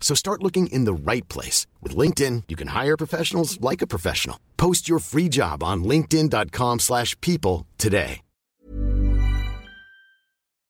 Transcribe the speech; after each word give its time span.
So 0.00 0.16
start 0.16 0.42
looking 0.42 0.66
in 0.68 0.86
the 0.86 0.92
right 0.94 1.26
place. 1.28 1.68
With 1.80 1.94
LinkedIn, 1.94 2.44
you 2.48 2.56
can 2.56 2.68
hire 2.68 2.96
professionals 2.96 3.60
like 3.60 3.80
a 3.82 3.86
professional. 3.86 4.40
Post 4.56 4.88
your 4.88 4.98
free 4.98 5.28
job 5.28 5.62
on 5.62 5.84
linkedin.com 5.84 6.80
slash 6.80 7.20
people 7.20 7.66
today. 7.78 8.22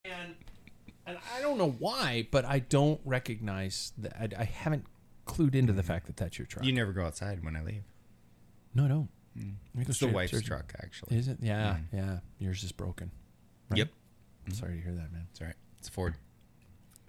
And 0.05 0.35
and 1.07 1.19
I 1.37 1.41
don't 1.41 1.59
know 1.59 1.71
why, 1.79 2.29
but 2.31 2.45
I 2.45 2.59
don't 2.61 3.01
recognize 3.05 3.93
that. 3.99 4.15
I, 4.37 4.43
I 4.43 4.45
haven't 4.45 4.85
clued 5.27 5.55
into 5.55 5.73
the 5.73 5.83
fact 5.83 6.07
that 6.07 6.17
that's 6.17 6.39
your 6.39 6.47
truck. 6.47 6.65
You 6.65 6.73
never 6.73 6.93
go 6.93 7.05
outside 7.05 7.45
when 7.45 7.57
I 7.57 7.63
leave. 7.63 7.83
no, 8.75 8.85
I 8.85 8.89
don't. 8.89 9.09
Mm. 9.39 9.55
I 9.77 9.77
go 9.77 9.81
It's 9.83 9.89
the 9.89 9.95
straight 9.95 10.15
wife's 10.15 10.33
upstairs. 10.33 10.49
truck, 10.49 10.75
actually. 10.83 11.17
Is 11.17 11.29
it? 11.29 11.39
Yeah, 11.41 11.77
mm. 11.77 11.85
yeah. 11.93 12.19
Yours 12.39 12.65
is 12.65 12.73
broken. 12.73 13.13
right? 13.69 13.79
Yep. 13.79 13.89
I'm 14.47 14.55
sorry 14.55 14.75
to 14.77 14.81
hear 14.83 14.93
that, 14.93 15.13
man. 15.13 15.27
It's 15.31 15.41
all 15.41 15.47
right. 15.47 15.57
It's 15.79 15.89
a 15.89 15.93
Ford. 15.93 16.17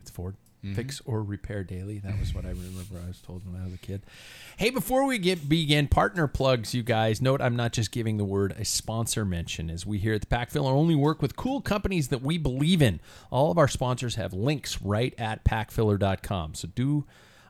It's 0.02 0.12
Ford. 0.12 0.36
Mm-hmm. 0.64 0.76
Fix 0.76 1.02
or 1.06 1.24
repair 1.24 1.64
daily. 1.64 1.98
That 2.00 2.20
was 2.20 2.36
what 2.36 2.46
I 2.46 2.50
remember 2.50 3.00
I 3.04 3.08
was 3.08 3.20
told 3.20 3.46
when 3.46 3.60
I 3.60 3.66
was 3.66 3.74
a 3.74 3.78
kid. 3.78 4.04
Hey, 4.58 4.70
before 4.70 5.06
we 5.06 5.18
get 5.18 5.50
begin 5.50 5.88
partner 5.88 6.28
plugs, 6.28 6.76
you 6.76 6.84
guys, 6.84 7.20
note 7.20 7.42
I'm 7.42 7.56
not 7.56 7.74
just 7.74 7.92
giving 7.92 8.18
the 8.18 8.26
word 8.26 8.54
a 8.58 8.64
sponsor 8.64 9.26
mention 9.26 9.72
as 9.72 9.88
we 9.88 9.98
here 9.98 10.14
at 10.14 10.22
the 10.22 10.28
Packfiller 10.28 10.72
only 10.72 10.94
work 10.94 11.20
with 11.20 11.36
cool 11.36 11.62
companies 11.62 12.10
that 12.10 12.22
we 12.22 12.38
believe 12.38 12.82
in. 12.82 13.00
All 13.32 13.50
of 13.50 13.58
our 13.58 13.68
sponsors 13.68 14.16
have 14.16 14.34
links 14.34 14.82
right 14.84 15.16
at 15.18 15.44
packfiller.com. 15.44 16.54
So 16.54 16.68
do 16.76 17.06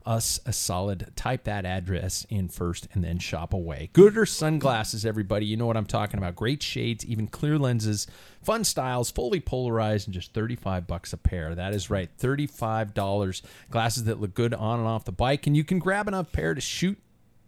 us 0.05 0.39
a 0.45 0.53
solid. 0.53 1.11
Type 1.15 1.43
that 1.45 1.65
address 1.65 2.25
in 2.29 2.47
first 2.49 2.87
and 2.93 3.03
then 3.03 3.19
shop 3.19 3.53
away. 3.53 3.89
Goodr 3.93 4.27
sunglasses, 4.27 5.05
everybody. 5.05 5.45
You 5.45 5.57
know 5.57 5.65
what 5.65 5.77
I'm 5.77 5.85
talking 5.85 6.17
about. 6.17 6.35
Great 6.35 6.63
shades, 6.63 7.05
even 7.05 7.27
clear 7.27 7.57
lenses, 7.57 8.07
fun 8.41 8.63
styles, 8.63 9.11
fully 9.11 9.39
polarized, 9.39 10.07
and 10.07 10.13
just 10.13 10.33
35 10.33 10.87
bucks 10.87 11.13
a 11.13 11.17
pair. 11.17 11.55
That 11.55 11.73
is 11.73 11.89
right, 11.89 12.09
$35. 12.17 13.41
Glasses 13.69 14.03
that 14.05 14.19
look 14.19 14.33
good 14.33 14.53
on 14.53 14.79
and 14.79 14.87
off 14.87 15.05
the 15.05 15.11
bike, 15.11 15.47
and 15.47 15.55
you 15.55 15.63
can 15.63 15.79
grab 15.79 16.07
enough 16.07 16.31
pair 16.31 16.53
to 16.53 16.61
shoot 16.61 16.97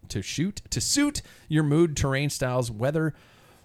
to 0.10 0.22
shoot 0.22 0.62
to 0.70 0.82
suit 0.82 1.22
your 1.48 1.64
mood, 1.64 1.96
terrain 1.96 2.30
styles, 2.30 2.70
weather, 2.70 3.14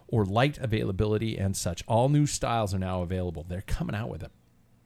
or 0.07 0.25
light 0.25 0.59
availability 0.59 1.37
and 1.37 1.57
such. 1.57 1.85
All 1.87 2.09
new 2.09 2.27
styles 2.27 2.75
are 2.75 2.79
now 2.79 3.03
available. 3.03 3.45
They're 3.47 3.63
coming 3.63 3.95
out 3.95 4.09
with 4.09 4.23
a 4.23 4.31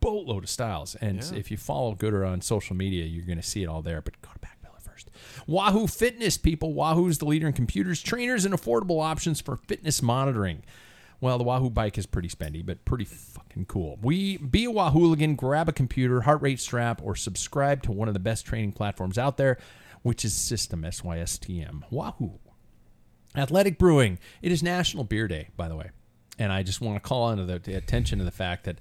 boatload 0.02 0.44
of 0.44 0.50
styles. 0.50 0.94
And 0.96 1.20
if 1.34 1.50
you 1.50 1.56
follow 1.56 1.94
Goodr 1.94 2.28
on 2.28 2.40
social 2.40 2.76
media, 2.76 3.04
you're 3.04 3.24
going 3.24 3.40
to 3.40 3.42
see 3.42 3.62
it 3.62 3.68
all 3.68 3.82
there. 3.82 4.02
But 4.02 4.20
go 4.20 4.28
to 4.32 4.38
Packfiller 4.38 4.82
first. 4.82 5.10
Wahoo 5.46 5.86
Fitness, 5.86 6.36
people. 6.36 6.74
Wahoo 6.74 7.08
is 7.08 7.18
the 7.18 7.24
leader 7.24 7.46
in 7.46 7.52
computers, 7.52 8.02
trainers, 8.02 8.44
and 8.44 8.54
affordable 8.54 9.02
options 9.02 9.40
for 9.40 9.56
fitness 9.56 10.02
monitoring. 10.02 10.62
Well, 11.20 11.38
the 11.38 11.44
Wahoo 11.44 11.70
bike 11.70 11.98
is 11.98 12.06
pretty 12.06 12.28
spendy, 12.28 12.66
but 12.66 12.84
pretty 12.84 13.04
fucking 13.04 13.66
cool. 13.66 13.96
We 14.02 14.38
be 14.38 14.64
a 14.64 14.70
Wahhooligan, 14.70 15.36
grab 15.36 15.68
a 15.68 15.72
computer, 15.72 16.22
heart 16.22 16.42
rate 16.42 16.58
strap, 16.58 17.00
or 17.00 17.14
subscribe 17.14 17.82
to 17.84 17.92
one 17.92 18.08
of 18.08 18.14
the 18.14 18.20
best 18.20 18.44
training 18.44 18.72
platforms 18.72 19.16
out 19.16 19.36
there, 19.36 19.56
which 20.02 20.24
is 20.24 20.34
System 20.34 20.82
SYSTM. 20.82 21.84
Wahoo. 21.90 22.40
Athletic 23.36 23.78
Brewing. 23.78 24.18
It 24.42 24.50
is 24.50 24.64
National 24.64 25.04
Beer 25.04 25.28
Day, 25.28 25.50
by 25.56 25.68
the 25.68 25.76
way. 25.76 25.90
And 26.40 26.52
I 26.52 26.64
just 26.64 26.80
want 26.80 26.96
to 26.96 27.08
call 27.08 27.30
into 27.30 27.44
the, 27.44 27.60
the 27.60 27.74
attention 27.74 28.18
to 28.18 28.24
the 28.24 28.32
fact 28.32 28.64
that 28.64 28.78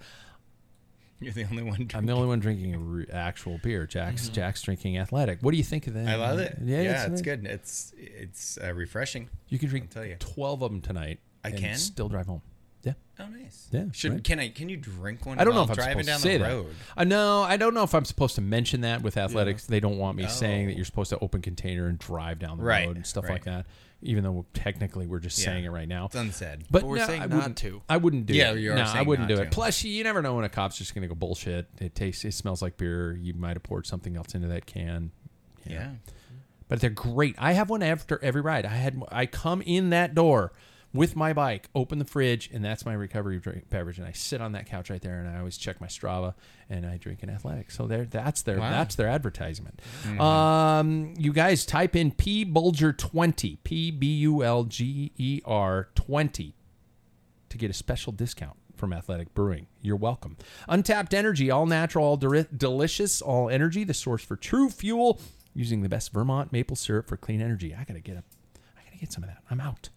You're 1.21 1.33
the 1.33 1.45
only 1.45 1.63
one. 1.63 1.87
I'm 1.93 2.05
the 2.05 2.13
only 2.13 2.27
one 2.27 2.39
drinking 2.39 2.83
re- 2.89 3.05
actual 3.13 3.59
beer. 3.63 3.85
Jack's 3.85 4.27
Jack's 4.29 4.61
drinking 4.61 4.97
Athletic. 4.97 5.39
What 5.41 5.51
do 5.51 5.57
you 5.57 5.63
think 5.63 5.87
of 5.87 5.93
that? 5.93 6.07
I 6.07 6.15
love 6.15 6.39
it. 6.39 6.57
Yeah, 6.63 6.81
Yeah, 6.81 7.03
it's, 7.03 7.11
it's, 7.13 7.21
good. 7.21 7.45
It's 7.45 7.93
it's 7.97 8.57
uh, 8.61 8.73
refreshing. 8.73 9.29
You 9.47 9.59
can 9.59 9.69
drink 9.69 9.89
tell 9.91 10.03
you. 10.03 10.15
12 10.19 10.61
of 10.63 10.71
them 10.71 10.81
tonight. 10.81 11.19
I 11.43 11.49
and 11.49 11.57
can? 11.59 11.75
still 11.77 12.09
drive 12.09 12.25
home. 12.27 12.41
Yeah. 12.83 12.93
Oh, 13.19 13.27
nice. 13.27 13.67
Yeah, 13.71 13.85
Should 13.93 14.11
right. 14.13 14.23
can 14.23 14.39
I? 14.39 14.49
Can 14.49 14.67
you 14.67 14.77
drink 14.77 15.23
one? 15.25 15.37
I 15.37 15.43
don't 15.43 15.53
know 15.53 15.61
if 15.61 15.69
I'm 15.69 15.75
driving 15.75 16.03
supposed 16.03 16.07
down 16.07 16.15
to 16.17 16.21
say 16.23 16.37
the 16.37 16.43
that. 16.45 16.49
road. 16.51 16.75
Uh, 16.97 17.03
no, 17.03 17.43
I 17.43 17.55
don't 17.57 17.75
know 17.75 17.83
if 17.83 17.93
I'm 17.93 18.05
supposed 18.05 18.33
to 18.35 18.41
mention 18.41 18.81
that 18.81 19.03
with 19.03 19.17
athletics. 19.17 19.67
They 19.67 19.79
don't 19.79 19.99
want 19.99 20.17
me 20.17 20.27
saying 20.27 20.65
that 20.65 20.73
Oh. 20.73 20.75
you're 20.77 20.85
supposed 20.85 21.11
to 21.11 21.19
open 21.19 21.43
container 21.43 21.85
and 21.87 21.99
drive 21.99 22.39
down 22.39 22.57
the 22.57 22.63
Right, 22.63 22.87
road 22.87 22.95
and 22.95 23.05
stuff 23.05 23.25
right. 23.25 23.33
like 23.33 23.43
that. 23.43 23.67
Even 24.03 24.23
though 24.23 24.45
technically 24.53 25.05
we're 25.05 25.19
just 25.19 25.37
Yeah. 25.39 25.45
saying 25.45 25.65
it 25.65 25.69
right 25.69 25.87
now. 25.87 26.05
It's 26.07 26.15
unsaid. 26.15 26.63
But, 26.71 26.81
But 26.81 26.89
we're 26.89 26.97
no, 26.97 27.05
saying 27.05 27.21
I 27.21 27.25
not 27.27 27.55
to. 27.57 27.81
I 27.87 27.97
wouldn't 27.97 28.25
do 28.25 28.33
it. 28.33 28.37
Yeah, 28.37 28.51
it. 28.53 28.59
you 28.59 28.71
are 28.71 28.75
no, 28.75 28.83
I 28.83 29.03
wouldn't 29.03 29.27
do 29.27 29.35
it. 29.37 29.45
to. 29.45 29.49
Plus, 29.51 29.83
you 29.83 30.03
never 30.03 30.21
know 30.21 30.35
when 30.35 30.43
a 30.45 30.49
cop's 30.49 30.77
just 30.77 30.95
going 30.95 31.03
to 31.03 31.07
go 31.07 31.13
bullshit. 31.15 31.67
It 31.79 31.93
tastes, 31.93 32.25
it 32.25 32.33
smells 32.33 32.61
like 32.61 32.77
beer. 32.77 33.13
You 33.13 33.33
might 33.35 33.55
have 33.55 33.63
poured 33.63 33.85
something 33.85 34.17
else 34.17 34.33
into 34.33 34.47
that 34.47 34.65
can. 34.65 35.11
yeah. 35.65 35.91
But 36.67 36.79
they're 36.79 36.89
great. 36.89 37.35
I 37.37 37.51
have 37.51 37.69
one 37.69 37.83
after 37.83 38.17
every 38.23 38.39
ride. 38.41 38.65
I 38.65 38.69
had 38.75 39.03
I 39.11 39.25
come 39.25 39.61
in 39.61 39.89
that 39.89 40.15
door 40.15 40.53
with 40.93 41.15
my 41.15 41.31
bike, 41.33 41.69
open 41.73 41.99
the 41.99 42.05
fridge, 42.05 42.49
and 42.53 42.63
that's 42.63 42.85
my 42.85 42.93
recovery 42.93 43.39
drink, 43.39 43.69
beverage. 43.69 43.97
And 43.97 44.05
I 44.07 44.11
sit 44.11 44.41
on 44.41 44.51
that 44.53 44.65
couch 44.65 44.89
right 44.89 45.01
there, 45.01 45.19
and 45.19 45.29
I 45.29 45.39
always 45.39 45.57
check 45.57 45.79
my 45.79 45.87
Strava, 45.87 46.33
and 46.69 46.85
I 46.85 46.97
drink 46.97 47.23
an 47.23 47.29
athletic. 47.29 47.71
So 47.71 47.87
there, 47.87 48.05
that's 48.05 48.41
their 48.41 48.59
Wow. 48.59 48.71
that's 48.71 48.95
their 48.95 49.07
advertisement. 49.07 49.81
Mm-hmm. 50.03 50.19
Um, 50.21 51.13
you 51.17 51.31
guys 51.33 51.65
type 51.65 51.95
in 51.95 52.11
P 52.11 52.43
Bulger 52.43 52.91
twenty 52.91 53.57
P 53.63 53.91
B 53.91 54.07
U 54.19 54.43
L 54.43 54.65
G 54.65 55.11
E 55.17 55.41
R 55.45 55.89
twenty 55.95 56.55
to 57.49 57.57
get 57.57 57.69
a 57.69 57.73
special 57.73 58.11
discount 58.11 58.57
from 58.75 58.93
Athletic 58.93 59.33
Brewing. 59.33 59.67
You're 59.81 59.95
welcome. 59.95 60.37
Untapped 60.67 61.13
Energy, 61.13 61.51
all 61.51 61.65
natural, 61.67 62.03
all 62.05 62.17
delicious, 62.17 63.21
all 63.21 63.49
energy, 63.49 63.83
the 63.83 63.93
source 63.93 64.23
for 64.23 64.35
true 64.35 64.69
fuel, 64.69 65.19
using 65.53 65.81
the 65.83 65.89
best 65.89 66.11
Vermont 66.13 66.51
maple 66.51 66.75
syrup 66.75 67.07
for 67.07 67.15
clean 67.17 67.41
energy. 67.41 67.75
I 67.75 67.83
gotta 67.83 67.99
get 67.99 68.15
a, 68.15 68.23
I 68.77 68.83
gotta 68.85 68.97
get 68.97 69.11
some 69.13 69.23
of 69.23 69.29
that. 69.29 69.39
I'm 69.51 69.59
out. 69.61 69.89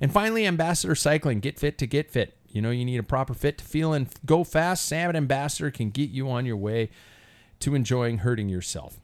And 0.00 0.12
finally, 0.12 0.46
Ambassador 0.46 0.94
Cycling, 0.94 1.40
get 1.40 1.58
fit 1.58 1.78
to 1.78 1.86
get 1.86 2.10
fit. 2.10 2.36
You 2.48 2.62
know 2.62 2.70
you 2.70 2.84
need 2.84 2.98
a 2.98 3.02
proper 3.02 3.34
fit 3.34 3.58
to 3.58 3.64
feel 3.64 3.92
and 3.92 4.08
go 4.24 4.44
fast. 4.44 4.84
Sam 4.86 5.10
at 5.10 5.16
Ambassador 5.16 5.70
can 5.70 5.90
get 5.90 6.10
you 6.10 6.30
on 6.30 6.46
your 6.46 6.56
way 6.56 6.90
to 7.60 7.74
enjoying 7.74 8.18
hurting 8.18 8.48
yourself. 8.48 9.00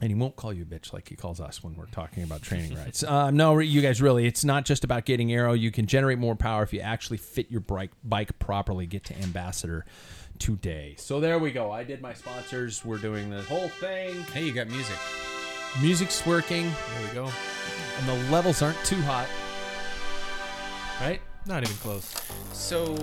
And 0.00 0.10
he 0.10 0.16
won't 0.16 0.34
call 0.34 0.52
you 0.52 0.62
a 0.62 0.66
bitch 0.66 0.92
like 0.92 1.08
he 1.08 1.14
calls 1.14 1.40
us 1.40 1.62
when 1.62 1.76
we're 1.76 1.86
talking 1.86 2.24
about 2.24 2.42
training 2.42 2.74
rides. 2.74 3.04
Uh, 3.08 3.30
no, 3.30 3.56
you 3.60 3.80
guys, 3.80 4.02
really, 4.02 4.26
it's 4.26 4.44
not 4.44 4.64
just 4.64 4.82
about 4.82 5.04
getting 5.04 5.32
aero. 5.32 5.52
You 5.52 5.70
can 5.70 5.86
generate 5.86 6.18
more 6.18 6.34
power 6.34 6.64
if 6.64 6.72
you 6.72 6.80
actually 6.80 7.18
fit 7.18 7.52
your 7.52 7.60
bike, 7.60 7.92
bike 8.02 8.36
properly. 8.40 8.86
Get 8.86 9.04
to 9.04 9.18
Ambassador 9.20 9.84
today. 10.40 10.96
So 10.98 11.20
there 11.20 11.38
we 11.38 11.52
go. 11.52 11.70
I 11.70 11.84
did 11.84 12.02
my 12.02 12.14
sponsors. 12.14 12.84
We're 12.84 12.98
doing 12.98 13.30
the 13.30 13.42
whole 13.42 13.68
thing. 13.68 14.22
Hey, 14.32 14.44
you 14.44 14.52
got 14.52 14.66
music. 14.66 14.96
Music's 15.80 16.26
working, 16.26 16.64
There 16.64 17.08
we 17.08 17.14
go. 17.14 17.30
and 17.98 18.08
the 18.08 18.30
levels 18.32 18.60
aren't 18.60 18.82
too 18.84 19.00
hot. 19.02 19.28
Right? 21.02 21.20
Not 21.46 21.64
even 21.64 21.74
close. 21.78 22.14
So, 22.52 22.96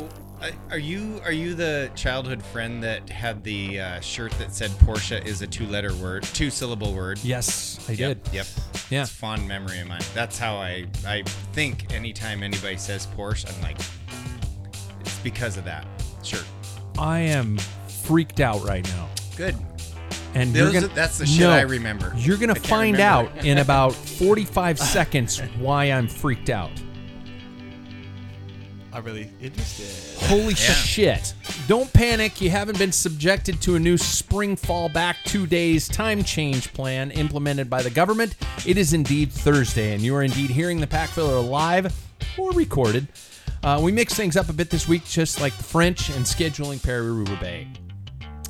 are 0.71 0.77
you 0.77 1.19
are 1.25 1.33
you 1.33 1.53
the 1.53 1.91
childhood 1.95 2.41
friend 2.41 2.81
that 2.81 3.09
had 3.09 3.43
the 3.43 3.81
uh, 3.81 3.99
shirt 3.99 4.31
that 4.39 4.55
said 4.55 4.71
Porsche 4.71 5.25
is 5.25 5.41
a 5.41 5.47
two-letter 5.47 5.93
word, 5.95 6.23
two-syllable 6.23 6.93
word? 6.93 7.19
Yes, 7.23 7.77
I 7.89 7.91
Yep, 7.91 8.23
did. 8.23 8.33
Yep. 8.33 8.45
Yeah. 8.89 9.01
It's 9.01 9.11
a 9.11 9.13
fond 9.13 9.45
memory 9.45 9.79
of 9.79 9.87
mine. 9.89 10.01
That's 10.13 10.39
how 10.39 10.55
I 10.55 10.85
I 11.05 11.23
think 11.51 11.93
anytime 11.93 12.41
anybody 12.41 12.77
says 12.77 13.05
Porsche, 13.17 13.53
I'm 13.53 13.61
like, 13.61 13.77
it's 15.01 15.19
because 15.19 15.57
of 15.57 15.65
that 15.65 15.85
shirt. 16.23 16.45
I 16.97 17.19
am 17.19 17.57
freaked 18.03 18.39
out 18.39 18.63
right 18.63 18.87
now. 18.95 19.09
Good. 19.35 19.57
And 20.35 20.53
gonna, 20.53 20.87
that's 20.89 21.17
the 21.17 21.25
shit 21.25 21.41
No, 21.41 21.49
I 21.49 21.61
remember. 21.61 22.13
You're 22.15 22.37
gonna 22.37 22.53
I 22.53 22.59
find 22.59 23.01
out 23.01 23.45
in 23.45 23.57
about 23.57 23.93
45 23.93 24.79
seconds 24.79 25.39
why 25.59 25.85
I'm 25.85 26.07
freaked 26.07 26.49
out. 26.49 26.71
I'm 28.91 29.03
really 29.03 29.29
interested. 29.41 30.25
Holy 30.27 30.55
shit. 30.55 31.33
Don't 31.67 31.91
panic. 31.93 32.41
You 32.41 32.49
haven't 32.49 32.77
been 32.77 32.91
subjected 32.91 33.61
to 33.61 33.75
a 33.75 33.79
new 33.79 33.97
spring 33.97 34.55
fall 34.55 34.89
back 34.89 35.17
two 35.25 35.45
days 35.45 35.87
time 35.87 36.23
change 36.23 36.73
plan 36.73 37.11
implemented 37.11 37.69
by 37.69 37.81
the 37.83 37.89
government. 37.89 38.35
It 38.65 38.77
is 38.77 38.93
indeed 38.93 39.31
Thursday, 39.31 39.93
and 39.93 40.01
you 40.01 40.15
are 40.15 40.23
indeed 40.23 40.49
hearing 40.49 40.79
the 40.79 40.87
Pack 40.87 41.09
Filler 41.09 41.39
live 41.39 41.93
or 42.37 42.51
recorded. 42.51 43.07
Uh, 43.61 43.79
we 43.83 43.91
mix 43.91 44.13
things 44.15 44.37
up 44.37 44.49
a 44.49 44.53
bit 44.53 44.69
this 44.69 44.87
week, 44.87 45.05
just 45.05 45.39
like 45.41 45.55
the 45.57 45.63
French 45.63 46.09
and 46.09 46.25
scheduling 46.25 46.81
Paris-Roubaix. 46.81 47.67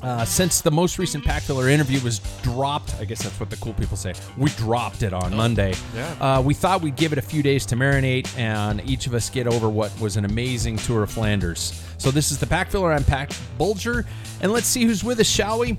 Uh, 0.02 0.24
since 0.24 0.62
the 0.62 0.70
most 0.70 0.98
recent 0.98 1.22
Pack 1.22 1.42
Filler 1.42 1.68
interview 1.68 2.00
was 2.00 2.20
dropped, 2.42 2.94
I 2.98 3.04
guess 3.04 3.22
that's 3.22 3.38
what 3.38 3.50
the 3.50 3.56
cool 3.56 3.74
people 3.74 3.96
say. 3.98 4.14
We 4.38 4.48
dropped 4.50 5.02
it 5.02 5.12
on 5.12 5.36
Monday. 5.36 5.74
yeah. 5.94 6.14
Uh, 6.20 6.40
we 6.42 6.54
thought 6.54 6.80
we'd 6.80 6.96
give 6.96 7.12
it 7.12 7.18
a 7.18 7.22
few 7.22 7.42
days 7.42 7.66
to 7.66 7.76
marinate 7.76 8.34
and 8.38 8.80
each 8.88 9.06
of 9.06 9.12
us 9.14 9.28
get 9.28 9.46
over 9.46 9.68
what 9.68 9.98
was 10.00 10.16
an 10.16 10.24
amazing 10.24 10.78
tour 10.78 11.02
of 11.02 11.10
Flanders. 11.10 11.84
So 11.98 12.10
this 12.10 12.30
is 12.30 12.38
the 12.38 12.46
Pack 12.46 12.70
Filler. 12.70 12.92
I'm 12.92 13.04
Pat 13.04 13.38
Bulger, 13.58 14.06
and 14.40 14.52
let's 14.52 14.66
see 14.66 14.84
who's 14.84 15.04
with 15.04 15.20
us, 15.20 15.28
shall 15.28 15.58
we? 15.58 15.76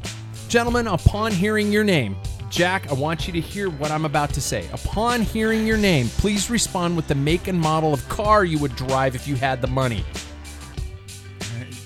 Gentlemen, 0.50 0.85
upon 0.85 1.31
hearing 1.31 1.71
your 1.71 1.83
name, 1.83 2.15
Jack, 2.51 2.91
I 2.91 2.94
want 2.94 3.25
you 3.25 3.33
to 3.33 3.39
hear 3.41 3.69
what 3.69 3.89
I'm 3.89 4.03
about 4.06 4.33
to 4.33 4.41
say. 4.41 4.68
Upon 4.73 5.21
hearing 5.21 5.65
your 5.65 5.77
name, 5.77 6.09
please 6.09 6.50
respond 6.50 6.95
with 6.95 7.07
the 7.07 7.15
make 7.15 7.47
and 7.47 7.59
model 7.59 7.94
of 7.94 8.07
car 8.09 8.44
you 8.44 8.59
would 8.59 8.75
drive 8.75 9.15
if 9.15 9.27
you 9.27 9.35
had 9.35 9.62
the 9.62 9.68
money. 9.68 10.03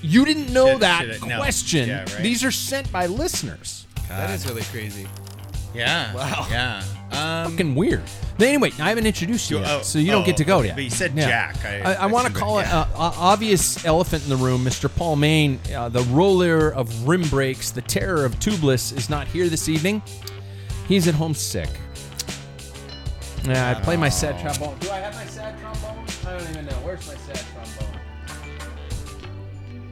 You 0.06 0.26
didn't 0.26 0.52
know 0.54 0.74
Should- 0.74 0.82
that 0.82 1.02
should 1.02 1.10
it- 1.12 1.26
no. 1.26 1.38
question. 1.38 1.88
Yeah, 1.90 2.00
right. 2.02 2.22
These 2.22 2.44
are 2.44 2.52
sent 2.52 2.92
by 2.92 3.08
listeners. 3.08 3.86
That 4.08 4.30
is 4.30 4.46
really 4.48 4.62
crazy. 4.64 5.08
Yeah. 5.74 6.14
Wow. 6.14 6.48
Yeah. 6.50 6.84
Um, 7.12 7.52
Fucking 7.52 7.76
weird. 7.76 8.02
But 8.38 8.48
anyway, 8.48 8.72
I 8.80 8.90
haven't 8.90 9.06
introduced 9.08 9.50
you 9.50 9.58
You- 9.58 9.64
yet, 9.64 9.72
oh, 9.72 9.82
so 9.82 10.00
you 10.00 10.12
don't 10.12 10.24
oh, 10.24 10.26
get 10.26 10.38
to 10.38 10.44
go 10.44 10.60
oh, 10.60 10.62
yet. 10.62 10.76
but 10.76 10.84
you 10.84 10.90
said 10.90 11.14
Yeah. 11.16 11.28
Jack. 11.28 11.66
I- 11.66 11.80
I, 11.82 11.94
I 11.94 11.94
I 11.94 12.06
want 12.08 12.28
to 12.28 12.32
assumed 12.34 12.36
call 12.36 12.60
it- 12.60 12.64
it 12.64 12.74
uh, 12.74 12.86
uh, 12.96 13.14
obvious 13.18 13.84
elephant 13.86 14.24
in 14.24 14.30
the 14.30 14.36
room. 14.38 14.64
Mr. 14.64 14.94
Paul 14.94 15.16
Main, 15.16 15.60
uh, 15.76 15.90
the 15.90 16.04
roller 16.04 16.70
of 16.74 17.08
rim 17.08 17.24
brakes, 17.30 17.72
the 17.72 17.82
terror 17.82 18.26
of 18.26 18.40
tubeless, 18.40 18.96
is 18.96 19.10
not 19.10 19.28
here 19.28 19.50
this 19.50 19.68
evening. 19.70 20.02
He's 20.88 21.08
at 21.08 21.16
home 21.16 21.34
sick. 21.34 21.70
Yeah, 23.46 23.72
I 23.72 23.74
play 23.82 23.96
my 23.98 24.10
sad 24.10 24.40
trombone. 24.40 24.78
Do 24.80 24.90
I 24.92 24.98
have 25.00 25.14
my 25.16 25.26
sad 25.26 25.60
trombone? 25.60 26.06
I 26.28 26.38
don't 26.38 26.50
even 26.50 26.66
know. 26.66 26.74
Where's 26.84 27.06
my 27.08 27.16
sad 27.16 27.44
trombone? 27.54 27.85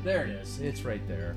There 0.04 0.26
it 0.26 0.32
is. 0.32 0.60
It's 0.60 0.84
right 0.84 1.06
there. 1.08 1.36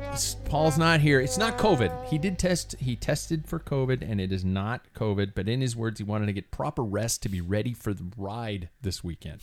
It's- 0.00 0.36
Paul's 0.46 0.76
not 0.78 1.00
here. 1.00 1.20
It's 1.20 1.38
not 1.38 1.56
COVID. 1.58 2.06
He 2.08 2.18
did 2.18 2.38
test. 2.38 2.74
He 2.80 2.96
tested 2.96 3.46
for 3.46 3.58
COVID, 3.60 4.02
and 4.02 4.20
it 4.20 4.32
is 4.32 4.44
not 4.44 4.82
COVID. 4.94 5.32
But 5.34 5.48
in 5.48 5.60
his 5.60 5.76
words, 5.76 5.98
he 6.00 6.04
wanted 6.04 6.26
to 6.26 6.32
get 6.32 6.50
proper 6.50 6.82
rest 6.82 7.22
to 7.22 7.28
be 7.28 7.40
ready 7.40 7.72
for 7.72 7.94
the 7.94 8.04
ride 8.16 8.68
this 8.82 9.04
weekend, 9.04 9.40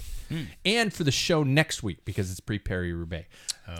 and 0.66 0.94
for 0.94 1.04
the 1.04 1.12
show 1.12 1.44
next 1.44 1.82
week 1.82 2.04
because 2.04 2.30
it's 2.30 2.40
pre 2.42 2.60
Paris-Roubaix. 2.60 3.28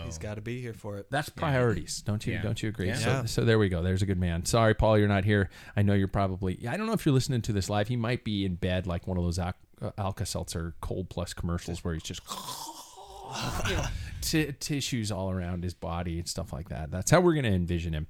He's 0.04 0.18
got 0.18 0.36
to 0.36 0.40
be 0.40 0.60
here 0.60 0.72
for 0.72 0.96
it. 0.98 1.10
That's 1.10 1.28
priorities, 1.28 2.00
don't 2.02 2.24
you? 2.26 2.34
Yeah. 2.34 2.42
Don't 2.42 2.62
you 2.62 2.68
agree? 2.68 2.86
Yeah. 2.88 2.94
So, 2.94 3.10
Yeah. 3.10 3.24
so 3.24 3.44
there 3.44 3.58
we 3.58 3.68
go. 3.68 3.82
There's 3.82 4.02
a 4.02 4.06
good 4.06 4.18
man. 4.20 4.44
Sorry, 4.46 4.72
Paul, 4.74 4.96
you're 4.98 5.08
not 5.08 5.24
here. 5.24 5.50
I 5.76 5.82
know 5.82 5.94
you're 5.94 6.06
probably. 6.08 6.66
I 6.68 6.76
don't 6.76 6.86
know 6.86 6.92
if 6.92 7.04
you're 7.04 7.14
listening 7.14 7.42
to 7.42 7.52
this 7.52 7.68
live. 7.68 7.88
He 7.88 7.96
might 7.96 8.24
be 8.24 8.44
in 8.44 8.54
bed 8.54 8.86
like 8.86 9.06
one 9.08 9.18
of 9.18 9.24
those 9.24 9.38
Al- 9.38 9.54
uh, 9.82 9.90
Alka 9.98 10.24
Seltzer 10.24 10.74
Cold 10.80 11.10
Plus 11.10 11.34
commercials 11.34 11.84
where 11.84 11.94
he's 11.94 12.04
just. 12.04 12.22
you 13.68 13.76
know, 13.76 13.84
t- 14.20 14.52
tissues 14.58 15.10
all 15.10 15.30
around 15.30 15.64
his 15.64 15.74
body 15.74 16.18
and 16.18 16.28
stuff 16.28 16.52
like 16.52 16.68
that. 16.68 16.90
That's 16.90 17.10
how 17.10 17.20
we're 17.20 17.34
going 17.34 17.44
to 17.44 17.52
envision 17.52 17.92
him. 17.92 18.06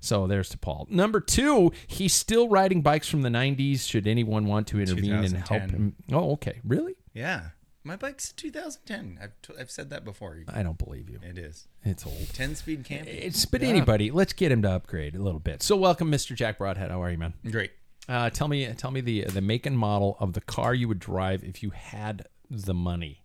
So 0.00 0.26
there's 0.26 0.48
to 0.50 0.58
Paul. 0.58 0.86
Number 0.90 1.20
two, 1.20 1.72
he's 1.86 2.14
still 2.14 2.48
riding 2.48 2.80
bikes 2.82 3.08
from 3.08 3.22
the 3.22 3.28
90s. 3.28 3.88
Should 3.88 4.06
anyone 4.06 4.46
want 4.46 4.66
to 4.68 4.80
intervene 4.80 5.12
and 5.12 5.36
help 5.36 5.70
him? 5.70 5.96
Oh, 6.10 6.32
okay. 6.32 6.60
Really? 6.64 6.94
Yeah. 7.12 7.50
My 7.82 7.96
bike's 7.96 8.32
2010. 8.32 9.18
I've, 9.22 9.32
t- 9.42 9.54
I've 9.58 9.70
said 9.70 9.88
that 9.90 10.04
before. 10.04 10.38
I 10.48 10.62
don't 10.62 10.78
believe 10.78 11.08
you. 11.08 11.18
It 11.22 11.38
is. 11.38 11.66
It's 11.82 12.06
old. 12.06 12.28
10 12.34 12.54
speed 12.56 12.84
camping. 12.84 13.14
It's 13.16 13.46
but 13.46 13.62
anybody, 13.62 14.10
let's 14.10 14.34
get 14.34 14.52
him 14.52 14.62
to 14.62 14.70
upgrade 14.70 15.14
a 15.14 15.22
little 15.22 15.40
bit. 15.40 15.62
So 15.62 15.76
welcome, 15.76 16.10
Mr. 16.10 16.34
Jack 16.34 16.58
Broadhead. 16.58 16.90
How 16.90 17.02
are 17.02 17.10
you, 17.10 17.16
man? 17.18 17.34
Great. 17.50 17.72
Uh, 18.08 18.28
tell 18.28 18.48
me, 18.48 18.66
tell 18.74 18.90
me 18.90 19.00
the 19.00 19.24
the 19.24 19.40
make 19.40 19.66
and 19.66 19.78
model 19.78 20.16
of 20.18 20.32
the 20.32 20.40
car 20.40 20.74
you 20.74 20.88
would 20.88 20.98
drive 20.98 21.44
if 21.44 21.62
you 21.62 21.70
had 21.70 22.26
the 22.50 22.74
money. 22.74 23.22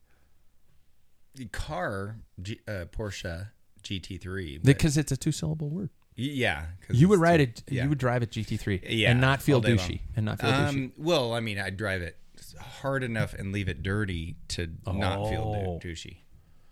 The 1.36 1.46
car, 1.46 2.18
G, 2.42 2.60
uh, 2.68 2.86
Porsche 2.92 3.50
GT3. 3.84 4.64
Because 4.64 4.98
it's 4.98 5.12
a 5.12 5.18
two 5.18 5.32
syllable 5.32 5.70
word. 5.70 5.90
yeah. 6.16 6.66
You 6.90 7.08
would 7.10 7.20
ride 7.20 7.42
it. 7.42 7.64
yeah. 7.70 7.84
You 7.84 7.90
would 7.90 7.98
drive 7.98 8.24
a 8.24 8.28
GT3. 8.28 8.84
Yeah, 8.90 9.12
and 9.12 9.22
not 9.22 9.42
feel 9.42 9.62
douchey. 9.62 10.00
And 10.16 10.26
not 10.26 10.40
feel 10.40 10.50
douchey. 10.50 10.70
Um, 10.70 10.92
well, 10.98 11.34
I 11.34 11.40
mean, 11.42 11.60
I'd 11.60 11.78
drive 11.78 12.02
it 12.02 12.18
hard 12.60 13.04
enough 13.04 13.34
and 13.34 13.52
leave 13.52 13.68
it 13.70 13.84
dirty 13.84 14.36
to 14.50 14.70
not 14.88 15.30
feel 15.30 15.54
Oh. 15.68 15.80
douchey. 15.86 16.18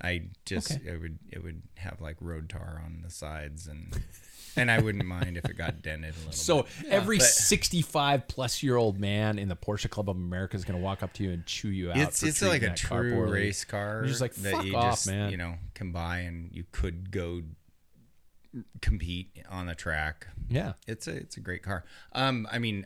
I 0.01 0.23
just 0.45 0.71
Okay. 0.71 0.91
it 0.91 0.99
would 1.01 1.19
it 1.31 1.43
would 1.43 1.61
have 1.75 2.01
like 2.01 2.17
road 2.19 2.49
tar 2.49 2.81
on 2.83 3.01
the 3.03 3.09
sides 3.09 3.67
and 3.67 3.93
and 4.55 4.69
I 4.71 4.79
wouldn't 4.81 5.05
mind 5.05 5.37
if 5.37 5.45
it 5.45 5.57
got 5.57 5.81
dented 5.81 6.13
a 6.13 6.17
little. 6.17 6.31
So 6.31 6.63
bit. 6.63 6.71
every 6.89 7.17
but- 7.17 7.25
65 7.27 8.27
plus 8.27 8.61
year 8.63 8.75
old 8.75 8.99
man 8.99 9.39
in 9.39 9.49
the 9.49 9.55
Porsche 9.55 9.89
Club 9.89 10.09
of 10.09 10.15
America 10.15 10.55
is 10.55 10.65
going 10.65 10.77
to 10.79 10.83
walk 10.83 11.03
up 11.03 11.13
to 11.13 11.23
you 11.23 11.31
and 11.31 11.45
chew 11.45 11.69
you 11.69 11.91
out. 11.91 11.97
it's 11.97 12.19
for 12.21 12.27
it's 12.27 12.41
like 12.41 12.61
a 12.63 12.67
that 12.67 12.81
car 12.81 13.01
true 13.01 13.13
poorly. 13.15 13.31
race 13.33 13.65
car 13.65 13.97
You're 13.99 14.07
just 14.07 14.21
like, 14.21 14.33
that 14.35 14.53
"Fuck 14.53 14.65
you 14.65 14.75
off, 14.75 14.93
just 14.93 15.07
man." 15.07 15.31
you 15.31 15.37
know 15.37 15.55
can 15.73 15.91
buy 15.91 16.19
and 16.19 16.49
you 16.53 16.65
could 16.71 17.11
go 17.11 17.41
compete 18.81 19.31
on 19.49 19.65
the 19.65 19.75
track. 19.75 20.27
Yeah. 20.49 20.73
It's 20.87 21.07
a 21.07 21.15
it's 21.15 21.37
a 21.37 21.39
great 21.39 21.63
car. 21.63 21.85
Um, 22.13 22.47
I 22.51 22.59
mean, 22.59 22.85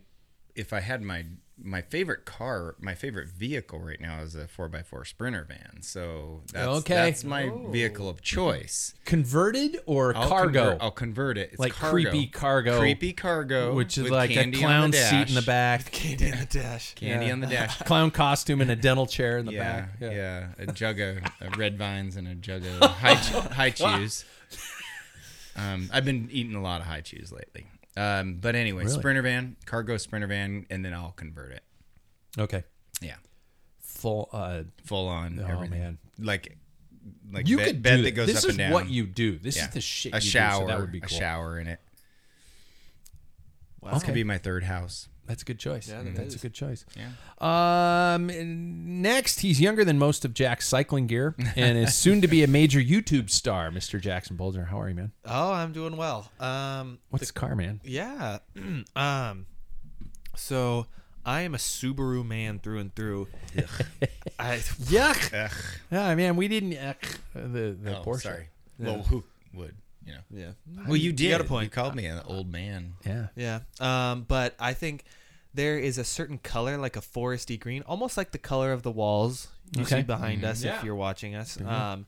if 0.56 0.72
I 0.74 0.80
had 0.80 1.02
my 1.02 1.25
my 1.63 1.81
favorite 1.81 2.24
car, 2.25 2.75
my 2.80 2.94
favorite 2.94 3.30
vehicle 3.30 3.80
right 3.80 4.00
now 4.00 4.19
is 4.21 4.36
a 4.36 4.48
four 4.48 4.69
x 4.74 4.88
four 4.88 5.04
Sprinter 5.06 5.44
van. 5.48 5.81
So 5.81 6.44
that's 6.54 6.68
Okay. 6.68 6.94
that's 6.94 7.24
my 7.24 7.51
vehicle 7.71 8.07
of 8.09 8.21
choice. 8.21 8.94
Converted 9.06 9.80
or 9.88 10.15
I'll 10.15 10.27
cargo? 10.30 10.59
Convert, 10.62 10.81
I'll 10.81 10.92
convert 10.92 11.38
it. 11.38 11.50
It's 11.54 11.59
Like 11.59 11.74
cargo. 11.74 11.94
creepy 12.12 12.27
cargo. 12.27 12.80
creepy 12.80 13.13
cargo, 13.13 13.74
which 13.74 13.98
is 13.98 14.09
like 14.12 14.30
a 14.30 14.33
candy 14.36 14.59
clown 14.59 14.94
seat 14.94 15.30
in 15.30 15.36
the 15.36 15.42
dash. 15.42 15.45
back. 15.45 15.92
Candy 15.92 16.27
in 16.27 16.39
the 16.39 16.45
dash. 16.45 16.94
Candy 16.95 17.31
on 17.31 17.39
the 17.39 17.48
dash. 17.48 17.77
clown 17.83 18.12
costume 18.12 18.62
and 18.62 18.69
a 18.69 18.75
dental 18.75 19.07
chair 19.07 19.38
in 19.39 19.45
the 19.48 19.53
yeah, 19.53 19.81
back. 19.81 19.89
yeah, 20.00 20.48
A 20.60 20.68
jug 20.71 21.00
of, 21.00 21.18
of 21.42 21.57
red 21.57 21.77
vines 21.77 22.15
and 22.18 22.27
a 22.27 22.36
jug 22.36 22.63
of 22.65 22.81
high, 22.92 23.15
Hi-Chews. 23.15 24.25
Um, 25.55 25.89
I've 25.91 26.05
been 26.05 26.29
eating 26.32 26.53
a 26.55 26.62
lot 26.62 26.82
of 26.82 26.88
Hi-Chews 26.88 27.32
lately. 27.32 27.65
Um, 27.98 28.36
but 28.36 28.56
anyway, 28.56 28.84
Really? 28.84 29.00
sprinter 29.00 29.22
van, 29.24 29.56
cargo 29.66 29.98
sprinter 29.98 30.27
van, 30.27 30.66
and 30.70 30.86
then 30.86 30.94
I'll 30.94 31.12
convert 31.13 31.51
it. 31.51 31.63
Okay. 32.38 32.63
Yeah, 33.01 33.16
Full. 33.82 34.30
Uh, 34.32 34.63
full 34.86 35.08
on. 35.08 35.39
Oh, 35.44 35.48
everything. 35.48 35.80
man. 35.80 35.98
like 36.20 36.56
like 37.32 37.48
you 37.48 37.58
bed, 37.58 37.66
could 37.68 37.82
bed 37.82 37.98
do 37.98 38.04
that 38.04 38.12
goes 38.12 38.27
This 38.27 38.38
up 38.38 38.44
is 38.44 38.50
and 38.50 38.58
down. 38.60 38.72
what 38.72 38.89
you 38.89 39.08
do. 39.08 39.39
This 39.39 39.56
Yeah. 39.58 39.68
is 39.70 39.74
the 39.74 39.82
shit. 39.82 40.13
a 40.13 40.18
you 40.18 40.22
do, 40.22 40.25
so 40.27 40.30
shower. 40.39 40.68
that 40.68 40.80
would 40.80 40.92
be 40.92 41.00
cool. 41.00 41.16
A 41.18 41.20
shower 41.20 41.60
in 41.60 41.68
it. 41.68 41.80
Wow. 43.82 43.94
This 43.94 44.04
could 44.04 44.13
be 44.13 44.24
my 44.24 44.38
third 44.38 44.63
house. 44.63 45.08
That's 45.27 45.41
a 45.41 45.46
good 45.46 45.60
choice. 45.60 45.89
Yeah, 45.89 46.01
that 46.03 46.15
That's 46.15 46.36
a 46.36 46.39
good 46.39 46.53
choice. 46.53 46.86
Yeah. 46.96 48.13
Um, 48.15 49.01
next, 49.01 49.41
he's 49.41 49.60
younger 49.62 49.84
than 49.84 50.00
most 50.00 50.24
of 50.25 50.34
Jack's 50.34 50.67
cycling 50.67 51.05
gear 51.07 51.36
and 51.55 51.77
is 51.77 51.93
soon 51.96 52.22
to 52.22 52.27
be 52.27 52.43
a 52.43 52.48
major 52.48 52.79
YouTube 52.79 53.29
star. 53.29 53.69
Mr. 53.69 54.00
Jackson 54.00 54.38
Bulger, 54.38 54.65
how 54.65 54.79
are 54.79 54.88
you, 54.89 54.96
man? 54.96 55.12
Oh, 55.25 55.51
I'm 55.51 55.74
doing 55.74 55.98
well. 55.98 56.31
Um, 56.39 57.00
What's 57.10 57.22
this 57.22 57.31
car, 57.31 57.55
man? 57.55 57.81
yeah. 57.84 58.39
um, 58.96 59.46
so 60.36 60.88
I 61.25 61.41
am 61.41 61.53
a 61.53 61.57
Subaru 61.57 62.25
man 62.25 62.60
through 62.60 62.79
and 62.79 62.96
through. 62.96 63.27
I 64.39 64.57
Yuck. 64.57 65.34
Ugh. 65.34 65.51
Yeah, 65.91 66.15
man, 66.15 66.36
we 66.38 66.48
didn't. 66.48 66.75
Uh, 66.77 66.93
the 67.34 67.75
the 67.81 68.00
Oh, 68.00 68.03
Porsche. 68.03 68.22
sorry. 68.22 68.50
Well, 68.79 69.03
who 69.03 69.24
would? 69.53 69.75
You 70.08 70.14
know. 70.14 70.20
yeah. 70.32 70.84
Well, 70.88 70.96
you 70.96 71.12
did. 71.12 71.26
You 71.26 71.30
got 71.32 71.42
a 71.42 71.44
point. 71.44 71.66
You 71.66 71.70
called 71.70 71.94
me 71.96 72.06
an 72.06 72.22
old 72.26 72.52
man. 72.52 72.94
Yeah. 73.06 73.28
Yeah. 73.36 73.60
Um, 73.80 74.26
but 74.28 74.56
I 74.60 74.74
think 74.74 75.04
there 75.54 75.78
is 75.78 75.98
a 75.98 76.04
certain 76.04 76.38
color, 76.38 76.78
like 76.78 76.96
a 76.96 77.02
foresty 77.02 77.60
green, 77.60 77.84
almost 77.84 78.16
like 78.18 78.32
the 78.32 78.38
color 78.38 78.72
of 78.72 78.84
the 78.84 78.92
walls 78.92 79.48
you 79.76 79.82
Okay. 79.84 79.98
see 79.98 80.04
behind 80.04 80.44
us 80.46 80.64
Yeah. 80.64 80.78
if 80.78 80.84
you're 80.84 80.96
watching 80.96 81.36
us. 81.36 81.60
Um, 81.62 82.06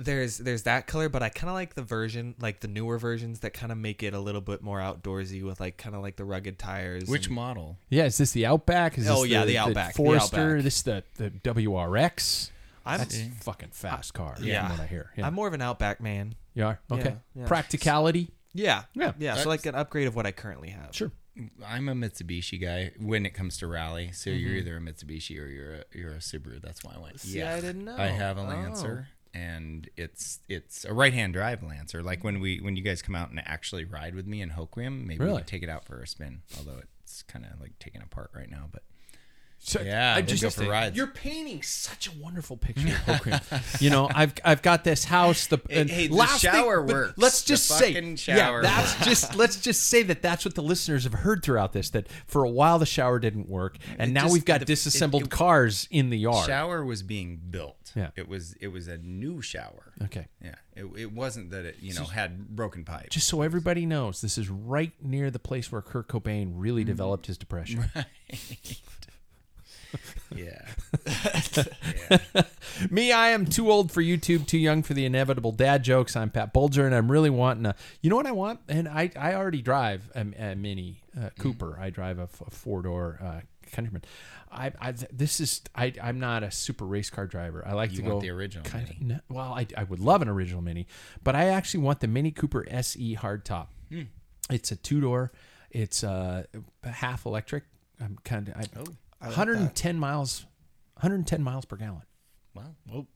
there's 0.00 0.38
there's 0.38 0.62
that 0.62 0.86
color, 0.86 1.08
but 1.08 1.24
I 1.24 1.28
kind 1.28 1.48
of 1.48 1.54
like 1.54 1.74
the 1.74 1.82
version, 1.82 2.36
like 2.40 2.60
the 2.60 2.68
newer 2.68 2.98
versions 2.98 3.40
that 3.40 3.52
kind 3.52 3.72
of 3.72 3.78
make 3.78 4.04
it 4.04 4.14
a 4.14 4.20
little 4.20 4.40
bit 4.40 4.62
more 4.62 4.78
outdoorsy 4.78 5.42
with 5.42 5.58
like 5.58 5.76
kind 5.76 5.96
of 5.96 6.02
like 6.02 6.14
the 6.14 6.24
rugged 6.24 6.56
tires. 6.58 7.06
Which 7.08 7.26
and- 7.26 7.34
model? 7.34 7.78
Yeah, 7.90 8.04
is 8.04 8.16
this 8.16 8.30
the 8.30 8.46
Outback? 8.46 8.96
Is 8.96 9.08
Oh, 9.08 9.22
this 9.22 9.30
yeah, 9.32 9.44
the 9.44 9.58
Outback, 9.58 9.94
the 9.94 9.96
Forester. 9.96 10.50
Outback. 10.52 10.62
This 10.64 10.82
the 10.82 11.02
the 11.16 11.30
WRX. 11.30 12.50
I'm 12.88 12.98
That's 12.98 13.18
a 13.18 13.30
fucking 13.42 13.70
fast 13.72 14.14
car. 14.14 14.36
yeah. 14.40 14.66
from 14.68 14.78
what 14.78 14.84
I 14.84 14.86
hear. 14.86 15.10
Yeah. 15.16 15.26
I'm 15.26 15.34
more 15.34 15.46
of 15.48 15.54
an 15.54 15.62
Outback 15.62 16.00
man. 16.00 16.34
you 16.54 16.64
are 16.64 16.80
okay. 16.90 17.16
yeah. 17.34 17.46
Practicality. 17.46 18.30
Yeah. 18.54 18.84
Yeah. 18.94 19.12
Yeah. 19.18 19.36
So 19.36 19.48
like 19.48 19.66
an 19.66 19.74
upgrade 19.74 20.06
of 20.08 20.16
what 20.16 20.26
I 20.26 20.32
currently 20.32 20.70
have. 20.70 20.88
Sure. 20.94 21.12
I'm 21.64 21.88
a 21.88 21.94
Mitsubishi 21.94 22.60
guy 22.60 22.90
when 22.98 23.24
it 23.24 23.30
comes 23.34 23.58
to 23.58 23.66
rally. 23.68 24.10
So 24.12 24.30
you're 24.30 24.50
Mm-hmm. 24.50 24.58
either 24.58 24.76
a 24.78 24.80
Mitsubishi 24.80 25.40
or 25.40 25.46
you're 25.46 25.74
a 25.74 25.84
you're 25.92 26.12
a 26.14 26.18
Subaru. 26.18 26.60
That's 26.60 26.82
why 26.82 26.94
I 26.96 26.98
went. 26.98 27.20
See, 27.20 27.42
I 27.42 27.60
didn't 27.60 27.84
know. 27.84 27.96
I 27.96 28.06
have 28.08 28.38
a 28.38 28.40
Oh. 28.40 28.44
Lancer, 28.44 29.08
and 29.32 29.88
it's 29.96 30.40
it's 30.48 30.84
a 30.84 30.92
right 30.92 31.12
hand 31.12 31.34
drive 31.34 31.62
Lancer. 31.62 32.02
Like 32.02 32.24
when 32.24 32.40
we 32.40 32.58
when 32.60 32.74
you 32.74 32.82
guys 32.82 33.02
come 33.02 33.14
out 33.14 33.30
and 33.30 33.40
actually 33.46 33.84
ride 33.84 34.14
with 34.16 34.26
me 34.26 34.40
in 34.42 34.50
Hoquiam, 34.50 35.04
maybe 35.06 35.22
Really? 35.24 35.36
we 35.36 35.42
take 35.42 35.62
it 35.62 35.68
out 35.68 35.84
for 35.84 36.00
a 36.02 36.06
spin. 36.08 36.40
Although 36.58 36.80
it's 37.04 37.22
kind 37.22 37.44
of 37.44 37.60
like 37.60 37.78
taken 37.78 38.02
apart 38.02 38.30
right 38.34 38.50
now, 38.50 38.64
but 38.72 38.82
So, 39.60 39.82
Yeah, 39.82 40.14
I 40.14 40.22
just 40.22 40.42
go 40.42 40.50
for 40.50 40.64
rides. 40.68 40.96
You're 40.96 41.08
painting 41.08 41.62
such 41.62 42.06
a 42.08 42.12
wonderful 42.12 42.56
picture 42.56 42.96
of 43.06 43.76
you 43.80 43.90
know, 43.90 44.08
I've 44.14 44.32
I've 44.44 44.62
got 44.62 44.84
this 44.84 45.04
house. 45.04 45.46
The 45.46 45.58
Hey, 45.68 45.80
and 45.80 45.90
hey, 45.90 46.06
the 46.06 46.16
thing- 46.16 46.38
shower 46.38 46.80
but 46.82 46.94
works. 46.94 47.12
Let's 47.18 47.42
The 47.42 47.48
just 47.48 47.66
say, 47.66 47.92
fucking 47.92 48.18
yeah, 48.26 48.60
that's 48.62 48.94
works. 48.94 49.04
just 49.06 49.34
let's 49.36 49.60
just 49.60 49.82
say 49.88 50.02
that 50.04 50.22
that's 50.22 50.44
what 50.44 50.54
the 50.54 50.62
listeners 50.62 51.04
have 51.04 51.12
heard 51.12 51.42
throughout 51.42 51.72
this. 51.72 51.90
That 51.90 52.06
for 52.26 52.44
a 52.44 52.48
while 52.50 52.78
the 52.78 52.86
shower 52.86 53.18
didn't 53.18 53.48
work, 53.48 53.76
and 53.98 54.10
It 54.10 54.14
now 54.14 54.22
just- 54.22 54.32
we've 54.32 54.44
got 54.44 54.60
the- 54.60 54.66
disassembled 54.66 55.24
it- 55.24 55.30
cars 55.30 55.86
in 55.90 56.10
the 56.10 56.18
yard. 56.18 56.44
The 56.44 56.52
shower 56.52 56.84
was 56.84 57.02
being 57.02 57.40
built. 57.50 57.74
Yeah. 57.96 58.10
it 58.16 58.28
was 58.28 58.54
it 58.60 58.68
was 58.68 58.86
a 58.86 58.98
new 58.98 59.40
shower. 59.42 59.92
Okay. 60.04 60.28
Yeah, 60.42 60.54
it, 60.76 60.84
it 60.96 61.12
wasn't 61.12 61.50
that 61.50 61.64
it 61.64 61.76
you 61.80 61.94
know 61.94 62.04
had 62.04 62.48
broken 62.54 62.84
pipes. 62.84 63.08
Just 63.14 63.26
so 63.28 63.42
everybody 63.42 63.86
knows, 63.86 64.20
this 64.20 64.38
is 64.38 64.48
right 64.48 64.92
near 65.02 65.30
the 65.30 65.38
place 65.38 65.72
where 65.72 65.82
Kurt 65.82 66.06
Cobain 66.08 66.52
really 66.54 66.82
Mm-hmm. 66.82 66.88
developed 66.88 67.26
his 67.26 67.36
depression. 67.38 67.84
yeah, 70.36 70.66
Me, 72.90 73.10
I 73.12 73.30
am 73.30 73.46
too 73.46 73.70
old 73.70 73.90
for 73.90 74.02
YouTube, 74.02 74.46
too 74.46 74.58
young 74.58 74.82
for 74.82 74.94
the 74.94 75.04
inevitable 75.04 75.52
dad 75.52 75.82
jokes. 75.82 76.16
I'm 76.16 76.30
Pat 76.30 76.52
Bulger, 76.52 76.86
and 76.86 76.94
I'm 76.94 77.10
really 77.10 77.30
wanting 77.30 77.66
a. 77.66 77.74
You 78.02 78.10
know 78.10 78.16
what 78.16 78.26
I 78.26 78.32
want? 78.32 78.60
And 78.68 78.88
I, 78.88 79.10
I 79.18 79.34
already 79.34 79.62
drive 79.62 80.10
a, 80.14 80.20
a 80.20 80.54
Mini 80.54 81.02
uh, 81.18 81.30
Cooper. 81.38 81.78
I 81.80 81.90
drive 81.90 82.18
a 82.18 82.26
four 82.26 82.82
door 82.82 83.18
uh, 83.22 83.40
Countryman. 83.72 84.02
I, 84.50 84.72
I 84.80 84.92
this 84.92 85.40
is 85.40 85.62
I 85.74 85.92
I'm 86.02 86.18
not 86.20 86.42
a 86.42 86.50
super 86.50 86.84
race 86.86 87.10
car 87.10 87.26
driver. 87.26 87.62
I 87.66 87.72
like 87.72 87.90
You 87.92 87.98
to 87.98 88.02
want 88.04 88.14
go 88.16 88.20
the 88.20 88.30
original 88.30 88.64
Kind 88.64 88.88
Mini. 88.88 89.00
of, 89.00 89.06
no, 89.30 89.36
well, 89.36 89.52
I, 89.54 89.66
I 89.76 89.84
would 89.84 90.00
love 90.00 90.22
an 90.22 90.28
original 90.28 90.62
Mini, 90.62 90.86
but 91.22 91.34
I 91.34 91.46
actually 91.46 91.80
want 91.84 92.00
the 92.00 92.08
Mini 92.08 92.30
Cooper 92.30 92.66
SE 92.70 93.16
hardtop. 93.16 93.66
Hmm. 93.90 94.02
It's 94.50 94.70
a 94.70 94.76
two 94.76 95.00
door. 95.00 95.32
It's 95.70 96.02
uh, 96.04 96.44
half 96.84 97.26
electric. 97.26 97.64
I'm 98.00 98.16
kind 98.24 98.48
of 98.48 98.56
I, 98.56 98.64
Oh, 98.78 98.84
110 99.20 99.98
miles, 99.98 100.46
110 100.94 101.42
miles 101.42 101.64
per 101.64 101.76
gallon. 101.76 102.02
Wow. 102.54 103.06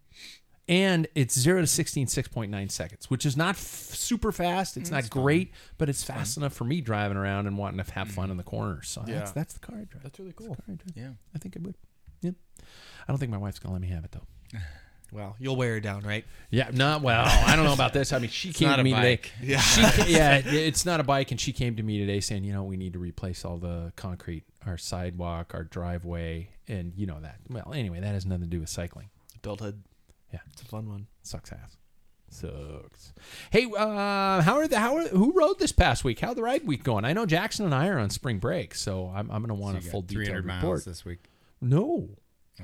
and 0.68 1.08
it's 1.16 1.36
0 1.36 1.62
to 1.62 1.66
16 1.66 2.06
6.9 2.06 2.70
seconds 2.70 3.10
which 3.10 3.26
is 3.26 3.36
not 3.36 3.56
f- 3.56 3.58
super 3.58 4.30
fast. 4.30 4.76
It's 4.76 4.88
mm, 4.88 4.92
not 4.92 5.10
great 5.10 5.50
but 5.78 5.88
it's 5.88 6.04
fast 6.04 6.36
enough 6.36 6.52
for 6.52 6.62
me 6.62 6.80
driving 6.80 7.16
around 7.16 7.48
and 7.48 7.58
wanting 7.58 7.82
to 7.84 7.92
have 7.92 8.08
fun 8.08 8.30
in 8.30 8.36
the 8.36 8.44
corners 8.44 8.88
so 8.88 9.00
mm-hmm. 9.00 9.10
that's, 9.10 9.30
Yeah. 9.30 9.32
that's 9.34 9.54
the 9.54 9.60
car 9.60 9.78
i 9.80 9.84
drive. 9.84 10.02
That's 10.04 10.18
really 10.20 10.30
That's 10.30 10.46
cool. 10.46 10.54
the 10.54 10.62
car 10.62 10.74
I 10.74 10.76
drive. 10.76 10.92
Yeah. 10.96 11.10
i 11.34 11.38
think 11.38 11.56
i 11.56 11.60
would. 11.60 11.74
Yeah 12.20 12.30
i 12.60 13.10
don't 13.12 13.18
think 13.18 13.32
my 13.32 13.38
wife's 13.38 13.58
gonna 13.58 13.72
let 13.72 13.82
me 13.82 13.88
have 13.88 14.04
it 14.04 14.12
though. 14.12 14.58
Well, 15.10 15.36
you'll 15.38 15.56
wear 15.56 15.72
her 15.74 15.80
down, 15.80 16.04
right? 16.04 16.24
yeah 16.50 16.70
not 16.72 17.02
well 17.02 17.24
i 17.46 17.56
don't 17.56 17.64
know 17.64 17.72
about 17.74 17.92
this. 17.92 18.12
I 18.12 18.18
mean 18.20 18.30
she 18.30 18.52
came 18.52 18.68
not 18.68 18.76
to 18.76 18.80
a 18.82 18.84
me 18.84 18.92
bike. 18.92 19.32
today 19.40 19.52
yeah. 19.52 19.60
she, 19.60 20.12
yeah 20.12 20.36
it's 20.44 20.86
not 20.86 21.00
a 21.00 21.02
bike 21.02 21.32
and 21.32 21.40
she 21.40 21.52
came 21.52 21.74
to 21.76 21.82
me 21.82 21.98
today 21.98 22.20
saying 22.20 22.44
you 22.44 22.52
know 22.52 22.62
we 22.62 22.76
need 22.76 22.92
to 22.92 22.98
replace 23.00 23.44
all 23.44 23.58
the 23.58 23.92
concrete 23.96 24.44
our 24.66 24.78
sidewalk 24.78 25.52
our 25.54 25.64
driveway 25.64 26.48
and 26.68 26.92
you 26.96 27.06
know 27.06 27.20
that 27.20 27.36
well 27.48 27.72
anyway 27.74 28.00
that 28.00 28.12
has 28.14 28.24
nothing 28.26 28.42
to 28.42 28.48
do 28.48 28.60
with 28.60 28.68
cycling 28.68 29.08
Adulthood. 29.36 29.82
Yeah. 30.32 30.38
It's 30.52 30.62
a 30.62 30.64
fun 30.64 30.88
one. 30.88 31.08
Sucks 31.22 31.50
ass. 31.52 31.76
Sucks. 32.30 33.12
Hey, 33.50 33.66
uh, 33.76 34.40
how 34.40 34.56
are 34.56 34.66
the 34.68 34.78
how 34.78 34.96
are, 34.96 35.08
who 35.08 35.32
rode 35.32 35.58
this 35.58 35.72
past 35.72 36.04
week? 36.04 36.20
How 36.20 36.32
the 36.32 36.42
ride 36.42 36.66
week 36.66 36.82
going? 36.84 37.04
I 37.04 37.12
know 37.12 37.26
Jackson 37.26 37.64
and 37.66 37.74
I 37.74 37.88
are 37.88 37.98
on 37.98 38.08
spring 38.10 38.38
break, 38.38 38.74
so 38.74 39.12
I'm, 39.14 39.30
I'm 39.30 39.42
going 39.42 39.48
to 39.48 39.54
want 39.54 39.82
So 39.82 39.88
a 39.88 39.90
full 39.90 40.00
got 40.02 40.08
detailed 40.08 40.26
300 40.26 40.46
miles 40.46 40.62
report. 40.62 40.84
this 40.86 41.04
week. 41.04 41.24
No, 41.60 42.08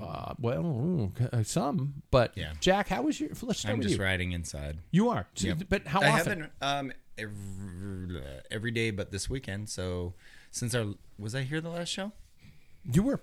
uh, 0.00 0.32
well, 0.40 0.62
mm, 0.62 1.34
uh, 1.34 1.42
some, 1.42 2.02
but 2.10 2.32
Yeah. 2.36 2.52
Jack, 2.60 2.88
how 2.88 3.02
was 3.02 3.20
your? 3.20 3.30
Let's 3.42 3.60
start 3.60 3.72
I'm 3.72 3.78
with 3.78 3.88
just 3.88 3.98
you. 3.98 4.04
riding 4.04 4.32
inside. 4.32 4.78
You 4.90 5.10
are, 5.10 5.26
So- 5.34 5.48
Yep. 5.48 5.58
but 5.68 5.86
how 5.86 6.00
I 6.00 6.08
often? 6.10 6.28
haven't 6.28 6.52
um 6.62 6.92
every, 7.18 8.22
every 8.50 8.70
day, 8.70 8.90
but 8.90 9.10
this 9.10 9.28
weekend. 9.28 9.68
So 9.68 10.14
since 10.50 10.74
our 10.74 10.94
was 11.18 11.34
I 11.34 11.42
here 11.42 11.60
the 11.60 11.70
last 11.70 11.88
show? 11.88 12.12
You 12.90 13.02
were 13.02 13.20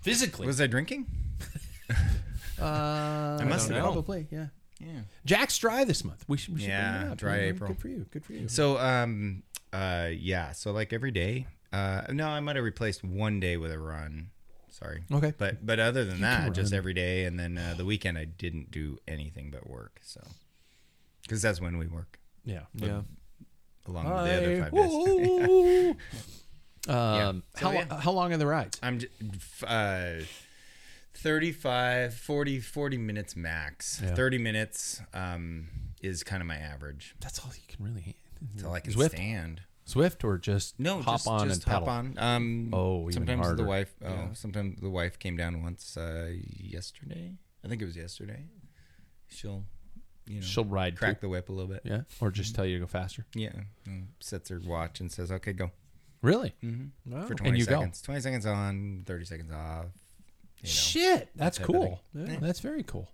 physically. 0.00 0.46
Was 0.46 0.60
I 0.60 0.66
drinking? 0.66 1.06
uh, 2.60 3.38
I 3.40 3.44
must 3.44 3.68
have 3.68 3.76
been. 3.76 3.82
probably, 3.82 4.26
yeah. 4.30 4.46
Yeah. 4.80 5.00
Jack's 5.24 5.58
dry 5.58 5.84
this 5.84 6.04
month. 6.04 6.24
We 6.28 6.36
should, 6.36 6.54
we 6.54 6.60
should 6.60 6.68
Yeah, 6.68 6.98
bring 7.00 7.12
up. 7.12 7.18
dry 7.18 7.36
Yeah, 7.38 7.42
April. 7.46 7.72
Good 7.72 7.80
for 7.80 7.88
you. 7.88 8.06
Good 8.10 8.24
for 8.24 8.32
you. 8.32 8.48
So 8.48 8.78
um 8.78 9.42
uh 9.72 10.10
yeah, 10.12 10.52
so 10.52 10.70
like 10.70 10.92
every 10.92 11.10
day. 11.10 11.46
Uh 11.72 12.02
no, 12.10 12.28
I 12.28 12.38
might 12.40 12.54
have 12.56 12.64
replaced 12.64 13.02
one 13.02 13.40
day 13.40 13.56
with 13.56 13.72
a 13.72 13.78
run. 13.78 14.30
Sorry. 14.70 15.02
Okay. 15.10 15.32
But 15.36 15.66
but 15.66 15.80
other 15.80 16.04
than 16.04 16.20
that, 16.20 16.52
just 16.52 16.72
every 16.72 16.94
day 16.94 17.24
and 17.24 17.38
then 17.40 17.58
uh, 17.58 17.74
the 17.76 17.84
weekend 17.84 18.16
I 18.18 18.24
didn't 18.24 18.70
do 18.70 18.98
anything 19.08 19.50
but 19.50 19.68
work. 19.68 19.98
So 20.04 20.20
cuz 21.28 21.42
that's 21.42 21.60
when 21.60 21.76
we 21.78 21.86
work 21.88 22.20
yeah. 22.44 22.62
Yeah. 22.74 23.02
Along 23.88 24.04
with 24.04 24.24
the 24.24 24.36
other 24.36 24.70
5 24.70 24.72
days. 24.72 25.94
Um, 26.88 27.42
So, 27.58 27.66
how, 27.66 27.72
yeah. 27.72 28.00
how 28.00 28.12
long 28.12 28.32
are 28.32 28.36
the 28.38 28.46
rides? 28.46 28.78
I'm 28.82 29.00
j- 29.00 29.08
f- 29.34 29.64
uh 29.66 30.24
35 31.14 32.14
40 32.14 32.60
40 32.60 32.96
minutes 32.98 33.36
max. 33.36 34.00
Yeah. 34.02 34.14
30 34.14 34.38
minutes 34.38 35.02
um 35.12 35.68
is 36.00 36.22
kind 36.22 36.40
of 36.40 36.46
my 36.46 36.56
average. 36.56 37.14
That's 37.20 37.40
all 37.40 37.50
you 37.54 37.62
can 37.68 37.84
really. 37.84 38.16
Until 38.54 38.72
I 38.72 38.80
can 38.80 38.92
Zwift? 38.94 39.10
stand. 39.10 39.60
Zwift 39.86 40.22
or 40.24 40.38
just 40.38 40.78
No, 40.78 41.02
hop 41.02 41.14
just, 41.16 41.26
on 41.28 41.48
just 41.48 41.64
and 41.64 41.72
hop 41.72 41.88
on. 41.88 42.14
Um, 42.18 42.70
Oh, 42.72 43.02
even 43.02 43.12
sometimes 43.14 43.40
harder. 43.46 43.62
the 43.62 43.68
wife. 43.68 43.94
Oh, 44.04 44.28
sometimes 44.34 44.80
the 44.80 44.90
wife 44.90 45.18
came 45.18 45.36
down 45.36 45.62
once 45.62 45.96
uh, 45.96 46.30
yesterday. 46.58 47.32
I 47.64 47.68
think 47.68 47.82
it 47.82 47.86
was 47.86 47.96
yesterday. 47.96 48.44
She'll, 49.28 49.64
you 50.28 50.36
know, 50.36 50.40
She'll 50.42 50.64
ride 50.64 50.96
crack 50.96 51.16
too. 51.20 51.26
the 51.26 51.28
whip 51.30 51.48
a 51.48 51.52
little 51.52 51.70
bit. 51.70 51.82
Yeah, 51.84 52.02
or 52.20 52.30
just 52.30 52.54
tell 52.54 52.64
you 52.66 52.74
to 52.76 52.80
go 52.80 52.86
faster. 52.86 53.24
Yeah, 53.34 53.50
and 53.86 54.08
sets 54.20 54.48
her 54.50 54.60
watch 54.64 55.00
and 55.00 55.10
says, 55.10 55.30
"Okay, 55.32 55.52
go 55.52 55.70
Really? 56.22 56.54
Wow. 57.06 57.26
for 57.26 57.34
twenty 57.34 57.58
you 57.60 57.66
go. 57.66 57.76
seconds. 57.78 58.02
Twenty 58.02 58.20
seconds 58.20 58.46
on, 58.46 59.02
thirty 59.06 59.24
seconds 59.24 59.50
off." 59.52 59.86
You 60.60 60.64
know. 60.64 60.68
Shit, 60.70 61.28
that's 61.36 61.58
type 61.58 61.66
cool. 61.66 62.00
thing. 62.14 62.26
Yeah, 62.32 62.38
That's 62.40 62.60
very 62.60 62.82
cool. 62.82 63.08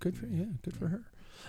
Good 0.00 0.16
for 0.16 0.26
yeah, 0.26 0.44
good 0.62 0.74
for 0.76 0.88
her. 0.88 1.04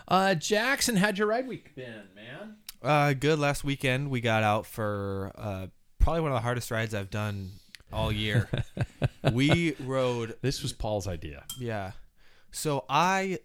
Uh, 0.08 0.36
Jackson, 0.36 0.96
how'd 0.98 1.18
your 1.18 1.28
ride 1.28 1.48
week 1.48 1.74
been, 1.76 2.04
man? 2.16 2.56
Uh, 2.82 3.14
good. 3.14 3.40
Last 3.40 3.64
weekend 3.64 4.10
we 4.10 4.22
got 4.22 4.44
out 4.44 4.66
for 4.66 5.32
uh, 5.36 5.68
probably 6.00 6.22
one 6.22 6.32
of 6.32 6.36
the 6.36 6.42
hardest 6.42 6.70
rides 6.72 6.94
I've 6.94 7.10
done 7.10 7.52
all 7.92 8.12
year. 8.12 8.50
we 9.34 9.76
rode 9.80 10.36
This 10.42 10.62
was 10.62 10.74
Paul's 10.74 11.08
idea. 11.08 11.44
Yeah. 11.60 11.92
So 12.52 12.86
I 12.90 13.40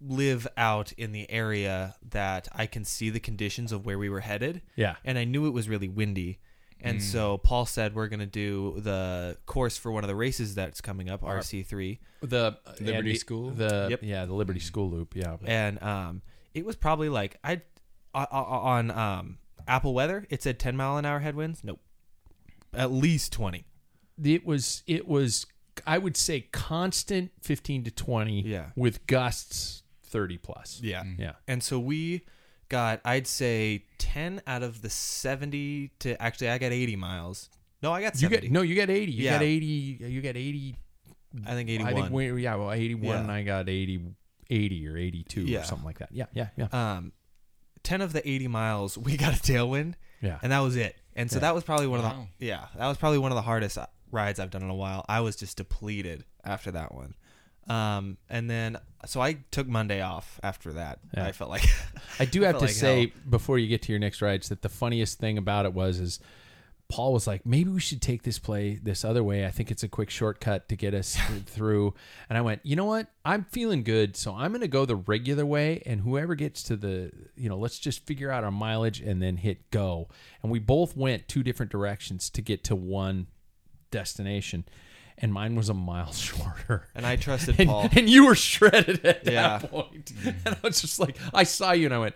live 0.00 0.46
out 0.56 0.92
in 0.92 1.12
the 1.12 1.28
area 1.30 1.96
that 2.10 2.46
I 2.54 2.66
can 2.66 2.84
see 2.84 3.10
the 3.10 3.20
conditions 3.20 3.72
of 3.72 3.84
where 3.84 3.98
we 3.98 4.08
were 4.08 4.20
headed. 4.20 4.62
Yeah. 4.76 4.96
And 5.04 5.18
I 5.18 5.24
knew 5.24 5.46
it 5.46 5.50
was 5.50 5.68
really 5.68 5.88
windy. 5.88 6.38
And 6.80 7.02
so 7.02 7.38
Paul 7.38 7.66
said 7.66 7.96
we're 7.96 8.06
going 8.06 8.20
to 8.20 8.26
do 8.26 8.76
the 8.78 9.36
course 9.46 9.76
for 9.76 9.90
one 9.90 10.04
of 10.04 10.08
the 10.08 10.14
races 10.14 10.54
that's 10.54 10.80
coming 10.80 11.10
up, 11.10 11.22
RC3. 11.22 11.98
The 12.20 12.56
Liberty 12.78 12.94
Andy- 12.94 13.14
School? 13.16 13.50
The 13.50 13.88
Yep. 13.90 14.00
yeah, 14.04 14.24
the 14.26 14.34
Liberty 14.34 14.60
School 14.60 14.88
loop. 14.88 15.16
Yeah. 15.16 15.38
And 15.44 15.82
um 15.82 16.22
it 16.54 16.64
was 16.64 16.76
probably 16.76 17.08
like 17.08 17.36
I 17.42 17.62
on 18.14 18.90
um 18.92 19.38
Apple 19.66 19.92
weather, 19.92 20.24
it 20.30 20.42
said 20.42 20.58
10 20.60 20.76
mile 20.76 20.96
an 20.96 21.04
hour 21.04 21.18
headwinds. 21.18 21.62
Nope. 21.64 21.80
At 22.72 22.92
least 22.92 23.32
20. 23.32 23.64
it 24.24 24.46
was 24.46 24.82
it 24.86 25.08
was 25.08 25.46
I 25.86 25.98
would 25.98 26.16
say 26.16 26.42
constant 26.52 27.30
fifteen 27.40 27.84
to 27.84 27.90
twenty. 27.90 28.42
Yeah. 28.42 28.70
With 28.76 29.06
gusts 29.06 29.82
thirty 30.08 30.38
plus. 30.38 30.80
Yeah. 30.82 31.04
Yeah. 31.18 31.32
And 31.46 31.62
so 31.62 31.78
we 31.78 32.22
got, 32.68 33.00
I'd 33.04 33.26
say, 33.26 33.84
10 33.98 34.42
out 34.46 34.62
of 34.62 34.82
the 34.82 34.90
70 34.90 35.90
to 36.00 36.20
actually, 36.22 36.50
I 36.50 36.58
got 36.58 36.70
80 36.72 36.96
miles. 36.96 37.48
No, 37.82 37.92
I 37.92 38.02
got 38.02 38.14
You 38.16 38.28
70. 38.28 38.40
get 38.42 38.52
no, 38.52 38.62
you 38.62 38.74
got 38.74 38.90
eighty. 38.90 39.12
You 39.12 39.24
Yeah. 39.24 39.34
got 39.34 39.42
eighty. 39.42 39.66
You 40.00 40.20
got 40.20 40.36
eighty. 40.36 40.76
I 41.46 41.52
think 41.52 41.70
81. 41.70 41.92
I 41.92 41.94
think 41.96 42.10
we, 42.12 42.42
yeah, 42.42 42.54
well, 42.56 42.72
eighty-one. 42.72 43.04
Yeah. 43.04 43.20
and 43.20 43.30
I 43.30 43.42
got 43.42 43.68
80, 43.68 44.00
80 44.50 44.88
or 44.88 44.96
eighty-two 44.96 45.42
Yeah. 45.42 45.60
or 45.60 45.64
something 45.64 45.84
like 45.86 45.98
that. 45.98 46.08
Yeah, 46.10 46.24
yeah, 46.32 46.48
yeah, 46.56 46.66
um, 46.72 47.12
10 47.84 48.00
of 48.00 48.12
the 48.12 48.28
80 48.28 48.48
miles, 48.48 48.98
we 48.98 49.16
got 49.16 49.34
a 49.34 49.36
tailwind, 49.40 49.94
yeah. 50.20 50.38
and 50.42 50.50
that 50.52 50.60
was 50.60 50.74
it. 50.76 50.96
And 51.14 51.30
so 51.30 51.36
Yeah. 51.36 51.40
that 51.40 51.54
was 51.54 51.64
probably 51.64 51.86
one 51.86 52.00
of 52.00 52.04
Wow. 52.06 52.28
the, 52.38 52.46
yeah, 52.46 52.66
that 52.76 52.86
was 52.88 52.96
probably 52.98 53.18
one 53.18 53.30
of 53.30 53.36
the 53.36 53.42
hardest 53.42 53.78
uh, 53.78 53.86
rides 54.10 54.40
I've 54.40 54.50
done 54.50 54.62
in 54.62 54.70
a 54.70 54.74
while. 54.74 55.04
I 55.08 55.20
was 55.20 55.36
just 55.36 55.56
depleted 55.58 56.24
after 56.44 56.70
that 56.72 56.94
one. 56.94 57.14
Um, 57.68 58.16
and 58.30 58.48
then, 58.48 58.78
so 59.06 59.20
I 59.20 59.38
took 59.50 59.68
Monday 59.68 60.00
off 60.00 60.40
after 60.42 60.72
that. 60.74 61.00
Yeah. 61.14 61.26
I 61.26 61.32
felt 61.32 61.50
like, 61.50 61.64
I 62.18 62.24
do 62.24 62.42
have 62.44 62.56
to 62.56 62.62
like 62.62 62.70
say 62.70 63.00
hell. 63.00 63.10
before 63.30 63.58
you 63.58 63.68
get 63.68 63.82
to 63.82 63.92
your 63.92 63.98
next 63.98 64.22
rides 64.22 64.48
that 64.48 64.62
the 64.62 64.68
funniest 64.68 65.18
thing 65.18 65.38
about 65.38 65.66
it 65.66 65.74
was 65.74 65.98
is 65.98 66.20
Paul 66.88 67.12
was 67.12 67.26
like, 67.26 67.44
maybe 67.44 67.68
we 67.68 67.80
should 67.80 68.00
take 68.00 68.22
this 68.22 68.38
play 68.38 68.80
this 68.82 69.04
other 69.04 69.22
way. 69.22 69.44
I 69.44 69.50
think 69.50 69.70
it's 69.70 69.82
a 69.82 69.88
quick 69.88 70.08
shortcut 70.08 70.70
to 70.70 70.76
get 70.76 70.94
us 70.94 71.18
through. 71.46 71.92
And 72.30 72.38
I 72.38 72.40
went, 72.40 72.62
you 72.64 72.76
know 72.76 72.86
what? 72.86 73.08
I'm 73.26 73.44
feeling 73.44 73.82
good, 73.82 74.16
so 74.16 74.34
I'm 74.34 74.52
going 74.52 74.62
to 74.62 74.68
go 74.68 74.86
the 74.86 74.96
regular 74.96 75.44
way. 75.44 75.82
And 75.84 76.00
whoever 76.00 76.34
gets 76.34 76.62
to 76.64 76.76
the, 76.76 77.12
you 77.36 77.50
know, 77.50 77.58
let's 77.58 77.78
just 77.78 78.06
figure 78.06 78.30
out 78.30 78.42
our 78.42 78.50
mileage 78.50 79.00
and 79.00 79.22
then 79.22 79.36
hit 79.36 79.70
go. 79.70 80.08
And 80.42 80.50
we 80.50 80.60
both 80.60 80.96
went 80.96 81.28
two 81.28 81.42
different 81.42 81.70
directions 81.70 82.30
to 82.30 82.40
get 82.40 82.64
to 82.64 82.74
one 82.74 83.26
destination. 83.90 84.64
And 85.20 85.32
mine 85.32 85.56
was 85.56 85.68
a 85.68 85.74
mile 85.74 86.12
shorter. 86.26 86.86
And 86.94 87.04
I 87.04 87.16
trusted 87.16 87.56
And, 87.58 87.68
Paul. 87.68 87.88
and 87.92 88.08
you 88.08 88.26
were 88.26 88.34
shredded 88.34 89.04
at 89.04 89.24
that 89.24 89.32
Yeah. 89.32 89.58
point. 89.58 90.12
And 90.24 90.36
I 90.46 90.56
was 90.62 90.80
just 90.80 90.98
like, 91.00 91.16
I 91.34 91.42
saw 91.44 91.72
you 91.72 91.86
and 91.86 91.94
I 91.94 91.98
went, 91.98 92.14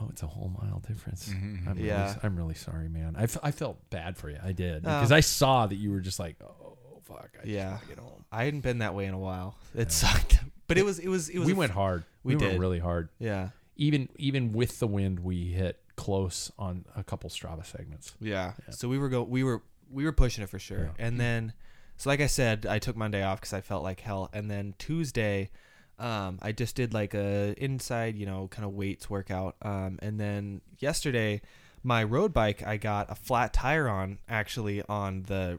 oh, 0.00 0.08
it's 0.10 0.22
a 0.22 0.26
whole 0.26 0.48
mile 0.48 0.80
difference. 0.86 1.28
I'm, 1.30 1.74
Yeah. 1.78 2.06
really, 2.06 2.16
I'm 2.22 2.36
really 2.36 2.54
sorry, 2.54 2.88
man. 2.88 3.16
I, 3.18 3.24
f- 3.24 3.38
I 3.42 3.50
felt 3.50 3.90
bad 3.90 4.16
for 4.16 4.30
you. 4.30 4.38
I 4.42 4.52
did. 4.52 4.86
Uh, 4.86 4.98
Because 5.00 5.12
I 5.12 5.20
saw 5.20 5.66
that 5.66 5.74
you 5.76 5.90
were 5.90 6.00
just 6.00 6.18
like, 6.18 6.36
oh, 6.42 6.76
fuck. 7.04 7.30
I 7.42 7.46
yeah, 7.46 7.78
get 7.88 7.98
home. 7.98 8.24
I 8.32 8.44
hadn't 8.44 8.60
been 8.60 8.78
that 8.78 8.94
way 8.94 9.06
in 9.06 9.14
a 9.14 9.18
while. 9.18 9.56
It 9.74 9.90
sucked, 9.92 10.38
but 10.68 10.78
it 10.78 10.84
was 10.84 11.00
it 11.00 11.08
was 11.08 11.28
it 11.28 11.38
was. 11.38 11.46
We 11.46 11.52
a 11.52 11.54
f- 11.54 11.58
went 11.58 11.72
hard. 11.72 12.04
we 12.22 12.36
We, 12.36 12.46
went 12.46 12.60
really 12.60 12.78
hard. 12.78 13.08
Yeah, 13.18 13.48
Even 13.76 14.08
even 14.16 14.52
with 14.52 14.78
the 14.78 14.86
wind, 14.86 15.18
we 15.20 15.46
hit 15.48 15.80
close 15.96 16.52
on 16.56 16.84
a 16.96 17.02
couple 17.02 17.28
Strava 17.28 17.66
segments. 17.66 18.14
yeah. 18.20 18.52
So 18.70 18.88
we 18.88 18.96
were 18.96 19.08
go 19.08 19.24
we 19.24 19.42
were 19.42 19.62
we 19.90 20.04
were 20.04 20.12
pushing 20.12 20.44
it 20.44 20.48
for 20.48 20.60
sure, 20.60 20.92
and 21.00 21.18
then 21.18 21.52
so 22.00 22.08
like 22.08 22.20
I 22.22 22.26
said, 22.26 22.64
I 22.64 22.78
took 22.78 22.96
Monday 22.96 23.22
off 23.22 23.40
because 23.40 23.52
I 23.52 23.60
felt 23.60 23.82
like 23.82 24.00
hell, 24.00 24.30
and 24.32 24.50
then 24.50 24.74
Tuesday. 24.78 25.50
Um, 25.98 26.38
I 26.40 26.52
just 26.52 26.76
did 26.76 26.94
like 26.94 27.12
a 27.12 27.54
inside, 27.62 28.16
you 28.16 28.24
know, 28.24 28.48
kind 28.48 28.64
of 28.64 28.72
weights 28.72 29.10
workout. 29.10 29.56
Um, 29.60 29.98
and 30.00 30.18
then 30.18 30.62
yesterday, 30.78 31.42
my 31.82 32.02
road 32.02 32.32
bike, 32.32 32.66
I 32.66 32.78
got 32.78 33.10
a 33.10 33.14
flat 33.14 33.52
tire 33.52 33.86
on 33.86 34.18
actually 34.26 34.82
on 34.88 35.24
the 35.24 35.58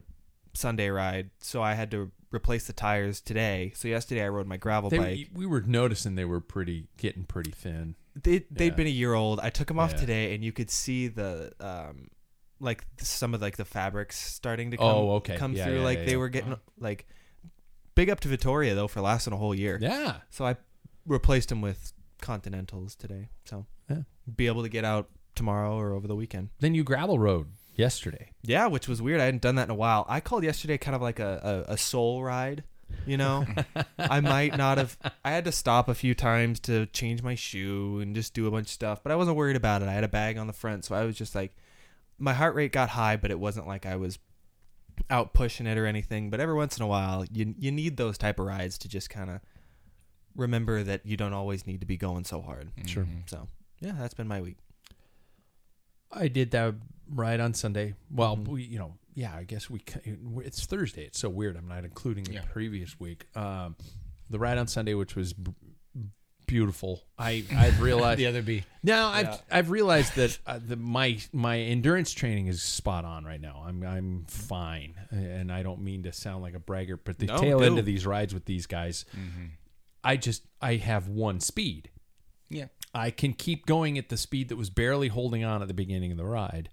Sunday 0.53 0.89
ride, 0.89 1.29
so 1.41 1.61
I 1.61 1.75
had 1.75 1.91
to 1.91 2.09
replace 2.31 2.65
the 2.65 2.73
tires 2.73 3.21
today. 3.21 3.71
So 3.75 3.87
yesterday 3.87 4.23
I 4.23 4.29
rode 4.29 4.47
my 4.47 4.57
gravel 4.57 4.89
They, 4.89 4.97
bike. 4.97 5.27
we 5.31 5.45
were 5.45 5.61
noticing 5.61 6.15
they 6.15 6.25
were 6.25 6.41
pretty 6.41 6.87
getting 6.97 7.25
pretty 7.25 7.51
thin. 7.51 7.93
They 8.15 8.45
they'd 8.49 8.69
Yeah. 8.69 8.75
been 8.75 8.87
a 8.87 8.89
year 8.89 9.13
old. 9.13 9.39
I 9.41 9.51
took 9.51 9.67
them 9.67 9.77
off 9.77 9.91
Yeah. 9.91 9.97
today, 9.97 10.33
and 10.33 10.43
you 10.43 10.51
could 10.51 10.71
see 10.71 11.07
the 11.07 11.53
um, 11.59 12.09
like 12.61 12.85
some 12.97 13.33
of 13.33 13.41
like 13.41 13.57
the 13.57 13.65
fabrics 13.65 14.15
starting 14.17 14.71
to 14.71 14.77
oh, 14.77 14.79
come, 14.79 14.95
Oh, 14.95 15.09
okay. 15.15 15.35
come 15.37 15.53
Yeah, 15.53 15.65
through. 15.65 15.79
yeah, 15.79 15.83
like 15.83 15.97
yeah, 15.99 16.05
they 16.05 16.15
were 16.17 16.29
getting 16.29 16.53
uh-huh. 16.53 16.61
like 16.79 17.07
big 17.95 18.09
up 18.09 18.19
to 18.21 18.27
Vittoria 18.27 18.75
though 18.75 18.87
for 18.87 19.01
lasting 19.01 19.33
a 19.33 19.37
whole 19.37 19.55
year. 19.55 19.77
Yeah. 19.81 20.17
So 20.29 20.45
I 20.45 20.55
replaced 21.05 21.49
them 21.49 21.61
with 21.61 21.93
Continentals 22.21 22.95
today. 22.95 23.29
So 23.45 23.65
Yeah. 23.89 24.03
be 24.35 24.47
able 24.47 24.63
to 24.63 24.69
get 24.69 24.85
out 24.85 25.09
tomorrow 25.35 25.75
or 25.77 25.93
over 25.93 26.07
the 26.07 26.15
weekend. 26.15 26.49
Then 26.59 26.75
you 26.75 26.83
gravel 26.83 27.17
rode 27.19 27.47
yesterday. 27.75 28.31
Yeah, 28.43 28.67
which 28.67 28.87
was 28.87 29.01
weird. 29.01 29.19
I 29.21 29.25
hadn't 29.25 29.41
done 29.41 29.55
that 29.55 29.63
in 29.63 29.71
a 29.71 29.75
while. 29.75 30.05
I 30.07 30.19
called 30.19 30.43
yesterday 30.43 30.77
kind 30.77 30.95
of 30.95 31.01
like 31.01 31.19
a, 31.19 31.65
a, 31.67 31.73
a 31.73 31.77
soul 31.77 32.23
ride. 32.23 32.63
You 33.05 33.15
know, 33.15 33.45
I 33.97 34.19
might 34.19 34.57
not 34.57 34.77
have. 34.77 34.97
I 35.23 35.31
had 35.31 35.45
to 35.45 35.51
stop 35.53 35.87
a 35.87 35.93
few 35.95 36.13
times 36.13 36.59
to 36.61 36.87
change 36.87 37.23
my 37.23 37.35
shoe 37.35 38.01
and 38.01 38.13
just 38.13 38.33
do 38.33 38.47
a 38.47 38.51
bunch 38.51 38.67
of 38.67 38.71
stuff, 38.71 39.01
but 39.01 39.13
I 39.13 39.15
wasn't 39.15 39.37
worried 39.37 39.55
about 39.55 39.81
it. 39.81 39.87
I 39.87 39.93
had 39.93 40.03
a 40.03 40.09
bag 40.09 40.37
on 40.37 40.45
the 40.45 40.51
front, 40.53 40.83
so 40.83 40.93
I 40.93 41.05
was 41.05 41.15
just 41.15 41.33
like, 41.33 41.55
my 42.21 42.33
heart 42.33 42.55
rate 42.55 42.71
got 42.71 42.89
high, 42.89 43.17
but 43.17 43.31
it 43.31 43.39
wasn't 43.39 43.67
like 43.67 43.85
I 43.85 43.95
was 43.97 44.19
out 45.09 45.33
pushing 45.33 45.65
it 45.67 45.77
or 45.77 45.85
anything. 45.85 46.29
But 46.29 46.39
every 46.39 46.55
once 46.55 46.77
in 46.77 46.83
a 46.83 46.87
while, 46.87 47.25
you 47.31 47.53
you 47.57 47.71
need 47.71 47.97
those 47.97 48.17
type 48.17 48.39
of 48.39 48.45
rides 48.45 48.77
to 48.79 48.87
just 48.87 49.09
kind 49.09 49.29
of 49.29 49.39
remember 50.35 50.83
that 50.83 51.05
you 51.05 51.17
don't 51.17 51.33
always 51.33 51.67
need 51.67 51.81
to 51.81 51.85
be 51.85 51.97
going 51.97 52.23
so 52.23 52.41
hard. 52.41 52.71
Sure. 52.85 53.05
So 53.25 53.47
yeah, 53.79 53.93
that's 53.99 54.13
been 54.13 54.27
my 54.27 54.39
week. 54.41 54.57
I 56.11 56.27
did 56.27 56.51
that 56.51 56.75
ride 57.09 57.39
on 57.39 57.53
Sunday. 57.53 57.95
Well, 58.13 58.35
we, 58.37 58.63
you 58.63 58.77
know, 58.79 58.95
yeah, 59.13 59.33
I 59.35 59.43
guess 59.43 59.69
we. 59.69 59.81
It's 60.43 60.65
Thursday. 60.65 61.03
It's 61.05 61.19
so 61.19 61.29
weird. 61.29 61.55
I'm 61.57 61.67
not 61.67 61.83
including 61.85 62.25
the 62.25 62.33
Yeah. 62.33 62.43
previous 62.51 62.99
week. 62.99 63.25
Um, 63.35 63.75
the 64.29 64.39
ride 64.39 64.57
on 64.57 64.67
Sunday, 64.67 64.93
which 64.93 65.15
was 65.15 65.33
b- 65.33 65.53
beautiful. 66.51 67.01
I 67.17 67.45
I've 67.55 67.81
realized. 67.81 68.19
The 68.19 68.27
other 68.27 68.41
B. 68.41 68.63
Now 68.83 69.07
I've 69.07 69.41
I've 69.49 69.69
realized 69.71 70.15
that 70.15 70.37
uh, 70.45 70.59
the, 70.65 70.75
my 70.75 71.17
my 71.31 71.57
endurance 71.59 72.11
training 72.11 72.47
is 72.47 72.61
spot 72.61 73.05
on 73.05 73.23
right 73.23 73.39
now. 73.39 73.63
I'm 73.65 73.81
I'm 73.83 74.25
fine, 74.27 74.95
and 75.11 75.49
I 75.51 75.63
don't 75.63 75.81
mean 75.81 76.03
to 76.03 76.11
sound 76.11 76.43
like 76.43 76.53
a 76.53 76.59
braggart, 76.59 77.05
but 77.05 77.17
the 77.19 77.27
No, 77.27 77.37
tail 77.37 77.63
end 77.63 77.79
of 77.79 77.85
these 77.85 78.05
rides 78.05 78.33
with 78.33 78.45
these 78.45 78.65
guys, 78.65 79.05
I 80.03 80.17
just 80.17 80.43
I 80.61 80.75
have 80.75 81.07
one 81.07 81.39
speed. 81.39 81.89
Yeah. 82.49 82.65
I 82.93 83.11
can 83.11 83.31
keep 83.31 83.65
going 83.65 83.97
at 83.97 84.09
the 84.09 84.17
speed 84.17 84.49
that 84.49 84.57
was 84.57 84.69
barely 84.69 85.07
holding 85.07 85.45
on 85.45 85.61
at 85.61 85.69
the 85.69 85.73
beginning 85.73 86.11
of 86.11 86.17
the 86.17 86.25
ride. 86.25 86.69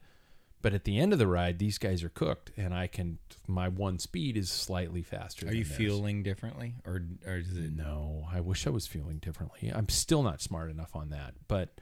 But 0.60 0.74
at 0.74 0.84
the 0.84 0.98
end 0.98 1.12
of 1.12 1.18
the 1.18 1.26
ride, 1.28 1.58
these 1.58 1.78
guys 1.78 2.02
are 2.02 2.08
cooked, 2.08 2.50
and 2.56 2.74
I 2.74 2.88
can. 2.88 3.18
My 3.46 3.68
one 3.68 3.98
speed 3.98 4.36
is 4.36 4.50
slightly 4.50 5.02
faster. 5.02 5.46
Are 5.46 5.52
you 5.52 5.64
theirs. 5.64 5.76
feeling 5.76 6.22
differently, 6.22 6.74
or 6.84 7.02
or 7.26 7.36
is 7.36 7.56
it? 7.56 7.76
No, 7.76 8.26
I 8.32 8.40
wish 8.40 8.66
I 8.66 8.70
was 8.70 8.86
feeling 8.86 9.18
differently. 9.18 9.70
I'm 9.72 9.88
still 9.88 10.22
not 10.22 10.40
smart 10.40 10.70
enough 10.70 10.96
on 10.96 11.10
that. 11.10 11.34
But 11.46 11.80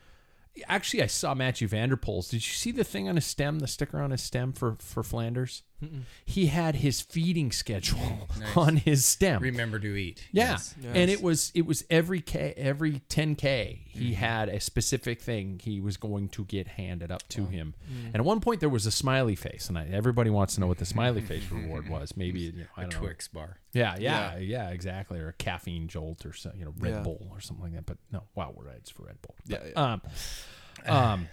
actually, 0.68 1.02
I 1.02 1.06
saw 1.06 1.34
Mathieu 1.34 1.68
van 1.68 1.88
der 1.88 1.96
Poel's. 1.96 2.28
Did 2.28 2.46
you 2.46 2.52
see 2.52 2.70
the 2.70 2.84
thing 2.84 3.08
on 3.08 3.16
his 3.16 3.24
stem, 3.24 3.60
the 3.60 3.66
sticker 3.66 4.00
on 4.00 4.10
his 4.10 4.22
stem 4.22 4.52
for 4.52 4.76
for 4.78 5.02
Flanders? 5.02 5.62
He 6.24 6.46
had 6.46 6.76
his 6.76 7.00
feeding 7.00 7.52
schedule 7.52 8.28
Nice. 8.40 8.56
on 8.56 8.76
his 8.78 9.04
stem. 9.04 9.42
Remember 9.42 9.78
to 9.78 9.94
eat. 9.96 10.26
Yeah. 10.32 10.52
Yes. 10.52 10.74
And 10.94 11.10
it 11.10 11.22
was 11.22 11.52
it 11.54 11.66
was 11.66 11.84
every 11.90 12.20
k 12.20 12.54
every 12.56 13.02
10k 13.10 13.80
he 13.88 14.14
had 14.14 14.48
a 14.48 14.60
specific 14.60 15.20
thing 15.20 15.58
he 15.62 15.80
was 15.80 15.96
going 15.96 16.28
to 16.30 16.44
get 16.44 16.66
handed 16.68 17.10
up 17.10 17.26
to 17.30 17.46
him. 17.46 17.74
And 18.06 18.14
at 18.16 18.24
one 18.24 18.40
point 18.40 18.60
there 18.60 18.68
was 18.68 18.86
a 18.86 18.90
smiley 18.90 19.34
face 19.34 19.68
and 19.68 19.78
I, 19.78 19.86
everybody 19.92 20.30
wants 20.30 20.54
to 20.54 20.60
know 20.60 20.66
what 20.66 20.78
the 20.78 20.86
smiley 20.86 21.20
face 21.20 21.44
reward 21.50 21.88
was. 21.88 22.16
Maybe 22.16 22.40
you 22.40 22.52
know, 22.52 22.64
I 22.76 22.82
A 22.82 22.84
don't 22.84 22.94
know. 22.94 23.06
Twix 23.06 23.28
bar. 23.28 23.58
Yeah, 23.72 23.96
yeah, 23.98 24.38
yeah, 24.38 24.70
exactly. 24.70 25.18
Or 25.20 25.28
a 25.28 25.32
caffeine 25.34 25.88
jolt 25.88 26.24
or 26.24 26.32
so, 26.32 26.50
you 26.56 26.64
know, 26.64 26.72
Red 26.78 26.94
Yeah. 26.94 27.00
Bull 27.00 27.26
or 27.30 27.40
something 27.40 27.64
like 27.64 27.74
that. 27.74 27.84
But 27.86 27.98
no, 28.10 28.22
wow, 28.34 28.52
we're 28.56 28.64
rides 28.66 28.88
for 28.90 29.02
Red 29.04 29.20
Bull. 29.22 29.34
Yeah, 29.46 29.58
But, 29.74 29.76
Um, 29.76 30.02
um, 30.86 31.28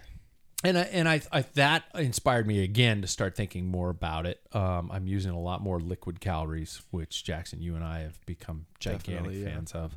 and 0.64 0.78
I, 0.78 0.82
and 0.82 1.08
I, 1.08 1.20
I 1.30 1.42
that 1.54 1.84
inspired 1.94 2.46
me 2.46 2.62
again 2.62 3.02
to 3.02 3.08
start 3.08 3.36
thinking 3.36 3.66
more 3.66 3.90
about 3.90 4.26
it. 4.26 4.40
Um, 4.52 4.90
I'm 4.92 5.06
using 5.06 5.32
a 5.32 5.40
lot 5.40 5.60
more 5.60 5.80
liquid 5.80 6.20
calories, 6.20 6.82
which 6.90 7.24
Jackson, 7.24 7.60
you 7.60 7.74
and 7.74 7.84
I 7.84 8.00
have 8.00 8.24
become 8.26 8.66
gigantic 8.80 9.32
yeah. 9.34 9.44
fans 9.50 9.72
of. 9.72 9.96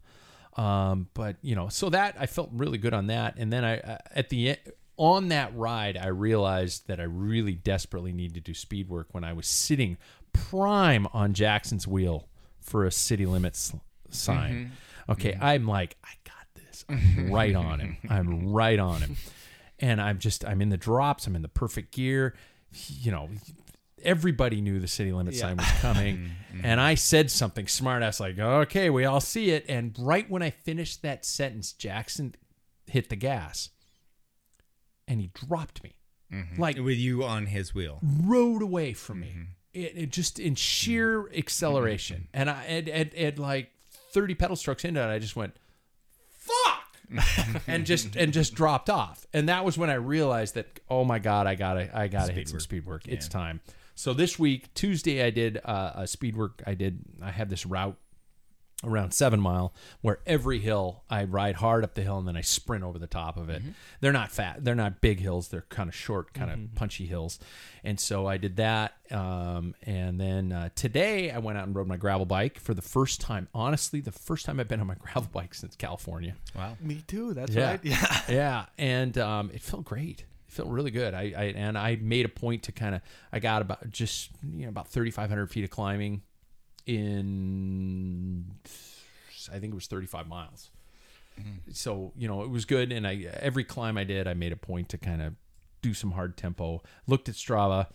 Um, 0.57 1.07
but 1.13 1.37
you 1.41 1.55
know, 1.55 1.69
so 1.69 1.89
that 1.89 2.15
I 2.19 2.25
felt 2.25 2.49
really 2.51 2.77
good 2.77 2.93
on 2.93 3.07
that, 3.07 3.35
and 3.37 3.53
then 3.53 3.63
I 3.63 3.99
at 4.13 4.29
the 4.29 4.49
end 4.49 4.59
on 4.97 5.29
that 5.29 5.55
ride, 5.55 5.95
I 5.95 6.07
realized 6.07 6.87
that 6.87 6.99
I 6.99 7.03
really 7.03 7.53
desperately 7.53 8.11
need 8.11 8.33
to 8.33 8.39
do 8.39 8.53
speed 8.53 8.89
work 8.89 9.07
when 9.11 9.23
I 9.23 9.33
was 9.33 9.47
sitting 9.47 9.97
prime 10.33 11.07
on 11.13 11.33
Jackson's 11.33 11.87
wheel 11.87 12.27
for 12.59 12.85
a 12.85 12.91
city 12.91 13.25
limits 13.25 13.73
sign. 14.09 14.71
Okay, 15.07 15.37
I'm 15.39 15.67
like, 15.67 15.95
I 16.03 16.09
got 16.25 16.47
this. 16.55 16.83
I'm 16.89 17.31
right 17.31 17.55
on 17.55 17.79
him. 17.79 17.97
I'm 18.09 18.51
right 18.51 18.79
on 18.79 19.01
him. 19.01 19.17
And 19.79 20.01
I'm 20.01 20.17
just, 20.19 20.43
I'm 20.45 20.61
in 20.61 20.69
the 20.69 20.77
drops. 20.77 21.27
I'm 21.27 21.35
in 21.35 21.41
the 21.41 21.47
perfect 21.47 21.93
gear. 21.93 22.35
You 22.87 23.11
know, 23.11 23.29
everybody 24.03 24.61
knew 24.61 24.79
the 24.79 24.87
city 24.87 25.11
limit 25.11 25.35
sign 25.35 25.57
was 25.57 25.67
coming. 25.81 26.17
Mm-hmm. 26.51 26.61
and 26.65 26.79
I 26.81 26.95
said 26.95 27.29
something 27.31 27.67
smart 27.67 28.03
ass 28.03 28.19
like, 28.19 28.37
okay, 28.39 28.89
we 28.89 29.05
all 29.05 29.21
see 29.21 29.51
it. 29.51 29.65
And 29.69 29.95
right 29.99 30.29
when 30.29 30.41
I 30.41 30.49
finished 30.49 31.01
that 31.03 31.25
sentence, 31.25 31.73
Jackson 31.73 32.35
hit 32.87 33.09
the 33.09 33.15
gas 33.15 33.69
and 35.07 35.21
he 35.21 35.27
dropped 35.33 35.83
me. 35.83 35.93
Mm-hmm. 36.33 36.61
Like 36.61 36.77
With 36.77 36.97
you 36.97 37.23
on 37.23 37.45
his 37.45 37.73
wheel. 37.73 37.99
rode 38.03 38.61
away 38.61 38.93
from 38.93 39.21
me. 39.21 39.27
Mm-hmm. 39.27 39.41
It, 39.73 39.93
it 39.95 40.09
just 40.11 40.39
in 40.39 40.55
sheer 40.55 41.29
acceleration, 41.33 42.27
and 42.33 42.49
I 42.49 42.65
at, 42.65 42.87
at, 42.89 43.13
at 43.15 43.37
like 43.39 43.69
thirty 44.11 44.33
pedal 44.33 44.55
strokes 44.55 44.83
into 44.83 44.99
it, 44.99 45.07
I 45.13 45.19
just 45.19 45.35
went 45.35 45.55
fuck, 46.29 46.86
and 47.67 47.85
just 47.85 48.15
and 48.15 48.33
just 48.33 48.53
dropped 48.53 48.89
off. 48.89 49.25
And 49.33 49.49
that 49.49 49.65
was 49.65 49.77
when 49.77 49.89
I 49.89 49.95
realized 49.95 50.55
that 50.55 50.79
oh 50.89 51.03
my 51.03 51.19
god, 51.19 51.47
I 51.47 51.55
gotta 51.55 51.89
I 51.97 52.07
gotta 52.07 52.33
hit 52.33 52.49
some 52.49 52.59
speed 52.59 52.85
work. 52.85 53.07
It's 53.07 53.27
time. 53.27 53.61
So 53.95 54.13
this 54.13 54.37
week 54.37 54.73
Tuesday 54.73 55.23
I 55.23 55.29
did 55.29 55.59
uh, 55.63 55.91
a 55.95 56.07
speed 56.07 56.35
work. 56.35 56.61
I 56.67 56.73
did 56.73 56.99
I 57.21 57.31
had 57.31 57.49
this 57.49 57.65
route 57.65 57.97
around 58.83 59.11
seven 59.11 59.39
mile 59.39 59.73
where 60.01 60.19
every 60.27 60.59
hill 60.59 61.03
I 61.09 61.23
ride 61.23 61.55
hard 61.55 61.83
up 61.83 61.95
the 61.95 62.03
hill 62.03 62.19
and 62.19 62.27
then 62.27 62.37
I 62.37 62.41
sprint 62.41 62.83
over 62.83 62.99
the 62.99 63.07
top 63.07 63.35
of 63.35 63.49
it. 63.49 63.63
They're 64.01 64.13
not 64.13 64.31
fat, 64.31 64.63
they're 64.63 64.75
not 64.75 65.01
big 65.01 65.19
hills, 65.19 65.47
they're 65.47 65.65
kind 65.69 65.89
of 65.89 65.95
short, 65.95 66.33
kind 66.33 66.51
of 66.51 66.75
punchy 66.75 67.07
hills. 67.07 67.39
And 67.83 67.99
so 67.99 68.27
I 68.27 68.37
did 68.37 68.57
that. 68.57 68.93
Um, 69.09 69.73
and 69.83 70.19
then 70.21 70.51
uh, 70.51 70.69
today 70.75 71.31
I 71.31 71.39
went 71.39 71.57
out 71.57 71.65
and 71.65 71.75
rode 71.75 71.87
my 71.87 71.97
gravel 71.97 72.25
bike 72.27 72.59
for 72.59 72.73
the 72.75 72.81
first 72.83 73.19
time. 73.19 73.47
Honestly, 73.53 73.99
the 73.99 74.11
first 74.11 74.45
time 74.45 74.59
I've 74.59 74.67
been 74.67 74.79
on 74.81 74.87
my 74.87 74.95
gravel 74.99 75.29
bike 75.33 75.55
since 75.55 75.75
California. 75.75 76.35
Wow. 76.55 76.77
Me 76.79 77.01
too. 77.07 77.33
That's 77.33 77.55
Yeah. 77.55 77.71
right. 77.71 77.79
Yeah. 77.83 78.21
yeah, 78.29 78.65
and 78.77 79.17
um, 79.17 79.49
it 79.53 79.61
felt 79.61 79.85
great. 79.85 80.19
It 80.47 80.53
felt 80.53 80.69
really 80.69 80.91
good. 80.91 81.13
I, 81.15 81.33
I 81.35 81.43
and 81.55 81.77
I 81.77 81.97
made 81.99 82.25
a 82.25 82.29
point 82.29 82.63
to 82.63 82.71
kind 82.71 82.93
of 82.95 83.01
I 83.33 83.39
got 83.39 83.61
about 83.63 83.89
just 83.89 84.29
you 84.53 84.63
know 84.63 84.69
about 84.69 84.87
thirty 84.87 85.09
five 85.11 85.29
hundred 85.29 85.47
feet 85.47 85.63
of 85.63 85.69
climbing 85.71 86.21
in 86.87 88.45
I 89.53 89.59
think 89.59 89.71
it 89.71 89.75
was 89.75 89.87
thirty 89.87 90.07
five 90.07 90.27
miles. 90.27 90.71
So 91.71 92.13
you 92.17 92.27
know 92.27 92.41
it 92.41 92.49
was 92.49 92.65
good, 92.65 92.91
and 92.91 93.05
I 93.07 93.27
every 93.39 93.63
climb 93.63 93.97
I 93.97 94.03
did, 94.03 94.27
I 94.27 94.33
made 94.33 94.51
a 94.51 94.57
point 94.57 94.89
to 94.89 94.97
kind 94.97 95.21
of 95.21 95.35
do 95.83 95.93
some 95.93 96.11
hard 96.11 96.35
tempo. 96.35 96.81
Looked 97.05 97.29
at 97.29 97.35
Strava, 97.35 97.87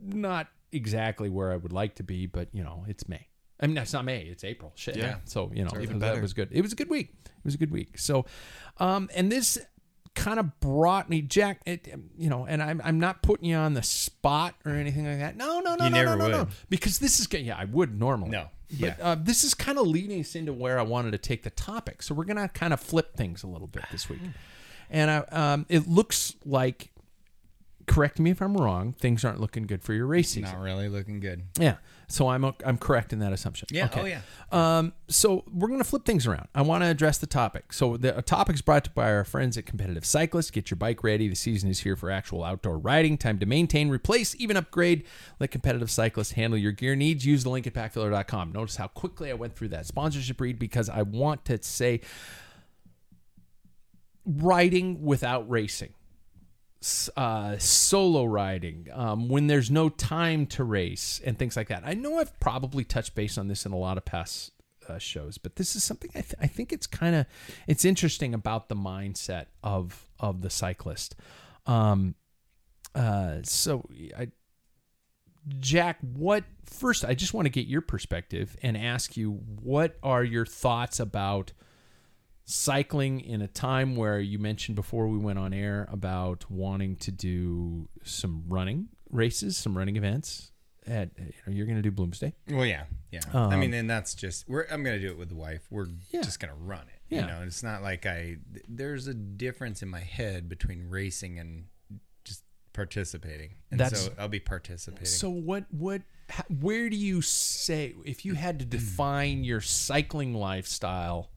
not 0.00 0.48
exactly 0.72 1.28
where 1.28 1.52
I 1.52 1.56
would 1.56 1.72
like 1.72 1.96
to 1.96 2.02
be, 2.02 2.26
but 2.26 2.48
you 2.54 2.64
know, 2.64 2.84
it's 2.88 3.06
May. 3.08 3.26
I 3.60 3.66
mean, 3.66 3.76
it's 3.76 3.92
not 3.92 4.06
May; 4.06 4.22
it's 4.22 4.42
April. 4.42 4.72
Shit. 4.74 4.96
Yeah. 4.96 5.16
So 5.26 5.50
you 5.54 5.64
know, 5.64 5.70
Even 5.78 5.98
that 5.98 6.12
better. 6.12 6.22
was 6.22 6.32
good. 6.32 6.48
It 6.50 6.62
was 6.62 6.72
a 6.72 6.76
good 6.76 6.88
week. 6.88 7.12
It 7.26 7.44
was 7.44 7.54
a 7.54 7.58
good 7.58 7.70
week. 7.70 7.98
So, 7.98 8.24
um, 8.78 9.10
and 9.14 9.30
this 9.30 9.58
kind 10.14 10.38
of 10.40 10.58
brought 10.60 11.08
me, 11.08 11.22
Jack. 11.22 11.60
It, 11.66 11.88
you 12.16 12.28
know, 12.30 12.46
and 12.46 12.62
I'm 12.62 12.80
I'm 12.84 13.00
not 13.00 13.22
putting 13.22 13.46
you 13.48 13.56
on 13.56 13.74
the 13.74 13.82
spot 13.82 14.54
or 14.64 14.72
anything 14.72 15.06
like 15.06 15.18
that. 15.18 15.36
No, 15.36 15.60
no, 15.60 15.74
no, 15.76 15.84
You 15.84 15.90
no, 15.90 15.96
never 16.04 16.16
no, 16.16 16.28
no, 16.28 16.36
no. 16.44 16.48
Because 16.68 16.98
this 16.98 17.20
is 17.20 17.28
yeah, 17.32 17.56
I 17.56 17.64
would 17.64 17.98
normally. 17.98 18.30
No. 18.30 18.48
But 18.70 18.78
Yeah. 18.78 18.94
uh, 19.00 19.14
this 19.16 19.42
is 19.42 19.54
kind 19.54 19.78
of 19.78 19.86
leading 19.86 20.20
us 20.20 20.34
into 20.34 20.52
where 20.52 20.78
I 20.78 20.82
wanted 20.82 21.10
to 21.12 21.18
take 21.18 21.42
the 21.42 21.50
topic. 21.50 22.02
So 22.02 22.14
we're 22.14 22.24
gonna 22.24 22.48
kind 22.48 22.72
of 22.72 22.80
flip 22.80 23.16
things 23.16 23.42
a 23.42 23.46
little 23.48 23.66
bit 23.66 23.84
this 23.90 24.08
week, 24.08 24.20
and 24.90 25.10
I, 25.10 25.18
um, 25.32 25.66
it 25.68 25.88
looks 25.88 26.34
like. 26.44 26.90
Correct 27.86 28.20
me 28.20 28.30
if 28.30 28.40
I'm 28.40 28.56
wrong. 28.56 28.92
Things 28.92 29.24
aren't 29.24 29.40
looking 29.40 29.66
good 29.66 29.82
for 29.82 29.92
your 29.94 30.06
race 30.06 30.28
season. 30.28 30.52
Not 30.52 30.60
really 30.60 30.88
looking 30.88 31.18
good. 31.18 31.42
Yeah. 31.58 31.76
So 32.10 32.28
I'm 32.28 32.44
I'm 32.44 32.76
correct 32.76 33.12
in 33.12 33.20
that 33.20 33.32
assumption. 33.32 33.68
Yeah. 33.70 33.86
Okay. 33.86 34.00
Oh, 34.00 34.04
yeah. 34.04 34.20
Um, 34.50 34.92
so 35.08 35.44
we're 35.52 35.68
going 35.68 35.80
to 35.80 35.84
flip 35.84 36.04
things 36.04 36.26
around. 36.26 36.48
I 36.54 36.62
want 36.62 36.82
to 36.82 36.88
address 36.88 37.18
the 37.18 37.26
topic. 37.26 37.72
So 37.72 37.96
the 37.96 38.20
topic 38.22 38.56
is 38.56 38.62
brought 38.62 38.84
to 38.84 38.90
by 38.90 39.12
our 39.12 39.24
friends 39.24 39.56
at 39.56 39.64
Competitive 39.64 40.04
Cyclists. 40.04 40.50
Get 40.50 40.70
your 40.70 40.76
bike 40.76 41.04
ready. 41.04 41.28
The 41.28 41.36
season 41.36 41.70
is 41.70 41.80
here 41.80 41.94
for 41.94 42.10
actual 42.10 42.42
outdoor 42.42 42.78
riding. 42.78 43.16
Time 43.16 43.38
to 43.38 43.46
maintain, 43.46 43.90
replace, 43.90 44.34
even 44.38 44.56
upgrade. 44.56 45.04
Let 45.38 45.52
Competitive 45.52 45.90
Cyclists 45.90 46.32
handle 46.32 46.58
your 46.58 46.72
gear 46.72 46.96
needs. 46.96 47.24
Use 47.24 47.44
the 47.44 47.50
link 47.50 47.66
at 47.66 47.74
packfiller.com. 47.74 48.52
Notice 48.52 48.76
how 48.76 48.88
quickly 48.88 49.30
I 49.30 49.34
went 49.34 49.54
through 49.54 49.68
that 49.68 49.86
sponsorship 49.86 50.40
read 50.40 50.58
because 50.58 50.88
I 50.88 51.02
want 51.02 51.44
to 51.44 51.62
say 51.62 52.00
riding 54.24 55.02
without 55.02 55.48
racing 55.48 55.94
uh, 57.16 57.58
solo 57.58 58.24
riding, 58.24 58.88
um, 58.92 59.28
when 59.28 59.46
there's 59.46 59.70
no 59.70 59.88
time 59.88 60.46
to 60.46 60.64
race, 60.64 61.20
and 61.24 61.38
things 61.38 61.56
like 61.56 61.68
that. 61.68 61.82
I 61.84 61.94
know 61.94 62.18
I've 62.18 62.38
probably 62.40 62.84
touched 62.84 63.14
base 63.14 63.36
on 63.36 63.48
this 63.48 63.66
in 63.66 63.72
a 63.72 63.76
lot 63.76 63.98
of 63.98 64.04
past 64.04 64.52
uh, 64.88 64.98
shows, 64.98 65.38
but 65.38 65.56
this 65.56 65.76
is 65.76 65.84
something 65.84 66.10
I, 66.14 66.22
th- 66.22 66.34
I 66.40 66.46
think 66.46 66.72
it's 66.72 66.86
kind 66.86 67.14
of 67.14 67.26
it's 67.66 67.84
interesting 67.84 68.34
about 68.34 68.68
the 68.68 68.76
mindset 68.76 69.46
of 69.62 70.06
of 70.18 70.42
the 70.42 70.50
cyclist. 70.50 71.16
Um, 71.66 72.14
uh, 72.94 73.38
so 73.42 73.88
I. 74.16 74.28
Jack, 75.58 75.96
what 76.02 76.44
first? 76.66 77.02
I 77.02 77.14
just 77.14 77.32
want 77.32 77.46
to 77.46 77.50
get 77.50 77.66
your 77.66 77.80
perspective 77.80 78.56
and 78.62 78.76
ask 78.76 79.16
you 79.16 79.40
what 79.62 79.96
are 80.02 80.22
your 80.22 80.44
thoughts 80.44 81.00
about 81.00 81.52
cycling 82.50 83.20
in 83.20 83.40
a 83.42 83.48
time 83.48 83.96
where 83.96 84.18
you 84.20 84.38
mentioned 84.38 84.76
before 84.76 85.06
we 85.08 85.18
went 85.18 85.38
on 85.38 85.52
air 85.52 85.88
about 85.90 86.50
wanting 86.50 86.96
to 86.96 87.10
do 87.12 87.88
some 88.02 88.44
running 88.48 88.88
races, 89.10 89.56
some 89.56 89.76
running 89.76 89.96
events. 89.96 90.52
At 90.86 91.10
you 91.18 91.52
you're 91.52 91.66
going 91.66 91.80
to 91.80 91.82
do 91.82 91.90
Bloomsday. 91.90 92.32
Well, 92.48 92.64
yeah, 92.64 92.84
yeah. 93.12 93.20
I 93.34 93.52
Um, 93.54 93.60
mean, 93.60 93.74
and 93.74 93.88
that's 93.88 94.14
just 94.14 94.48
we're. 94.48 94.66
I'm 94.70 94.82
gonna 94.82 94.98
do 94.98 95.10
it 95.10 95.18
with 95.18 95.28
the 95.28 95.34
wife. 95.34 95.60
We're 95.70 95.86
Yeah. 96.10 96.22
just 96.22 96.40
gonna 96.40 96.54
run 96.54 96.86
it. 96.88 97.14
Yeah. 97.14 97.20
You 97.20 97.26
know, 97.26 97.42
it's 97.42 97.62
not 97.62 97.82
like 97.82 98.06
I. 98.06 98.38
There's 98.66 99.06
a 99.06 99.12
difference 99.14 99.82
in 99.82 99.88
my 99.90 100.00
head 100.00 100.48
between 100.48 100.88
racing 100.88 101.38
and 101.38 101.66
just 102.24 102.44
participating. 102.72 103.56
And 103.70 103.78
That's- 103.78 104.06
so 104.06 104.14
I'll 104.18 104.28
be 104.28 104.40
participating. 104.40 105.04
So 105.06 105.28
what 105.28 105.66
what 105.72 106.00
ha- 106.30 106.44
where 106.48 106.88
do 106.88 106.96
you 106.96 107.20
say 107.20 107.94
if 108.06 108.24
you 108.24 108.34
had 108.34 108.58
to 108.60 108.64
define 108.64 109.44
your 109.44 109.60
cycling 109.60 110.32
lifestyle 110.34 111.30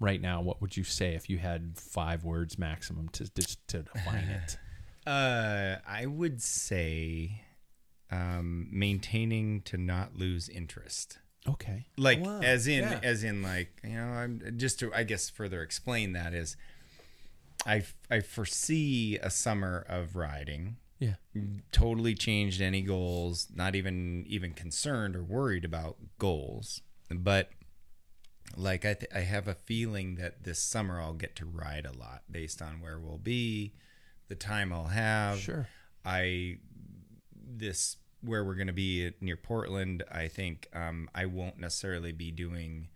right 0.00 0.20
now? 0.20 0.40
What 0.42 0.60
would 0.60 0.76
you 0.76 0.84
say 0.84 1.14
if 1.14 1.28
you 1.30 1.38
had 1.38 1.76
five 1.78 2.24
words 2.24 2.58
maximum 2.58 3.08
to 3.10 3.28
just 3.34 3.66
to 3.68 3.82
define 3.82 4.28
it? 4.28 4.58
Uh, 5.06 5.76
I 5.86 6.06
would 6.06 6.40
say 6.40 7.42
um, 8.10 8.68
maintaining 8.72 9.60
to 9.62 9.76
not 9.76 10.16
lose 10.16 10.48
interest. 10.48 11.18
Okay, 11.46 11.84
Like 11.98 12.20
Wow. 12.24 12.40
as 12.40 12.66
in 12.66 12.84
Yeah. 12.84 13.00
as 13.02 13.22
in 13.22 13.42
like 13.42 13.78
you 13.84 13.90
know 13.96 14.06
I'm 14.06 14.54
just 14.56 14.78
to 14.78 14.94
I 14.94 15.02
guess 15.04 15.28
further 15.28 15.60
explain 15.60 16.14
that 16.14 16.32
is 16.32 16.56
I 17.66 17.84
I 18.10 18.20
foresee 18.20 19.18
a 19.18 19.28
summer 19.28 19.84
of 19.90 20.16
riding. 20.16 20.76
yeah, 20.98 21.16
Totally 21.70 22.14
changed 22.14 22.62
any 22.62 22.80
goals. 22.80 23.48
Not 23.54 23.74
even 23.74 24.24
even 24.26 24.52
concerned 24.54 25.16
or 25.16 25.22
worried 25.22 25.66
about 25.66 25.96
goals. 26.18 26.80
But 27.10 27.50
like 28.56 28.84
I 28.84 28.94
th- 28.94 29.10
I 29.14 29.20
have 29.20 29.48
a 29.48 29.54
feeling 29.54 30.16
that 30.16 30.44
this 30.44 30.58
summer 30.58 31.00
I'll 31.00 31.14
get 31.14 31.34
to 31.36 31.44
ride 31.46 31.86
a 31.86 31.92
lot 31.96 32.22
based 32.30 32.60
on 32.62 32.80
where 32.80 32.98
we'll 32.98 33.18
be, 33.18 33.74
the 34.28 34.34
time 34.34 34.72
I'll 34.72 34.86
have. 34.88 35.38
Sure. 35.38 35.68
I 36.04 36.58
this 37.34 37.96
where 38.20 38.44
we're 38.44 38.54
going 38.54 38.66
to 38.68 38.72
be 38.72 39.06
at- 39.06 39.20
near 39.22 39.36
Portland. 39.36 40.02
I 40.10 40.28
think 40.28 40.68
um, 40.72 41.08
I 41.14 41.26
won't 41.26 41.58
necessarily 41.58 42.12
be 42.12 42.30
doing 42.30 42.88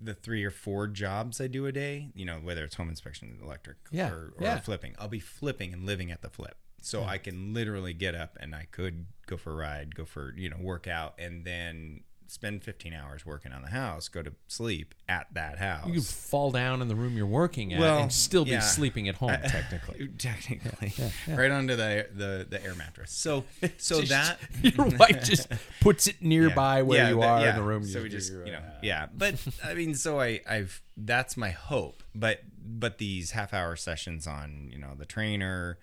the 0.00 0.14
three 0.14 0.44
or 0.44 0.50
four 0.50 0.86
jobs 0.86 1.40
I 1.40 1.46
do 1.46 1.66
a 1.66 1.72
day. 1.72 2.10
You 2.14 2.24
know, 2.26 2.36
whether 2.42 2.64
it's 2.64 2.76
home 2.76 2.88
inspection, 2.88 3.38
electric, 3.42 3.76
Yeah, 3.90 4.10
or, 4.10 4.32
or 4.36 4.42
yeah. 4.42 4.60
flipping. 4.60 4.94
I'll 4.98 5.08
be 5.08 5.20
flipping 5.20 5.72
and 5.72 5.84
living 5.86 6.10
at 6.10 6.22
the 6.22 6.30
flip. 6.30 6.56
So 6.82 7.02
I 7.04 7.16
can 7.16 7.54
literally 7.54 7.94
get 7.94 8.14
up 8.14 8.36
and 8.40 8.54
I 8.54 8.66
could 8.70 9.06
go 9.26 9.38
for 9.38 9.52
a 9.52 9.56
ride, 9.56 9.94
go 9.94 10.04
for 10.04 10.34
you 10.36 10.50
know 10.50 10.58
work 10.60 10.86
out, 10.86 11.14
and 11.18 11.44
then 11.44 12.02
spend 12.26 12.62
15 12.64 12.92
hours 12.94 13.24
working 13.26 13.52
on 13.52 13.62
the 13.62 13.68
house, 13.68 14.08
go 14.08 14.22
to 14.22 14.32
sleep 14.48 14.94
at 15.08 15.26
that 15.34 15.58
house. 15.58 15.86
you 15.86 15.94
could 15.94 16.04
fall 16.04 16.50
down 16.50 16.80
in 16.82 16.88
the 16.88 16.94
room 16.94 17.16
you're 17.16 17.26
working 17.26 17.72
at 17.74 17.80
Well, 17.80 17.98
and 17.98 18.12
still 18.12 18.44
be 18.44 18.52
yeah. 18.52 18.60
sleeping 18.60 19.08
at 19.08 19.16
home 19.16 19.28
technically. 19.46 20.08
technically 20.18 20.92
right 21.28 21.50
onto 21.50 21.76
the, 21.76 22.08
the 22.14 22.46
the 22.48 22.64
air 22.64 22.74
mattress 22.74 23.10
so 23.12 23.44
so 23.76 24.00
Just- 24.02 24.10
that 24.10 24.38
your 24.62 24.86
wife 24.98 25.22
just 25.24 25.48
puts 25.80 26.06
it 26.06 26.22
nearby 26.22 26.78
Yeah. 26.78 26.82
where 26.82 26.98
Yeah, 27.04 27.08
you 27.10 27.22
are 27.22 27.40
yeah. 27.40 27.50
in 27.50 27.56
the 27.56 27.62
room. 27.62 27.84
so 27.84 27.98
you 27.98 28.04
we 28.04 28.08
just 28.10 28.32
you 28.32 28.52
know 28.52 28.58
out. 28.58 28.82
yeah 28.82 29.06
but 29.14 29.34
i 29.62 29.74
mean 29.74 29.94
so 29.94 30.20
i 30.20 30.40
i've 30.48 30.82
that's 30.96 31.36
my 31.36 31.50
hope 31.50 32.02
but 32.14 32.40
but 32.64 32.98
these 32.98 33.32
half 33.32 33.52
hour 33.52 33.76
sessions 33.76 34.26
on 34.26 34.70
you 34.72 34.78
know 34.78 34.94
the 34.96 35.04
trainer 35.06 35.78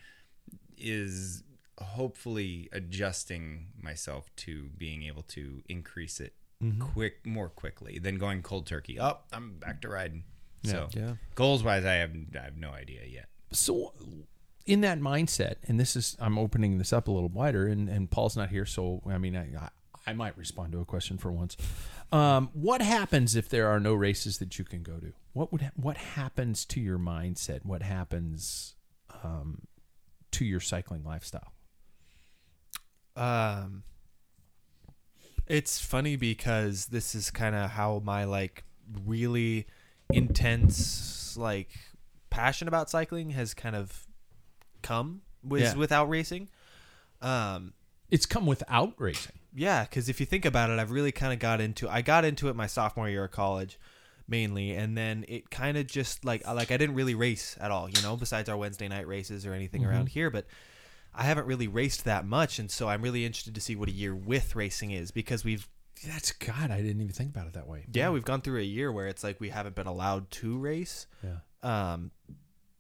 is 0.78 1.44
hopefully 1.82 2.70
adjusting 2.72 3.68
myself 3.82 4.30
to 4.38 4.70
being 4.78 5.04
able 5.04 5.24
to 5.24 5.62
increase 5.68 6.20
it 6.20 6.34
Mm-hmm. 6.64 6.80
quick 6.94 7.26
more 7.26 7.50
quickly 7.50 7.98
than 7.98 8.20
going 8.20 8.44
cold 8.44 8.68
turkey 8.68 9.00
oh 9.00 9.18
i'm 9.34 9.58
back 9.58 9.82
to 9.82 9.90
riding 9.90 10.26
so 10.64 10.90
Yeah. 10.94 11.14
goals 11.34 11.64
wise 11.64 11.86
i 11.86 11.94
have 11.94 12.12
i 12.40 12.44
have 12.44 12.56
no 12.56 12.70
idea 12.70 13.00
yet 13.10 13.30
So, 13.52 13.96
in 14.68 14.82
that 14.82 15.00
mindset, 15.00 15.56
and 15.68 15.80
this 15.80 15.96
is 15.96 16.16
I'm 16.20 16.38
opening 16.38 16.78
this 16.78 16.94
up 16.94 17.08
a 17.08 17.12
little 17.12 17.30
wider, 17.30 17.66
and, 17.66 17.90
and 17.90 18.12
Paul's 18.12 18.38
not 18.38 18.50
here, 18.52 18.68
so 18.68 19.02
I 19.10 19.18
mean 19.18 19.36
I, 19.36 19.48
I 19.58 19.70
I 20.06 20.14
might 20.14 20.38
respond 20.38 20.72
to 20.74 20.80
a 20.82 20.86
question 20.86 21.18
for 21.18 21.32
once. 21.32 21.58
Um, 22.12 22.50
what 22.54 22.82
happens 22.84 23.36
if 23.36 23.50
there 23.50 23.68
are 23.68 23.80
no 23.80 23.96
races 23.96 24.38
that 24.38 24.60
you 24.60 24.64
can 24.66 24.84
go 24.84 24.98
to? 25.00 25.14
What 25.34 25.52
would 25.52 25.62
ha- 25.64 25.72
what 25.76 25.98
happens 25.98 26.64
to 26.66 26.80
your 26.80 27.00
mindset? 27.00 27.66
What 27.66 27.82
happens 27.82 28.76
um, 29.24 29.64
to 30.32 30.46
your 30.46 30.60
cycling 30.60 31.04
lifestyle? 31.04 31.54
Um, 33.16 33.84
it's 35.48 35.80
funny 35.80 36.16
because 36.16 36.88
this 36.88 37.14
is 37.16 37.30
kind 37.32 37.56
of 37.56 37.72
how 37.72 38.02
my 38.04 38.24
like 38.24 38.64
really 39.06 39.68
intense 40.14 41.36
like 41.38 41.70
passion 42.30 42.68
about 42.68 42.90
cycling 42.90 43.32
has 43.32 43.54
kind 43.54 43.76
of 43.76 44.06
come 44.82 45.22
was 45.44 45.62
Yeah. 45.62 45.76
without 45.76 46.10
racing. 46.10 46.50
Um, 47.22 47.74
It's 48.10 48.26
come 48.26 48.46
without 48.46 48.94
racing. 48.98 49.34
yeah, 49.54 49.84
because 49.84 50.10
if 50.10 50.20
you 50.20 50.26
think 50.26 50.46
about 50.46 50.70
it, 50.70 50.80
I've 50.80 50.92
really 50.92 51.12
kind 51.12 51.34
of 51.34 51.40
got 51.40 51.60
into. 51.62 51.90
I 51.90 52.02
got 52.02 52.26
into 52.26 52.48
it 52.50 52.56
my 52.56 52.68
sophomore 52.68 53.10
year 53.10 53.26
of 53.26 53.32
college, 53.32 53.78
mainly, 54.28 54.72
and 54.72 54.98
then 54.98 55.26
it 55.28 55.50
kind 55.50 55.78
of 55.78 55.88
just 55.88 56.24
like 56.26 56.46
like 56.48 56.72
I 56.72 56.78
didn't 56.78 56.96
really 56.96 57.16
race 57.16 57.58
at 57.60 57.72
all, 57.72 57.90
you 57.90 58.02
know, 58.02 58.16
besides 58.18 58.48
our 58.50 58.58
Wednesday 58.58 58.88
night 58.88 59.08
races 59.08 59.46
or 59.46 59.54
anything 59.54 59.86
around 59.86 60.10
here, 60.10 60.30
but. 60.30 60.46
I 61.14 61.24
haven't 61.24 61.46
really 61.46 61.68
raced 61.68 62.06
that 62.06 62.26
much, 62.26 62.58
and 62.60 62.72
so 62.72 62.88
I'm 62.88 63.02
really 63.02 63.26
interested 63.26 63.56
to 63.56 63.62
see 63.62 63.76
what 63.76 63.90
a 63.90 63.92
year 63.92 64.16
with 64.16 64.56
racing 64.56 64.92
is 64.92 65.12
because 65.12 65.44
we've 65.44 65.68
That's 66.06 66.32
God. 66.32 66.72
I 66.72 66.78
didn't 66.82 67.02
even 67.02 67.14
think 67.14 67.30
about 67.30 67.48
it 67.48 67.54
that 67.54 67.68
way. 67.68 67.86
yeah 67.92 68.10
we've 68.10 68.26
gone 68.26 68.42
through 68.42 68.60
a 68.60 68.64
year 68.64 68.92
where 68.92 69.08
it's 69.08 69.24
like 69.24 69.40
we 69.40 69.50
haven't 69.50 69.76
been 69.76 69.88
allowed 69.88 70.32
to 70.32 70.58
race. 70.58 71.08
Yeah. 71.24 71.40
Um, 71.64 72.12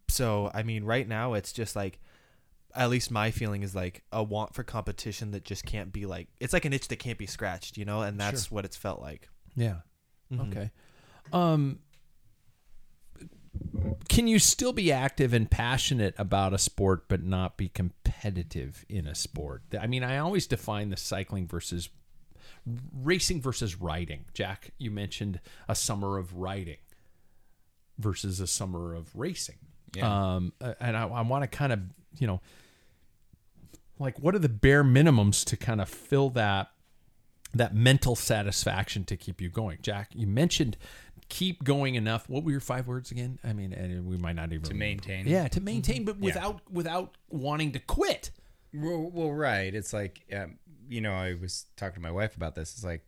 so 0.07 0.49
I 0.53 0.63
mean, 0.63 0.83
right 0.83 1.07
now 1.07 1.33
it's 1.33 1.53
just 1.53 1.75
like, 1.75 1.99
at 2.73 2.89
least 2.89 3.11
my 3.11 3.31
feeling 3.31 3.63
is 3.63 3.75
like 3.75 4.03
a 4.13 4.23
want 4.23 4.55
for 4.55 4.63
competition 4.63 5.31
that 5.31 5.43
just 5.43 5.65
can't 5.65 5.91
be 5.91 6.05
like 6.05 6.29
it's 6.39 6.53
like 6.53 6.63
an 6.65 6.71
itch 6.73 6.87
that 6.87 6.99
can't 6.99 7.17
be 7.17 7.25
scratched, 7.27 7.77
you 7.77 7.83
know, 7.85 8.01
and 8.01 8.19
that's 8.19 8.49
what 8.49 8.63
it's 8.65 8.77
felt 8.77 9.01
like. 9.01 9.27
Yeah. 9.55 9.81
Mhm. 10.31 10.49
Okay. 10.51 10.71
Um 11.33 11.79
can 14.09 14.27
you 14.27 14.39
still 14.39 14.73
be 14.73 14.91
active 14.91 15.33
and 15.33 15.49
passionate 15.49 16.13
about 16.17 16.53
a 16.53 16.57
sport 16.57 17.05
but 17.07 17.23
not 17.23 17.57
be 17.57 17.69
competitive 17.69 18.85
in 18.89 19.07
a 19.07 19.15
sport? 19.15 19.63
I 19.79 19.87
mean, 19.87 20.03
I 20.03 20.17
always 20.17 20.47
define 20.47 20.89
the 20.89 20.97
cycling 20.97 21.47
versus 21.47 21.89
racing 23.01 23.41
versus 23.41 23.79
riding. 23.79 24.25
Jack, 24.33 24.71
you 24.77 24.91
mentioned 24.91 25.39
a 25.67 25.75
summer 25.75 26.17
of 26.17 26.35
riding 26.35 26.77
versus 27.97 28.39
a 28.39 28.47
summer 28.47 28.93
of 28.93 29.15
racing. 29.15 29.57
Yeah. 29.95 30.35
Um, 30.35 30.53
and 30.79 30.95
I, 30.95 31.07
I 31.07 31.21
want 31.21 31.43
to 31.43 31.47
kind 31.47 31.73
of, 31.73 31.79
you 32.17 32.27
know, 32.27 32.41
like 33.99 34.19
what 34.19 34.35
are 34.35 34.39
the 34.39 34.49
bare 34.49 34.83
minimums 34.83 35.45
to 35.45 35.57
kind 35.57 35.81
of 35.81 35.89
fill 35.89 36.29
that 36.31 36.71
that 37.53 37.73
mental 37.75 38.15
satisfaction 38.15 39.03
to 39.05 39.15
keep 39.17 39.41
you 39.41 39.49
going 39.49 39.77
jack 39.81 40.09
you 40.13 40.27
mentioned 40.27 40.77
keep 41.29 41.63
going 41.63 41.95
enough 41.95 42.27
what 42.29 42.43
were 42.43 42.51
your 42.51 42.59
five 42.59 42.87
words 42.87 43.11
again 43.11 43.39
i 43.43 43.53
mean 43.53 43.71
and 43.73 44.05
we 44.05 44.17
might 44.17 44.35
not 44.35 44.51
even 44.51 44.63
To 44.63 44.73
maintain. 44.73 45.27
yeah 45.27 45.47
to 45.47 45.61
maintain 45.61 46.03
but 46.05 46.17
without 46.19 46.61
without 46.71 47.15
wanting 47.29 47.71
to 47.73 47.79
quit 47.79 48.31
Well, 48.73 49.09
well 49.13 49.31
right. 49.31 49.73
It's 49.75 49.91
like, 49.93 50.21
um, 50.33 50.57
you 50.87 51.01
know, 51.01 51.11
I 51.13 51.33
was 51.33 51.65
talking 51.75 51.95
to 51.95 51.99
my 52.01 52.11
wife 52.11 52.35
about 52.37 52.55
this. 52.55 52.73
It's 52.73 52.83
like, 52.85 53.03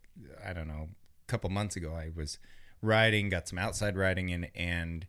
I 0.46 0.52
don't 0.54 0.68
know, 0.68 0.88
a 0.90 1.28
couple 1.32 1.50
months 1.50 1.76
ago, 1.78 1.94
I 1.94 2.10
was 2.14 2.38
riding, 2.82 3.30
got 3.30 3.48
some 3.48 3.58
outside 3.58 3.96
riding 3.98 4.28
in, 4.30 4.46
and 4.56 5.06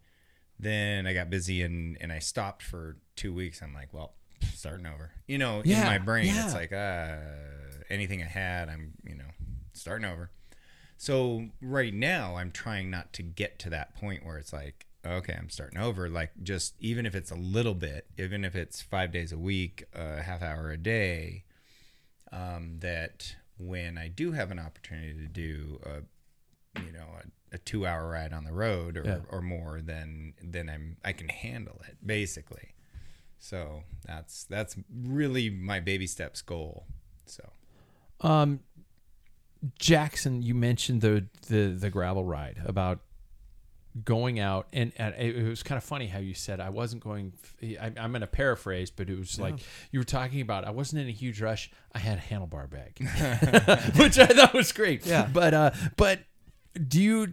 then 0.60 1.06
I 1.08 1.12
got 1.12 1.28
busy 1.30 1.62
and, 1.62 1.96
and 2.00 2.12
I 2.12 2.20
stopped 2.20 2.62
for 2.62 2.96
two 3.16 3.32
weeks. 3.34 3.62
I'm 3.62 3.74
like, 3.74 3.92
well, 3.92 4.14
starting 4.54 4.86
over. 4.86 5.10
You 5.26 5.38
know, 5.38 5.60
in 5.60 5.86
my 5.86 5.98
brain, 5.98 6.26
yeah. 6.34 6.44
it's 6.44 6.54
like, 6.54 6.72
uh, 6.72 7.16
anything 7.90 8.22
I 8.22 8.26
had, 8.26 8.68
I'm, 8.68 8.92
you 9.04 9.14
know, 9.14 9.30
starting 9.72 10.04
over. 10.06 10.30
So 10.96 11.48
right 11.60 11.92
now, 11.92 12.36
I'm 12.36 12.50
trying 12.50 12.90
not 12.90 13.12
to 13.14 13.22
get 13.22 13.58
to 13.60 13.70
that 13.70 13.94
point 13.96 14.24
where 14.24 14.38
it's 14.38 14.52
like, 14.52 14.86
okay, 15.04 15.34
I'm 15.38 15.50
starting 15.50 15.78
over. 15.78 16.08
Like 16.08 16.30
just 16.42 16.74
even 16.80 17.04
if 17.04 17.14
it's 17.14 17.30
a 17.30 17.34
little 17.36 17.74
bit, 17.74 18.06
even 18.16 18.44
if 18.44 18.54
it's 18.54 18.80
five 18.80 19.12
days 19.12 19.32
a 19.32 19.38
week, 19.38 19.84
a 19.92 20.22
half 20.22 20.40
hour 20.42 20.70
a 20.70 20.76
day, 20.76 21.44
um, 22.32 22.78
that 22.80 23.36
when 23.58 23.98
I 23.98 24.08
do 24.08 24.32
have 24.32 24.50
an 24.50 24.58
opportunity 24.58 25.14
to 25.14 25.26
do 25.26 25.80
a, 25.84 26.80
you 26.80 26.92
know, 26.92 27.06
a, 27.52 27.54
a 27.56 27.58
two 27.58 27.86
hour 27.86 28.08
ride 28.08 28.32
on 28.32 28.44
the 28.44 28.52
road 28.52 28.96
or, 28.96 29.02
Yeah. 29.04 29.18
or 29.28 29.42
more, 29.42 29.80
then 29.82 30.34
then 30.42 30.68
I'm 30.70 30.96
I 31.04 31.12
can 31.12 31.28
handle 31.28 31.80
it 31.88 31.98
basically. 32.04 32.74
So 33.38 33.82
that's 34.06 34.44
that's 34.44 34.76
really 34.92 35.50
my 35.50 35.80
baby 35.80 36.06
steps 36.06 36.40
goal. 36.40 36.86
So 37.26 37.50
Um, 38.20 38.60
Jackson, 39.78 40.42
you 40.42 40.54
mentioned 40.54 41.00
the 41.00 41.26
the 41.48 41.68
the 41.78 41.90
gravel 41.90 42.24
ride 42.24 42.60
about 42.64 43.00
going 44.02 44.40
out, 44.40 44.66
and, 44.72 44.92
and 44.96 45.14
it 45.14 45.48
was 45.48 45.62
kind 45.62 45.76
of 45.76 45.84
funny 45.84 46.06
how 46.06 46.18
you 46.18 46.34
said 46.34 46.60
I 46.60 46.70
wasn't 46.70 47.02
going. 47.02 47.32
I, 47.62 47.92
I'm 47.96 48.10
going 48.10 48.20
to 48.20 48.26
paraphrase, 48.26 48.90
but 48.90 49.08
it 49.08 49.18
was 49.18 49.38
like 49.38 49.54
you 49.90 50.00
were 50.00 50.04
talking 50.04 50.40
about 50.40 50.64
I 50.64 50.70
wasn't 50.70 51.02
in 51.02 51.08
a 51.08 51.12
huge 51.12 51.40
rush. 51.40 51.70
I 51.94 51.98
had 51.98 52.18
a 52.18 52.20
handlebar 52.20 52.68
bag, 52.68 52.98
which 53.96 54.18
I 54.18 54.26
thought 54.26 54.54
was 54.54 54.72
great. 54.72 55.06
Yeah. 55.06 55.28
but 55.32 55.54
uh, 55.54 55.70
but 55.96 56.20
do 56.88 57.00
you 57.00 57.28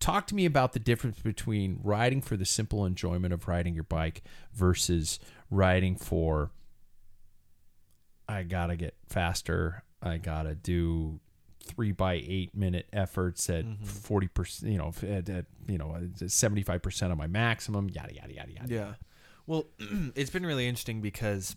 talk 0.00 0.26
to 0.26 0.34
me 0.34 0.44
about 0.44 0.72
the 0.72 0.80
difference 0.80 1.20
between 1.20 1.78
riding 1.82 2.20
for 2.20 2.36
the 2.36 2.44
simple 2.44 2.84
enjoyment 2.84 3.32
of 3.32 3.46
riding 3.46 3.74
your 3.74 3.84
bike 3.84 4.22
versus 4.52 5.20
riding 5.50 5.96
for 5.96 6.50
I 8.28 8.42
gotta 8.44 8.76
get 8.76 8.94
faster. 9.08 9.84
I 10.02 10.18
gotta 10.18 10.54
do 10.54 11.20
three 11.64 11.92
by 11.92 12.14
eight 12.14 12.54
minute 12.56 12.86
efforts 12.92 13.48
at 13.48 13.64
40 13.84 14.28
percent. 14.28 14.72
You 14.72 14.78
know, 14.78 14.92
at, 15.02 15.28
at 15.28 15.46
you 15.66 15.78
know 15.78 15.96
seventy 16.26 16.62
five 16.62 16.82
percent 16.82 17.12
of 17.12 17.18
my 17.18 17.26
maximum. 17.26 17.88
Yada 17.88 18.14
yada 18.14 18.34
yada 18.34 18.52
yada. 18.52 18.74
Yeah. 18.74 18.94
Well, 19.46 19.66
it's 20.14 20.30
been 20.30 20.46
really 20.46 20.68
interesting 20.68 21.00
because 21.00 21.56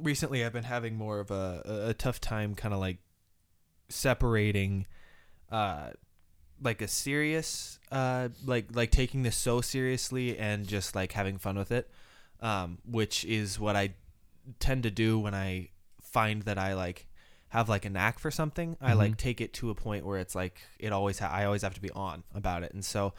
recently 0.00 0.44
I've 0.44 0.52
been 0.52 0.64
having 0.64 0.96
more 0.96 1.20
of 1.20 1.30
a, 1.30 1.62
a, 1.64 1.88
a 1.90 1.94
tough 1.94 2.20
time 2.20 2.54
kind 2.54 2.72
of 2.74 2.80
like 2.80 2.98
separating 3.88 4.86
uh 5.50 5.90
like 6.62 6.80
a 6.80 6.88
serious 6.88 7.78
uh 7.90 8.30
like 8.46 8.74
like 8.74 8.90
taking 8.90 9.22
this 9.22 9.36
so 9.36 9.60
seriously 9.60 10.38
and 10.38 10.66
just 10.66 10.94
like 10.94 11.12
having 11.12 11.36
fun 11.36 11.58
with 11.58 11.70
it 11.70 11.90
um 12.40 12.78
which 12.86 13.24
is 13.26 13.60
what 13.60 13.76
I 13.76 13.92
tend 14.60 14.84
to 14.84 14.90
do 14.90 15.18
when 15.18 15.34
I 15.34 15.68
find 16.00 16.42
that 16.42 16.58
I 16.58 16.72
like 16.74 17.06
have 17.52 17.68
like 17.68 17.84
a 17.84 17.90
knack 17.90 18.18
for 18.18 18.30
something 18.30 18.76
I 18.80 18.94
like 18.94 19.16
take 19.16 19.40
it 19.40 19.52
to 19.54 19.70
a 19.70 19.74
point 19.74 20.04
where 20.06 20.18
it's 20.18 20.34
like 20.34 20.60
it 20.78 20.92
always 20.92 21.18
ha- 21.18 21.30
I 21.32 21.44
always 21.44 21.62
have 21.62 21.74
to 21.74 21.80
be 21.82 21.90
on 21.90 22.22
about 22.34 22.62
it 22.62 22.72
and 22.74 22.84
so 22.84 23.12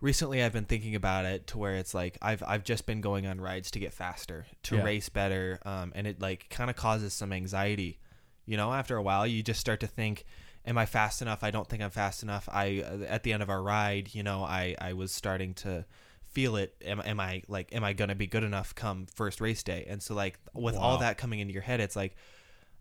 recently 0.00 0.42
I've 0.42 0.52
been 0.52 0.64
thinking 0.64 0.94
about 0.94 1.24
it 1.24 1.46
to 1.48 1.58
where 1.58 1.76
it's 1.76 1.94
like 1.94 2.18
I've 2.20 2.42
I've 2.46 2.64
just 2.64 2.84
been 2.86 3.00
going 3.00 3.26
on 3.26 3.40
rides 3.40 3.70
to 3.70 3.78
get 3.78 3.92
faster, 3.94 4.44
to 4.64 4.76
Yeah. 4.76 4.82
race 4.84 5.08
better, 5.08 5.58
um, 5.64 5.92
and 5.94 6.06
it 6.06 6.20
like 6.20 6.48
kind 6.50 6.68
of 6.68 6.76
causes 6.76 7.14
some 7.14 7.32
anxiety. 7.32 7.98
You 8.44 8.56
know, 8.56 8.72
after 8.72 8.96
a 8.96 9.02
while, 9.02 9.26
you 9.26 9.42
just 9.42 9.58
start 9.60 9.80
to 9.80 9.86
think, 9.86 10.24
"Am 10.66 10.76
I 10.76 10.84
fast 10.86 11.22
enough? 11.22 11.42
I 11.42 11.50
don't 11.50 11.66
think 11.68 11.82
I'm 11.82 11.90
fast 11.90 12.22
enough." 12.22 12.48
I 12.52 12.82
uh, 12.86 13.04
at 13.08 13.22
the 13.22 13.32
end 13.32 13.42
of 13.42 13.48
our 13.50 13.62
ride, 13.62 14.14
you 14.14 14.22
know, 14.22 14.42
I 14.44 14.74
I 14.80 14.92
was 14.92 15.12
starting 15.12 15.54
to 15.54 15.84
feel 16.28 16.56
it. 16.56 16.74
Am, 16.84 17.00
am 17.00 17.18
I 17.18 17.42
like 17.48 17.74
am 17.74 17.82
I 17.82 17.92
gonna 17.94 18.14
be 18.14 18.26
good 18.26 18.44
enough 18.44 18.74
come 18.74 19.06
first 19.14 19.40
race 19.40 19.62
day? 19.62 19.86
And 19.88 20.02
so 20.02 20.14
like 20.14 20.38
with 20.52 20.76
all 20.76 20.98
that 20.98 21.16
coming 21.18 21.40
into 21.40 21.54
your 21.54 21.62
head, 21.62 21.80
it's 21.80 21.96
like 21.96 22.14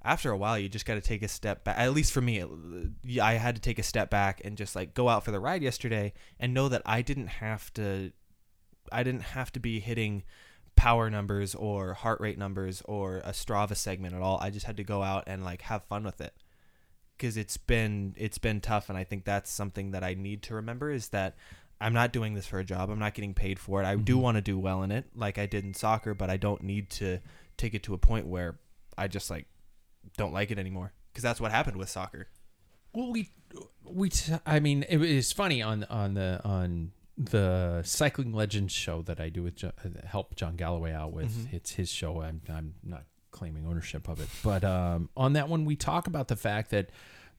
after 0.06 0.32
a 0.32 0.38
while 0.38 0.58
you 0.58 0.70
just 0.70 0.86
got 0.86 0.96
to 0.96 1.02
take 1.02 1.24
a 1.24 1.28
step 1.28 1.64
back 1.64 1.78
at 1.78 1.94
least 1.94 2.14
for 2.14 2.22
me 2.22 2.40
uh, 2.42 2.48
it- 3.04 3.20
i 3.20 3.34
had 3.34 3.56
to 3.56 3.62
take 3.62 3.80
a 3.80 3.84
step 3.84 4.10
back 4.10 4.42
and 4.46 4.58
just 4.58 4.76
like 4.76 4.94
go 4.94 5.10
out 5.10 5.26
for 5.26 5.32
the 5.32 5.40
ride 5.40 5.62
yesterday 5.62 6.14
and 6.40 6.54
know 6.54 6.70
that 6.70 6.82
i 6.86 7.02
didn't 7.02 7.28
have 7.28 7.74
to 7.74 8.12
i 8.92 9.04
didn't 9.04 9.24
have 9.24 9.52
to 9.52 9.60
be 9.60 9.80
hitting 9.80 10.24
power 10.76 11.10
numbers 11.10 11.56
or 11.56 11.94
heart 11.94 12.20
rate 12.20 12.38
numbers 12.38 12.82
or 12.86 13.18
a 13.20 13.32
strava 13.32 13.76
segment 13.76 14.14
at 14.14 14.22
all. 14.22 14.38
I 14.42 14.50
just 14.50 14.66
had 14.66 14.78
to 14.78 14.84
go 14.84 15.02
out 15.02 15.24
and 15.28 15.44
like 15.44 15.62
have 15.64 15.84
fun 15.86 16.04
with 16.04 16.22
it. 16.22 16.34
Because 17.18 17.38
it's 17.38 17.58
been 17.58 18.14
it's 18.18 18.38
been 18.38 18.60
tough 18.60 18.90
and 18.90 18.98
i 18.98 19.06
think 19.06 19.24
that's 19.24 19.50
something 19.50 19.92
that 19.92 20.04
i 20.04 20.16
need 20.16 20.44
to 20.44 20.56
remember 20.56 20.92
is 20.92 21.08
that 21.10 21.38
i'm 21.80 21.94
not 21.94 22.12
doing 22.12 22.34
this 22.34 22.46
for 22.46 22.60
a 22.60 22.64
job. 22.66 22.90
I'm 22.90 23.00
not 23.00 23.14
getting 23.14 23.34
paid 23.34 23.58
for 23.58 23.82
it. 23.82 23.86
I 23.86 23.96
do 23.96 24.16
mm-hmm. 24.16 24.22
want 24.22 24.36
to 24.36 24.42
do 24.42 24.60
well 24.60 24.84
in 24.84 24.92
it 24.92 25.06
like 25.16 25.38
i 25.38 25.46
did 25.46 25.64
in 25.64 25.74
soccer 25.74 26.14
but 26.14 26.30
i 26.30 26.36
don't 26.36 26.62
need 26.62 26.90
to 26.90 27.20
take 27.56 27.74
it 27.74 27.84
to 27.84 27.94
a 27.94 27.98
point 27.98 28.28
where 28.28 28.60
i 28.98 29.08
just 29.08 29.30
like 29.30 29.48
don't 30.18 30.34
like 30.34 30.52
it 30.52 30.60
anymore 30.60 30.94
because 31.12 31.24
that's 31.24 31.40
what 31.42 31.52
happened 31.52 31.78
with 31.78 31.90
soccer 31.90 32.28
Well, 32.94 33.12
we 33.12 33.30
we 33.84 34.10
t- 34.10 34.34
I 34.46 34.60
mean 34.60 34.84
it 34.90 34.98
was 34.98 35.32
funny 35.32 35.62
on 35.62 35.84
on 35.86 36.14
the 36.14 36.42
on 36.44 36.92
the 37.18 37.82
cycling 37.84 38.34
legends 38.34 38.74
show 38.74 39.02
that 39.04 39.20
I 39.22 39.30
do 39.30 39.44
with 39.44 39.64
uh, 39.64 39.72
help 40.06 40.36
John 40.36 40.56
Galloway 40.58 40.92
out 40.92 41.14
with. 41.14 41.48
It's 41.54 41.72
his 41.72 41.90
show. 41.90 42.22
I'm 42.22 42.42
I'm 42.50 42.76
not 42.84 43.04
claiming 43.32 43.66
ownership 43.66 44.08
of 44.10 44.20
it, 44.20 44.28
but 44.44 44.64
um, 44.64 45.10
on 45.16 45.34
that 45.34 45.48
one 45.50 45.66
we 45.66 45.76
talk 45.76 46.08
about 46.08 46.28
the 46.28 46.36
fact 46.36 46.72
that 46.72 46.90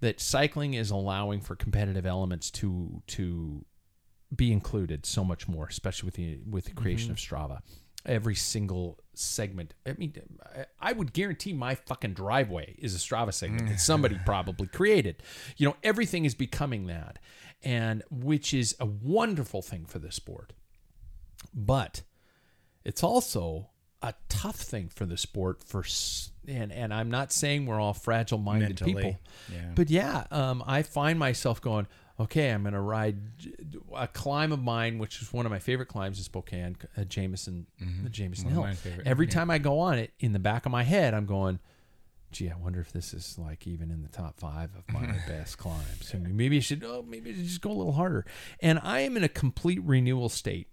that 0.00 0.20
cycling 0.20 0.74
is 0.74 0.90
allowing 0.90 1.40
for 1.40 1.56
competitive 1.56 2.06
elements 2.06 2.50
to 2.52 3.02
to 3.08 3.64
be 4.34 4.50
included 4.52 5.06
so 5.06 5.24
much 5.24 5.46
more, 5.48 5.66
especially 5.66 6.06
with 6.06 6.14
the 6.14 6.40
with 6.48 6.64
the 6.66 6.72
creation 6.72 7.10
of 7.10 7.16
Strava. 7.18 7.60
Every 8.04 8.34
single 8.34 8.98
segment. 9.18 9.74
I 9.86 9.94
mean, 9.98 10.14
I- 10.80 10.92
would 10.92 11.12
guarantee 11.12 11.52
my 11.52 11.74
fucking 11.74 12.14
driveway 12.14 12.74
is 12.78 12.94
a 12.94 12.98
Strava 12.98 13.32
segment 13.32 13.68
that 13.68 13.80
somebody 13.80 14.18
probably 14.26 14.66
created. 14.66 15.22
You 15.56 15.68
know, 15.68 15.76
everything 15.82 16.24
is 16.24 16.34
becoming 16.34 16.86
that, 16.86 17.18
and 17.62 18.02
which 18.10 18.54
is 18.54 18.76
a 18.80 18.86
wonderful 18.86 19.62
thing 19.62 19.84
for 19.86 19.98
the 19.98 20.12
sport. 20.12 20.52
But 21.54 22.02
it's 22.84 23.02
also 23.02 23.70
a 24.02 24.14
tough 24.28 24.56
thing 24.56 24.88
for 24.88 25.06
the 25.06 25.16
sport 25.16 25.62
for 25.64 25.84
and 26.46 26.70
and 26.72 26.94
I'm 26.94 27.10
not 27.10 27.32
saying 27.32 27.66
we're 27.66 27.80
all 27.80 27.94
fragile 27.94 28.38
minded 28.38 28.80
people. 28.80 29.18
yeah. 29.52 29.72
But 29.74 29.90
yeah, 29.90 30.26
um, 30.30 30.62
I 30.66 30.82
find 30.82 31.18
myself 31.18 31.60
going, 31.60 31.86
okay, 32.18 32.50
I'm 32.50 32.62
going 32.62 32.74
to 32.74 32.80
ride 32.80 33.18
a 33.94 34.08
climb 34.08 34.52
of 34.52 34.62
mine, 34.62 34.98
which 34.98 35.20
is 35.20 35.32
one 35.32 35.46
of 35.46 35.52
my 35.52 35.58
favorite 35.58 35.86
climbs 35.86 36.18
in 36.18 36.24
Spokane, 36.24 36.76
uh, 36.96 37.04
Jameson, 37.04 37.66
the 38.02 38.10
Jameson 38.10 38.48
Mm-hmm. 38.48 38.58
One 38.58 38.74
Hill. 38.74 39.02
Every 39.04 39.26
yeah. 39.26 39.32
time 39.32 39.50
I 39.50 39.58
go 39.58 39.80
on 39.80 39.98
it, 39.98 40.12
in 40.18 40.32
the 40.32 40.38
back 40.38 40.66
of 40.66 40.72
my 40.72 40.82
head, 40.82 41.14
I'm 41.14 41.26
going, 41.26 41.58
gee, 42.32 42.50
I 42.50 42.56
wonder 42.56 42.80
if 42.80 42.92
this 42.92 43.12
is 43.12 43.38
like 43.38 43.66
even 43.66 43.90
in 43.90 44.02
the 44.02 44.08
top 44.08 44.38
five 44.38 44.70
of 44.76 44.92
my 44.92 45.06
best 45.28 45.58
climbs. 45.58 46.10
I 46.14 46.18
mean, 46.18 46.36
maybe 46.36 46.56
I 46.56 46.60
should, 46.60 46.84
oh, 46.84 47.04
maybe 47.06 47.30
I 47.30 47.34
should 47.34 47.44
just 47.44 47.60
go 47.60 47.70
a 47.70 47.74
little 47.74 47.92
harder. 47.92 48.24
And 48.60 48.78
I 48.82 49.00
am 49.00 49.16
in 49.16 49.24
a 49.24 49.28
complete 49.28 49.80
renewal 49.82 50.28
state 50.28 50.68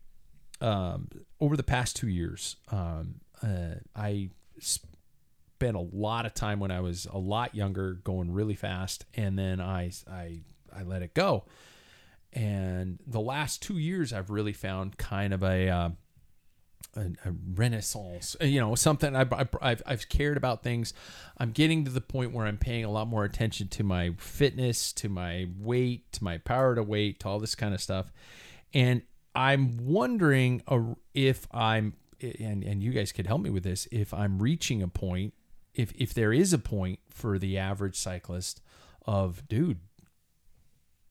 um, 0.61 1.09
over 1.39 1.57
the 1.57 1.63
past 1.63 1.95
two 1.95 2.07
years. 2.07 2.55
Um, 2.71 3.15
uh, 3.41 3.75
I 3.95 4.29
spent 4.59 5.75
a 5.75 5.79
lot 5.79 6.25
of 6.25 6.33
time 6.33 6.59
when 6.59 6.71
I 6.71 6.79
was 6.79 7.07
a 7.11 7.17
lot 7.17 7.53
younger 7.53 7.95
going 7.95 8.31
really 8.31 8.55
fast, 8.55 9.05
and 9.13 9.37
then 9.37 9.59
I 9.59 9.91
I 10.09 10.41
I 10.75 10.83
let 10.83 11.01
it 11.01 11.13
go. 11.13 11.45
And 12.31 12.99
the 13.05 13.19
last 13.19 13.61
two 13.61 13.77
years, 13.77 14.11
I've 14.11 14.29
really 14.29 14.53
found 14.53 14.97
kind 14.97 15.33
of 15.33 15.43
a 15.43 15.69
uh, 15.69 15.89
a, 16.95 17.01
a 17.25 17.33
renaissance. 17.53 18.35
You 18.41 18.59
know, 18.59 18.75
something 18.75 19.15
I've, 19.15 19.31
I've- 19.33 19.57
I've 19.61 19.81
I've 19.85 20.09
cared 20.09 20.37
about 20.37 20.63
things. 20.63 20.93
I'm 21.37 21.51
getting 21.51 21.85
to 21.85 21.91
the 21.91 22.01
point 22.01 22.33
where 22.33 22.45
I'm 22.45 22.57
paying 22.57 22.85
a 22.85 22.91
lot 22.91 23.07
more 23.07 23.23
attention 23.23 23.67
to 23.69 23.83
my 23.83 24.13
fitness, 24.17 24.91
to 24.93 25.09
my 25.09 25.47
weight, 25.59 26.11
to 26.13 26.23
my 26.23 26.39
power 26.39 26.75
to 26.75 26.83
weight, 26.83 27.19
to 27.21 27.27
all 27.29 27.39
this 27.39 27.55
kind 27.55 27.73
of 27.73 27.81
stuff. 27.81 28.11
And 28.73 29.03
I'm 29.35 29.77
wondering 29.85 30.63
uh, 30.67 30.95
if 31.13 31.47
I'm 31.51 31.93
and 32.21 32.63
and 32.63 32.81
you 32.81 32.91
guys 32.91 33.11
could 33.11 33.27
help 33.27 33.41
me 33.41 33.49
with 33.49 33.63
this 33.63 33.87
if 33.91 34.13
I'm 34.13 34.39
reaching 34.41 34.81
a 34.81 34.87
point 34.87 35.33
if 35.73 35.91
if 35.95 36.13
there 36.13 36.31
is 36.31 36.53
a 36.53 36.57
point 36.59 36.99
for 37.09 37.37
the 37.37 37.57
average 37.57 37.95
cyclist 37.97 38.61
of 39.05 39.47
dude 39.47 39.79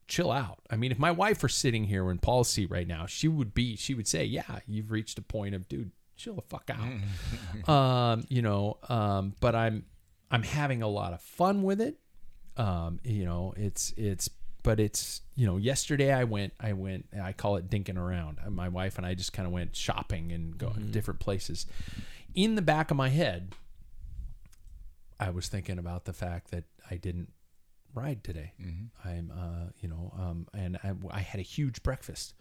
chill 0.07 0.31
out. 0.31 0.59
I 0.69 0.75
mean, 0.75 0.91
if 0.91 0.99
my 0.99 1.11
wife 1.11 1.41
were 1.43 1.49
sitting 1.49 1.85
here 1.85 2.09
in 2.11 2.17
Paul's 2.19 2.49
seat 2.49 2.69
right 2.69 2.87
now, 2.87 3.05
she 3.05 3.27
would 3.27 3.53
be 3.53 3.75
she 3.75 3.93
would 3.93 4.07
say, 4.07 4.25
"Yeah, 4.25 4.59
you've 4.67 4.91
reached 4.91 5.17
a 5.17 5.21
point 5.21 5.55
of 5.55 5.67
dude, 5.67 5.91
chill 6.17 6.35
the 6.35 6.41
fuck 6.41 6.69
out. 6.69 7.69
um, 7.69 8.25
you 8.29 8.41
know, 8.41 8.77
um, 8.89 9.33
but 9.39 9.55
I'm 9.55 9.85
I'm 10.31 10.43
having 10.43 10.81
a 10.81 10.87
lot 10.87 11.13
of 11.13 11.21
fun 11.21 11.63
with 11.63 11.81
it. 11.81 11.97
Um, 12.57 12.99
you 13.03 13.25
know, 13.25 13.53
it's 13.57 13.93
it's 13.97 14.29
but 14.63 14.79
it's 14.79 15.21
you 15.35 15.45
know 15.45 15.57
yesterday 15.57 16.13
i 16.13 16.23
went 16.23 16.53
i 16.57 16.71
went 16.71 17.05
i 17.21 17.33
call 17.33 17.57
it 17.57 17.69
dinking 17.69 17.97
around 17.97 18.37
Uh, 18.45 18.49
my 18.49 18.69
wife 18.69 18.97
and 18.97 19.05
i 19.05 19.13
just 19.13 19.33
kind 19.33 19.45
of 19.45 19.51
went 19.51 19.75
shopping 19.75 20.31
and 20.31 20.57
go 20.57 20.71
different 20.91 21.19
places 21.19 21.65
in 22.33 22.55
the 22.55 22.61
back 22.61 22.89
of 22.89 22.95
my 22.95 23.09
head 23.09 23.55
i 25.19 25.29
was 25.29 25.49
thinking 25.49 25.77
about 25.77 26.05
the 26.05 26.13
fact 26.13 26.51
that 26.51 26.63
i 26.89 26.95
didn't 26.95 27.33
ride 27.93 28.23
today 28.23 28.53
i'm 29.05 29.31
uh 29.35 29.69
you 29.79 29.87
know 29.87 30.11
um 30.17 30.47
and 30.53 30.77
I, 30.83 30.93
I 31.11 31.19
had 31.19 31.39
a 31.39 31.43
huge 31.43 31.83
breakfast 31.83 32.33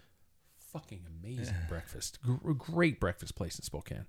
fucking 0.72 1.02
amazing 1.22 1.54
breakfast 1.68 2.18
Gr- 2.22 2.52
great 2.52 2.98
breakfast 3.00 3.34
place 3.34 3.58
in 3.58 3.62
spokane 3.64 4.06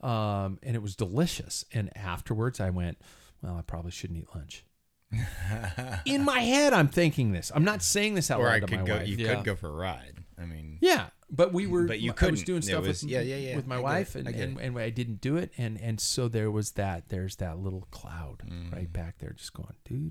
um 0.00 0.58
and 0.62 0.74
it 0.74 0.82
was 0.82 0.96
delicious 0.96 1.64
and 1.72 1.96
afterwards 1.96 2.58
i 2.60 2.70
went 2.70 2.98
well 3.42 3.56
i 3.56 3.62
probably 3.62 3.92
shouldn't 3.92 4.18
eat 4.18 4.28
lunch 4.34 4.64
in 6.04 6.24
my 6.24 6.40
head 6.40 6.72
i'm 6.72 6.88
thinking 6.88 7.32
this 7.32 7.52
i'm 7.54 7.64
not 7.64 7.82
saying 7.82 8.14
this 8.14 8.30
out 8.30 8.40
Or 8.40 8.44
loud 8.46 8.54
I 8.54 8.60
to 8.60 8.66
could 8.66 8.78
my 8.80 8.84
go. 8.84 8.96
wife 8.96 9.08
You 9.08 9.16
Yeah. 9.18 9.34
could 9.36 9.44
go 9.44 9.54
for 9.54 9.68
a 9.68 9.72
ride. 9.72 10.21
I 10.42 10.46
mean, 10.46 10.78
yeah, 10.80 11.06
but 11.30 11.52
we 11.52 11.66
were. 11.66 11.86
But 11.86 12.00
you 12.00 12.10
I 12.10 12.12
was 12.12 12.18
couldn't. 12.18 12.44
doing 12.46 12.62
stuff 12.62 12.86
was- 12.86 13.02
with 13.02 13.10
yeah, 13.10 13.20
yeah, 13.20 13.36
yeah. 13.36 13.56
with 13.56 13.66
my 13.66 13.76
I 13.76 13.80
wife, 13.80 14.14
and, 14.14 14.28
I 14.28 14.32
and, 14.32 14.58
and 14.60 14.78
I 14.78 14.90
didn't 14.90 15.20
do 15.20 15.36
it, 15.36 15.52
and 15.56 15.80
and 15.80 16.00
so 16.00 16.28
there 16.28 16.50
was 16.50 16.72
that. 16.72 17.08
There's 17.08 17.36
that 17.36 17.58
little 17.58 17.86
cloud 17.90 18.42
Mm. 18.46 18.72
right 18.72 18.92
back 18.92 19.18
there, 19.18 19.32
just 19.32 19.52
going, 19.54 19.74
dude. 19.84 20.10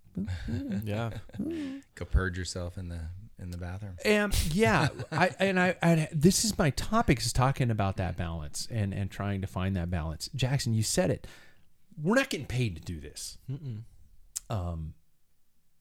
Yeah. 0.84 1.10
go 1.94 2.04
purge 2.04 2.36
yourself 2.36 2.76
in 2.76 2.88
the 2.88 3.00
in 3.38 3.50
the 3.50 3.56
bathroom. 3.56 3.96
And 4.04 4.34
yeah, 4.52 4.88
I 5.12 5.30
and 5.38 5.58
I, 5.58 5.76
I 5.82 6.08
this 6.12 6.44
is 6.44 6.58
my 6.58 6.70
topic 6.70 7.20
is 7.20 7.32
talking 7.32 7.70
about 7.70 7.96
that 7.96 8.16
balance 8.16 8.68
and 8.70 8.92
and 8.92 9.10
trying 9.10 9.40
to 9.40 9.46
find 9.46 9.74
that 9.76 9.90
balance. 9.90 10.28
Jackson, 10.34 10.74
you 10.74 10.82
said 10.82 11.10
it. 11.10 11.26
We're 12.02 12.16
not 12.16 12.28
getting 12.30 12.46
paid 12.46 12.76
to 12.76 12.82
do 12.82 13.00
this. 13.00 13.38
Um, 14.48 14.94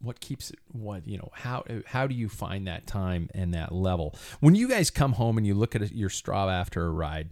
what 0.01 0.19
keeps 0.19 0.49
it? 0.49 0.59
What 0.71 1.07
you 1.07 1.17
know? 1.17 1.29
How 1.33 1.63
how 1.85 2.07
do 2.07 2.15
you 2.15 2.29
find 2.29 2.67
that 2.67 2.87
time 2.87 3.29
and 3.33 3.53
that 3.53 3.71
level 3.71 4.15
when 4.39 4.55
you 4.55 4.67
guys 4.67 4.89
come 4.89 5.13
home 5.13 5.37
and 5.37 5.45
you 5.45 5.53
look 5.53 5.75
at 5.75 5.91
your 5.91 6.09
straw 6.09 6.49
after 6.49 6.85
a 6.85 6.89
ride? 6.89 7.29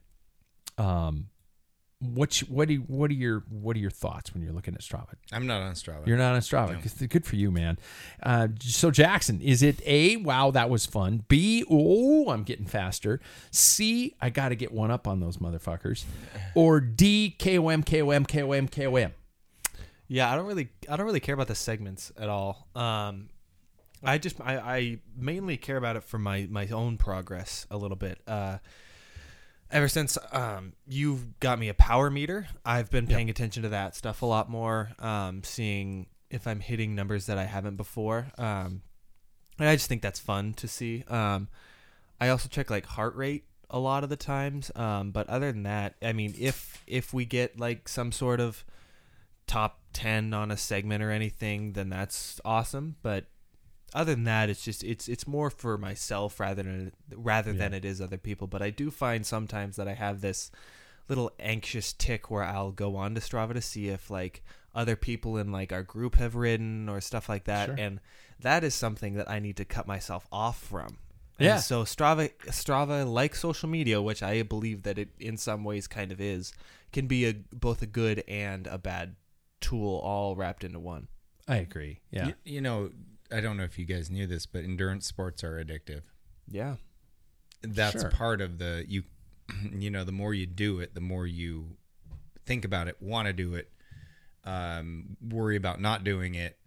Um, 0.78 1.28
what 2.00 2.38
what 2.48 2.68
do 2.68 2.76
what 2.88 3.10
are 3.10 3.16
your 3.16 3.44
what 3.50 3.76
are 3.76 3.80
your 3.80 3.90
thoughts 3.90 4.34
when 4.34 4.44
you're 4.44 4.54
looking 4.54 4.76
at 4.76 4.82
Strava? 4.82 5.14
I'm 5.32 5.48
not 5.48 5.62
on 5.62 5.74
Strava. 5.74 6.06
You're 6.06 6.18
not 6.18 6.36
on 6.36 6.42
Strava. 6.42 7.02
No. 7.02 7.08
Good 7.08 7.26
for 7.26 7.36
you, 7.36 7.50
man. 7.50 7.80
Uh, 8.22 8.50
so 8.60 8.92
Jackson, 8.92 9.42
is 9.42 9.64
it 9.64 9.82
A? 9.86 10.18
Wow, 10.18 10.52
that 10.52 10.70
was 10.70 10.86
fun. 10.86 11.24
B? 11.28 11.64
Oh, 11.70 12.30
I'm 12.30 12.44
getting 12.44 12.68
faster. 12.68 13.20
C? 13.50 14.16
I 14.22 14.30
got 14.30 14.50
to 14.50 14.56
get 14.56 14.72
one 14.72 14.92
up 14.92 15.08
on 15.08 15.22
those 15.22 15.38
motherfuckers. 15.38 16.04
Or 16.54 16.80
D? 16.80 17.36
KOM, 17.40 17.82
KOM, 17.84 18.26
KOM, 18.26 18.68
KOM. 18.68 19.12
Yeah, 20.08 20.32
I 20.32 20.36
don't 20.36 20.46
really 20.46 20.70
I 20.90 20.96
don't 20.96 21.06
really 21.06 21.20
care 21.20 21.34
about 21.36 21.48
the 21.48 21.56
segments 21.56 22.12
at 22.18 22.30
all. 22.30 22.68
Um 22.76 23.30
I 24.04 24.18
just 24.18 24.40
I, 24.40 24.58
I 24.58 24.98
mainly 25.16 25.58
care 25.58 25.78
about 25.78 25.96
it 25.96 26.04
for 26.04 26.18
my 26.18 26.48
my 26.50 26.68
own 26.68 26.98
progress 26.98 27.66
a 27.70 27.78
little 27.78 27.98
bit. 27.98 28.20
Uh 28.28 28.60
ever 29.70 29.88
since 29.90 30.18
um 30.32 30.74
you've 30.88 31.40
got 31.40 31.60
me 31.60 31.68
a 31.70 31.74
power 31.74 32.10
meter, 32.10 32.48
I've 32.64 32.90
been 32.90 33.08
paying 33.08 33.30
attention 33.30 33.64
to 33.64 33.70
that 33.70 33.96
stuff 33.96 34.22
a 34.22 34.26
lot 34.26 34.50
more, 34.50 34.92
um 35.00 35.44
seeing 35.44 36.08
if 36.30 36.46
I'm 36.48 36.60
hitting 36.60 36.96
numbers 36.96 37.26
that 37.26 37.38
I 37.38 37.46
haven't 37.46 37.76
before. 37.76 38.28
Um 38.38 38.82
and 39.60 39.68
I 39.68 39.76
just 39.76 39.90
think 39.90 40.02
that's 40.02 40.20
fun 40.20 40.54
to 40.56 40.68
see. 40.68 41.04
Um 41.10 41.50
I 42.22 42.30
also 42.30 42.48
check 42.50 42.70
like 42.70 42.86
heart 42.86 43.16
rate 43.16 43.44
a 43.70 43.80
lot 43.80 44.04
of 44.06 44.10
the 44.10 44.16
times. 44.16 44.72
Um 44.76 45.12
but 45.12 45.28
other 45.28 45.52
than 45.52 45.64
that, 45.64 45.96
I 46.02 46.14
mean 46.14 46.34
if 46.40 46.82
if 46.88 47.14
we 47.14 47.26
get 47.26 47.60
like 47.60 47.90
some 47.90 48.14
sort 48.14 48.40
of 48.40 48.64
top 49.48 49.80
10 49.94 50.34
on 50.34 50.52
a 50.52 50.58
segment 50.58 51.02
or 51.02 51.10
anything 51.12 51.74
then 51.74 51.90
that's 51.90 52.40
awesome. 52.46 52.96
But 53.02 53.26
other 53.94 54.14
than 54.14 54.26
that 54.26 54.50
it's 54.50 54.64
just 54.64 54.84
it's 54.84 55.08
it's 55.08 55.26
more 55.26 55.50
for 55.50 55.78
myself 55.78 56.40
rather 56.40 56.62
than 56.62 56.92
rather 57.16 57.54
than 57.54 57.74
it 57.74 57.86
is 57.86 58.02
other 58.02 58.18
people. 58.18 58.46
But 58.48 58.62
i 58.62 58.70
do 58.70 58.92
find 58.92 59.26
sometimes 59.26 59.78
that 59.78 59.88
i 59.88 59.94
have 59.94 60.20
this 60.22 60.52
little 61.10 61.32
anxious 61.40 61.94
tick 61.94 62.30
where 62.30 62.44
i'll 62.44 62.72
go 62.72 62.98
on 62.98 63.16
to 63.16 63.22
strava 63.22 63.54
to 63.54 63.62
see 63.62 63.88
if 63.88 64.10
like 64.10 64.44
other 64.76 64.98
people 64.98 65.38
in 65.38 65.52
like 65.54 65.72
our 65.72 65.82
group 65.84 66.16
have 66.16 66.36
ridden 66.36 66.88
or 66.90 67.00
stuff 67.02 67.30
like 67.30 67.46
that. 67.46 67.68
Sure. 67.68 67.76
and 67.80 68.00
that 68.42 68.64
is 68.64 68.76
something 68.76 69.14
that 69.16 69.30
i 69.30 69.40
need 69.40 69.56
to 69.58 69.66
cut 69.66 69.88
myself 69.88 70.28
off 70.32 70.62
from. 70.62 70.98
And 71.40 71.46
Yeah. 71.48 71.58
so 71.58 71.84
strava 71.84 72.32
strava 72.48 73.10
like 73.10 73.36
social 73.36 73.70
media 73.70 74.02
which 74.02 74.22
i 74.22 74.44
believe 74.44 74.84
that 74.84 75.00
it 75.00 75.10
in 75.20 75.38
some 75.38 75.64
ways 75.64 75.88
kind 75.88 76.12
of 76.12 76.20
is 76.20 76.52
can 76.92 77.08
be 77.08 77.26
a 77.26 77.34
both 77.54 77.82
a 77.82 77.86
good 77.88 78.24
and 78.28 78.68
a 78.68 78.78
bad 78.78 79.16
tool 79.62 80.00
all 80.00 80.36
wrapped 80.36 80.64
into 80.64 80.80
one. 80.80 81.08
I 81.48 81.58
agree. 81.58 82.02
Yeah. 82.12 82.28
You, 82.28 82.34
you 82.46 82.62
know, 82.62 82.92
I 83.32 83.40
don't 83.42 83.58
know 83.58 83.64
if 83.64 83.78
you 83.80 83.86
guys 83.86 84.10
knew 84.10 84.28
this, 84.28 84.46
but 84.46 84.64
endurance 84.64 85.06
sports 85.08 85.44
are 85.44 85.64
addictive. 85.64 86.02
Yeah. 86.50 86.76
That's 87.62 88.02
Sure. 88.02 88.10
part 88.12 88.42
of 88.42 88.58
the 88.60 88.86
you. 88.88 89.04
You 89.80 89.90
know, 89.90 90.04
the 90.04 90.12
more 90.12 90.34
you 90.34 90.46
do 90.46 90.80
it, 90.82 90.94
the 90.94 91.00
more 91.02 91.26
you 91.26 91.78
think 92.46 92.66
about 92.66 92.88
it, 92.90 92.98
want 93.02 93.28
to 93.28 93.34
do 93.34 93.56
it, 93.56 93.72
um, 94.44 95.16
worry 95.22 95.56
about 95.56 95.80
not 95.80 96.04
doing 96.04 96.36
it. 96.36 96.58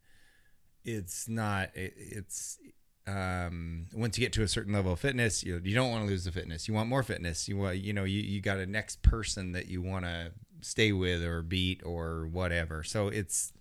It's 0.85 1.29
not. 1.29 1.77
It, 1.77 1.93
it's 1.97 2.59
um, 3.07 3.87
once 3.95 4.19
you 4.19 4.25
get 4.25 4.33
to 4.35 4.43
a 4.43 4.49
certain 4.49 4.73
level 4.73 4.93
of 4.93 5.01
fitness, 5.01 5.43
you 5.43 5.61
you 5.65 5.75
don't 5.75 5.91
want 5.91 6.05
to 6.05 6.11
lose 6.11 6.25
the 6.25 6.33
fitness. 6.33 6.69
You 6.69 6.75
want 6.75 6.89
more 6.89 7.03
fitness. 7.03 7.49
You 7.49 7.57
want 7.57 7.79
you 7.79 7.93
know 7.93 8.05
you 8.05 8.21
you 8.21 8.41
got 8.41 8.59
a 8.59 8.67
next 8.67 9.03
person 9.03 9.53
that 9.53 9.67
you 9.69 9.83
want 9.83 10.05
to 10.05 10.33
stay 10.61 10.93
with 10.93 11.23
or 11.25 11.43
beat 11.43 11.81
or 11.85 12.27
whatever. 12.27 12.83
So 12.83 13.09
it's 13.09 13.53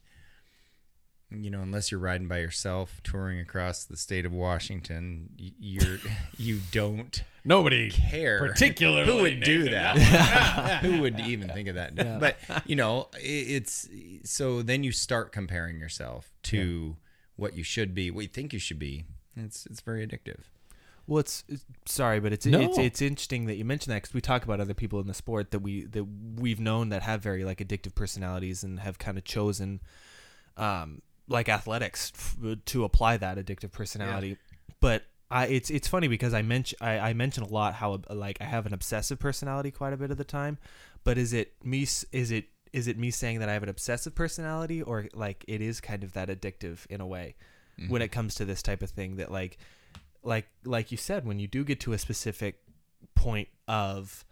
you 1.32 1.50
know 1.52 1.62
unless 1.62 1.92
you're 1.92 2.00
riding 2.00 2.28
by 2.28 2.40
yourself 2.40 3.02
touring 3.04 3.40
across 3.40 3.84
the 3.86 3.96
state 3.98 4.26
of 4.26 4.34
Washington, 4.34 5.30
you're 5.38 6.00
you 6.38 6.60
don't 6.72 7.24
Nobody 7.46 7.90
care 7.90 8.40
particularly 8.40 9.06
who 9.12 9.22
would 9.22 9.40
do 9.42 9.60
Nathan. 9.64 9.72
that 9.72 10.80
who 10.84 11.02
would 11.02 11.20
even 11.22 11.48
think 11.50 11.68
of 11.70 11.76
that 11.76 11.96
but 12.20 12.38
you 12.66 12.76
know 12.76 13.08
i- 13.16 13.20
it's 13.22 13.88
so 14.24 14.62
then 14.62 14.84
you 14.84 14.92
start 14.92 15.32
comparing 15.32 15.80
yourself 15.80 16.34
to 16.44 16.98
what 17.38 17.56
you 17.56 17.64
should 17.64 17.96
be 17.96 18.12
what 18.12 18.22
you 18.24 18.28
think 18.28 18.52
you 18.52 18.60
should 18.60 18.78
be 18.78 19.06
it's 19.46 19.66
it's 19.66 19.82
very 19.82 20.06
addictive 20.06 20.42
Well, 21.08 21.20
it's, 21.20 21.44
it's 21.48 21.66
sorry, 21.86 22.20
but 22.20 22.34
it's 22.34 22.46
No. 22.46 22.60
it's 22.62 22.78
it's 22.78 23.02
interesting 23.02 23.46
that 23.48 23.56
you 23.56 23.66
mentioned 23.66 23.92
that 23.94 24.04
because 24.04 24.14
we 24.14 24.22
talk 24.22 24.44
about 24.44 24.60
other 24.60 24.74
people 24.76 25.00
in 25.00 25.08
the 25.08 25.14
sport 25.14 25.52
that 25.52 25.60
we 25.60 25.86
that 25.86 26.06
we've 26.36 26.60
known 26.60 26.90
that 26.90 27.02
have 27.04 27.22
very 27.22 27.44
like 27.44 27.58
addictive 27.60 27.96
personalities 27.96 28.64
and 28.64 28.80
have 28.80 29.00
kind 29.00 29.18
of 29.18 29.24
chosen, 29.24 29.80
um, 30.58 31.02
like 31.28 31.50
athletics 31.50 32.12
f- 32.16 32.58
to 32.66 32.84
apply 32.84 33.18
that 33.18 33.38
addictive 33.38 33.72
personality. 33.72 34.38
But 34.80 35.04
I 35.32 35.48
it's 35.48 35.70
it's 35.70 35.88
funny 35.88 36.08
because 36.08 36.34
I 36.34 36.42
mention 36.42 36.78
I, 36.82 37.00
I 37.00 37.14
mention 37.14 37.44
a 37.44 37.48
lot 37.48 37.74
how 37.76 38.02
like 38.10 38.38
I 38.42 38.46
have 38.46 38.66
an 38.66 38.74
obsessive 38.74 39.20
personality 39.20 39.72
quite 39.72 39.94
a 39.94 39.98
bit 39.98 40.12
of 40.12 40.18
the 40.18 40.24
time. 40.24 40.58
But 41.04 41.18
is 41.18 41.34
it 41.34 41.54
me? 41.64 41.84
Is 42.12 42.32
it 42.32 42.46
is 42.72 42.88
it 42.88 42.98
me 43.00 43.10
saying 43.10 43.40
that 43.40 43.50
I 43.50 43.54
have 43.54 43.64
an 43.64 43.70
obsessive 43.70 44.14
personality 44.14 44.82
or 44.84 45.08
like 45.14 45.44
it 45.48 45.60
is 45.62 45.82
kind 45.82 46.04
of 46.04 46.14
that 46.14 46.30
addictive 46.30 46.86
in 46.88 47.02
a 47.02 47.08
way 47.08 47.36
when 47.88 48.02
it 48.02 48.12
comes 48.12 48.36
to 48.36 48.46
this 48.46 48.62
type 48.62 48.82
of 48.82 48.90
thing 48.90 49.16
that 49.18 49.32
like 49.32 49.58
like 50.24 50.48
like 50.66 50.92
you 50.92 50.98
said 50.98 51.26
when 51.26 51.40
you 51.40 51.48
do 51.48 51.64
get 51.64 51.80
to 51.80 51.94
a 51.94 51.98
specific 51.98 52.60
point 53.16 53.48
of 53.68 54.26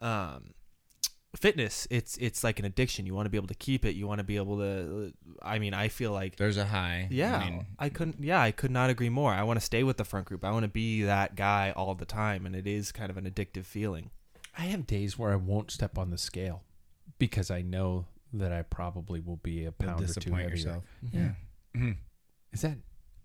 um 0.00 0.54
fitness 1.34 1.88
it's 1.90 2.16
it's 2.18 2.44
like 2.44 2.58
an 2.58 2.64
addiction. 2.66 3.06
You 3.06 3.14
want 3.14 3.24
to 3.26 3.30
be 3.30 3.38
able 3.38 3.48
to 3.48 3.54
keep 3.54 3.84
it. 3.86 3.94
You 3.96 4.06
want 4.06 4.18
to 4.18 4.24
be 4.24 4.36
able 4.36 4.58
to 4.58 5.12
i 5.42 5.58
mean 5.58 5.72
i 5.74 5.88
feel 5.88 6.12
like 6.12 6.36
there's 6.36 6.58
a 6.58 6.66
high 6.66 7.08
yeah 7.10 7.38
I 7.38 7.50
mean, 7.50 7.66
i 7.78 7.88
couldn't 7.88 8.16
yeah 8.22 8.40
i 8.40 8.50
could 8.52 8.70
not 8.70 8.90
agree 8.90 9.08
more. 9.08 9.32
I 9.32 9.42
want 9.42 9.58
to 9.58 9.64
stay 9.64 9.82
with 9.82 9.96
the 9.96 10.04
front 10.04 10.26
group. 10.26 10.44
I 10.44 10.50
want 10.50 10.64
to 10.64 10.68
be 10.68 11.02
that 11.04 11.34
guy 11.34 11.72
all 11.74 11.94
the 11.94 12.04
time 12.04 12.44
and 12.46 12.54
it 12.54 12.66
is 12.66 12.92
kind 12.92 13.10
of 13.10 13.16
an 13.16 13.24
addictive 13.24 13.64
feeling. 13.64 14.10
I 14.58 14.62
have 14.66 14.86
days 14.86 15.18
where 15.18 15.32
I 15.32 15.36
won't 15.36 15.70
step 15.70 15.96
on 15.96 16.10
the 16.10 16.18
scale 16.18 16.62
because 17.18 17.50
I 17.50 17.62
know 17.62 18.06
that 18.34 18.52
I 18.52 18.62
probably 18.62 19.20
will 19.20 19.36
be 19.36 19.64
a 19.64 19.72
pound 19.72 20.02
or 20.02 20.12
two 20.12 20.30
heavier. 20.32 20.50
yourself. 20.50 20.84
Yeah. 21.12 21.30
Mhm. 21.74 21.96
Is 22.52 22.60
that 22.62 22.76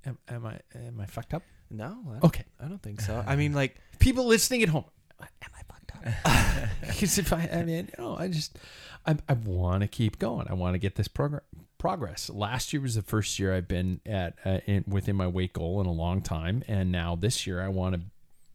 am, 0.08 0.18
am 0.30 0.46
I 0.46 0.60
am 0.76 1.00
I 1.00 1.06
fucked 1.06 1.34
up? 1.34 1.44
no 1.70 1.98
I, 2.22 2.26
Okay. 2.26 2.46
I 2.64 2.68
don't 2.68 2.82
think 2.82 3.02
so 3.02 3.22
i 3.28 3.36
mean 3.36 3.54
like 3.54 3.76
People 4.00 4.26
listening 4.26 4.64
at 4.64 4.70
home, 4.70 4.86
am 5.20 5.28
I 5.56 5.62
fucked 5.68 5.92
up? 5.96 6.70
Because 6.88 7.18
if 7.18 7.34
I, 7.34 7.50
I 7.52 7.64
mean, 7.64 7.90
you 7.98 8.04
know, 8.04 8.16
I 8.16 8.28
just, 8.28 8.58
I, 9.06 9.18
I 9.28 9.34
want 9.34 9.82
to 9.82 9.88
keep 9.88 10.20
going. 10.20 10.48
I 10.50 10.54
want 10.54 10.76
to 10.76 10.80
get 10.80 10.96
this 10.96 11.08
progress. 11.08 11.44
Progress. 11.78 12.30
Last 12.30 12.74
year 12.74 12.82
was 12.82 12.96
the 12.96 13.02
first 13.02 13.38
year 13.40 13.54
I've 13.54 13.68
been 13.68 14.02
at 14.06 14.36
uh, 14.46 14.60
in, 14.66 14.84
within 14.88 15.16
my 15.16 15.28
weight 15.28 15.54
goal 15.54 15.80
in 15.82 15.88
a 15.88 15.92
long 15.92 16.22
time, 16.22 16.64
and 16.68 16.92
now 16.92 17.16
this 17.16 17.46
year 17.46 17.62
I 17.62 17.68
want 17.70 17.96
to 17.96 18.02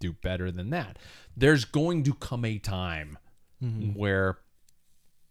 do 0.00 0.12
better 0.12 0.50
than 0.50 0.70
that. 0.70 0.98
There's 1.36 1.64
going 1.64 2.02
to 2.04 2.14
come 2.14 2.44
a 2.44 2.58
time 2.58 3.18
where 3.94 4.38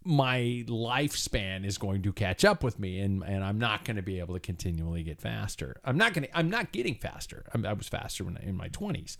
my 0.03 0.63
lifespan 0.67 1.65
is 1.65 1.77
going 1.77 2.01
to 2.01 2.11
catch 2.11 2.43
up 2.43 2.63
with 2.63 2.79
me 2.79 2.99
and, 2.99 3.23
and 3.23 3.43
I'm 3.43 3.59
not 3.59 3.85
going 3.85 3.97
to 3.97 4.01
be 4.01 4.19
able 4.19 4.33
to 4.33 4.39
continually 4.39 5.03
get 5.03 5.21
faster. 5.21 5.79
I'm 5.85 5.97
not 5.97 6.13
going 6.13 6.27
to 6.27 6.37
I'm 6.37 6.49
not 6.49 6.71
getting 6.71 6.95
faster. 6.95 7.45
I'm, 7.53 7.65
I 7.65 7.73
was 7.73 7.87
faster 7.87 8.23
when 8.23 8.37
I, 8.37 8.47
in 8.47 8.55
my 8.55 8.69
20s. 8.69 9.17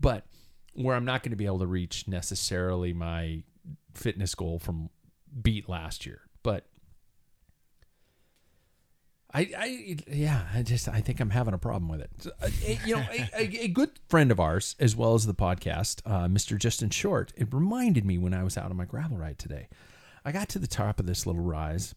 But 0.00 0.26
where 0.74 0.96
I'm 0.96 1.04
not 1.04 1.22
going 1.22 1.30
to 1.30 1.36
be 1.36 1.46
able 1.46 1.58
to 1.58 1.66
reach 1.66 2.08
necessarily 2.08 2.92
my 2.92 3.42
fitness 3.94 4.34
goal 4.34 4.58
from 4.58 4.88
beat 5.42 5.68
last 5.68 6.06
year, 6.06 6.22
but 6.42 6.66
I, 9.34 9.50
I, 9.56 9.96
yeah, 10.08 10.46
I 10.54 10.62
just, 10.62 10.88
I 10.88 11.00
think 11.00 11.18
I'm 11.20 11.30
having 11.30 11.54
a 11.54 11.58
problem 11.58 11.88
with 11.88 12.02
it. 12.02 12.10
Uh, 12.42 12.48
you 12.84 12.96
know, 12.96 13.04
a, 13.10 13.30
a, 13.34 13.64
a 13.64 13.68
good 13.68 13.90
friend 14.08 14.30
of 14.30 14.38
ours, 14.38 14.76
as 14.78 14.94
well 14.94 15.14
as 15.14 15.26
the 15.26 15.34
podcast, 15.34 16.02
uh, 16.04 16.26
Mr. 16.26 16.58
Justin 16.58 16.90
Short, 16.90 17.32
it 17.36 17.48
reminded 17.52 18.04
me 18.04 18.18
when 18.18 18.34
I 18.34 18.44
was 18.44 18.58
out 18.58 18.70
on 18.70 18.76
my 18.76 18.84
gravel 18.84 19.16
ride 19.16 19.38
today. 19.38 19.68
I 20.24 20.32
got 20.32 20.48
to 20.50 20.58
the 20.58 20.66
top 20.66 21.00
of 21.00 21.06
this 21.06 21.26
little 21.26 21.42
rise, 21.42 21.94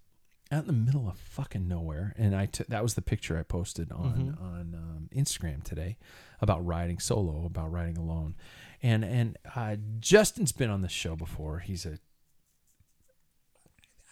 out 0.51 0.61
in 0.61 0.67
the 0.67 0.73
middle 0.73 1.07
of 1.09 1.17
fucking 1.17 1.67
nowhere, 1.67 2.13
and 2.17 2.35
I 2.35 2.45
took 2.45 2.67
that 2.67 2.83
was 2.83 2.93
the 2.93 3.01
picture 3.01 3.37
I 3.37 3.43
posted 3.43 3.91
on 3.91 4.37
on 4.39 4.75
um, 4.75 5.09
Instagram 5.15 5.63
today 5.63 5.97
about 6.41 6.65
riding 6.65 6.99
solo, 6.99 7.45
about 7.45 7.71
riding 7.71 7.97
alone, 7.97 8.35
and 8.81 9.03
and 9.03 9.37
uh, 9.55 9.77
Justin's 9.99 10.51
been 10.51 10.69
on 10.69 10.81
the 10.81 10.89
show 10.89 11.15
before. 11.15 11.59
He's 11.59 11.85
a 11.85 11.99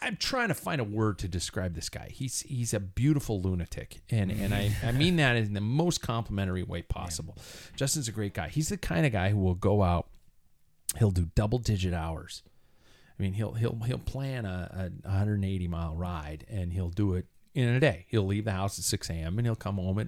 I'm 0.03 0.17
trying 0.17 0.49
to 0.49 0.53
find 0.53 0.81
a 0.81 0.83
word 0.83 1.17
to 1.19 1.27
describe 1.27 1.75
this 1.75 1.89
guy. 1.89 2.09
He's 2.11 2.41
he's 2.41 2.73
a 2.73 2.79
beautiful 2.79 3.41
lunatic, 3.41 4.01
and 4.09 4.31
and 4.31 4.53
I, 4.53 4.75
I 4.83 4.91
mean 4.93 5.15
that 5.15 5.37
in 5.37 5.53
the 5.53 5.61
most 5.61 6.01
complimentary 6.01 6.63
way 6.63 6.81
possible. 6.81 7.37
Justin's 7.75 8.07
a 8.07 8.11
great 8.11 8.33
guy. 8.33 8.49
He's 8.49 8.69
the 8.69 8.77
kind 8.77 9.05
of 9.05 9.11
guy 9.11 9.29
who 9.29 9.37
will 9.37 9.55
go 9.55 9.81
out. 9.81 10.07
He'll 10.97 11.11
do 11.11 11.29
double 11.35 11.57
digit 11.57 11.93
hours. 11.93 12.43
I 13.17 13.21
mean, 13.21 13.33
he'll 13.33 13.53
he'll 13.53 13.77
he'll 13.85 13.99
plan 13.99 14.45
a, 14.45 14.69
a 15.05 15.07
180 15.07 15.67
mile 15.67 15.95
ride, 15.95 16.45
and 16.49 16.73
he'll 16.73 16.89
do 16.89 17.13
it 17.13 17.27
in 17.53 17.69
a 17.69 17.79
day. 17.79 18.05
He'll 18.07 18.25
leave 18.25 18.45
the 18.45 18.51
house 18.51 18.79
at 18.79 18.85
6 18.85 19.09
a.m. 19.09 19.37
and 19.37 19.45
he'll 19.45 19.55
come 19.55 19.75
home 19.75 19.99
at 19.99 20.07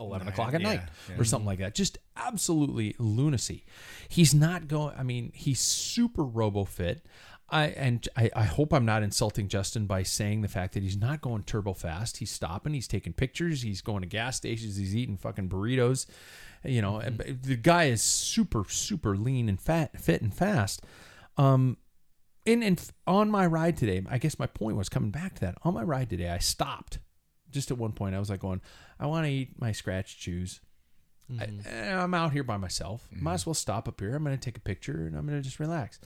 11 0.00 0.28
o'clock 0.28 0.54
at 0.54 0.60
yeah, 0.60 0.68
night 0.68 0.80
yeah. 1.08 1.16
or 1.18 1.24
something 1.24 1.46
like 1.46 1.58
that. 1.58 1.74
Just 1.74 1.98
absolutely 2.16 2.94
lunacy. 2.98 3.64
He's 4.08 4.34
not 4.34 4.68
going. 4.68 4.94
I 4.96 5.02
mean, 5.02 5.30
he's 5.34 5.60
super 5.60 6.24
robo 6.24 6.64
fit. 6.64 7.04
I 7.50 7.68
and 7.68 8.06
I, 8.16 8.30
I 8.36 8.44
hope 8.44 8.72
I'm 8.72 8.84
not 8.84 9.02
insulting 9.02 9.48
Justin 9.48 9.86
by 9.86 10.02
saying 10.02 10.42
the 10.42 10.48
fact 10.48 10.74
that 10.74 10.82
he's 10.82 10.98
not 10.98 11.20
going 11.20 11.42
turbo 11.44 11.72
fast. 11.72 12.18
He's 12.18 12.30
stopping. 12.30 12.74
He's 12.74 12.88
taking 12.88 13.12
pictures. 13.14 13.62
He's 13.62 13.80
going 13.80 14.02
to 14.02 14.06
gas 14.06 14.36
stations. 14.36 14.76
He's 14.76 14.94
eating 14.94 15.16
fucking 15.16 15.48
burritos. 15.48 16.06
You 16.64 16.82
know, 16.82 16.98
and 16.98 17.18
the 17.18 17.56
guy 17.56 17.84
is 17.84 18.02
super 18.02 18.64
super 18.68 19.16
lean 19.16 19.48
and 19.48 19.60
fat, 19.60 19.98
fit 19.98 20.20
and 20.20 20.34
fast. 20.34 20.82
Um, 21.38 21.78
and 22.48 22.64
and 22.64 22.90
on 23.06 23.30
my 23.30 23.46
ride 23.46 23.76
today, 23.76 24.02
I 24.08 24.18
guess 24.18 24.38
my 24.38 24.46
point 24.46 24.76
was 24.76 24.88
coming 24.88 25.10
back 25.10 25.34
to 25.36 25.40
that. 25.42 25.58
On 25.62 25.74
my 25.74 25.82
ride 25.82 26.10
today, 26.10 26.28
I 26.28 26.38
stopped. 26.38 26.98
Just 27.50 27.70
at 27.70 27.78
one 27.78 27.92
point, 27.92 28.14
I 28.14 28.18
was 28.18 28.28
like 28.28 28.40
going, 28.40 28.60
I 29.00 29.06
want 29.06 29.26
to 29.26 29.32
eat 29.32 29.60
my 29.60 29.70
Skratch 29.70 30.18
chews. 30.18 30.60
I, 31.30 31.44
mm-hmm. 31.44 31.60
eh, 31.66 31.94
I'm 31.94 32.14
out 32.14 32.32
here 32.32 32.42
by 32.42 32.56
myself. 32.56 33.06
Might 33.10 33.18
mm-hmm. 33.18 33.28
as 33.28 33.46
well 33.46 33.54
stop 33.54 33.88
up 33.88 34.00
here. 34.00 34.14
I'm 34.14 34.24
going 34.24 34.36
to 34.36 34.42
take 34.42 34.56
a 34.56 34.60
picture 34.60 35.06
and 35.06 35.16
I'm 35.16 35.26
going 35.26 35.38
to 35.38 35.44
just 35.44 35.60
relax. 35.60 35.98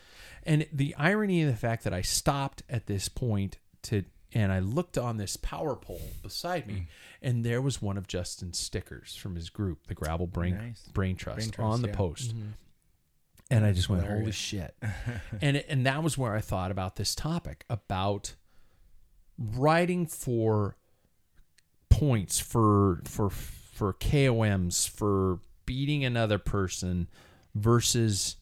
And 0.45 0.67
the 0.73 0.95
irony 0.97 1.43
of 1.43 1.49
the 1.49 1.57
fact 1.57 1.85
that 1.85 1.93
I 1.93 2.03
stopped 2.03 2.63
at 2.69 2.87
this 2.87 3.09
point 3.09 3.59
to 3.85 4.05
and 4.35 4.53
I 4.53 4.61
looked 4.61 4.97
on 4.97 5.19
this 5.19 5.37
power 5.37 5.77
pole 5.77 6.01
beside 6.23 6.67
me, 6.67 6.75
mm. 6.75 6.87
and 7.21 7.45
there 7.45 7.61
was 7.61 7.83
one 7.83 7.99
of 7.99 8.07
Justin's 8.09 8.59
stickers 8.59 9.15
from 9.15 9.35
his 9.35 9.51
group, 9.51 9.87
the 9.89 9.95
Gravel 9.95 10.27
Brain 10.27 10.57
Nice. 10.57 10.89
Brain 10.93 11.17
Trust, 11.17 11.39
Brain 11.39 11.51
Trust, 11.51 11.73
on 11.75 11.83
the 11.83 11.89
yeah. 11.89 11.95
post. 11.95 12.35
Mm-hmm. 12.35 12.49
And 13.53 13.67
I 13.67 13.73
just 13.73 13.89
went, 13.89 14.07
"Holy 14.07 14.33
shit!" 14.33 14.75
and 15.43 15.59
and 15.59 15.87
that 15.87 16.03
was 16.03 16.17
where 16.17 16.35
I 16.35 16.41
thought 16.41 16.71
about 16.71 16.97
this 16.97 17.15
topic 17.15 17.65
about 17.69 18.35
writing 19.39 20.07
for 20.07 20.77
points 21.91 22.41
for 22.41 23.03
for 23.05 23.29
for 23.31 23.93
KOMs 23.93 24.89
for 24.89 25.41
beating 25.67 26.05
another 26.05 26.39
person 26.39 27.09
versus 27.55 28.37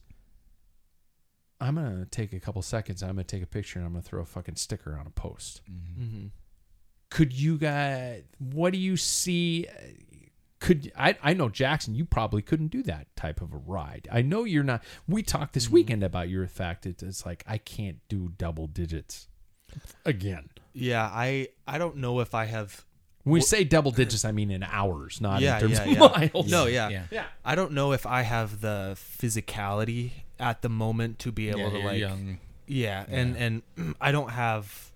I'm 1.59 1.75
gonna 1.75 2.07
take 2.09 2.33
a 2.33 2.39
couple 2.39 2.61
seconds. 2.61 3.03
I'm 3.03 3.09
gonna 3.09 3.23
take 3.23 3.43
a 3.43 3.47
picture 3.47 3.79
and 3.79 3.85
I'm 3.85 3.93
gonna 3.93 4.01
throw 4.01 4.21
a 4.21 4.25
fucking 4.25 4.55
sticker 4.55 4.97
on 4.99 5.05
a 5.05 5.11
post. 5.11 5.61
Mm-hmm. 5.69 6.03
Mm-hmm. 6.03 6.25
Could 7.09 7.33
you 7.33 7.57
guys? 7.57 8.23
What 8.39 8.73
do 8.73 8.79
you 8.79 8.97
see? 8.97 9.67
Could 10.61 10.91
I? 10.95 11.17
I 11.23 11.33
know 11.33 11.49
Jackson. 11.49 11.95
You 11.95 12.05
probably 12.05 12.43
couldn't 12.43 12.67
do 12.67 12.83
that 12.83 13.13
type 13.15 13.41
of 13.41 13.51
a 13.51 13.57
ride. 13.57 14.07
I 14.11 14.21
know 14.21 14.43
you're 14.43 14.63
not. 14.63 14.83
We 15.07 15.23
talked 15.23 15.53
this 15.53 15.65
mm-hmm. 15.65 15.73
weekend 15.73 16.03
about 16.03 16.29
your 16.29 16.47
fact. 16.47 16.85
It, 16.85 17.01
it's 17.01 17.25
like 17.25 17.43
I 17.47 17.57
can't 17.57 17.97
do 18.07 18.31
double 18.37 18.67
digits 18.67 19.27
again. 20.05 20.49
Yeah, 20.73 21.03
I 21.03 21.47
I 21.67 21.79
don't 21.79 21.97
know 21.97 22.19
if 22.19 22.35
I 22.35 22.45
have. 22.45 22.85
When 23.23 23.33
we 23.33 23.41
say 23.41 23.63
double 23.63 23.89
digits, 23.89 24.23
I 24.23 24.31
mean 24.31 24.51
in 24.51 24.61
hours, 24.61 25.19
not 25.19 25.41
yeah, 25.41 25.55
in 25.55 25.61
terms 25.61 25.73
yeah, 25.73 25.83
of 25.83 25.91
yeah. 25.91 26.29
miles. 26.33 26.51
No, 26.51 26.67
yeah. 26.67 26.89
Yeah. 26.89 27.03
Yeah. 27.09 27.25
I 27.43 27.55
don't 27.55 27.71
know 27.71 27.91
if 27.91 28.05
I 28.05 28.21
have 28.21 28.61
the 28.61 28.95
physicality 29.19 30.11
at 30.39 30.61
the 30.61 30.69
moment 30.69 31.17
to 31.19 31.31
be 31.31 31.49
able 31.49 31.59
Yeah, 31.59 31.69
to 31.69 31.77
you're 31.77 31.85
like. 31.85 31.99
young. 31.99 32.39
Yeah, 32.67 33.03
and 33.09 33.35
and 33.35 33.95
I 34.01 34.11
don't 34.11 34.29
have 34.29 34.90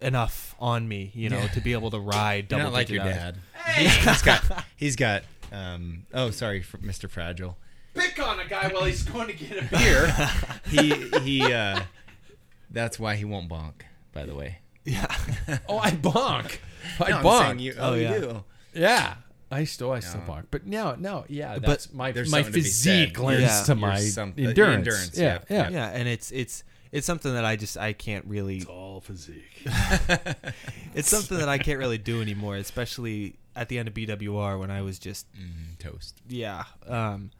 enough 0.00 0.54
on 0.58 0.86
me, 0.88 1.10
you 1.14 1.28
know, 1.28 1.46
to 1.54 1.60
be 1.60 1.72
able 1.72 1.90
to 1.90 1.98
ride 1.98 2.46
You're 2.50 2.58
double 2.60 2.64
not 2.64 2.72
like 2.72 2.88
your 2.88 3.02
digit 3.04 3.18
dad. 3.18 3.36
He, 3.76 3.84
has 3.86 4.22
got. 4.30 4.64
He's 4.76 4.96
got. 4.96 5.22
Um. 5.52 6.06
Oh, 6.12 6.30
sorry, 6.30 6.62
Mr. 6.62 7.08
Fragile. 7.08 7.56
Pick 7.94 8.18
on 8.20 8.40
a 8.40 8.46
guy 8.46 8.68
while 8.68 8.84
he's 8.84 9.02
going 9.02 9.28
to 9.28 9.32
get 9.32 9.58
a 9.62 9.76
beer. 9.76 10.14
He 10.70 11.08
he. 11.20 11.52
uh 11.52 11.80
That's 12.70 12.98
why 12.98 13.14
he 13.16 13.24
won't 13.24 13.48
bonk. 13.48 13.82
By 14.12 14.24
the 14.26 14.34
way. 14.34 14.58
Yeah. 14.84 15.06
oh, 15.68 15.78
I 15.78 15.90
bonk. 15.90 16.58
I 17.00 17.10
No, 17.10 17.16
bonk. 17.18 17.60
you, 17.60 17.74
oh, 17.78 17.90
Oh, 17.90 17.94
you 17.94 18.02
yeah. 18.02 18.18
do. 18.18 18.44
Yeah. 18.74 19.14
I 19.50 19.62
still, 19.64 19.92
I 19.92 20.00
still 20.00 20.20
bonk, 20.22 20.46
but 20.50 20.66
no, 20.66 20.96
no, 20.98 21.24
yeah, 21.28 21.60
that's 21.60 21.92
my 21.92 22.10
my 22.12 22.24
something 22.24 22.44
to 22.46 22.50
be 22.52 22.62
physique 22.62 23.18
lends 23.20 23.42
Yeah. 23.42 23.62
to 23.62 23.68
You're 23.68 23.76
my 23.76 23.96
endurance. 23.98 24.58
endurance, 24.58 25.18
Yeah, 25.18 25.38
yeah, 25.48 25.56
yeah, 25.56 25.68
Yeah, 25.70 25.86
and 25.90 26.08
it's 26.08 26.32
it's 26.32 26.64
it's 26.92 27.06
something 27.06 27.32
that 27.34 27.44
I 27.44 27.56
just 27.56 27.76
I 27.76 27.92
can't 27.92 28.24
really. 28.26 28.64
All 28.64 29.00
physique. 29.00 29.66
It's 30.94 31.10
something 31.10 31.36
that 31.38 31.48
I 31.48 31.58
can't 31.58 31.78
really 31.78 31.98
do 31.98 32.22
anymore, 32.22 32.56
especially 32.56 33.36
at 33.54 33.68
the 33.68 33.78
end 33.78 33.88
of 33.88 33.94
BWR 33.94 34.58
when 34.58 34.70
I 34.70 34.80
was 34.82 34.98
just 34.98 35.26
Mm, 35.34 35.78
toast. 35.78 36.20
yeah. 36.28 36.64
Um. 36.86 37.30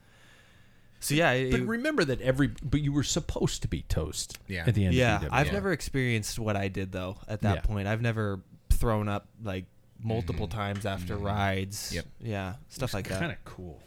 So 1.01 1.15
yeah, 1.15 1.33
it- 1.33 1.53
But 1.53 1.61
remember 1.63 2.05
that 2.05 2.21
every, 2.21 2.49
but 2.63 2.81
you 2.81 2.93
were 2.93 3.03
supposed 3.03 3.63
to 3.63 3.69
be 3.69 3.83
toast. 3.83 4.39
Yeah. 4.49 4.65
At 4.67 4.75
the 4.75 4.85
end. 4.87 4.95
yeah. 4.95 5.17
of 5.17 5.23
BW. 5.23 5.29
I've 5.33 5.53
never 5.53 5.73
experienced 5.73 6.39
what 6.39 6.57
I 6.57 6.69
did 6.69 6.93
though. 6.93 7.17
At 7.29 7.43
that 7.43 7.57
Yeah. 7.57 7.61
point, 7.63 7.89
I've 7.89 8.03
never 8.03 8.41
thrown 8.71 9.09
up 9.09 9.27
like 9.43 9.65
multiple 10.03 10.49
times 10.49 10.85
after 10.85 11.17
rides. 11.17 11.93
Yep. 11.95 12.07
Yeah, 12.21 12.55
stuff 12.69 12.93
like 12.93 13.09
that. 13.09 13.21
Kind 13.21 13.33
of 13.33 13.43
cool, 13.45 13.81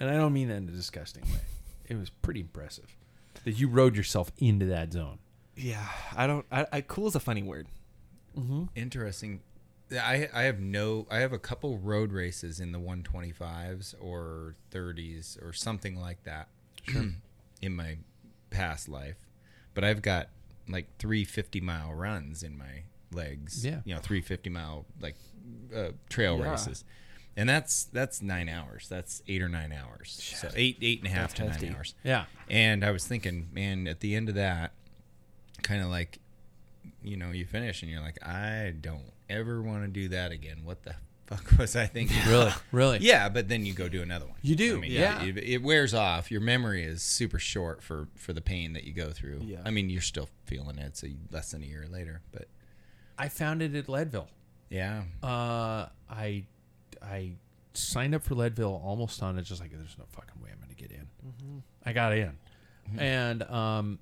and 0.00 0.10
I 0.10 0.14
don't 0.14 0.32
mean 0.32 0.48
that 0.48 0.56
in 0.56 0.68
a 0.68 0.72
disgusting 0.72 1.22
way. 1.24 1.40
It 1.88 1.96
was 1.96 2.10
pretty 2.10 2.40
impressive 2.40 2.86
that 3.44 3.52
you 3.52 3.68
rode 3.68 3.96
yourself 3.96 4.32
into 4.38 4.66
that 4.66 4.92
zone. 4.92 5.18
Yeah, 5.56 5.86
I 6.16 6.26
don't. 6.26 6.44
I, 6.50 6.66
I 6.72 6.80
cool 6.80 7.06
is 7.06 7.14
a 7.14 7.20
funny 7.20 7.42
word. 7.42 7.68
Interesting. 8.74 9.40
I 9.92 10.28
I 10.34 10.42
have 10.42 10.60
no. 10.60 11.06
I 11.10 11.18
have 11.18 11.32
a 11.32 11.38
couple 11.38 11.78
road 11.78 12.12
races 12.12 12.58
in 12.60 12.72
the 12.72 12.80
125s 12.80 13.94
or 14.00 14.56
30s 14.72 15.40
or 15.42 15.52
something 15.52 16.00
like 16.00 16.24
that 16.24 16.48
in 17.62 17.76
my 17.76 17.98
past 18.50 18.88
life, 18.88 19.16
but 19.74 19.84
I've 19.84 20.02
got 20.02 20.28
like 20.68 20.86
three 20.98 21.24
50 21.24 21.60
mile 21.60 21.92
runs 21.92 22.42
in 22.42 22.56
my 22.58 22.84
legs. 23.12 23.64
Yeah. 23.64 23.80
you 23.84 23.94
know, 23.94 24.00
three 24.00 24.20
50 24.20 24.50
mile 24.50 24.86
like 25.00 25.16
uh, 25.74 25.90
trail 26.08 26.38
Yeah. 26.38 26.50
races. 26.50 26.84
And 27.36 27.48
that's 27.48 27.84
that's 27.84 28.22
nine 28.22 28.48
hours. 28.48 28.86
That's 28.88 29.22
eight 29.26 29.42
or 29.42 29.48
nine 29.48 29.72
hours. 29.72 30.34
So 30.40 30.48
eight 30.54 30.78
eight 30.82 31.00
and 31.00 31.08
a 31.08 31.10
half 31.10 31.30
That's 31.30 31.34
to 31.34 31.42
hefty. 31.48 31.66
nine 31.66 31.76
hours. 31.76 31.94
Yeah. 32.04 32.24
And 32.48 32.84
I 32.84 32.90
was 32.92 33.06
thinking, 33.06 33.48
man, 33.52 33.88
at 33.88 34.00
the 34.00 34.14
end 34.14 34.28
of 34.28 34.36
that, 34.36 34.72
kind 35.62 35.82
of 35.82 35.88
like, 35.88 36.18
you 37.02 37.16
know, 37.16 37.30
you 37.32 37.44
finish 37.44 37.82
and 37.82 37.90
you're 37.90 38.00
like, 38.00 38.24
I 38.24 38.74
don't 38.80 39.12
ever 39.28 39.60
want 39.62 39.82
to 39.84 39.88
do 39.88 40.08
that 40.10 40.30
again. 40.30 40.60
What 40.64 40.84
the 40.84 40.94
fuck 41.26 41.58
was 41.58 41.74
I 41.74 41.86
thinking? 41.86 42.16
Really, 42.28 42.52
really. 42.72 42.98
Yeah, 43.00 43.28
but 43.28 43.48
then 43.48 43.66
you 43.66 43.72
go 43.72 43.88
do 43.88 44.00
another 44.02 44.26
one. 44.26 44.36
You 44.42 44.54
do, 44.54 44.76
I 44.76 44.80
mean, 44.80 44.92
yeah. 44.92 45.22
It, 45.24 45.36
it 45.38 45.62
wears 45.62 45.92
off. 45.92 46.30
Your 46.30 46.40
memory 46.40 46.84
is 46.84 47.02
super 47.02 47.38
short 47.40 47.82
for 47.82 48.06
for 48.14 48.32
the 48.32 48.42
pain 48.42 48.74
that 48.74 48.84
you 48.84 48.92
go 48.92 49.10
through. 49.10 49.40
Yeah. 49.44 49.58
I 49.64 49.70
mean, 49.70 49.90
you're 49.90 50.02
still 50.02 50.28
feeling 50.44 50.78
it. 50.78 50.96
So 50.96 51.08
less 51.32 51.50
than 51.50 51.62
a 51.62 51.66
year 51.66 51.86
later, 51.90 52.20
but 52.30 52.46
I 53.18 53.28
found 53.28 53.60
it 53.62 53.74
at 53.74 53.88
Leadville. 53.88 54.28
yeah, 54.70 55.02
Uh, 55.22 55.86
I 56.08 56.44
I 57.04 57.32
signed 57.74 58.14
up 58.14 58.22
for 58.22 58.34
Leadville 58.34 58.80
almost 58.84 59.22
on 59.22 59.38
it, 59.38 59.42
just 59.42 59.60
like 59.60 59.70
there's 59.70 59.96
no 59.98 60.04
fucking 60.10 60.42
way 60.42 60.50
I'm 60.52 60.58
going 60.58 60.74
to 60.74 60.76
get 60.76 60.90
in. 60.90 61.62
I 61.84 61.92
got 61.92 62.12
in, 62.12 62.32
and 62.98 63.42
um, 63.44 63.98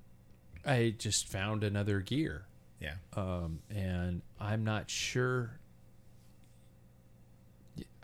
I 0.65 0.95
just 0.97 1.29
found 1.29 1.65
another 1.65 2.01
gear, 2.01 2.47
yeah. 2.81 2.95
um, 3.17 3.61
and 3.71 4.23
I'm 4.41 4.65
not 4.65 4.91
sure. 4.91 5.59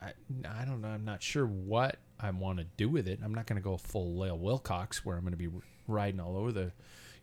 I, 0.01 0.13
I 0.49 0.65
don't 0.65 0.81
know. 0.81 0.89
I'm 0.89 1.05
not 1.05 1.23
sure 1.23 1.45
what 1.45 1.97
I 2.21 2.31
want 2.31 2.59
to 2.59 2.65
do 2.77 2.89
with 2.89 3.09
it. 3.09 3.21
I'm 3.23 3.35
not 3.35 3.47
going 3.47 3.61
to 3.61 3.63
go 3.63 3.77
full 3.77 4.17
Lael 4.17 4.39
Wilcox 4.39 5.05
where 5.05 5.17
I'm 5.17 5.23
going 5.23 5.33
to 5.33 5.37
be 5.37 5.49
riding 5.89 6.21
all 6.21 6.37
over 6.37 6.53
the, 6.53 6.73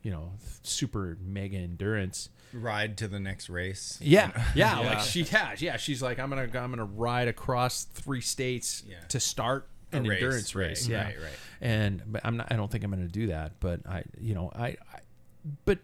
you 0.05 0.11
know, 0.11 0.31
super 0.61 1.17
mega 1.19 1.57
endurance. 1.57 2.29
Ride 2.53 2.95
to 2.99 3.07
the 3.07 3.19
next 3.19 3.49
race. 3.49 3.97
Yeah, 3.99 4.29
yeah, 4.53 4.79
Yeah. 4.79 4.87
like 4.87 4.99
she 4.99 5.23
has. 5.23 5.63
Yeah, 5.63 5.77
she's 5.77 5.99
like, 6.01 6.19
I'm 6.19 6.29
gonna, 6.29 6.43
I'm 6.43 6.69
gonna 6.69 6.85
ride 6.85 7.27
across 7.27 7.85
three 7.85 8.21
states 8.21 8.83
Yeah. 8.87 8.97
to 9.09 9.19
start 9.19 9.67
an 9.91 10.03
race, 10.03 10.21
endurance 10.21 10.55
right, 10.55 10.67
race. 10.67 10.87
Yeah, 10.87 11.05
right, 11.05 11.15
right. 11.19 11.31
And 11.59 12.03
but 12.05 12.21
I'm 12.23 12.37
not. 12.37 12.51
I 12.51 12.55
don't 12.55 12.71
think 12.71 12.83
I'm 12.83 12.91
going 12.91 13.01
to 13.05 13.11
do 13.11 13.27
that. 13.27 13.53
But 13.59 13.81
I, 13.87 14.03
you 14.19 14.35
know, 14.35 14.51
I, 14.55 14.67
I 14.93 14.99
but 15.65 15.79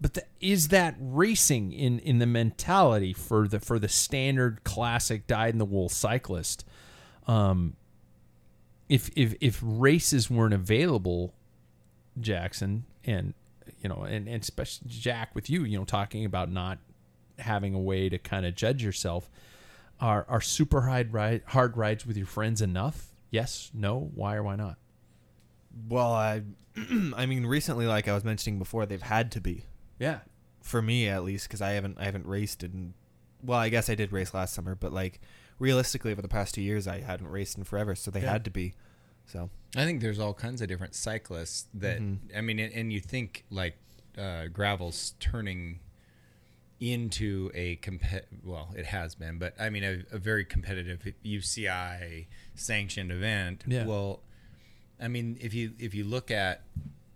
but 0.00 0.14
the, 0.14 0.24
is 0.40 0.68
that 0.68 0.96
racing 0.98 1.72
in 1.72 2.00
in 2.00 2.18
the 2.18 2.26
mentality 2.26 3.12
for 3.12 3.46
the 3.46 3.60
for 3.60 3.78
the 3.78 3.88
standard 3.88 4.64
classic 4.64 5.26
dyed 5.28 5.54
in 5.54 5.58
the 5.58 5.64
wool 5.64 5.88
cyclist? 5.88 6.64
Um, 7.28 7.76
if 8.88 9.10
if 9.14 9.34
if 9.40 9.60
races 9.62 10.28
weren't 10.28 10.54
available, 10.54 11.34
Jackson 12.20 12.84
and 13.04 13.34
you 13.80 13.88
know 13.88 14.02
and 14.02 14.28
and 14.28 14.42
especially 14.42 14.88
Jack 14.88 15.34
with 15.34 15.48
you, 15.50 15.64
you 15.64 15.78
know, 15.78 15.84
talking 15.84 16.24
about 16.24 16.50
not 16.50 16.78
having 17.38 17.74
a 17.74 17.80
way 17.80 18.08
to 18.08 18.18
kind 18.18 18.44
of 18.46 18.54
judge 18.54 18.82
yourself. 18.82 19.30
Are 20.00 20.26
are 20.28 20.40
super 20.40 20.82
hard 20.82 21.12
ride 21.12 21.42
hard 21.48 21.76
rides 21.76 22.04
with 22.06 22.16
your 22.16 22.26
friends 22.26 22.60
enough? 22.60 23.08
Yes, 23.30 23.70
no, 23.72 24.10
why 24.14 24.34
or 24.36 24.42
why 24.42 24.56
not? 24.56 24.76
Well, 25.88 26.12
I, 26.12 26.42
I 27.16 27.26
mean, 27.26 27.46
recently, 27.46 27.86
like 27.86 28.08
I 28.08 28.12
was 28.14 28.24
mentioning 28.24 28.58
before, 28.58 28.84
they've 28.84 29.00
had 29.00 29.30
to 29.32 29.40
be 29.40 29.64
Yeah, 29.98 30.18
for 30.60 30.82
me 30.82 31.08
at 31.08 31.24
least 31.24 31.48
because 31.48 31.62
I 31.62 31.70
haven't 31.72 31.98
I 32.00 32.04
haven't 32.04 32.26
raced 32.26 32.62
in. 32.62 32.94
Well, 33.42 33.58
I 33.58 33.68
guess 33.68 33.88
I 33.88 33.94
did 33.94 34.12
race 34.12 34.34
last 34.34 34.54
summer, 34.54 34.74
but 34.74 34.92
like 34.92 35.20
realistically, 35.58 36.12
over 36.12 36.22
the 36.22 36.28
past 36.28 36.54
two 36.54 36.62
years, 36.62 36.86
I 36.88 37.00
hadn't 37.00 37.28
raced 37.28 37.56
in 37.56 37.64
forever, 37.64 37.94
so 37.94 38.10
they 38.10 38.20
Yeah. 38.22 38.32
had 38.32 38.44
to 38.44 38.50
be. 38.50 38.74
So 39.32 39.48
I 39.74 39.84
think 39.86 40.02
there's 40.02 40.18
all 40.18 40.34
kinds 40.34 40.60
of 40.60 40.68
different 40.68 40.94
cyclists 40.94 41.66
that 41.74 42.02
I 42.36 42.40
mean, 42.42 42.58
and, 42.58 42.72
and 42.74 42.92
you 42.92 43.00
think 43.00 43.44
like 43.50 43.76
uh, 44.18 44.48
gravel's 44.52 45.14
turning 45.20 45.80
into 46.80 47.50
a 47.54 47.76
compet. 47.76 48.24
Well, 48.44 48.68
it 48.76 48.84
has 48.86 49.14
been, 49.14 49.38
but 49.38 49.54
I 49.58 49.70
mean, 49.70 49.84
a, 49.84 50.02
a 50.14 50.18
very 50.18 50.44
competitive 50.44 51.00
UCI 51.24 52.26
sanctioned 52.54 53.10
event. 53.10 53.64
Yeah. 53.66 53.86
Well, 53.86 54.20
I 55.00 55.08
mean, 55.08 55.38
if 55.40 55.54
you 55.54 55.72
if 55.78 55.94
you 55.94 56.04
look 56.04 56.30
at 56.30 56.64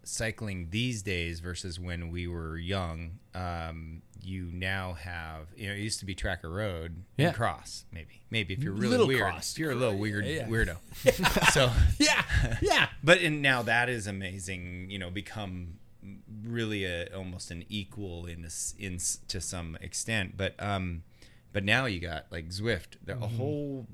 cycling 0.09 0.69
these 0.71 1.03
days 1.03 1.41
versus 1.41 1.79
when 1.81 2.11
we 2.11 2.27
were 2.27 2.57
young, 2.57 3.19
um, 3.35 4.03
you 4.23 4.49
now 4.53 4.95
have 4.95 5.49
you 5.57 5.69
know 5.69 5.75
it 5.75 5.79
used 5.79 6.01
to 6.01 6.05
be 6.07 6.15
tracker 6.15 6.51
road 6.51 7.05
Yeah. 7.17 7.29
and 7.29 7.37
cross 7.37 7.85
maybe 7.93 8.23
maybe 8.29 8.55
if 8.55 8.63
you're 8.63 8.73
really 8.73 8.89
Little 8.93 9.07
weird 9.07 9.21
cross. 9.31 9.57
you're 9.57 9.71
a 9.71 9.75
little 9.77 9.97
weird 9.99 10.27
Yeah. 10.27 10.49
weirdo 10.49 10.79
so 11.53 11.71
yeah, 12.01 12.25
yeah. 12.61 12.89
but 13.05 13.21
and 13.21 13.41
now 13.41 13.63
that 13.63 13.89
is 13.89 14.09
amazing 14.09 14.91
you 14.91 14.99
know 14.99 15.11
become 15.11 15.75
really 16.45 16.85
a 16.85 17.07
almost 17.15 17.53
an 17.53 17.65
equal 17.69 18.27
in 18.27 18.43
this 18.43 18.75
in 18.81 18.99
to 19.29 19.41
some 19.41 19.77
extent 19.81 20.37
but 20.37 20.55
um 20.59 21.05
but 21.53 21.63
now 21.63 21.87
you 21.87 22.01
got 22.01 22.27
like 22.33 22.49
Zwift 22.49 22.97
the, 23.05 23.13
a 23.13 23.29
whole 23.29 23.87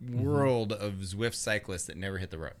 world 0.00 0.72
of 0.72 0.94
Zwift 0.94 1.34
cyclists 1.34 1.86
that 1.86 1.96
never 1.96 2.18
hit 2.18 2.30
the 2.30 2.38
road 2.38 2.54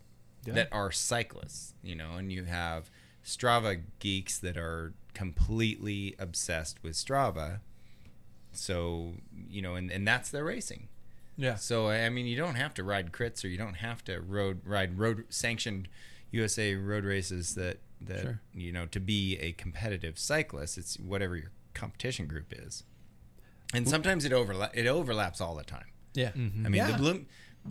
that 0.46 0.68
are 0.72 0.90
cyclists 0.90 1.74
you 1.82 1.94
know 1.94 2.12
and 2.12 2.32
you 2.32 2.44
have 2.44 2.90
Strava 3.24 3.80
geeks 4.00 4.38
that 4.38 4.56
are 4.56 4.92
completely 5.14 6.14
obsessed 6.18 6.82
with 6.82 6.94
Strava 6.94 7.60
so 8.52 9.14
you 9.48 9.62
know 9.62 9.74
and, 9.74 9.90
and 9.90 10.06
that's 10.06 10.30
their 10.30 10.44
racing 10.44 10.88
Yeah. 11.36 11.54
so 11.56 11.88
I 11.88 12.08
mean, 12.10 12.26
you 12.26 12.36
don't 12.36 12.56
have 12.56 12.74
to 12.74 12.84
ride 12.84 13.12
crits 13.12 13.44
or 13.44 13.48
you 13.48 13.56
don't 13.58 13.74
have 13.74 14.04
to 14.04 14.20
road 14.20 14.60
ride 14.64 14.98
road 14.98 15.24
sanctioned 15.30 15.88
USA 16.30 16.74
road 16.74 17.04
races 17.04 17.54
that 17.54 17.78
that 18.00 18.20
Sure. 18.22 18.40
you 18.54 18.72
know 18.72 18.86
to 18.86 19.00
be 19.00 19.36
a 19.38 19.52
competitive 19.52 20.18
cyclist. 20.18 20.76
It's 20.76 20.98
whatever 20.98 21.36
your 21.36 21.50
competition 21.72 22.26
group 22.26 22.52
is, 22.52 22.82
and 23.72 23.88
sometimes 23.88 24.24
it 24.24 24.32
overlap 24.32 24.76
it 24.76 24.86
overlaps 24.86 25.40
all 25.40 25.54
the 25.54 25.62
time. 25.64 25.86
Yeah. 26.14 26.32
I 26.34 26.38
mean, 26.38 26.50
Mm-hmm. 26.64 26.74
Yeah. 26.74 26.90
the 26.90 26.98
Bloom, 26.98 27.26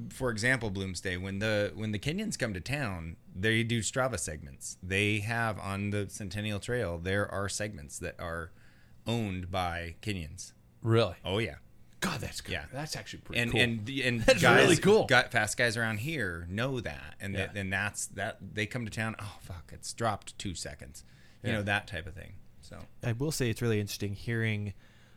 for 0.09 0.29
example, 0.29 0.71
Bloomsday 0.71 1.21
when 1.21 1.39
the 1.39 1.71
when 1.75 1.91
the 1.91 1.99
Kenyans 1.99 2.37
come 2.37 2.53
to 2.53 2.59
town, 2.61 3.17
they 3.35 3.63
do 3.63 3.79
Strava 3.81 4.19
segments. 4.19 4.77
They 4.81 5.19
have 5.19 5.59
on 5.59 5.89
the 5.91 6.07
Centennial 6.09 6.59
Trail 6.59 6.97
there 6.97 7.29
are 7.31 7.49
segments 7.49 7.99
that 7.99 8.15
are 8.19 8.51
owned 9.07 9.51
by 9.51 9.95
Kenyans. 10.01 10.53
Really? 10.81 11.15
Oh 11.25 11.37
yeah 11.39 11.55
God, 11.99 12.19
that's 12.19 12.41
good. 12.41 12.53
Yeah. 12.53 12.65
That's 12.73 12.95
actually 12.95 13.19
pretty 13.19 13.41
and 13.41 13.51
cool. 13.51 13.61
and 13.61 13.85
the- 13.85 14.03
and 14.03 14.21
That's 14.21 14.41
guys, 14.41 14.63
really 14.63 14.77
cool. 14.77 15.05
Got 15.05 15.31
fast 15.31 15.55
guys 15.55 15.77
around 15.77 15.99
here 15.99 16.47
know 16.49 16.79
that, 16.79 17.13
and 17.19 17.33
Yeah. 17.35 17.45
that, 17.47 17.55
and 17.57 17.71
that's 17.71 18.07
that 18.07 18.37
they 18.55 18.65
come 18.65 18.85
to 18.85 18.91
town. 18.91 19.15
Oh 19.19 19.37
fuck, 19.41 19.69
it's 19.71 19.93
dropped 19.93 20.37
two 20.39 20.55
seconds. 20.55 21.03
You 21.43 21.49
Yeah. 21.51 21.55
know 21.57 21.63
that 21.63 21.85
type 21.87 22.07
of 22.07 22.15
thing. 22.15 22.33
So 22.61 22.79
I 23.03 23.11
will 23.11 23.31
say 23.31 23.49
it's 23.51 23.61
really 23.61 23.79
interesting 23.79 24.13
hearing 24.15 24.73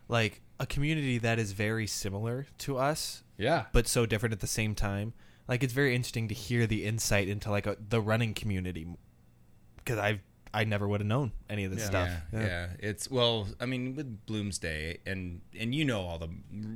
like 0.09 0.43
a 0.61 0.66
community 0.66 1.16
that 1.18 1.39
is 1.39 1.53
very 1.53 1.87
similar 1.87 2.47
to 2.59 2.77
us, 2.77 3.22
yeah. 3.37 3.66
but 3.72 3.87
so 3.89 4.07
different 4.07 4.32
at 4.32 4.41
the 4.41 4.47
same 4.47 4.74
time. 4.74 5.12
Like 5.49 5.62
it's 5.62 5.72
very 5.74 5.95
interesting 5.95 6.28
to 6.28 6.35
hear 6.35 6.66
the 6.66 6.85
insight 6.87 7.28
into 7.28 7.51
like 7.51 7.66
a, 7.66 7.76
the 7.89 8.01
running 8.01 8.32
community 8.35 8.87
because 9.76 9.99
I've 9.99 10.20
I 10.57 10.62
never 10.62 10.87
would 10.87 11.01
have 11.01 11.07
known 11.09 11.32
any 11.51 11.64
of 11.64 11.72
this 11.72 11.80
Yeah. 11.80 11.87
stuff. 11.87 12.09
yeah, 12.32 12.41
yeah, 12.47 12.66
it's 12.78 13.11
well, 13.11 13.49
I 13.61 13.66
mean, 13.66 13.97
with 13.97 14.24
Bloomsday, 14.26 14.99
and 15.05 15.41
and 15.59 15.74
you 15.74 15.85
know 15.85 16.03
all 16.03 16.18
the 16.18 16.28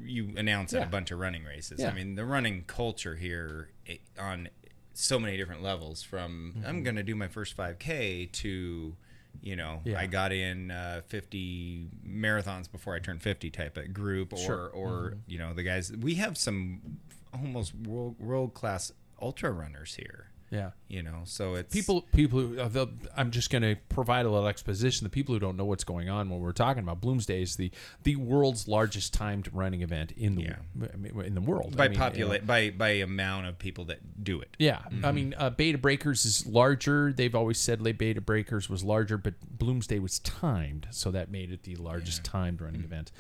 you 0.05 0.35
announce 0.37 0.75
at 0.75 0.83
a 0.83 0.91
bunch 0.91 1.13
of 1.13 1.21
running 1.21 1.45
races. 1.45 1.79
Yeah. 1.81 1.91
I 1.91 1.95
mean, 1.95 2.17
the 2.17 2.25
running 2.25 2.65
culture 2.67 3.15
here 3.15 3.71
eh, 3.87 3.99
on 4.19 4.49
so 4.95 5.21
many 5.21 5.37
different 5.37 5.63
levels. 5.63 6.03
From 6.03 6.55
Mm-hmm. 6.59 6.67
I'm 6.69 6.83
going 6.83 6.97
to 6.97 7.05
do 7.05 7.15
my 7.15 7.29
first 7.29 7.57
5K 7.57 8.33
to 8.33 8.97
you 9.43 9.57
know 9.57 9.81
Yeah. 9.85 9.99
I 9.99 10.07
got 10.07 10.33
in 10.33 10.71
uh, 10.71 11.03
50 11.09 11.89
marathons 12.07 12.71
before 12.71 12.95
I 12.95 12.99
turned 12.99 13.23
50 13.23 13.51
type 13.51 13.77
of 13.77 13.93
group, 13.95 14.33
or 14.33 14.39
Sure. 14.39 14.69
or 14.69 14.91
Mm-hmm. 14.91 15.19
you 15.27 15.39
know 15.39 15.53
the 15.55 15.63
guys. 15.63 15.93
We 15.93 16.15
have 16.17 16.37
some 16.39 16.99
almost 17.33 17.75
world 17.75 18.17
world 18.19 18.55
class 18.55 18.93
ultra 19.21 19.51
runners 19.51 19.95
here. 19.97 20.31
Yeah, 20.51 20.71
you 20.89 21.03
know, 21.03 21.21
so 21.25 21.55
it's 21.55 21.73
people. 21.73 22.03
People 22.13 22.41
who 22.41 22.59
uh, 22.59 22.87
I'm 23.17 23.31
just 23.31 23.51
going 23.51 23.63
to 23.63 23.77
provide 23.91 24.25
a 24.25 24.31
little 24.31 24.49
exposition. 24.49 25.05
The 25.05 25.11
people 25.11 25.35
who 25.35 25.39
don't 25.39 25.57
know 25.57 25.67
what's 25.67 25.85
going 25.85 26.09
on 26.09 26.31
when 26.31 26.41
we're 26.41 26.53
talking 26.53 26.83
about 26.83 27.03
Bloomsday 27.03 27.43
is 27.43 27.57
the 27.57 27.71
the 28.05 28.17
world's 28.17 28.67
largest 28.67 29.13
timed 29.13 29.51
running 29.53 29.83
event 29.83 30.13
in 30.13 30.37
the 30.37 30.43
yeah. 30.45 31.23
in 31.25 31.35
the 31.35 31.43
world 31.43 31.77
by 31.77 31.85
I 31.85 31.89
mean, 31.89 31.99
populate 31.99 32.41
you 32.41 32.47
know, 32.47 32.47
by 32.47 32.71
by 32.71 32.89
amount 32.91 33.47
of 33.47 33.59
people 33.59 33.85
that 33.87 34.25
do 34.25 34.41
it. 34.41 34.57
Yeah, 34.59 34.79
mm-hmm. 34.79 35.05
I 35.05 35.13
mean, 35.13 35.35
uh, 35.37 35.51
Bay 35.51 35.73
to 35.73 35.79
Breakers 35.79 36.25
is 36.25 36.47
larger. 36.47 37.13
They've 37.13 37.35
always 37.35 37.61
said 37.61 37.83
like, 37.83 37.99
Bay 37.99 38.15
to 38.15 38.23
Breakers 38.23 38.71
was 38.71 38.83
larger, 38.83 39.19
but 39.19 39.35
Bloomsday 39.59 40.01
was 40.01 40.19
timed, 40.21 40.89
so 40.91 41.11
that 41.11 41.31
made 41.31 41.53
it 41.53 41.65
the 41.65 41.77
largest 41.77 42.23
yeah. 42.25 42.31
timed 42.31 42.63
running 42.63 42.81
mm-hmm. 42.81 42.93
event. 42.93 43.13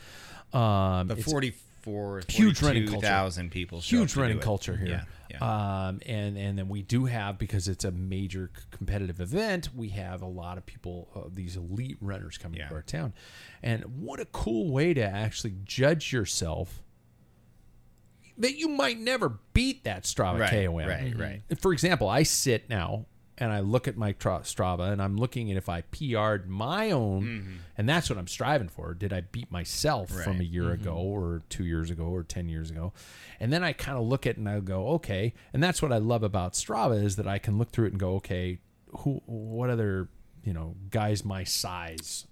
Um, 0.55 1.09
the 1.09 1.16
40 1.16 1.53
for 1.81 2.22
huge 2.29 2.62
running 2.62 2.87
culture. 2.87 3.49
people. 3.51 3.81
Huge 3.81 4.16
running 4.16 4.39
culture 4.39 4.76
here. 4.76 4.89
Yeah. 4.89 5.05
Yeah. 5.31 5.87
Um, 5.89 6.01
and 6.07 6.39
and 6.39 6.59
then 6.59 6.68
we 6.68 6.83
do 6.83 7.05
have 7.05 7.39
because 7.39 7.68
it's 7.68 7.85
a 7.85 7.91
major 7.91 8.51
competitive 8.70 9.20
event. 9.20 9.68
We 9.76 9.91
have 9.91 10.22
a 10.22 10.26
lot 10.26 10.57
of 10.57 10.64
people, 10.64 11.09
uh, 11.14 11.29
these 11.33 11.57
elite 11.57 11.99
runners 12.01 12.39
coming 12.39 12.61
yeah. 12.61 12.68
to 12.68 12.74
our 12.74 12.83
town, 12.83 13.12
and 13.62 13.85
what 14.01 14.20
a 14.20 14.24
cool 14.24 14.70
way 14.70 14.95
to 14.95 15.03
actually 15.03 15.55
judge 15.64 16.12
yourself 16.12 16.83
that 18.39 18.57
you 18.57 18.68
might 18.68 18.99
never 18.99 19.39
beat 19.53 19.85
that 19.85 20.05
Strava 20.05 20.41
right, 20.41 20.51
KOM. 20.51 20.76
Right, 20.76 21.05
mm-hmm. 21.05 21.20
right. 21.20 21.43
For 21.61 21.72
example, 21.72 22.09
I 22.09 22.22
sit 22.22 22.70
now 22.70 23.07
and 23.41 23.53
I 23.53 23.61
look 23.61 23.86
at 23.89 23.97
my 23.97 24.12
tra- 24.12 24.41
Strava 24.41 24.91
and 24.93 25.01
I'm 25.01 25.16
looking 25.16 25.51
at 25.51 25.57
if 25.57 25.68
I 25.68 25.82
PR'd 25.82 26.49
my 26.49 26.91
own, 26.91 27.61
and 27.76 27.89
that's 27.89 28.11
what 28.11 28.18
I'm 28.18 28.26
striving 28.26 28.68
for. 28.68 28.95
Did 28.95 29.12
I 29.12 29.20
beat 29.22 29.51
myself 29.51 30.11
from 30.11 30.36
a 30.36 30.39
Mm-hmm. 30.45 30.53
Year 30.53 30.70
ago 30.72 30.95
or 30.97 31.43
two 31.49 31.64
years 31.64 31.91
ago 31.91 32.05
or 32.05 32.22
10 32.24 32.49
years 32.49 32.70
ago? 32.70 32.93
And 33.41 33.53
then 33.53 33.62
I 33.62 33.72
kind 33.72 33.97
of 33.97 34.05
look 34.05 34.26
at 34.26 34.30
it 34.30 34.36
and 34.39 34.49
I 34.49 34.59
go, 34.61 34.89
okay. 34.95 35.34
And 35.53 35.62
that's 35.62 35.80
what 35.80 35.93
I 35.93 35.99
love 35.99 36.22
about 36.22 36.55
Strava 36.55 37.03
is 37.03 37.16
that 37.16 37.26
I 37.28 37.39
can 37.39 37.59
look 37.59 37.70
through 37.70 37.86
it 37.86 37.93
and 37.93 38.01
go, 38.01 38.14
okay, 38.16 38.59
who, 38.99 39.22
what 39.26 39.70
other, 39.70 40.09
you 40.43 40.53
know, 40.53 40.74
guys 40.91 41.24
my 41.24 41.45
size? 41.45 42.26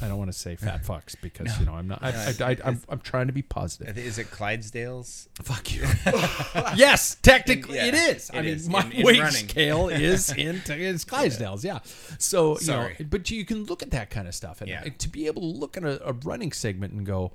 I 0.00 0.06
don't 0.08 0.18
want 0.18 0.30
to 0.32 0.38
say 0.38 0.54
fat 0.54 0.82
fucks 0.84 1.16
because 1.20 1.58
you 1.58 1.66
know 1.66 1.74
I'm 1.74 1.88
not. 1.88 1.98
I, 2.02 2.10
I, 2.10 2.50
I, 2.52 2.56
I'm, 2.64 2.80
I'm 2.88 3.00
trying 3.00 3.26
to 3.26 3.32
be 3.32 3.42
positive. 3.42 3.98
Is 3.98 4.18
it 4.18 4.30
Clydesdales? 4.30 5.26
Fuck 5.42 5.74
you. 5.74 5.82
yes, 6.76 7.16
technically 7.22 7.76
Yeah, 7.76 7.86
it 7.86 7.94
is. 7.94 8.30
I 8.32 8.42
mean, 8.42 8.54
is. 8.54 8.68
my 8.68 8.84
In- 8.84 8.92
in 8.92 9.04
weight 9.06 9.18
running. 9.20 9.48
scale 9.48 9.88
is 9.90 10.30
in 10.32 10.62
is 10.68 11.04
Clydesdales. 11.04 11.64
Yeah. 11.64 11.80
So 12.18 12.58
you 12.60 12.66
know, 12.68 12.88
but 13.10 13.30
you 13.30 13.44
can 13.44 13.64
look 13.64 13.82
at 13.82 13.90
that 13.90 14.10
kind 14.10 14.28
of 14.28 14.34
stuff, 14.34 14.60
and 14.60 14.70
Yeah. 14.70 14.82
to 14.84 15.08
be 15.08 15.26
able 15.26 15.42
to 15.42 15.48
look 15.58 15.76
at 15.76 15.82
a, 15.84 16.08
a 16.08 16.12
running 16.12 16.52
segment 16.52 16.92
and 16.92 17.04
go, 17.04 17.32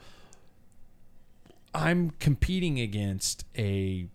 I'm 1.74 2.12
competing 2.20 2.80
against 2.80 3.46
a 3.58 4.08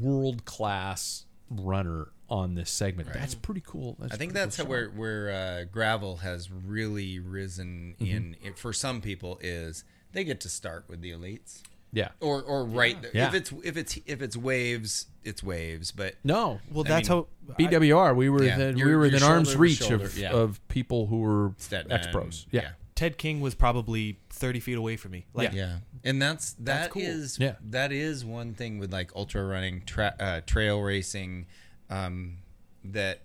world 0.00 0.44
class 0.44 1.26
runner 1.60 2.08
on 2.28 2.54
this 2.54 2.70
segment. 2.70 3.12
That's 3.12 3.34
pretty 3.34 3.62
cool. 3.66 3.96
That's 3.98 4.14
I 4.14 4.16
think 4.16 4.32
that's 4.32 4.56
cool 4.56 4.64
how 4.66 4.70
where 4.70 4.88
where 4.88 5.30
uh, 5.30 5.64
gravel 5.64 6.18
has 6.18 6.50
really 6.50 7.18
risen 7.18 7.94
Mm-hmm. 8.00 8.16
in. 8.16 8.36
It, 8.42 8.58
for 8.58 8.72
some 8.72 9.00
people, 9.00 9.38
is 9.42 9.84
they 10.12 10.24
get 10.24 10.40
to 10.40 10.48
start 10.48 10.84
with 10.88 11.00
the 11.02 11.10
elites, 11.12 11.62
Yeah. 11.92 12.08
or 12.20 12.42
or 12.42 12.64
right. 12.64 12.96
Yeah. 13.12 13.28
If 13.28 13.34
it's 13.34 13.52
if 13.64 13.76
it's 13.76 13.98
if 14.06 14.22
it's 14.22 14.36
waves, 14.36 15.06
it's 15.24 15.42
waves. 15.42 15.90
But 15.92 16.14
No. 16.24 16.60
Well, 16.70 16.84
I 16.86 16.88
that's 16.88 17.08
mean, 17.10 17.18
how 17.18 17.54
BWR, 17.58 18.16
we 18.16 18.28
were 18.30 18.42
Yeah, 18.42 18.56
within, 18.56 18.74
we 18.76 18.82
were 18.82 18.88
you're 18.90 18.98
within 19.00 19.22
arm's 19.22 19.54
reach 19.56 19.78
shoulder, 19.78 20.04
of, 20.06 20.16
yeah. 20.18 20.30
of 20.30 20.66
people 20.68 21.06
who 21.06 21.20
were 21.20 21.52
ex 21.70 22.06
pros. 22.08 22.46
Yeah. 22.50 22.62
yeah. 22.62 22.68
Ted 22.94 23.16
King 23.18 23.40
was 23.40 23.54
probably 23.54 24.18
30 24.30 24.60
feet 24.60 24.76
away 24.76 24.96
from 24.96 25.12
me. 25.12 25.26
Like 25.34 25.52
Yeah. 25.52 25.76
Yeah, 26.02 26.10
And 26.10 26.22
that's 26.22 26.52
that 26.54 26.90
cool. 26.90 27.02
is- 27.02 27.38
Yeah. 27.38 27.56
that 27.70 27.92
is 27.92 28.24
one 28.24 28.54
thing 28.54 28.78
with 28.78 28.92
like 28.92 29.10
ultra 29.16 29.44
running, 29.44 29.82
tra- 29.84 30.16
uh, 30.18 30.40
trail 30.46 30.80
racing, 30.80 31.46
um, 31.90 32.38
that 32.84 33.22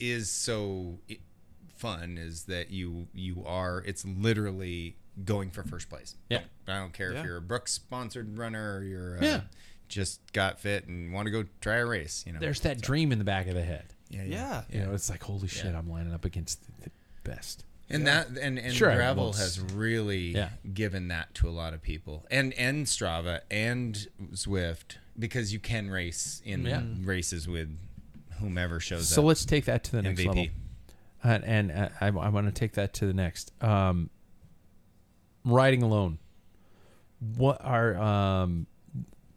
is 0.00 0.30
so 0.30 0.98
fun 1.76 2.16
is 2.18 2.44
that 2.44 2.70
you 2.70 3.08
you 3.12 3.42
are 3.44 3.82
it's 3.84 4.04
literally 4.04 4.96
going 5.24 5.50
for 5.50 5.62
first 5.62 5.88
place. 5.88 6.16
Yeah. 6.30 6.42
I 6.66 6.78
don't 6.78 6.92
care 6.92 7.12
Yeah. 7.12 7.20
if 7.20 7.26
you're 7.26 7.36
a 7.36 7.42
Brooks 7.42 7.72
sponsored 7.72 8.38
runner 8.38 8.76
or 8.78 8.82
you're 8.84 9.18
uh, 9.18 9.24
Yeah. 9.24 9.40
just 9.88 10.20
got 10.32 10.58
fit 10.60 10.86
and 10.86 11.12
want 11.12 11.26
to 11.26 11.30
go 11.30 11.44
try 11.60 11.76
a 11.76 11.86
race. 11.86 12.24
You 12.26 12.32
know, 12.32 12.38
There's 12.38 12.60
that 12.60 12.80
dream 12.80 13.12
in 13.12 13.18
the 13.18 13.24
back 13.24 13.46
of 13.46 13.54
the 13.54 13.62
head. 13.64 13.92
yeah, 14.08 14.22
Yeah. 14.24 14.64
You 14.70 14.80
know, 14.80 14.94
it's 14.94 15.10
like 15.10 15.22
holy 15.22 15.48
shit, 15.48 15.66
Yeah. 15.66 15.78
I'm 15.78 15.90
lining 15.90 16.14
up 16.14 16.24
against 16.24 16.62
the, 16.64 16.72
the 16.84 16.90
best. 17.24 17.64
And 17.90 18.06
that 18.06 18.28
and, 18.28 18.58
and 18.58 18.72
Sure, 18.74 18.94
gravel 18.94 19.24
well, 19.24 19.32
has 19.34 19.60
really 19.60 20.28
yeah. 20.28 20.50
given 20.72 21.08
that 21.08 21.34
to 21.34 21.48
a 21.48 21.50
lot 21.50 21.74
of 21.74 21.82
people 21.82 22.24
and 22.30 22.52
and 22.54 22.86
strava 22.86 23.40
and 23.50 24.08
zwift 24.32 24.96
because 25.18 25.52
you 25.52 25.58
can 25.58 25.90
race 25.90 26.40
in 26.44 26.64
Yeah. 26.64 26.82
races 27.02 27.46
with 27.46 27.76
whomever 28.40 28.80
shows 28.80 29.08
So 29.08 29.12
up 29.12 29.16
So 29.16 29.22
let's 29.22 29.44
take 29.44 29.66
that 29.66 29.84
to 29.84 29.92
the 29.92 30.02
next 30.02 30.24
level. 30.24 30.46
And, 31.24 31.44
and 31.44 31.70
uh, 31.70 31.88
I, 32.00 32.06
I 32.08 32.28
want 32.30 32.46
to 32.46 32.52
take 32.52 32.72
that 32.72 32.92
to 32.94 33.06
the 33.06 33.12
next. 33.12 33.52
Um, 33.62 34.10
riding 35.44 35.82
alone. 35.82 36.18
What 37.36 37.58
are 37.64 37.96
um, 37.96 38.66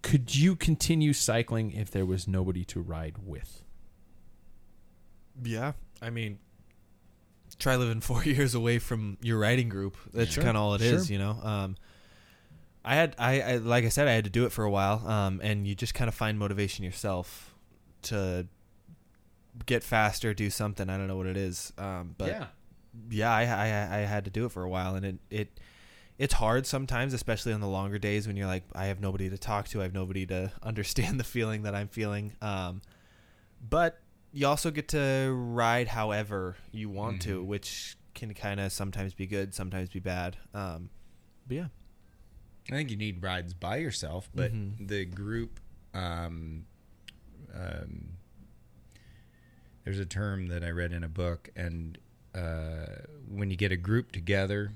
could 0.01 0.33
you 0.35 0.55
continue 0.55 1.13
cycling 1.13 1.71
if 1.73 1.91
there 1.91 2.05
was 2.05 2.27
nobody 2.27 2.65
to 2.65 2.79
ride 2.79 3.17
with? 3.23 3.61
Yeah, 5.43 5.73
I 6.01 6.09
mean, 6.09 6.39
try 7.59 7.75
living 7.75 8.01
four 8.01 8.23
years 8.25 8.55
away 8.55 8.79
from 8.79 9.17
your 9.21 9.39
writing 9.39 9.69
group. 9.69 9.97
That's 10.13 10.31
Sure, 10.33 10.43
kind 10.43 10.57
of 10.57 10.63
all 10.63 10.73
it 10.75 10.81
is, 10.81 11.07
sure. 11.07 11.13
you 11.13 11.19
know. 11.19 11.37
Um, 11.41 11.75
I 12.83 12.95
had, 12.95 13.15
I, 13.17 13.41
I, 13.41 13.55
like 13.57 13.83
I 13.83 13.89
said, 13.89 14.07
I 14.07 14.11
had 14.11 14.25
to 14.25 14.29
do 14.29 14.45
it 14.45 14.51
for 14.51 14.63
a 14.63 14.69
while, 14.69 15.05
um, 15.07 15.41
and 15.43 15.65
you 15.65 15.73
just 15.73 15.93
kind 15.95 16.07
of 16.07 16.13
find 16.13 16.37
motivation 16.37 16.85
yourself 16.85 17.55
to 18.03 18.47
get 19.65 19.83
faster, 19.83 20.33
do 20.33 20.49
something. 20.49 20.89
I 20.89 20.97
don't 20.97 21.07
know 21.07 21.17
what 21.17 21.25
it 21.25 21.37
is, 21.37 21.73
um, 21.79 22.13
but 22.17 22.27
yeah, 23.09 23.31
I, 23.33 23.41
I 23.43 23.97
I 23.97 23.99
had 24.01 24.25
to 24.25 24.31
do 24.31 24.45
it 24.45 24.51
for 24.51 24.63
a 24.63 24.69
while, 24.69 24.95
and 24.95 25.05
it 25.05 25.15
it 25.31 25.59
it's 26.17 26.33
hard 26.35 26.65
sometimes, 26.65 27.13
especially 27.13 27.53
on 27.53 27.59
the 27.59 27.67
longer 27.67 27.97
days 27.97 28.27
when 28.27 28.37
you're 28.37 28.47
like, 28.47 28.63
I 28.73 28.85
have 28.85 29.01
nobody 29.01 29.29
to 29.29 29.37
talk 29.37 29.67
to, 29.69 29.79
I 29.79 29.83
have 29.83 29.93
nobody 29.93 30.25
to 30.27 30.51
understand 30.63 31.19
the 31.19 31.23
feeling 31.23 31.63
that 31.63 31.73
I'm 31.75 31.87
feeling. 31.87 32.33
Um, 32.41 32.81
but 33.67 33.99
you 34.35 34.45
also 34.47 34.69
get 34.69 34.89
to 34.89 35.31
ride 35.33 35.87
however 35.87 36.55
you 36.71 36.89
want 36.89 37.21
to, 37.23 37.41
which 37.43 37.97
can 38.13 38.33
kind 38.33 38.59
of 38.59 38.71
sometimes 38.71 39.13
be 39.13 39.25
good, 39.25 39.53
sometimes 39.55 39.89
be 39.89 39.99
bad. 39.99 40.37
Um, 40.53 40.89
but 41.47 41.55
yeah, 41.57 41.67
i 42.69 42.71
think 42.75 42.89
you 42.91 42.97
need 42.97 43.21
rides 43.23 43.53
by 43.53 43.77
yourself 43.77 44.29
but 44.33 44.51
Mm-hmm. 44.51 44.87
the 44.87 45.05
group 45.05 45.59
um, 45.93 46.65
um, 47.53 48.09
there's 49.83 49.99
a 49.99 50.05
term 50.05 50.47
that 50.47 50.63
i 50.63 50.69
read 50.69 50.91
in 50.91 51.03
a 51.03 51.07
book 51.07 51.49
and 51.55 51.97
uh, 52.33 52.87
when 53.29 53.49
you 53.51 53.55
get 53.55 53.71
a 53.71 53.77
group 53.77 54.11
together 54.11 54.71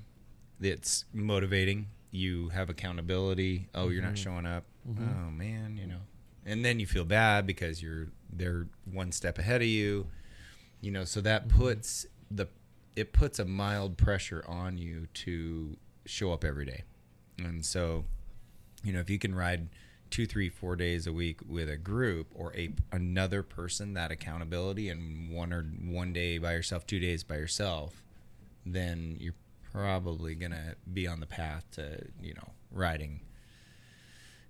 it's 0.62 1.04
motivating. 1.14 1.86
You 2.10 2.50
have 2.50 2.68
accountability. 2.70 3.68
Oh 3.74 3.88
you're 3.88 4.02
Mm-hmm. 4.02 4.08
not 4.10 4.18
showing 4.18 4.46
up. 4.46 4.64
Oh 4.88 5.30
man 5.30 5.76
you 5.80 5.86
know 5.86 6.00
and 6.46 6.64
then 6.64 6.80
you 6.80 6.86
feel 6.86 7.04
bad 7.04 7.46
because 7.46 7.82
you're 7.82 8.08
they're 8.32 8.66
one 8.90 9.12
step 9.12 9.38
ahead 9.38 9.60
of 9.60 9.68
you 9.68 10.06
you 10.80 10.90
know 10.90 11.04
so 11.04 11.20
that 11.20 11.48
Mm-hmm. 11.48 11.58
puts 11.58 12.06
the 12.30 12.46
it 12.96 13.12
puts 13.12 13.38
a 13.38 13.44
mild 13.44 13.96
pressure 13.96 14.44
on 14.46 14.78
you 14.78 15.06
to 15.14 15.76
show 16.06 16.32
up 16.32 16.44
every 16.44 16.64
day 16.64 16.82
and 17.38 17.64
so 17.64 18.04
you 18.82 18.92
know 18.92 19.00
if 19.00 19.10
you 19.10 19.18
can 19.18 19.34
ride 19.34 19.68
two 20.10 20.26
three 20.26 20.48
four 20.48 20.74
days 20.74 21.06
a 21.06 21.12
week 21.12 21.38
with 21.48 21.68
a 21.68 21.76
group 21.76 22.26
or 22.34 22.52
a 22.56 22.70
another 22.92 23.42
person 23.42 23.94
that 23.94 24.10
accountability 24.10 24.88
and 24.88 25.30
one 25.30 25.52
or 25.52 25.62
one 25.84 26.12
day 26.12 26.38
by 26.38 26.52
yourself 26.52 26.86
two 26.86 26.98
days 26.98 27.22
by 27.22 27.36
yourself 27.36 28.02
then 28.66 29.16
you're 29.20 29.34
probably 29.72 30.34
gonna 30.34 30.74
be 30.92 31.06
on 31.06 31.20
the 31.20 31.26
path 31.26 31.64
to 31.70 32.06
you 32.20 32.34
know 32.34 32.50
riding 32.72 33.20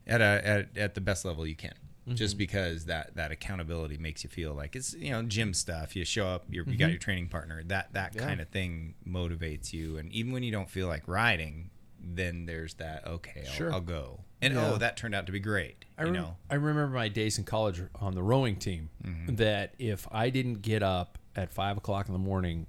at 0.07 0.21
a 0.21 0.41
at, 0.47 0.77
at 0.79 0.95
the 0.95 1.01
best 1.01 1.25
level 1.25 1.47
you 1.47 1.55
can 1.57 1.75
just 2.09 2.35
mm-hmm. 2.35 2.39
because 2.39 2.87
that 2.87 3.15
that 3.17 3.31
accountability 3.31 3.99
makes 3.99 4.25
you 4.25 4.31
feel 4.31 4.55
like 4.55 4.75
it's 4.75 4.95
you 4.95 5.11
know 5.11 5.23
gym 5.23 5.55
stuff. 5.55 5.95
You 5.95 6.05
show 6.05 6.27
up 6.27 6.45
you're, 6.49 6.65
you 6.65 6.77
got 6.77 6.85
mm-hmm. 6.85 6.91
your 6.91 6.99
training 6.99 7.29
partner. 7.29 7.63
That 7.65 7.93
that 7.93 8.17
kind 8.17 8.41
of 8.41 8.49
thing 8.49 8.95
motivates 9.07 9.73
you. 9.73 9.99
And 9.99 10.13
even 10.13 10.33
when 10.33 10.43
you 10.43 10.53
don't 10.53 10.71
feel 10.71 10.89
like 10.89 11.07
riding 11.07 11.71
then 12.03 12.47
there's 12.47 12.75
that 12.75 13.07
okay 13.07 13.45
I'll, 13.47 13.53
Sure. 13.53 13.73
I'll 13.73 13.81
go. 13.81 14.21
And 14.43 14.57
oh 14.57 14.79
that 14.79 14.97
turned 14.97 15.15
out 15.15 15.27
to 15.27 15.33
be 15.33 15.41
great 15.41 15.85
I, 15.99 16.03
you 16.03 16.13
rem- 16.13 16.23
know? 16.23 16.37
I 16.51 16.55
remember 16.55 16.95
my 16.95 17.09
days 17.09 17.39
in 17.39 17.45
college 17.45 17.83
on 17.97 18.15
the 18.15 18.23
rowing 18.23 18.57
team 18.57 18.89
mm-hmm. 19.05 19.35
that 19.37 19.75
if 19.79 20.09
I 20.11 20.31
didn't 20.31 20.63
get 20.63 20.83
up 20.83 21.19
at 21.37 21.53
five 21.53 21.77
o'clock 21.77 22.07
in 22.07 22.13
the 22.13 22.19
morning 22.19 22.67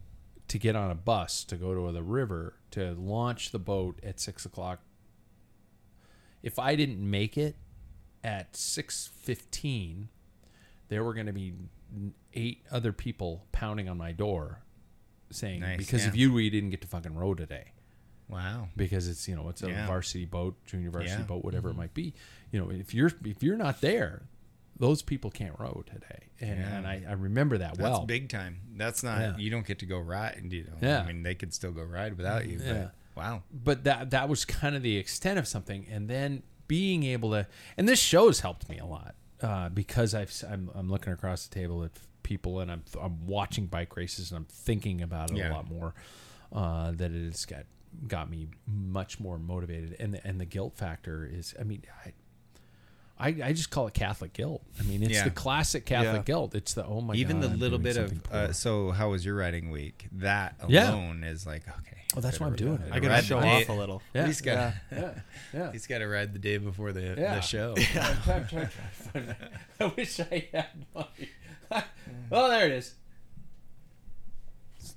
to 0.49 0.59
get 0.59 0.75
on 0.75 0.91
a 0.91 0.95
bus 0.95 1.45
to 1.45 1.55
go 1.55 1.73
to 1.73 1.91
the 1.93 2.03
river 2.03 2.55
to 2.71 2.93
launch 2.93 3.51
the 3.51 3.59
boat 3.59 3.99
at 4.03 4.19
six 4.19 4.45
o'clock, 4.45 4.82
if 6.43 6.59
I 6.59 6.75
didn't 6.75 6.99
make 6.99 7.38
it 7.38 7.55
at 8.24 8.55
six 8.55 9.09
fifteen, 9.13 10.09
there 10.89 11.03
were 11.03 11.13
going 11.13 11.28
to 11.28 11.34
be 11.34 11.53
eight 12.34 12.63
other 12.72 12.91
people 12.93 13.45
pounding 13.51 13.89
on 13.89 13.97
my 13.97 14.11
door 14.11 14.61
saying, 15.30 15.61
Nice, 15.61 15.78
"Because 15.78 16.05
of 16.05 16.15
you, 16.15 16.34
we 16.34 16.49
didn't 16.49 16.69
get 16.69 16.82
to 16.82 16.88
fucking 16.88 17.15
row 17.15 17.34
today." 17.34 17.72
wow 18.30 18.69
because 18.78 19.09
it's 19.09 19.28
you 19.28 19.36
know 19.36 19.49
it's 19.49 19.61
a 19.61 19.69
Yeah. 19.69 19.88
varsity 19.88 20.24
boat, 20.24 20.55
junior 20.65 20.89
varsity 20.89 21.19
Yeah. 21.19 21.24
boat, 21.28 21.43
whatever 21.43 21.67
it 21.67 21.72
mm-hmm. 21.72 21.82
might 21.82 21.93
be. 21.93 22.13
You 22.51 22.61
know, 22.61 22.72
if 22.72 22.93
you're 22.93 23.11
if 23.26 23.43
you're 23.43 23.57
not 23.57 23.82
there, 23.82 24.22
those 24.78 25.01
people 25.01 25.30
can't 25.30 25.59
row 25.59 25.84
today, 25.86 26.30
and, 26.39 26.57
Yeah. 26.59 26.78
and 26.78 26.88
I, 26.88 27.03
I 27.09 27.11
remember 27.11 27.57
that 27.57 27.72
that's 27.76 27.82
well. 27.82 28.05
big 28.05 28.30
time 28.30 28.61
that's 28.78 29.03
not 29.03 29.19
Yeah. 29.19 29.38
you 29.38 29.49
don't 29.49 29.65
get 29.67 29.80
to 29.80 29.86
go 29.86 29.99
ride 29.99 30.41
you 30.49 30.63
know 30.63 30.78
Yeah. 30.82 31.01
i 31.01 31.07
mean 31.07 31.24
they 31.24 31.36
could 31.36 31.53
still 31.53 31.72
go 31.74 31.84
ride 31.84 32.15
without 32.15 32.47
you 32.47 32.57
Yeah. 32.63 32.74
but 32.74 32.93
wow 33.17 33.43
But 33.51 33.84
that 33.84 34.11
that 34.11 34.30
was 34.30 34.45
kind 34.45 34.78
of 34.78 34.82
the 34.82 34.95
extent 34.95 35.38
of 35.38 35.45
something, 35.45 35.86
and 35.89 36.09
then 36.09 36.43
being 36.72 37.03
able 37.03 37.32
to, 37.32 37.45
and 37.76 37.86
this 37.89 37.99
show's 37.99 38.39
helped 38.39 38.69
me 38.69 38.78
a 38.80 38.86
lot 38.86 39.13
uh, 39.41 39.67
because 39.67 40.15
I've 40.15 40.32
I'm 40.49 40.69
I'm 40.74 40.89
looking 40.89 41.11
across 41.11 41.45
the 41.47 41.53
table 41.53 41.84
at 41.84 41.91
people, 42.24 42.61
and 42.61 42.72
I'm 42.72 42.84
I'm 43.01 43.28
watching 43.28 43.65
bike 43.65 43.97
races, 43.97 44.32
and 44.32 44.38
I'm 44.38 44.45
thinking 44.45 45.01
about 45.01 45.32
it 45.32 45.36
Yeah. 45.38 45.51
a 45.51 45.53
lot 45.53 45.69
more. 45.69 45.93
Uh, 46.53 46.91
that 46.91 47.11
it 47.11 47.26
has 47.26 47.45
got 47.45 47.65
got 48.07 48.30
me 48.30 48.47
much 48.65 49.19
more 49.19 49.38
motivated, 49.38 49.97
and 49.99 50.13
the, 50.13 50.26
and 50.26 50.39
the 50.39 50.45
guilt 50.45 50.78
factor 50.78 51.30
is, 51.30 51.53
I 51.59 51.63
mean, 51.63 51.84
I. 52.05 52.13
I, 53.19 53.28
I 53.49 53.53
just 53.53 53.69
call 53.69 53.86
it 53.86 53.93
Catholic 53.93 54.34
guilt. 54.34 54.63
I 54.80 54.84
mean, 54.84 55.03
it's 55.03 55.11
Yeah. 55.11 55.26
the 55.26 55.30
classic 55.30 55.86
Catholic 55.86 56.22
Yeah. 56.22 56.34
guilt. 56.34 56.55
It's 56.55 56.74
the 56.74 56.84
oh 56.84 57.01
my 57.01 57.13
even 57.13 57.39
god, 57.41 57.51
the 57.51 57.55
little 57.57 57.78
bit 57.78 57.95
of 57.95 58.11
uh, 58.32 58.51
so 58.51 58.89
how 58.89 59.11
was 59.11 59.24
your 59.24 59.36
writing 59.36 59.69
week 59.69 60.07
that 60.13 60.55
Yeah. 60.67 60.89
alone 60.89 61.24
is 61.24 61.45
like 61.45 61.61
okay 61.67 62.00
Well, 62.14 62.22
that's 62.22 62.39
why 62.39 62.47
I'm 62.47 62.55
doing 62.55 62.82
it. 62.82 62.91
I 62.91 62.99
gotta 62.99 63.24
show 63.24 63.39
off 63.39 63.70
a 63.70 63.74
little. 63.74 64.01
yeah, 64.14 64.26
he's 64.28 64.41
got 64.41 64.74
yeah, 64.91 65.14
yeah. 65.53 65.72
he's 65.72 65.88
got 65.88 65.99
to 65.99 66.07
ride 66.07 66.34
the 66.34 66.39
day 66.39 66.57
before 66.57 66.91
the, 66.91 67.16
Yeah. 67.18 67.36
the 67.36 67.41
show 67.41 67.76
I 69.80 69.86
wish 69.95 70.20
I 70.20 70.47
had 70.53 70.86
money. 70.93 71.86
oh, 72.32 72.49
there 72.49 72.66
it 72.68 72.74
is. 72.74 72.95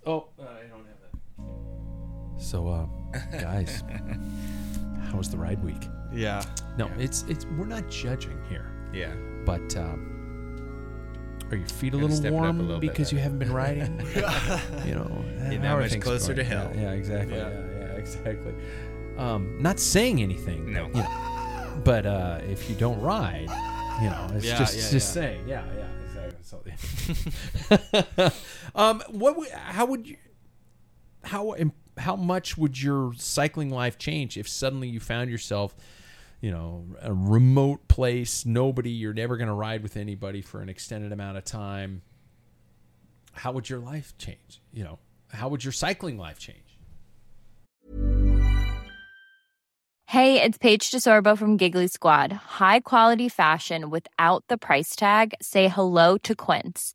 Oh, 0.06 0.28
uh, 0.38 0.42
I 0.42 0.66
don't 0.66 0.86
have 0.86 2.36
that. 2.36 2.42
So, 2.42 2.68
uh, 2.68 2.86
guys, 3.40 3.82
how 5.08 5.16
was 5.16 5.30
the 5.30 5.38
ride 5.38 5.62
week? 5.62 5.88
Yeah, 6.12 6.44
No, 6.76 6.90
it's 6.98 7.22
it's 7.28 7.46
we're 7.46 7.64
not 7.66 7.88
judging 7.90 8.38
here, 8.48 8.70
yeah 8.92 9.14
but 9.44 9.76
um, 9.76 10.13
are 11.54 11.58
your 11.58 11.66
feet 11.68 11.94
a 11.94 11.96
little 11.96 12.14
step 12.16 12.32
it 12.32 12.36
up 12.36 12.40
a 12.40 12.42
warm 12.42 12.58
little 12.58 12.80
bit, 12.80 12.90
because 12.90 13.12
you 13.12 13.18
haven't 13.18 13.38
been 13.38 13.52
riding? 13.52 13.98
you 14.84 14.94
know, 14.94 15.24
Getting 15.44 15.60
how 15.62 15.62
that 15.62 15.76
are 15.76 15.80
much 15.80 15.90
things 15.92 16.04
closer 16.04 16.34
going? 16.34 16.36
to 16.48 16.54
hell. 16.54 16.70
Yeah, 16.74 16.82
yeah, 16.82 16.90
exactly. 16.92 17.36
Yeah. 17.36 17.48
Yeah, 17.50 17.78
yeah, 17.78 17.84
exactly. 17.98 18.54
Um, 19.16 19.62
not 19.62 19.78
saying 19.80 20.22
anything. 20.22 20.72
No. 20.72 20.88
but, 20.88 20.96
you 20.96 21.02
know, 21.02 21.80
but 21.84 22.06
uh, 22.06 22.40
if 22.48 22.68
you 22.68 22.76
don't 22.76 23.00
ride, 23.00 23.48
you 24.02 24.10
know, 24.10 24.26
it's 24.34 24.44
Yeah, 24.44 24.58
just 24.58 24.76
yeah, 24.76 24.90
just 24.90 25.16
yeah. 25.16 25.22
saying. 25.22 25.48
Yeah, 25.48 25.64
yeah, 25.76 25.86
exactly. 26.06 26.74
So, 28.12 28.30
um, 28.74 29.02
what? 29.08 29.36
would- 29.36 29.48
How 29.50 29.86
would 29.86 30.06
you? 30.06 30.16
How 31.24 31.54
im- 31.54 31.72
how 31.96 32.16
much 32.16 32.58
would 32.58 32.80
your 32.82 33.12
cycling 33.16 33.70
life 33.70 33.96
change 33.98 34.36
if 34.36 34.48
suddenly 34.48 34.88
you 34.88 35.00
found 35.00 35.30
yourself, 35.30 35.74
you 36.40 36.50
know, 36.50 36.86
a 37.00 37.12
remote 37.12 37.88
place, 37.88 38.44
nobody, 38.44 38.90
you're 38.90 39.14
never 39.14 39.36
going 39.36 39.48
to 39.48 39.54
ride 39.54 39.82
with 39.82 39.96
anybody 39.96 40.42
for 40.42 40.60
an 40.60 40.68
extended 40.68 41.12
amount 41.12 41.38
of 41.38 41.44
time? 41.44 42.02
How 43.32 43.52
would 43.52 43.68
your 43.68 43.80
life 43.80 44.16
change? 44.18 44.60
You 44.72 44.84
know, 44.84 44.98
how 45.28 45.48
would 45.48 45.64
your 45.64 45.72
cycling 45.72 46.18
life 46.18 46.38
change? 46.38 46.58
Hey, 50.06 50.40
it's 50.40 50.58
Paige 50.58 50.90
DeSorbo 50.92 51.36
from 51.36 51.56
Giggly 51.56 51.88
Squad. 51.88 52.30
High 52.32 52.78
quality 52.80 53.28
fashion 53.28 53.90
without 53.90 54.44
the 54.48 54.56
price 54.56 54.94
tag. 54.94 55.34
Say 55.42 55.66
hello 55.66 56.18
to 56.18 56.36
Quince. 56.36 56.94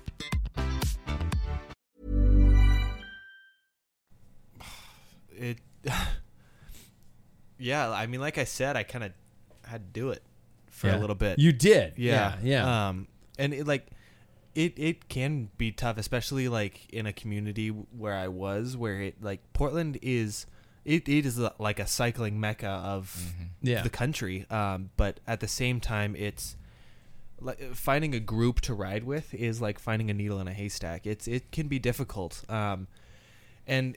it 5.41 5.57
yeah 7.57 7.89
i 7.91 8.05
mean 8.07 8.19
like 8.21 8.37
i 8.37 8.43
said 8.43 8.75
i 8.75 8.83
kind 8.83 9.03
of 9.03 9.11
had 9.65 9.93
to 9.93 9.99
do 9.99 10.09
it 10.09 10.23
for 10.69 10.87
Yeah. 10.87 10.97
a 10.97 10.99
little 10.99 11.15
bit 11.15 11.37
You 11.39 11.51
did. 11.51 11.93
yeah 11.97 12.37
Yeah. 12.41 12.63
Yeah. 12.63 12.87
um 12.89 13.07
and 13.37 13.53
it 13.53 13.67
like 13.67 13.87
it 14.55 14.73
it 14.77 15.07
can 15.09 15.49
be 15.57 15.71
tough 15.71 15.97
especially 15.97 16.47
like 16.49 16.89
in 16.93 17.05
a 17.05 17.13
community 17.13 17.69
where 17.69 18.15
i 18.15 18.27
was 18.27 18.75
where 18.75 19.01
it 19.01 19.21
like 19.23 19.41
portland 19.53 19.97
is 20.01 20.45
it, 20.83 21.07
it 21.07 21.25
is 21.27 21.39
like 21.59 21.79
a 21.79 21.85
cycling 21.85 22.39
mecca 22.39 22.67
of 22.67 23.33
Yeah. 23.61 23.81
the 23.83 23.89
country 23.89 24.45
um 24.49 24.89
but 24.97 25.19
at 25.27 25.39
the 25.39 25.47
same 25.47 25.79
time 25.79 26.15
it's 26.15 26.55
like 27.39 27.73
finding 27.75 28.13
a 28.15 28.19
group 28.19 28.61
to 28.61 28.73
ride 28.73 29.03
with 29.03 29.33
is 29.33 29.61
like 29.61 29.79
finding 29.79 30.09
a 30.09 30.13
needle 30.13 30.39
in 30.39 30.47
a 30.47 30.53
haystack 30.53 31.05
it's 31.05 31.27
it 31.27 31.51
can 31.51 31.67
be 31.67 31.77
difficult 31.79 32.43
um 32.49 32.87
and 33.67 33.95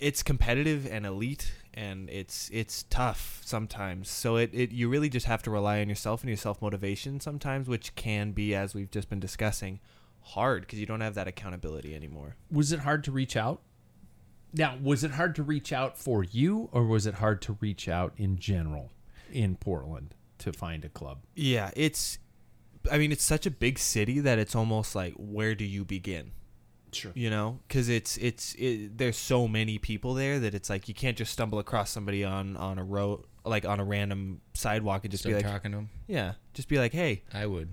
it's 0.00 0.22
competitive 0.22 0.86
and 0.90 1.04
elite 1.06 1.52
and 1.74 2.08
it's 2.10 2.48
it's 2.52 2.84
tough 2.84 3.40
sometimes 3.44 4.08
so 4.08 4.36
it, 4.36 4.50
it 4.52 4.70
you 4.72 4.88
really 4.88 5.08
just 5.08 5.26
have 5.26 5.42
to 5.42 5.50
rely 5.50 5.80
on 5.80 5.88
yourself 5.88 6.22
and 6.22 6.28
your 6.28 6.36
self 6.36 6.60
motivation 6.62 7.20
sometimes 7.20 7.68
which 7.68 7.94
can 7.94 8.32
be 8.32 8.54
as 8.54 8.74
we've 8.74 8.90
just 8.90 9.08
been 9.08 9.20
discussing 9.20 9.80
hard 10.20 10.62
because 10.62 10.78
you 10.78 10.86
don't 10.86 11.00
have 11.00 11.14
that 11.14 11.28
accountability 11.28 11.94
anymore 11.94 12.36
was 12.50 12.72
it 12.72 12.80
hard 12.80 13.04
to 13.04 13.12
reach 13.12 13.36
out? 13.36 13.60
Now, 14.54 14.78
was 14.82 15.04
it 15.04 15.10
hard 15.10 15.34
to 15.34 15.42
reach 15.42 15.74
out 15.74 15.98
for 15.98 16.24
you, 16.24 16.70
or 16.72 16.86
was 16.86 17.04
it 17.04 17.16
hard 17.16 17.42
to 17.42 17.58
reach 17.60 17.86
out 17.86 18.14
in 18.16 18.38
general 18.38 18.90
in 19.30 19.56
Portland 19.56 20.14
to 20.38 20.54
find 20.54 20.86
a 20.86 20.88
club? 20.88 21.18
yeah 21.34 21.70
it's 21.76 22.18
i 22.90 22.96
mean 22.96 23.12
it's 23.12 23.24
such 23.24 23.44
a 23.44 23.50
big 23.50 23.78
city 23.78 24.20
that 24.20 24.38
it's 24.38 24.54
almost 24.54 24.94
like 24.94 25.12
where 25.14 25.54
do 25.54 25.64
you 25.64 25.84
begin 25.84 26.30
Sure. 26.92 27.12
you 27.14 27.30
know 27.30 27.58
because 27.68 27.88
it's 27.88 28.16
it's 28.18 28.54
it, 28.54 28.96
there's 28.98 29.16
so 29.16 29.46
many 29.48 29.78
people 29.78 30.14
there 30.14 30.38
that 30.40 30.54
it's 30.54 30.70
like 30.70 30.88
you 30.88 30.94
can't 30.94 31.16
just 31.16 31.32
stumble 31.32 31.58
across 31.58 31.90
somebody 31.90 32.24
on 32.24 32.56
on 32.56 32.78
a 32.78 32.84
road 32.84 33.24
like 33.44 33.64
on 33.64 33.80
a 33.80 33.84
random 33.84 34.40
sidewalk 34.54 35.04
and 35.04 35.10
just 35.10 35.22
Start 35.22 35.36
be 35.38 35.42
like 35.42 35.52
talking 35.52 35.70
to 35.72 35.78
them. 35.78 35.90
yeah 36.06 36.34
just 36.54 36.68
be 36.68 36.78
like 36.78 36.92
hey 36.92 37.22
I 37.32 37.46
would. 37.46 37.70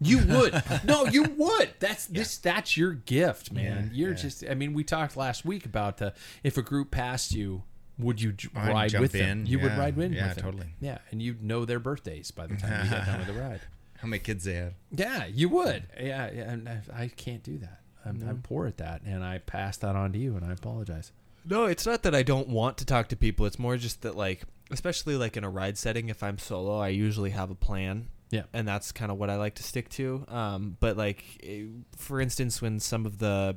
You 0.00 0.18
would. 0.28 0.62
no, 0.84 1.06
you 1.06 1.24
would. 1.24 1.70
That's 1.80 2.06
this. 2.06 2.38
That's 2.38 2.76
your 2.76 2.92
gift, 2.92 3.50
man. 3.50 3.90
Yeah, 3.92 3.98
You're 3.98 4.10
yeah. 4.10 4.14
just. 4.14 4.44
I 4.48 4.54
mean, 4.54 4.72
we 4.72 4.84
talked 4.84 5.16
last 5.16 5.44
week 5.44 5.66
about 5.66 6.00
uh, 6.00 6.12
if 6.44 6.56
a 6.56 6.62
group 6.62 6.92
passed 6.92 7.32
you, 7.34 7.64
would 7.98 8.22
you 8.22 8.30
j- 8.30 8.48
I'd 8.54 8.68
ride 8.72 8.90
jump 8.90 9.02
with 9.02 9.10
them? 9.10 9.40
in, 9.40 9.46
You 9.46 9.58
would 9.58 9.76
ride 9.76 9.98
in 9.98 10.12
yeah, 10.12 10.28
with 10.28 10.36
them. 10.36 10.44
Yeah, 10.44 10.50
totally. 10.52 10.66
Yeah, 10.80 10.98
and 11.10 11.20
you'd 11.20 11.42
know 11.42 11.64
their 11.64 11.80
birthdays 11.80 12.30
by 12.30 12.46
the 12.46 12.54
time 12.54 12.84
you 12.84 12.90
got 12.92 13.06
done 13.06 13.18
with 13.18 13.26
the 13.26 13.32
ride. 13.42 13.60
How 13.98 14.06
many 14.06 14.20
kids 14.20 14.44
they 14.44 14.54
had. 14.54 14.74
Yeah, 14.92 15.26
you 15.26 15.48
would. 15.48 15.82
Yeah, 16.00 16.30
yeah 16.32 16.48
and 16.52 16.68
I, 16.68 16.80
I 16.94 17.08
can't 17.08 17.42
do 17.42 17.58
that. 17.58 17.80
I'm, 18.08 18.28
I'm 18.28 18.42
poor 18.42 18.66
at 18.66 18.78
that, 18.78 19.02
and 19.04 19.22
I 19.24 19.38
passed 19.38 19.80
that 19.82 19.94
on 19.96 20.12
to 20.12 20.18
you, 20.18 20.36
and 20.36 20.44
I 20.44 20.52
apologize. 20.52 21.12
No, 21.44 21.64
it's 21.66 21.86
not 21.86 22.02
that 22.02 22.14
I 22.14 22.22
don't 22.22 22.48
want 22.48 22.78
to 22.78 22.84
talk 22.84 23.08
to 23.08 23.16
people. 23.16 23.46
It's 23.46 23.58
more 23.58 23.76
just 23.76 24.02
that 24.02 24.16
like 24.16 24.42
especially 24.70 25.16
like 25.16 25.36
in 25.36 25.44
a 25.44 25.48
ride 25.50 25.78
setting 25.78 26.08
if 26.10 26.22
I'm 26.22 26.36
solo, 26.38 26.78
I 26.78 26.88
usually 26.88 27.30
have 27.30 27.50
a 27.50 27.54
plan. 27.54 28.08
Yeah. 28.30 28.42
And 28.52 28.68
that's 28.68 28.92
kind 28.92 29.10
of 29.10 29.16
what 29.16 29.30
I 29.30 29.36
like 29.36 29.54
to 29.54 29.62
stick 29.62 29.88
to. 29.90 30.26
Um 30.28 30.76
but 30.78 30.98
like 30.98 31.24
eh, 31.42 31.62
for 31.96 32.20
instance 32.20 32.60
when 32.60 32.78
some 32.80 33.06
of 33.06 33.16
the 33.18 33.56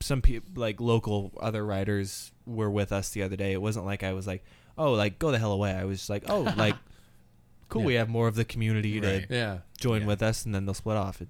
some 0.00 0.22
people 0.22 0.48
like 0.54 0.80
local 0.80 1.32
other 1.38 1.62
riders 1.66 2.32
were 2.46 2.70
with 2.70 2.90
us 2.90 3.10
the 3.10 3.22
other 3.22 3.36
day, 3.36 3.52
it 3.52 3.60
wasn't 3.60 3.84
like 3.84 4.02
I 4.02 4.14
was 4.14 4.26
like, 4.26 4.42
"Oh, 4.78 4.92
like 4.94 5.18
go 5.18 5.30
the 5.30 5.38
hell 5.38 5.52
away." 5.52 5.72
I 5.72 5.84
was 5.84 5.98
just 5.98 6.08
like, 6.08 6.24
"Oh, 6.30 6.50
like 6.56 6.76
cool, 7.68 7.82
Yeah. 7.82 7.86
we 7.86 7.94
have 7.94 8.08
more 8.08 8.26
of 8.28 8.34
the 8.34 8.46
community 8.46 8.98
Right. 8.98 9.28
to 9.28 9.34
Yeah, 9.34 9.58
join 9.78 10.02
Yeah. 10.02 10.06
with 10.06 10.22
us 10.22 10.46
and 10.46 10.54
then 10.54 10.64
they'll 10.64 10.72
split 10.72 10.96
off." 10.96 11.20
It, 11.20 11.28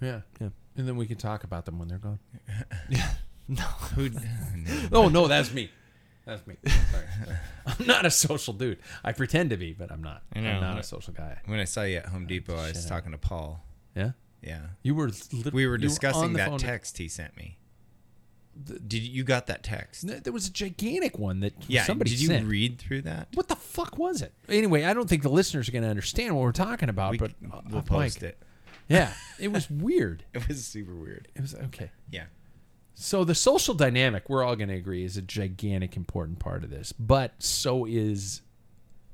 yeah, 0.00 0.20
Yeah. 0.40 0.50
And 0.76 0.86
then 0.86 0.96
we 0.96 1.06
can 1.06 1.16
talk 1.16 1.44
about 1.44 1.64
them 1.64 1.78
when 1.78 1.88
they're 1.88 1.98
gone. 1.98 2.18
Yeah. 2.88 3.10
No. 3.48 3.62
Who? 3.94 4.10
Oh 4.92 5.08
no, 5.08 5.28
that's 5.28 5.52
me. 5.54 5.70
That's 6.24 6.44
me. 6.48 6.56
Sorry. 6.66 7.04
I'm 7.64 7.86
not 7.86 8.04
a 8.04 8.10
social 8.10 8.52
dude. 8.52 8.78
I 9.04 9.12
pretend 9.12 9.50
to 9.50 9.56
be, 9.56 9.72
but 9.72 9.92
I'm 9.92 10.02
not. 10.02 10.22
I 10.34 10.40
know. 10.40 10.50
I'm 10.50 10.60
not 10.60 10.78
a 10.80 10.82
social 10.82 11.12
guy. 11.12 11.38
when 11.46 11.60
I 11.60 11.64
saw 11.64 11.82
you 11.84 11.98
at 11.98 12.06
Home 12.06 12.26
Depot, 12.26 12.56
I 12.56 12.68
was 12.70 12.80
Shut 12.80 12.88
talking 12.88 13.12
to 13.12 13.18
Paul. 13.18 13.64
Yeah. 13.94 14.10
Yeah. 14.42 14.62
You 14.82 14.96
were. 14.96 15.10
lit- 15.32 15.52
We 15.54 15.68
were 15.68 15.74
you 15.76 15.78
discussing 15.82 16.22
on 16.24 16.32
the 16.32 16.38
that 16.38 16.48
phone. 16.48 16.58
text 16.58 16.98
he 16.98 17.06
sent 17.06 17.36
me. 17.36 17.58
Did 18.64 18.94
you, 18.94 19.12
you 19.12 19.22
got 19.22 19.46
that 19.46 19.62
text? 19.62 20.02
No, 20.04 20.14
There 20.18 20.32
was 20.32 20.48
a 20.48 20.52
gigantic 20.52 21.16
one 21.18 21.38
that 21.40 21.52
Yeah. 21.68 21.84
somebody 21.84 22.10
did 22.10 22.20
you 22.20 22.26
sent. 22.28 22.48
read 22.48 22.78
through 22.80 23.02
that? 23.02 23.28
what 23.34 23.46
the 23.48 23.54
fuck 23.54 23.96
was 23.96 24.22
it? 24.22 24.32
Anyway, 24.48 24.82
I 24.82 24.92
don't 24.94 25.08
think 25.08 25.22
the 25.22 25.28
listeners 25.28 25.68
are 25.68 25.72
going 25.72 25.84
to 25.84 25.90
understand 25.90 26.34
what 26.34 26.42
we're 26.42 26.50
talking 26.52 26.88
about. 26.88 27.12
We, 27.12 27.18
but 27.18 27.30
uh, 27.52 27.60
we'll 27.66 27.76
Mike- 27.82 27.86
post 27.86 28.22
it. 28.24 28.42
Yeah, 28.88 29.12
it 29.40 29.52
was 29.52 29.70
weird. 29.70 30.24
It 30.34 30.48
was 30.48 30.64
super 30.64 30.94
weird. 30.94 31.28
It 31.34 31.40
was 31.40 31.54
okay. 31.54 31.90
Yeah. 32.10 32.24
So 32.94 33.24
the 33.24 33.34
social 33.34 33.74
dynamic, 33.74 34.28
we're 34.28 34.42
all 34.42 34.56
going 34.56 34.68
to 34.68 34.74
agree, 34.74 35.04
is 35.04 35.16
a 35.16 35.22
gigantic 35.22 35.96
important 35.96 36.38
part 36.38 36.64
of 36.64 36.70
this. 36.70 36.92
But 36.92 37.34
so 37.42 37.84
is 37.84 38.42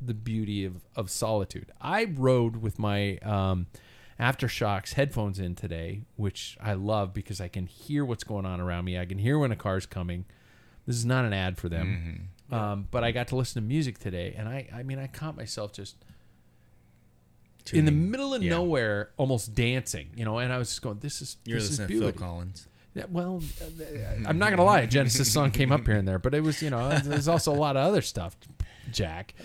the 0.01 0.15
beauty 0.15 0.65
of, 0.65 0.83
of 0.95 1.11
solitude. 1.11 1.71
I 1.81 2.05
rode 2.05 2.57
with 2.57 2.79
my 2.79 3.17
um, 3.19 3.67
AfterShokz 4.21 4.95
headphones 4.95 5.39
in 5.39 5.55
today, 5.55 6.03
which 6.17 6.57
I 6.61 6.75
love 6.75 7.13
because 7.13 7.41
I 7.41 7.49
can 7.49 7.67
hear 7.67 8.05
what's 8.05 8.25
going 8.25 8.47
on 8.47 8.61
around 8.61 8.85
me. 8.85 8.99
I 8.99 9.05
can 9.05 9.19
hear 9.19 9.39
when 9.39 9.51
a 9.53 9.57
car's 9.57 9.87
coming. 9.87 10.25
This 10.87 10.97
is 10.97 11.05
not 11.05 11.25
an 11.25 11.33
ad 11.33 11.59
for 11.59 11.69
them, 11.69 12.29
um, 12.51 12.89
but 12.91 13.05
I 13.05 13.13
got 13.13 13.29
to 13.29 13.37
listen 13.37 13.63
to 13.63 13.67
music 13.69 13.99
today, 13.99 14.35
and 14.37 14.49
I, 14.49 14.69
I 14.75 14.83
mean, 14.83 14.99
I 14.99 15.07
caught 15.07 15.37
myself 15.37 15.73
just 15.73 15.95
in 17.73 17.85
the 17.85 17.93
middle 17.93 18.35
of 18.35 18.43
Yeah. 18.43 18.51
nowhere, 18.51 19.11
almost 19.17 19.55
dancing, 19.55 20.09
you 20.17 20.25
know. 20.25 20.39
And 20.39 20.53
I 20.53 20.59
was 20.59 20.69
just 20.69 20.83
going, 20.83 20.99
"This 21.01 21.21
is 21.23 21.37
You're 21.45 21.59
this 21.61 21.71
is 21.71 21.79
to 21.79 21.87
Phil. 21.89 22.13
Collins. 22.13 22.67
Yeah, 22.95 23.05
well, 23.11 23.43
uh, 23.63 24.27
I'm 24.29 24.39
not 24.39 24.51
gonna 24.51 24.65
lie. 24.65 24.81
A 24.81 24.87
Genesis 24.87 25.33
song 25.33 25.51
came 25.51 25.73
up 25.73 25.87
here 25.87 25.97
and 25.97 26.07
there, 26.07 26.19
but 26.19 26.35
it 26.35 26.43
was 26.43 26.61
you 26.63 26.69
know 26.71 26.99
there's 26.99 27.27
also 27.29 27.53
a 27.53 27.57
lot 27.57 27.77
of 27.77 27.87
other 27.87 28.03
stuff. 28.03 28.37
Jack, 28.91 29.35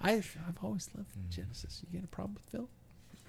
I've 0.00 0.36
I've 0.48 0.58
always 0.62 0.88
loved 0.96 1.10
Genesis. 1.30 1.82
You 1.90 1.98
got 2.00 2.04
a 2.04 2.08
problem 2.08 2.34
with 2.34 2.44
Phil? 2.44 2.68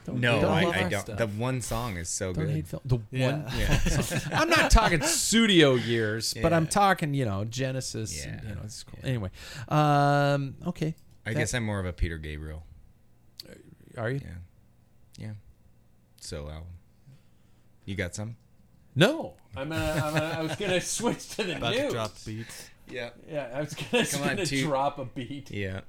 Don't, 0.05 0.19
No, 0.19 0.39
don't 0.41 0.51
I, 0.51 0.85
I 0.85 0.89
don't. 0.89 1.01
stuff. 1.01 1.17
The 1.17 1.25
one 1.27 1.61
song 1.61 1.97
is 1.97 2.09
so 2.09 2.31
don't 2.33 2.45
good. 2.45 2.53
hate 2.55 2.67
Phil. 2.67 2.81
The 2.85 2.99
Yeah. 3.11 3.31
one. 3.31 3.45
Yeah. 3.57 4.19
I'm 4.39 4.49
not 4.49 4.69
talking 4.71 5.01
studio 5.01 5.75
years, 5.75 6.33
but 6.41 6.53
I'm 6.53 6.67
talking 6.67 7.13
you 7.13 7.25
know 7.25 7.45
Genesis. 7.45 8.23
and, 8.25 8.41
Yeah. 8.43 8.49
you 8.49 8.55
know, 8.55 8.61
it's 8.65 8.83
cool. 8.83 8.99
Anyway, 9.03 9.29
um, 9.67 10.55
okay. 10.67 10.95
I 11.25 11.33
That- 11.33 11.39
guess 11.39 11.53
I'm 11.53 11.65
more 11.65 11.79
of 11.79 11.85
a 11.85 11.93
Peter 11.93 12.17
Gabriel. 12.17 12.63
Are 13.97 14.09
you? 14.09 14.19
Yeah. 14.23 14.29
Yeah. 15.27 15.31
So 16.21 16.47
album. 16.49 16.63
You 17.85 17.95
got 17.95 18.15
some? 18.15 18.35
No, 18.95 19.33
I'm 19.55 19.69
gonna, 19.69 20.01
I'm 20.03 20.13
gonna. 20.13 20.35
I 20.37 20.41
was 20.41 20.55
gonna 20.55 20.81
switch 20.97 21.29
to 21.35 21.43
the 21.43 21.57
about 21.57 21.73
news. 21.73 21.83
to 21.83 21.89
drop 21.91 22.11
beats. 22.25 22.69
Yeah. 22.89 23.09
Yeah, 23.29 23.49
I 23.53 23.59
was 23.61 23.73
gonna, 23.73 24.05
Come 24.05 24.21
on, 24.23 24.27
gonna 24.29 24.45
two. 24.45 24.65
drop 24.65 24.99
a 24.99 25.05
beat. 25.05 25.51
Yeah. 25.51 25.81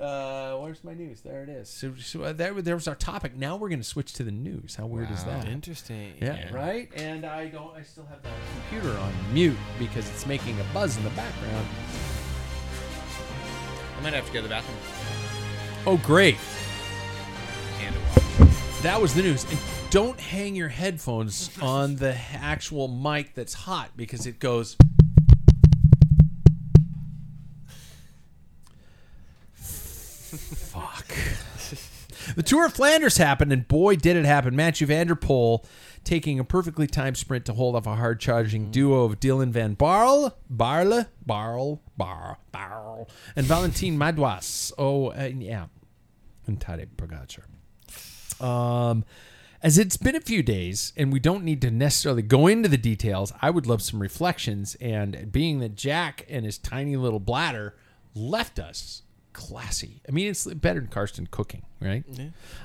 Uh, 0.00 0.56
where's 0.56 0.82
my 0.82 0.94
news? 0.94 1.20
There 1.20 1.42
it 1.44 1.48
is. 1.48 1.68
So, 1.68 1.94
so 1.96 2.22
uh, 2.24 2.32
there, 2.32 2.60
there 2.60 2.74
was 2.74 2.88
our 2.88 2.94
topic. 2.96 3.36
Now 3.36 3.54
we're 3.56 3.68
going 3.68 3.78
to 3.80 3.86
switch 3.86 4.12
to 4.14 4.24
the 4.24 4.32
news. 4.32 4.74
How 4.74 4.86
weird 4.86 5.10
is 5.12 5.24
Wow. 5.24 5.38
that? 5.40 5.48
Interesting. 5.48 6.14
Yeah, 6.20 6.36
Yeah. 6.36 6.54
right. 6.54 6.90
And 6.96 7.24
I 7.24 7.46
don't. 7.46 7.76
I 7.76 7.82
still 7.82 8.04
have 8.06 8.20
the 8.22 8.30
computer 8.70 8.98
on 8.98 9.12
mute 9.32 9.56
because 9.78 10.08
it's 10.10 10.26
making 10.26 10.58
a 10.58 10.64
buzz 10.74 10.96
in 10.96 11.04
the 11.04 11.10
background. 11.10 11.66
I 13.96 14.02
might 14.02 14.12
have 14.14 14.26
to 14.26 14.32
go 14.32 14.38
to 14.38 14.42
the 14.42 14.48
bathroom. 14.48 14.78
Oh, 15.86 15.98
great! 15.98 16.36
And 18.80 18.86
a 18.86 18.88
wash. 18.88 18.92
That 18.92 19.00
was 19.00 19.14
the 19.14 19.22
news. 19.22 19.44
And 19.44 19.58
don't 19.90 20.20
hang 20.20 20.54
your 20.54 20.68
headphones 20.68 21.50
on 21.60 21.96
the 21.96 22.16
actual 22.34 22.88
mic 22.88 23.34
that's 23.34 23.54
hot 23.54 23.90
because 23.96 24.26
it 24.26 24.38
goes. 24.38 24.76
Fuck. 29.54 31.06
The 32.36 32.42
Tour 32.42 32.66
of 32.66 32.74
Flanders 32.74 33.16
happened, 33.16 33.52
and 33.52 33.66
boy, 33.66 33.96
did 33.96 34.16
it 34.16 34.24
happen. 34.24 34.54
Mathieu 34.54 34.86
van 34.86 35.08
der 35.08 35.14
Poel 35.16 35.64
taking 36.04 36.38
a 36.38 36.44
perfectly 36.44 36.86
timed 36.86 37.16
sprint 37.16 37.44
to 37.46 37.52
hold 37.52 37.74
off 37.74 37.86
a 37.86 37.96
hard 37.96 38.20
charging 38.20 38.70
duo 38.70 39.04
of 39.04 39.18
Dylan 39.20 39.50
van 39.50 39.74
Baarle, 39.74 40.34
Baarle, 40.50 41.06
Baarle, 41.26 41.80
Bar, 41.96 42.38
Baarle, 42.54 43.08
and 43.34 43.46
Valentin 43.46 43.98
Madouas. 43.98 44.72
Oh, 44.78 45.08
uh, 45.08 45.30
yeah. 45.36 45.66
And 46.46 46.60
Tadej 46.60 46.88
Pogacar. 46.96 47.44
Um, 48.40 49.04
as 49.62 49.76
it's 49.76 49.96
been 49.96 50.16
a 50.16 50.20
few 50.20 50.42
days, 50.42 50.92
and 50.96 51.12
we 51.12 51.20
don't 51.20 51.44
need 51.44 51.60
to 51.62 51.70
necessarily 51.70 52.22
go 52.22 52.46
into 52.46 52.68
the 52.68 52.78
details, 52.78 53.32
I 53.42 53.50
would 53.50 53.66
love 53.66 53.82
some 53.82 54.00
reflections. 54.00 54.74
And 54.80 55.30
being 55.30 55.60
that 55.60 55.76
Jack 55.76 56.24
and 56.30 56.46
his 56.46 56.56
tiny 56.56 56.96
little 56.96 57.20
bladder 57.20 57.74
left 58.14 58.58
us 58.58 59.02
classy. 59.32 60.00
I 60.08 60.12
mean, 60.12 60.28
it's 60.28 60.46
better 60.46 60.80
than 60.80 60.88
Karsten 60.88 61.28
cooking, 61.30 61.62
right? 61.80 62.04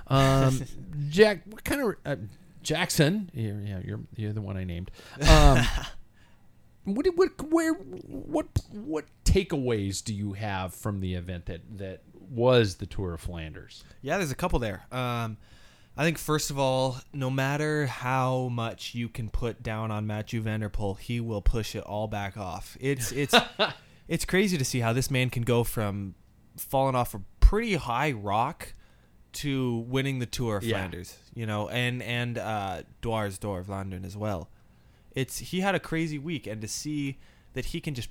Um, 0.08 0.62
Jack, 1.10 1.42
what 1.46 1.64
kind 1.64 1.82
of 1.82 1.96
uh, 2.06 2.16
Jackson? 2.64 3.30
Yeah, 3.34 3.54
yeah, 3.64 3.80
you're 3.84 4.00
you're 4.16 4.34
the 4.34 4.42
one 4.42 4.58
I 4.58 4.64
named. 4.64 4.92
Um, 5.28 5.60
what 6.86 7.06
what 7.16 7.52
where 7.52 7.74
what 7.74 8.48
what 8.72 9.06
takeaways 9.24 10.04
do 10.04 10.14
you 10.14 10.34
have 10.34 10.74
from 10.74 11.02
the 11.02 11.16
event 11.16 11.46
that 11.48 11.62
that 11.78 12.02
was 12.30 12.76
the 12.76 12.86
Tour 12.86 13.14
of 13.14 13.22
Flanders? 13.22 13.84
Yeah, 14.02 14.18
there's 14.18 14.32
a 14.32 14.36
couple 14.36 14.60
there. 14.60 14.86
Um, 14.92 15.38
I 15.98 16.04
think 16.04 16.18
first 16.18 16.50
of 16.52 16.60
all, 16.60 16.98
no 17.14 17.30
matter 17.30 17.86
how 17.86 18.50
much 18.50 18.94
you 18.96 19.08
can 19.08 19.30
put 19.30 19.64
down 19.64 19.92
on 19.92 20.06
Mathieu 20.06 20.42
van 20.42 20.60
der 20.60 20.70
Poel, 20.70 21.00
he 21.00 21.20
will 21.22 21.42
push 21.42 21.76
it 21.76 21.84
all 21.84 22.08
back 22.08 22.36
off. 22.38 22.76
It's 22.82 23.12
it's 23.12 23.34
it's 24.08 24.26
crazy 24.26 24.58
to 24.58 24.66
see 24.66 24.80
how 24.82 24.92
this 24.94 25.10
man 25.10 25.30
can 25.30 25.44
go 25.44 25.64
from 25.64 26.16
falling 26.58 26.96
off 26.96 27.14
a 27.14 27.22
pretty 27.40 27.76
high 27.76 28.12
rock 28.12 28.74
to 29.34 29.86
winning 29.88 30.20
the 30.20 30.26
Tour 30.26 30.58
of 30.58 30.64
Yeah. 30.64 30.78
Flanders, 30.78 31.18
you 31.34 31.46
know, 31.46 31.70
and 31.70 32.02
and 32.04 32.38
uh, 32.38 32.84
Dwars 33.02 33.40
door 33.40 33.64
Vlaanderen 33.64 34.06
as 34.06 34.18
well. 34.18 34.50
It's 35.14 35.38
he 35.40 35.62
had 35.62 35.76
a 35.76 35.80
crazy 35.80 36.20
week, 36.20 36.46
and 36.46 36.62
to 36.62 36.68
see 36.68 37.20
that 37.54 37.66
he 37.68 37.80
can 37.80 37.94
just 37.94 38.10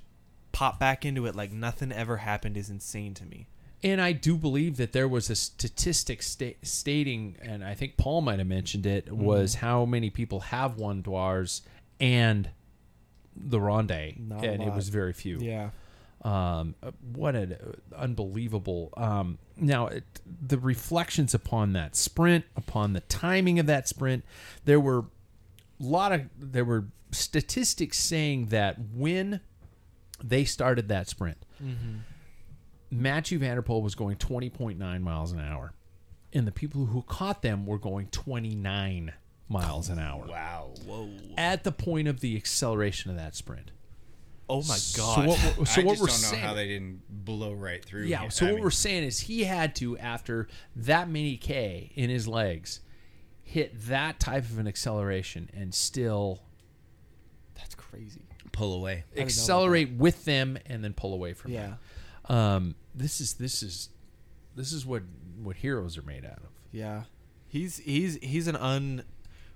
pop 0.51 0.79
back 0.79 1.05
into 1.05 1.25
it 1.27 1.35
like 1.35 1.51
nothing 1.51 1.91
ever 1.91 2.17
happened 2.17 2.57
is 2.57 2.69
insane 2.69 3.13
to 3.13 3.25
me. 3.25 3.47
And 3.83 4.01
I 4.01 4.13
do 4.13 4.37
believe 4.37 4.77
that 4.77 4.93
there 4.93 5.07
was 5.07 5.29
a 5.29 5.35
statistic 5.35 6.23
sta- 6.23 6.57
stating, 6.63 7.35
and 7.41 7.63
I 7.63 7.75
think 7.75 7.97
Paul 7.97 8.21
might 8.21 8.39
have 8.39 8.47
mentioned 8.47 8.85
it, 8.85 9.11
was 9.11 9.55
how 9.55 9.85
many 9.85 10.09
people 10.09 10.39
have 10.39 10.77
won 10.77 11.03
Dwars 11.03 11.61
and 11.99 12.49
the 13.35 13.59
Ronde, 13.59 14.15
Not 14.17 14.43
and 14.45 14.63
it 14.63 14.73
was 14.73 14.89
very 14.89 15.13
few. 15.13 15.39
Yeah. 15.39 15.69
Um, 16.23 16.73
what 17.13 17.35
an 17.35 17.55
unbelievable. 17.95 18.91
Um, 18.97 19.37
now, 19.57 19.87
it, 19.87 20.03
the 20.25 20.57
reflections 20.57 21.35
upon 21.35 21.73
that 21.73 21.95
sprint, 21.95 22.45
upon 22.55 22.93
the 22.93 23.01
timing 23.01 23.59
of 23.59 23.67
that 23.67 23.87
sprint, 23.87 24.25
there 24.63 24.79
were 24.79 24.99
a 24.99 25.83
lot 25.83 26.11
of 26.11 26.21
there 26.39 26.65
were 26.65 26.85
statistics 27.11 27.99
saying 27.99 28.47
that 28.47 28.77
when 28.93 29.41
they 30.23 30.45
started 30.45 30.87
that 30.89 31.07
sprint, 31.07 31.37
Mathieu 32.91 33.39
van 33.39 33.55
der 33.55 33.61
Poel 33.61 33.81
was 33.81 33.95
going 33.95 34.15
20.9 34.17 35.01
miles 35.01 35.31
an 35.31 35.39
hour, 35.39 35.73
and 36.33 36.47
the 36.47 36.51
people 36.51 36.85
who 36.87 37.01
caught 37.03 37.41
them 37.41 37.65
were 37.65 37.77
going 37.79 38.07
29 38.07 39.13
miles 39.49 39.89
an 39.89 39.99
hour. 39.99 40.25
Wow. 40.27 40.71
Whoa. 40.85 41.09
At 41.37 41.63
the 41.63 41.71
point 41.71 42.07
of 42.07 42.19
the 42.19 42.35
acceleration 42.35 43.11
of 43.11 43.17
that 43.17 43.35
sprint. 43.35 43.71
Oh 44.47 44.61
my 44.61 44.75
god! 44.75 44.77
So 44.77 44.97
god. 45.01 45.27
what, 45.27 45.39
we're- 45.57 45.65
so 45.65 45.81
I 45.81 45.83
what 45.85 45.91
just 45.97 46.01
we're 46.01 46.07
don't 46.07 46.21
know 46.21 46.27
saying, 46.29 46.43
how 46.43 46.53
they 46.53 46.67
didn't 46.67 47.01
blow 47.09 47.53
right 47.53 47.83
through. 47.83 48.03
yeah. 48.03 48.21
him. 48.21 48.29
So 48.29 48.45
I 48.45 48.49
what 48.49 48.55
mean, 48.57 48.63
we're 48.63 48.69
saying 48.71 49.03
is 49.03 49.21
he 49.21 49.43
had 49.45 49.75
to, 49.77 49.97
after 49.97 50.47
that 50.75 51.09
many 51.09 51.35
k 51.37 51.91
in 51.95 52.11
his 52.11 52.27
legs, 52.27 52.81
hit 53.41 53.73
that 53.87 54.19
type 54.19 54.43
of 54.43 54.59
an 54.59 54.67
acceleration 54.67 55.49
and 55.53 55.73
still 55.73 56.43
That's 57.55 57.73
crazy. 57.73 58.21
pull 58.51 58.73
away. 58.75 58.93
didn't 58.95 59.07
know 59.15 59.21
about 59.21 59.25
accelerate 59.25 59.91
with 59.93 60.25
them 60.25 60.57
and 60.67 60.83
then 60.83 60.93
pull 60.93 61.13
away 61.15 61.33
from 61.33 61.51
Yeah. 61.51 61.61
them. 61.67 61.77
Um, 62.29 62.75
this 62.93 63.21
is 63.21 63.33
this 63.35 63.61
is 63.61 63.89
this 64.55 64.71
is 64.71 64.85
what 64.85 65.03
what 65.41 65.57
heroes 65.57 65.97
are 65.97 66.01
made 66.01 66.25
out 66.25 66.37
of. 66.37 66.49
Yeah. 66.71 67.03
He's 67.47 67.77
he's 67.77 68.17
he's 68.21 68.47
an 68.47 68.55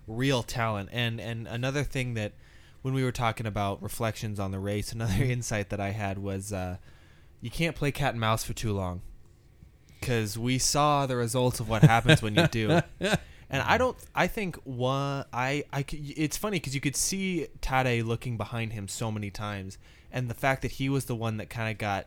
unreal 0.08 0.44
talent 0.44 0.90
and 0.92 1.20
and 1.20 1.48
another 1.48 1.84
thing 1.84 2.14
that 2.16 2.34
when 2.82 2.94
we 2.94 3.04
were 3.04 3.12
talking 3.12 3.46
about 3.46 3.82
reflections 3.84 4.40
on 4.40 4.52
the 4.52 4.60
race, 4.60 4.92
another 4.94 5.24
insight 5.24 5.70
that 5.70 5.80
I 5.80 5.92
had 5.92 6.18
was 6.20 6.54
uh, 6.54 6.78
you 7.42 7.50
can't 7.50 7.76
play 7.76 7.92
cat 7.92 8.12
and 8.12 8.20
mouse 8.20 8.44
for 8.44 8.54
too 8.54 8.74
long 8.74 9.02
because 10.00 10.38
we 10.38 10.58
saw 10.58 11.06
the 11.06 11.16
results 11.16 11.60
of 11.60 11.68
what 11.68 11.84
happens 11.84 12.22
when 12.22 12.36
you 12.36 12.48
do. 12.48 12.82
And 13.52 13.64
I 13.64 13.80
don't. 13.80 13.98
I 14.14 14.28
think 14.28 14.58
one. 14.58 15.26
I. 15.34 15.64
I. 15.74 15.84
It's 15.90 16.38
funny 16.38 16.58
because 16.58 16.76
you 16.76 16.82
could 16.82 16.96
see 16.96 17.48
Tade 17.62 18.06
looking 18.06 18.38
behind 18.38 18.74
him 18.74 18.88
so 18.88 19.12
many 19.12 19.32
times, 19.32 19.80
and 20.12 20.30
the 20.30 20.36
fact 20.36 20.62
that 20.62 20.74
he 20.74 20.88
was 20.88 21.06
the 21.06 21.16
one 21.16 21.38
that 21.38 21.50
kind 21.50 21.72
of 21.72 21.80
got 21.80 22.06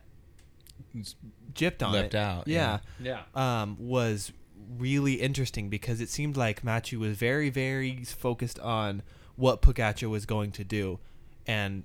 gypped 1.54 1.84
on 1.86 1.92
Left 1.92 2.14
it. 2.14 2.18
out, 2.18 2.48
Yeah. 2.48 2.78
yeah. 3.00 3.22
Um, 3.34 3.76
was 3.78 4.32
really 4.78 5.14
interesting 5.14 5.68
because 5.68 6.00
it 6.00 6.08
seemed 6.08 6.36
like 6.36 6.64
Matthew 6.64 6.98
was 6.98 7.16
very, 7.16 7.50
very 7.50 8.04
focused 8.04 8.58
on 8.60 9.02
what 9.36 9.62
Pogacar 9.62 10.08
was 10.08 10.26
going 10.26 10.52
to 10.52 10.64
do, 10.64 10.98
and 11.46 11.84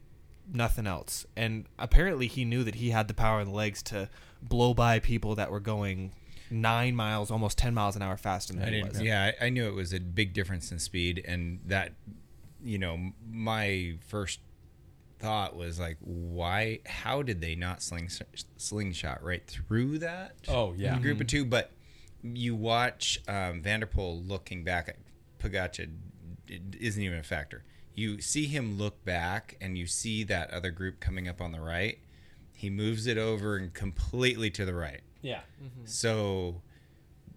nothing 0.53 0.87
else. 0.87 1.25
And 1.35 1.65
apparently, 1.79 2.27
he 2.27 2.45
knew 2.45 2.63
that 2.63 2.75
he 2.75 2.89
had 2.91 3.07
the 3.07 3.13
power 3.13 3.39
in 3.41 3.47
the 3.47 3.53
legs 3.53 3.81
to 3.83 4.09
blow 4.41 4.73
by 4.73 4.99
people 4.99 5.35
that 5.35 5.51
were 5.51 5.59
going 5.59 6.11
nine 6.49 6.95
miles, 6.95 7.29
almost 7.31 7.57
ten 7.57 7.73
miles 7.73 7.95
an 7.95 8.01
hour 8.01 8.15
faster 8.17 8.53
than 8.53 8.63
I 8.63 8.71
he 8.71 8.83
was. 8.83 9.01
Yeah, 9.01 9.31
I, 9.41 9.45
I 9.47 9.49
knew 9.49 9.67
it 9.67 9.73
was 9.75 9.93
a 9.93 9.99
big 9.99 10.33
difference 10.33 10.71
in 10.71 10.79
speed, 10.79 11.23
and 11.27 11.59
that, 11.65 11.93
you 12.63 12.77
know, 12.77 13.11
my 13.29 13.95
first 14.07 14.39
thought 15.19 15.55
was 15.55 15.79
like, 15.79 15.97
why? 16.01 16.79
How 16.85 17.21
did 17.21 17.41
they 17.41 17.55
not 17.55 17.81
sling 17.81 18.09
slingshot 18.57 19.23
right 19.23 19.45
through 19.45 19.99
that? 19.99 20.35
Oh, 20.47 20.73
yeah. 20.77 20.99
group 20.99 21.21
of 21.21 21.27
two. 21.27 21.45
But 21.45 21.71
you 22.21 22.55
watch 22.55 23.19
um, 23.27 23.61
van 23.61 23.81
der 23.81 23.85
Poel 23.85 24.27
looking 24.27 24.63
back 24.63 24.89
at 24.89 24.97
Pogacar 25.39 25.89
isn't 26.79 27.01
even 27.01 27.19
a 27.19 27.23
factor. 27.23 27.63
You 27.93 28.21
see 28.21 28.45
him 28.45 28.77
look 28.77 29.03
back, 29.05 29.57
and 29.59 29.77
you 29.77 29.87
see 29.87 30.23
that 30.25 30.51
other 30.51 30.69
group 30.69 30.99
coming 30.99 31.27
up 31.27 31.41
on 31.41 31.51
the 31.51 31.61
right. 31.61 31.97
He 32.53 32.69
moves 32.69 33.07
it 33.07 33.17
over 33.17 33.55
and 33.55 33.73
completely 33.73 34.49
to 34.51 34.65
the 34.65 34.73
right. 34.73 35.01
Yeah. 35.21 35.41
So 35.85 36.61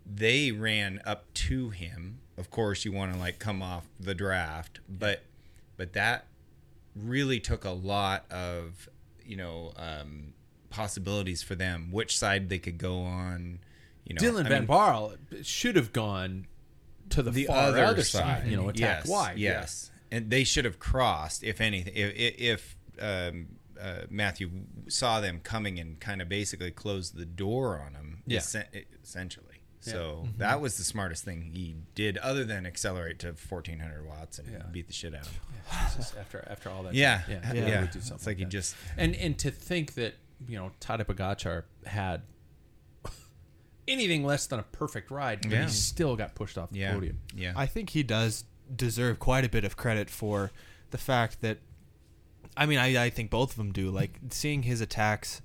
they 0.07 0.53
ran 0.53 1.01
up 1.05 1.33
to 1.35 1.71
him. 1.71 2.21
Of 2.37 2.51
course, 2.51 2.85
you 2.85 2.93
want 2.93 3.13
to 3.13 3.19
like 3.19 3.39
come 3.39 3.63
off 3.63 3.87
the 3.99 4.15
draft, 4.15 4.81
but 4.89 5.25
but 5.77 5.93
that 5.95 6.27
really 6.95 7.41
took 7.41 7.65
a 7.65 7.71
lot 7.71 8.25
of 8.31 8.89
you 9.25 9.37
know 9.37 9.73
um, 9.77 10.33
possibilities 10.71 11.43
for 11.43 11.55
them. 11.55 11.91
Which 11.93 12.19
side 12.19 12.49
they 12.49 12.59
could 12.59 12.79
go 12.79 13.03
on. 13.03 13.61
You 14.05 14.15
know, 14.15 14.21
Dylan 14.23 14.47
I 14.47 14.49
Van 14.49 14.61
mean, 14.63 14.69
Baarle 14.69 15.17
should 15.43 15.77
have 15.77 15.93
gone 15.93 16.47
to 17.11 17.23
the, 17.23 17.31
the 17.31 17.49
other, 17.49 17.85
other, 17.85 18.03
side, 18.03 18.47
you 18.49 18.57
know, 18.57 18.69
attack 18.69 19.05
yes, 19.05 19.09
wide. 19.09 19.39
yeah. 19.39 19.61
Yes, 19.61 19.91
and 20.11 20.31
they 20.31 20.43
should 20.45 20.65
have 20.65 20.79
crossed 20.79 21.45
if 21.45 21.61
anything. 21.61 21.93
If 21.95 22.35
if, 22.39 22.77
um, 23.01 23.47
uh, 23.81 24.03
Matthew 24.11 24.51
saw 24.89 25.21
them 25.21 25.41
coming 25.43 25.79
and 25.79 26.01
kind 26.01 26.21
of 26.21 26.29
basically 26.29 26.71
closed 26.71 27.17
the 27.17 27.25
door 27.25 27.81
on 27.85 27.93
them, 27.93 28.23
Yeah. 28.27 28.39
essen- 28.39 28.67
essentially. 29.03 29.47
So 29.83 30.25
mm-hmm. 30.25 30.39
that 30.39 30.61
was 30.61 30.77
the 30.77 30.85
smartest 30.85 31.25
thing 31.25 31.41
he 31.55 31.75
did, 31.95 32.19
other 32.19 32.45
than 32.45 32.67
accelerate 32.67 33.19
to 33.21 33.29
1400 33.29 34.07
watts 34.07 34.39
and 34.39 34.71
beat 34.73 34.87
the 34.87 34.93
shit 34.93 35.15
out 35.15 35.23
of 35.23 35.33
him. 35.33 35.41
Jesus, 35.89 36.15
after 36.21 36.47
after 36.51 36.69
all 36.69 36.83
that. 36.83 36.95
Yeah, 36.95 37.23
time. 37.23 37.25
yeah, 37.31 37.41
yeah. 37.55 37.61
yeah. 37.61 37.75
Really 37.77 37.87
do 37.89 37.99
It's 37.99 38.09
something 38.09 38.27
like 38.27 38.37
he 38.39 38.45
that. 38.45 38.51
just 38.51 38.77
and 38.99 39.15
and 39.17 39.39
to 39.39 39.51
think 39.51 39.95
that 39.95 40.15
you 40.47 40.59
know 40.59 40.73
Tadej 40.81 41.07
Pogacar 41.07 41.63
had 41.87 42.23
anything 43.89 44.25
less 44.25 44.47
than 44.47 44.59
a 44.61 44.65
perfect 44.65 45.11
ride, 45.11 45.41
but 45.43 45.51
Yeah. 45.51 45.65
he 45.65 45.71
still 45.71 46.15
got 46.17 46.35
pushed 46.35 46.59
off 46.59 46.71
the 46.71 46.81
yeah, 46.81 46.93
podium. 46.93 47.19
yeah. 47.35 47.53
I 47.57 47.67
think 47.67 47.91
he 47.91 48.03
does 48.03 48.45
deserve 48.75 49.19
quite 49.19 49.45
a 49.45 49.49
bit 49.49 49.65
of 49.65 49.77
credit 49.77 50.11
for 50.11 50.51
the 50.91 50.99
fact 50.99 51.41
that. 51.41 51.59
I 52.57 52.67
mean, 52.67 52.79
I, 52.79 53.05
I 53.05 53.11
think 53.11 53.31
both 53.31 53.53
of 53.53 53.57
them 53.57 53.73
do. 53.73 53.91
Like 53.91 54.19
seeing 54.31 54.65
his 54.65 54.81
attacks 54.81 55.41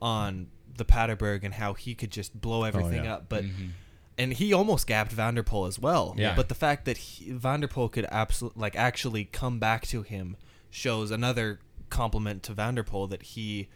on 0.00 0.48
the 0.78 0.84
Paterberg 0.84 1.44
and 1.44 1.54
how 1.54 1.74
he 1.74 1.94
could 1.94 2.10
just 2.10 2.40
blow 2.40 2.64
everything 2.64 3.04
yeah. 3.04 3.14
up, 3.14 3.28
but 3.28 3.44
and 4.16 4.32
he 4.32 4.52
almost 4.52 4.86
gapped 4.86 5.12
van 5.12 5.34
der 5.34 5.42
Poel 5.42 5.68
as 5.68 5.78
well. 5.78 6.14
Yeah. 6.16 6.34
But 6.34 6.48
the 6.48 6.54
fact 6.54 6.84
that 6.86 6.96
he, 6.96 7.30
van 7.30 7.60
der 7.60 7.68
Poel 7.68 7.90
could 7.90 8.06
absolutely 8.10 8.60
like 8.60 8.76
actually 8.76 9.24
come 9.26 9.58
back 9.58 9.86
to 9.88 10.02
him 10.02 10.36
shows 10.70 11.10
another 11.10 11.60
compliment 11.90 12.42
to 12.44 12.52
van 12.52 12.74
der 12.74 12.82
Poel 12.82 13.08
that 13.10 13.22
he 13.22 13.68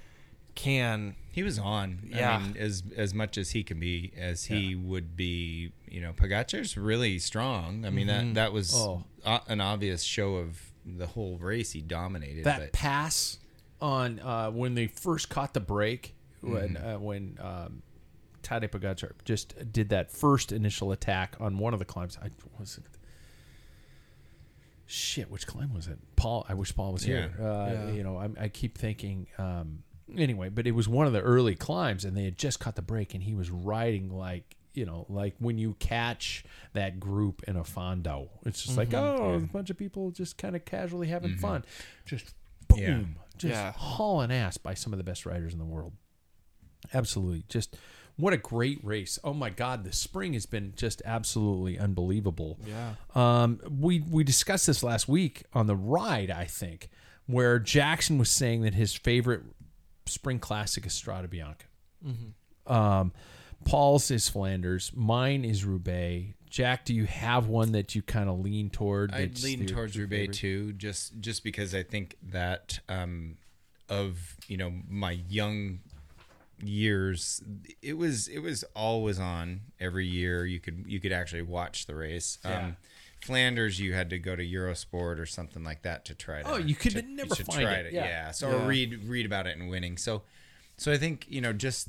can 0.54 1.14
He 1.30 1.42
was 1.42 1.58
on. 1.58 2.00
Yeah. 2.08 2.36
I 2.36 2.38
mean, 2.42 2.56
as 2.58 2.82
as 2.96 3.14
much 3.14 3.38
as 3.38 3.50
he 3.50 3.62
can 3.62 3.80
be, 3.80 4.12
as 4.16 4.44
he 4.44 4.74
would 4.74 5.16
be. 5.16 5.72
You 5.88 6.00
know, 6.00 6.12
Pogacar's 6.12 6.76
really 6.76 7.18
strong. 7.18 7.84
I 7.84 7.90
mean, 7.90 8.06
that 8.06 8.34
that 8.34 8.52
was 8.52 8.74
Oh. 8.74 9.04
o- 9.24 9.40
an 9.46 9.60
obvious 9.60 10.02
show 10.02 10.36
of 10.36 10.72
the 10.84 11.06
whole 11.06 11.38
race. 11.38 11.72
He 11.72 11.80
dominated. 11.80 12.44
that 12.44 12.60
but 12.60 12.72
pass 12.72 13.38
on 13.80 14.20
uh, 14.20 14.50
when 14.50 14.74
they 14.74 14.86
first 14.86 15.28
caught 15.28 15.54
the 15.54 15.60
break 15.60 16.14
when 16.42 16.74
Mm-hmm. 16.74 16.86
uh, 16.86 16.98
when 16.98 17.38
um, 17.40 17.82
Tadej 18.42 18.70
Pogacar 18.70 19.12
just 19.24 19.54
did 19.72 19.88
that 19.90 20.10
first 20.10 20.52
initial 20.52 20.92
attack 20.92 21.36
on 21.40 21.58
one 21.58 21.72
of 21.72 21.78
the 21.78 21.84
climbs. 21.84 22.18
I 22.22 22.28
was 22.58 22.78
it. 22.78 22.84
Shit, 24.86 25.30
which 25.30 25.46
climb 25.46 25.72
was 25.72 25.86
it? 25.86 25.98
Paul, 26.16 26.44
I 26.48 26.54
wish 26.54 26.74
Paul 26.74 26.92
was 26.92 27.02
here. 27.04 27.32
Uh, 27.40 27.44
Yeah. 27.72 27.90
You 27.92 28.02
know, 28.02 28.18
I, 28.18 28.44
I 28.44 28.48
keep 28.48 28.76
thinking. 28.76 29.26
Um, 29.38 29.84
anyway, 30.16 30.48
but 30.50 30.66
it 30.66 30.72
was 30.72 30.88
one 30.88 31.06
of 31.06 31.12
the 31.12 31.20
early 31.22 31.54
climbs, 31.54 32.04
and 32.04 32.16
they 32.16 32.24
had 32.24 32.36
just 32.36 32.60
caught 32.60 32.76
the 32.76 32.82
break, 32.82 33.14
and 33.14 33.22
he 33.22 33.34
was 33.34 33.50
riding 33.50 34.10
like 34.10 34.56
you 34.74 34.86
know, 34.86 35.04
like 35.10 35.34
when 35.38 35.58
you 35.58 35.76
catch 35.80 36.44
that 36.72 36.98
group 36.98 37.42
in 37.46 37.56
a 37.56 37.62
fondo. 37.62 38.30
It's 38.46 38.62
just 38.64 38.78
like, 38.78 38.94
oh, 38.94 39.34
a 39.34 39.38
bunch 39.40 39.68
of 39.68 39.76
people 39.76 40.10
just 40.10 40.38
kind 40.38 40.56
of 40.56 40.64
casually 40.64 41.08
having 41.08 41.36
fun. 41.36 41.62
Just 42.06 42.34
boom, 42.68 42.78
Yeah. 42.78 43.00
just 43.36 43.52
Yeah. 43.52 43.72
hauling 43.72 44.32
ass 44.32 44.56
by 44.56 44.72
some 44.72 44.94
of 44.94 44.96
the 44.96 45.04
best 45.04 45.26
riders 45.26 45.52
in 45.52 45.58
the 45.58 45.64
world. 45.66 45.92
Absolutely. 46.92 47.44
Just 47.48 47.76
what 48.16 48.32
a 48.32 48.36
great 48.36 48.84
race. 48.84 49.18
Oh 49.24 49.32
my 49.32 49.50
God, 49.50 49.84
the 49.84 49.92
spring 49.92 50.34
has 50.34 50.46
been 50.46 50.74
just 50.76 51.02
absolutely 51.04 51.78
unbelievable. 51.78 52.58
Yeah. 52.66 52.94
Um, 53.14 53.60
we 53.70 54.00
we 54.00 54.24
discussed 54.24 54.66
this 54.66 54.82
last 54.82 55.08
week 55.08 55.44
on 55.52 55.66
the 55.66 55.76
ride, 55.76 56.30
I 56.30 56.44
think, 56.44 56.90
where 57.26 57.58
Jackson 57.58 58.18
was 58.18 58.30
saying 58.30 58.62
that 58.62 58.74
his 58.74 58.94
favorite 58.94 59.42
spring 60.06 60.38
classic 60.38 60.86
is 60.86 60.92
Strade 60.92 61.28
Bianche. 61.28 62.70
Um, 62.70 63.12
Paul's 63.64 64.10
is 64.10 64.28
Flanders. 64.28 64.92
Mine 64.94 65.44
is 65.44 65.64
Roubaix. 65.64 66.34
Jack, 66.50 66.84
do 66.84 66.94
you 66.94 67.06
have 67.06 67.46
one 67.46 67.72
that 67.72 67.94
you 67.94 68.02
kind 68.02 68.28
of 68.28 68.40
lean 68.40 68.68
toward? 68.68 69.14
I 69.14 69.30
lean 69.42 69.64
towards 69.66 69.96
Roubaix 69.96 70.20
favorite? 70.20 70.34
too, 70.36 70.72
just 70.74 71.18
just 71.20 71.44
because 71.44 71.74
I 71.74 71.82
think 71.82 72.18
that 72.30 72.78
um, 72.90 73.38
of 73.88 74.36
you 74.48 74.58
know 74.58 74.70
my 74.86 75.12
young 75.12 75.80
years, 76.62 77.42
it 77.82 77.94
was 77.94 78.28
it 78.28 78.38
was 78.38 78.64
always 78.74 79.18
on 79.18 79.60
every 79.80 80.06
year. 80.06 80.44
You 80.46 80.60
could 80.60 80.84
you 80.86 81.00
could 81.00 81.12
actually 81.12 81.42
watch 81.42 81.86
the 81.86 81.94
race. 81.94 82.38
Um, 82.44 82.76
Flanders, 83.20 83.78
you 83.78 83.92
had 83.94 84.10
to 84.10 84.18
go 84.18 84.34
to 84.34 84.44
Eurosport 84.44 85.18
or 85.20 85.26
something 85.26 85.62
like 85.62 85.82
that 85.82 86.04
to 86.06 86.14
try 86.14 86.42
to. 86.42 86.48
Oh, 86.50 86.56
you 86.56 86.74
could 86.74 86.92
to- 86.92 87.02
never 87.02 87.34
to 87.34 87.44
find 87.44 87.60
try 87.62 87.74
it. 87.74 87.90
to- 87.90 87.94
Yeah. 87.94 88.04
yeah. 88.04 88.30
So 88.32 88.48
Yeah. 88.50 88.56
or 88.64 88.66
read 88.66 89.04
read 89.04 89.26
about 89.26 89.46
it 89.46 89.56
and 89.56 89.70
winning. 89.70 89.96
So, 89.96 90.22
so 90.76 90.92
I 90.92 90.98
think 90.98 91.26
you 91.28 91.40
know 91.40 91.52
just. 91.52 91.88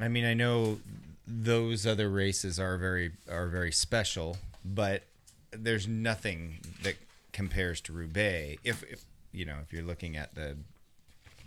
I 0.00 0.06
mean, 0.06 0.24
I 0.24 0.34
know 0.34 0.78
those 1.26 1.84
other 1.86 2.08
races 2.08 2.60
are 2.60 2.78
very 2.78 3.12
are 3.28 3.48
very 3.48 3.72
special, 3.72 4.36
but 4.64 5.02
there's 5.50 5.88
nothing 5.88 6.58
that 6.82 6.94
compares 7.32 7.80
to 7.82 7.92
Roubaix. 7.92 8.60
If, 8.64 8.82
if 8.84 9.04
you 9.32 9.44
know, 9.44 9.56
if 9.62 9.72
you're 9.72 9.82
looking 9.82 10.16
at 10.16 10.34
the 10.36 10.56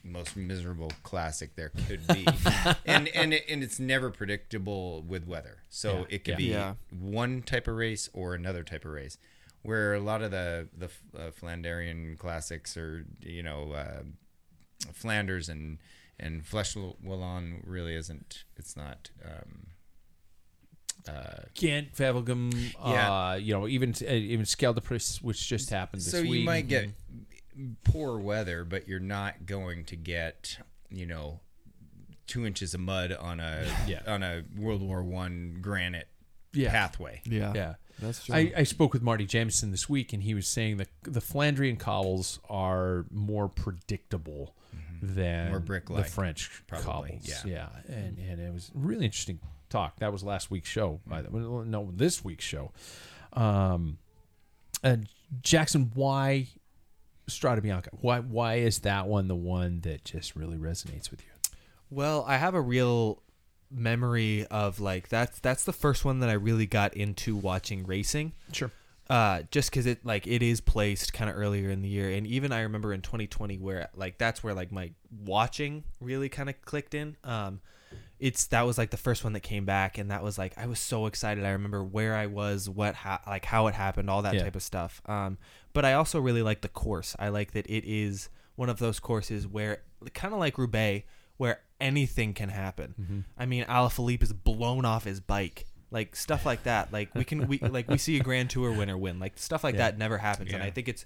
most 0.03 0.35
miserable 0.35 0.91
classic 1.03 1.55
there 1.55 1.71
could 1.87 2.05
be, 2.07 2.25
and 2.85 3.07
and 3.09 3.33
it, 3.33 3.43
and 3.49 3.63
it's 3.63 3.79
never 3.79 4.09
predictable 4.09 5.01
with 5.03 5.27
weather, 5.27 5.59
so 5.69 5.99
Yeah, 5.99 6.05
it 6.09 6.23
could 6.23 6.31
yeah. 6.31 6.37
be 6.37 6.43
Yeah. 6.45 6.73
one 6.99 7.41
type 7.43 7.67
of 7.67 7.75
race 7.75 8.09
or 8.13 8.33
another 8.33 8.63
type 8.63 8.85
of 8.85 8.91
race. 8.91 9.17
Where 9.63 9.93
a 9.93 9.99
lot 9.99 10.21
of 10.23 10.31
the 10.31 10.67
the 10.75 10.89
uh, 11.15 11.29
Flanderian 11.31 12.17
classics 12.17 12.75
or 12.75 13.05
you 13.21 13.43
know 13.43 13.73
uh, 13.73 14.01
Flanders 14.91 15.49
and 15.49 15.77
and 16.19 16.43
Flèche 16.43 16.95
Wallonne 17.03 17.61
really 17.65 17.95
isn't. 17.95 18.43
It's 18.57 18.75
not. 18.75 19.09
Um, 19.23 19.67
Ghent, 21.55 21.93
Wevelgem, 21.95 22.73
Yeah. 22.85 23.29
uh, 23.31 23.33
you 23.35 23.53
know, 23.53 23.67
even 23.67 23.93
uh, 24.07 24.11
even 24.13 24.45
Scheldeprijs, 24.45 25.21
which 25.21 25.47
just 25.47 25.69
happened 25.71 26.01
this 26.03 26.11
so 26.11 26.21
week. 26.21 26.41
you 26.41 26.45
might 26.45 26.67
get 26.67 26.89
poor 27.83 28.17
weather, 28.19 28.63
but 28.65 28.87
you're 28.87 28.99
not 28.99 29.45
going 29.45 29.85
to 29.85 29.95
get 29.95 30.57
you 30.89 31.05
know 31.05 31.39
two 32.27 32.45
inches 32.45 32.73
of 32.73 32.79
mud 32.79 33.11
on 33.11 33.39
a 33.39 33.65
Yeah. 33.87 34.01
on 34.07 34.23
a 34.23 34.43
World 34.57 34.81
War 34.81 35.03
One 35.03 35.57
granite 35.61 36.07
Yeah. 36.53 36.71
pathway. 36.71 37.21
Yeah. 37.25 37.53
Yeah. 37.55 37.73
That's 37.99 38.25
true. 38.25 38.33
I, 38.35 38.51
I 38.57 38.63
spoke 38.63 38.93
with 38.93 39.03
Marty 39.03 39.27
Jemison 39.27 39.69
this 39.69 39.87
week, 39.87 40.11
and 40.11 40.23
he 40.23 40.33
was 40.33 40.47
saying 40.47 40.77
that 40.77 40.87
the 41.03 41.19
Flandrian 41.19 41.77
cobbles 41.77 42.39
are 42.49 43.05
more 43.11 43.47
predictable 43.47 44.55
than 45.03 45.49
More 45.49 45.59
the 45.59 45.65
brick-like, 45.65 46.07
French 46.07 46.63
probably, 46.67 47.11
cobbles. 47.11 47.27
yeah. 47.45 47.67
yeah, 47.87 47.93
and 47.95 48.17
and 48.17 48.39
it 48.39 48.51
was 48.53 48.71
really 48.73 49.05
interesting 49.05 49.39
talk. 49.69 49.97
That 49.99 50.11
was 50.11 50.23
last 50.23 50.49
week's 50.49 50.69
show. 50.69 50.99
By 51.05 51.21
the 51.21 51.29
way, 51.31 51.41
no, 51.65 51.91
this 51.93 52.23
week's 52.23 52.45
show. 52.45 52.71
Um, 53.33 53.97
and 54.83 55.07
Jackson, 55.41 55.91
why 55.93 56.47
Strade 57.39 57.61
Bianche? 57.61 57.87
Why 58.01 58.19
why 58.19 58.55
is 58.55 58.79
that 58.79 59.07
one 59.07 59.27
the 59.27 59.35
one 59.35 59.81
that 59.81 60.05
just 60.05 60.35
really 60.35 60.57
resonates 60.57 61.09
with 61.11 61.21
you? 61.21 61.27
Well, 61.89 62.23
I 62.27 62.37
have 62.37 62.53
a 62.53 62.61
real 62.61 63.21
memory 63.69 64.45
of 64.47 64.79
like 64.79 65.07
that's 65.09 65.39
that's 65.39 65.63
the 65.63 65.73
first 65.73 66.03
one 66.05 66.19
that 66.19 66.29
I 66.29 66.33
really 66.33 66.65
got 66.65 66.93
into 66.95 67.35
watching 67.35 67.85
racing. 67.85 68.33
Sure. 68.51 68.71
Uh, 69.09 69.41
just 69.51 69.69
because 69.69 69.85
it 69.85 70.05
like 70.05 70.25
it 70.27 70.41
is 70.41 70.61
placed 70.61 71.11
kind 71.13 71.29
of 71.29 71.35
earlier 71.37 71.69
in 71.69 71.81
the 71.81 71.89
year, 71.89 72.09
and 72.09 72.25
even 72.27 72.51
I 72.53 72.61
remember 72.61 72.93
in 72.93 73.01
2020 73.01 73.57
where 73.57 73.89
like 73.95 74.17
that's 74.17 74.41
where 74.43 74.53
like 74.53 74.71
my 74.71 74.91
watching 75.25 75.83
really 75.99 76.29
kind 76.29 76.49
of 76.49 76.61
clicked 76.61 76.93
in. 76.93 77.17
Um, 77.23 77.59
it's 78.19 78.45
that 78.47 78.61
was 78.61 78.77
like 78.77 78.91
the 78.91 78.97
first 78.97 79.23
one 79.25 79.33
that 79.33 79.41
came 79.41 79.65
back, 79.65 79.97
and 79.97 80.11
that 80.11 80.23
was 80.23 80.37
like 80.37 80.57
I 80.57 80.65
was 80.67 80.79
so 80.79 81.07
excited. 81.07 81.43
I 81.43 81.49
remember 81.51 81.83
where 81.83 82.15
I 82.15 82.27
was, 82.27 82.69
what 82.69 82.95
ha- 82.95 83.19
like 83.27 83.43
how 83.43 83.67
it 83.67 83.73
happened, 83.73 84.09
all 84.09 84.21
that 84.21 84.35
Yeah. 84.35 84.43
type 84.43 84.55
of 84.55 84.63
stuff. 84.63 85.01
Um, 85.07 85.37
but 85.73 85.85
I 85.85 85.93
also 85.93 86.19
really 86.19 86.41
like 86.41 86.61
the 86.61 86.69
course. 86.69 87.15
I 87.19 87.29
like 87.29 87.51
that 87.53 87.67
it 87.67 87.85
is 87.85 88.29
one 88.55 88.69
of 88.69 88.79
those 88.79 88.99
courses 88.99 89.47
where 89.47 89.81
kind 90.13 90.33
of 90.33 90.39
like 90.39 90.57
Roubaix, 90.57 91.05
where 91.37 91.61
anything 91.79 92.33
can 92.33 92.49
happen. 92.49 92.95
Mm-hmm. 92.99 93.19
I 93.37 93.45
mean, 93.45 93.65
Alaphilippe 93.65 94.23
is 94.23 94.33
blown 94.33 94.85
off 94.85 95.05
his 95.05 95.19
bike. 95.19 95.65
Like 95.89 96.15
stuff 96.15 96.45
like 96.45 96.63
that. 96.63 96.93
Like 96.93 97.13
we 97.13 97.23
can 97.25 97.47
we 97.47 97.59
like 97.59 97.89
we 97.89 97.97
see 97.97 98.17
a 98.17 98.23
Grand 98.23 98.49
Tour 98.49 98.71
winner 98.71 98.97
win. 98.97 99.19
Like 99.19 99.37
stuff 99.37 99.63
like 99.63 99.75
that 99.77 99.97
never 99.97 100.17
happens, 100.17 100.53
and 100.53 100.63
I 100.63 100.69
think 100.69 100.87
it's, 100.87 101.05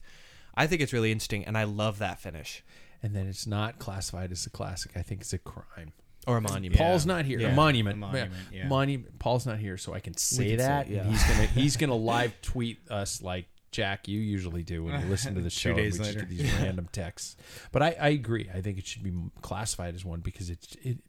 I 0.54 0.68
think 0.68 0.82
it's 0.82 0.94
really 0.94 1.12
interesting, 1.12 1.44
and 1.46 1.58
I 1.58 1.64
love 1.64 1.98
that 2.00 2.20
finish 2.20 2.64
And 3.02 3.16
then 3.16 3.28
it's 3.28 3.48
not 3.48 3.80
classified 3.80 4.32
as 4.32 4.46
a 4.46 4.52
classic. 4.52 4.92
I 4.96 5.02
think 5.02 5.22
it's 5.22 5.34
a 5.34 5.40
crime. 5.40 5.94
or 6.28 6.38
a 6.38 6.42
monument. 6.42 6.78
Paul's 6.78 7.06
not 7.06 7.26
here. 7.26 7.40
Yeah. 7.40 7.50
A 7.50 7.56
monument. 7.56 7.96
A 7.96 8.00
monument, 8.00 8.34
yeah. 8.52 8.68
Monument. 8.68 9.18
Paul's 9.18 9.46
not 9.46 9.58
here, 9.58 9.78
so 9.78 9.94
I 9.94 10.00
can 10.00 10.16
say 10.16 10.50
can 10.50 10.50
say 10.52 10.56
that. 10.58 10.88
it, 10.88 10.94
yeah. 10.94 11.02
and 11.02 11.12
he's 11.12 11.24
gonna 11.24 11.46
he's 11.56 11.78
gonna 11.78 11.96
live 11.96 12.34
tweet 12.42 12.80
us 12.92 13.22
like 13.22 13.48
Jack 13.76 14.08
you 14.08 14.20
usually 14.20 14.64
do 14.64 14.84
when 14.86 15.02
you 15.02 15.08
listen 15.10 15.36
to 15.36 15.42
the 15.42 15.50
show. 15.50 15.74
days 15.74 16.00
we 16.00 16.06
later. 16.06 16.20
get 16.20 16.30
these 16.30 16.54
random 16.62 16.88
texts. 16.92 17.36
But 17.74 17.84
I, 17.84 17.96
I 18.00 18.08
agree. 18.10 18.50
I 18.54 18.62
think 18.62 18.78
it 18.78 18.88
should 18.88 19.04
be 19.04 19.14
classified 19.42 19.96
as 19.96 20.06
one 20.06 20.22
because 20.22 20.50
it's 20.50 20.76
it 20.82 21.00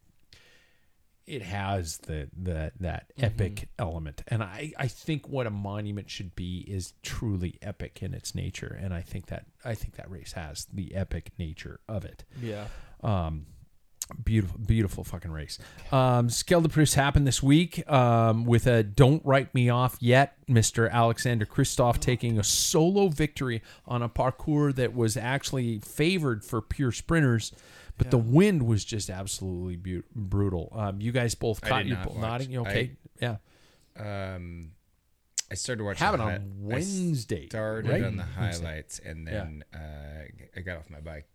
it 1.25 1.41
has 1.41 1.97
the 1.99 2.29
the 2.37 2.71
that 2.79 3.11
epic 3.17 3.69
element, 3.79 4.23
and 4.27 4.43
I 4.43 4.73
I 4.77 4.87
think 4.87 5.27
what 5.27 5.47
a 5.47 5.49
monument 5.49 6.09
should 6.09 6.35
be 6.35 6.59
is 6.67 6.93
truly 7.03 7.57
epic 7.61 8.01
in 8.01 8.13
its 8.13 8.35
nature, 8.35 8.77
and 8.81 8.93
I 8.93 9.01
think 9.01 9.27
that 9.27 9.45
I 9.63 9.73
think 9.73 9.95
that 9.95 10.09
race 10.09 10.33
has 10.33 10.67
the 10.73 10.95
epic 10.95 11.31
nature 11.37 11.79
of 11.87 12.05
it. 12.05 12.25
Yeah. 12.41 12.67
Um, 13.03 13.45
beautiful, 14.23 14.59
beautiful 14.59 15.03
fucking 15.03 15.31
race. 15.31 15.59
Um, 15.91 16.27
Scheldeprijs 16.29 16.95
happened 16.95 17.27
this 17.27 17.41
week 17.43 17.89
um, 17.91 18.45
with 18.45 18.67
a 18.67 18.83
"Don't 18.83 19.25
Write 19.25 19.53
Me 19.53 19.69
Off 19.69 19.97
Yet." 19.99 20.35
Mister 20.47 20.87
Alexander 20.87 21.45
Kristoff 21.45 21.99
taking 21.99 22.39
a 22.39 22.43
solo 22.43 23.09
victory 23.09 23.61
on 23.85 24.01
a 24.01 24.09
parcours 24.09 24.75
that 24.75 24.93
was 24.95 25.17
actually 25.17 25.79
favored 25.79 26.43
for 26.45 26.61
pure 26.61 26.91
sprinters, 26.91 27.51
but 27.97 28.11
the 28.11 28.17
wind 28.17 28.65
was 28.65 28.85
just 28.85 29.09
absolutely 29.09 30.01
brutal. 30.15 30.71
Um, 30.75 31.01
you 31.01 31.11
guys 31.11 31.35
both 31.35 31.61
caught 31.61 31.85
you 31.85 31.95
both 31.95 32.17
nodding. 32.17 32.51
You 32.51 32.61
okay? 32.61 32.91
yeah. 33.21 33.37
Um, 33.99 34.71
I 35.49 35.55
started 35.55 35.83
watching. 35.83 36.05
Have 36.05 36.13
it 36.13 36.19
on 36.21 36.27
hi- 36.29 36.35
I 36.35 36.41
Wednesday, 36.59 37.47
Started 37.47 37.89
right? 37.89 38.03
on 38.03 38.17
the 38.17 38.25
Wednesday. 38.39 38.65
highlights, 38.65 38.99
and 38.99 39.27
then 39.27 39.63
uh, 39.73 40.23
I 40.55 40.59
got 40.61 40.77
off 40.77 40.89
my 40.89 40.99
bike. 40.99 41.27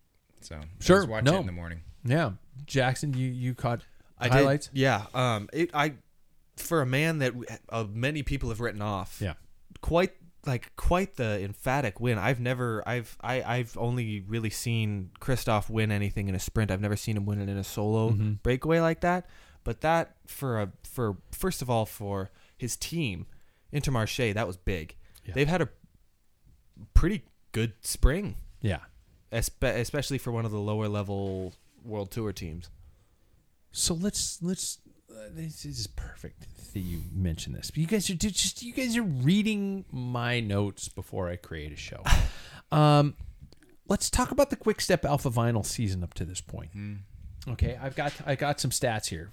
So 0.45 0.57
I 0.57 0.65
Sure, 0.81 0.99
was 0.99 1.07
watching 1.07 1.25
no. 1.27 1.37
it 1.37 1.41
in 1.41 1.47
the 1.47 1.53
morning. 1.53 1.81
Yeah, 2.05 2.33
Jackson, 2.67 3.15
you 3.15 3.29
you 3.29 3.55
caught 3.55 3.83
I 4.19 4.29
highlights. 4.29 4.69
Did, 4.69 4.79
yeah. 4.79 5.05
Um. 5.15 5.49
It. 5.53 5.71
I. 5.75 5.95
For 6.57 6.83
a 6.83 6.87
man 6.87 7.19
that 7.19 7.33
uh, 7.71 7.85
many 7.91 8.23
people 8.23 8.51
have 8.51 8.61
written 8.61 8.83
off. 8.83 9.19
Yeah. 9.21 9.35
Quite 9.81 10.13
like 10.45 10.75
quite 10.77 11.17
the 11.17 11.41
emphatic 11.43 11.99
win. 12.01 12.19
I've 12.19 12.41
never. 12.41 12.83
I've. 12.87 13.17
I. 13.21 13.43
I've 13.43 13.77
only 13.79 14.21
really 14.27 14.51
seen 14.51 15.11
Kristoff 15.21 15.71
win 15.71 15.91
anything 15.91 16.29
in 16.29 16.35
a 16.35 16.39
sprint. 16.41 16.71
I've 16.71 16.81
never 16.81 16.97
seen 16.97 17.17
him 17.17 17.25
win 17.27 17.41
it 17.41 17.49
in 17.49 17.57
a 17.57 17.65
solo 17.65 18.11
Mm-hmm. 18.11 18.33
breakaway 18.43 18.81
like 18.81 19.01
that. 19.01 19.27
But 19.65 19.81
that 19.83 20.17
for 20.27 20.61
a 20.61 20.73
for 20.85 21.17
first 21.31 21.63
of 21.63 21.71
all 21.71 21.87
for 21.87 22.31
his 22.57 22.77
team, 22.77 23.27
Intermarché, 23.73 24.35
that 24.35 24.47
was 24.47 24.57
big. 24.57 24.97
Yeah. 25.25 25.35
They've 25.35 25.49
had 25.49 25.63
a 25.63 25.69
pretty 26.95 27.23
good 27.53 27.75
spring 27.81 28.37
Yeah. 28.61 28.81
Espe- 29.33 29.77
especially 29.77 30.19
for 30.19 30.31
one 30.31 30.45
of 30.45 30.51
the 30.51 30.59
lower 30.61 30.89
level 30.89 31.55
world 31.85 32.11
tour 32.11 32.33
teams. 32.33 32.71
So 33.73 33.95
let's 33.95 34.43
let's. 34.43 34.79
Uh, 35.11 35.29
this 35.31 35.65
is 35.65 35.87
perfect 35.89 36.47
that 36.73 36.81
you 36.81 37.03
mention 37.13 37.53
this. 37.53 37.71
But 37.71 37.79
you 37.79 37.87
guys 37.87 38.09
are 38.09 38.15
just 38.15 38.63
you 38.63 38.73
guys 38.73 38.97
are 38.97 39.03
reading 39.03 39.85
my 39.91 40.41
notes 40.41 40.89
before 40.89 41.29
I 41.29 41.37
create 41.37 41.73
a 41.73 41.77
show. 41.77 42.03
Um, 42.71 43.17
let's 43.87 44.09
talk 44.09 44.31
about 44.31 44.49
the 44.49 44.57
Quick 44.57 44.81
Step 44.81 45.05
Alpha 45.05 45.29
Vinyl 45.29 45.63
season 45.63 46.03
up 46.03 46.15
to 46.15 46.25
this 46.25 46.41
point. 46.41 46.71
Okay, 47.47 47.79
I've 47.79 47.95
got 47.95 48.15
I 48.25 48.35
got 48.35 48.61
some 48.61 48.71
stats 48.71 49.09
here, 49.09 49.31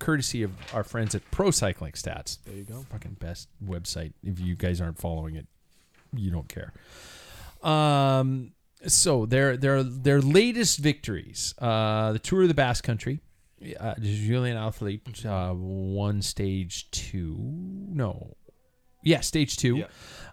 courtesy 0.00 0.42
of 0.42 0.50
our 0.74 0.82
friends 0.82 1.14
at 1.14 1.22
Pro 1.30 1.52
Cycling 1.52 1.92
Stats. 1.92 2.38
There 2.44 2.56
you 2.56 2.64
go. 2.64 2.84
Fucking 2.90 3.18
best 3.20 3.48
website. 3.64 4.14
If 4.24 4.40
you 4.40 4.56
guys 4.56 4.80
aren't 4.80 4.98
following 4.98 5.36
it, 5.36 5.46
you 6.12 6.32
don't 6.32 6.48
care. 6.48 6.72
Um, 7.62 8.50
so 8.86 9.26
their 9.26 9.56
their 9.56 9.82
their 9.82 10.20
latest 10.20 10.78
victories, 10.78 11.54
uh, 11.58 12.12
the 12.12 12.18
Tour 12.18 12.42
of 12.42 12.48
the 12.48 12.54
Basque 12.54 12.84
Country, 12.84 13.20
uh, 13.78 13.94
Julian 14.00 14.56
Alaphilippe 14.56 15.24
uh, 15.24 15.54
won 15.54 16.22
stage 16.22 16.90
two. 16.90 17.36
No, 17.38 18.36
yeah, 19.02 19.20
stage 19.20 19.56
two. 19.56 19.84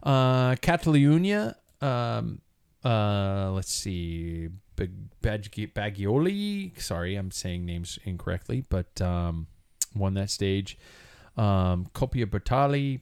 Uh, 0.02 0.56
Catalunya. 0.56 1.56
Um, 1.82 2.42
uh, 2.84 3.52
let's 3.52 3.72
see, 3.74 4.50
Bag- 4.76 5.20
Bag- 5.22 5.74
Bagioli. 5.74 6.80
Sorry, 6.82 7.16
I'm 7.16 7.32
saying 7.32 7.66
names 7.66 8.00
incorrectly, 8.04 8.66
but 8.70 9.02
um, 9.02 9.48
won 9.96 10.14
that 10.16 10.30
stage. 10.30 10.78
Um, 11.38 11.88
Copia 11.94 12.26
Bertali, 12.26 13.02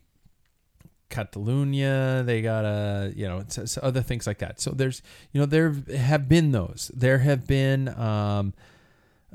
Catalunya. 1.11 2.25
They 2.25 2.41
got 2.41 2.65
a 2.65 3.13
you 3.15 3.27
know 3.27 3.39
it's, 3.39 3.57
it's 3.57 3.77
other 3.81 4.01
things 4.01 4.25
like 4.25 4.39
that. 4.39 4.59
So 4.59 4.71
there's 4.71 5.01
you 5.31 5.39
know 5.39 5.45
there 5.45 5.75
have 5.95 6.27
been 6.27 6.51
those. 6.51 6.91
There 6.93 7.19
have 7.19 7.47
been. 7.47 7.89
Um, 7.89 8.53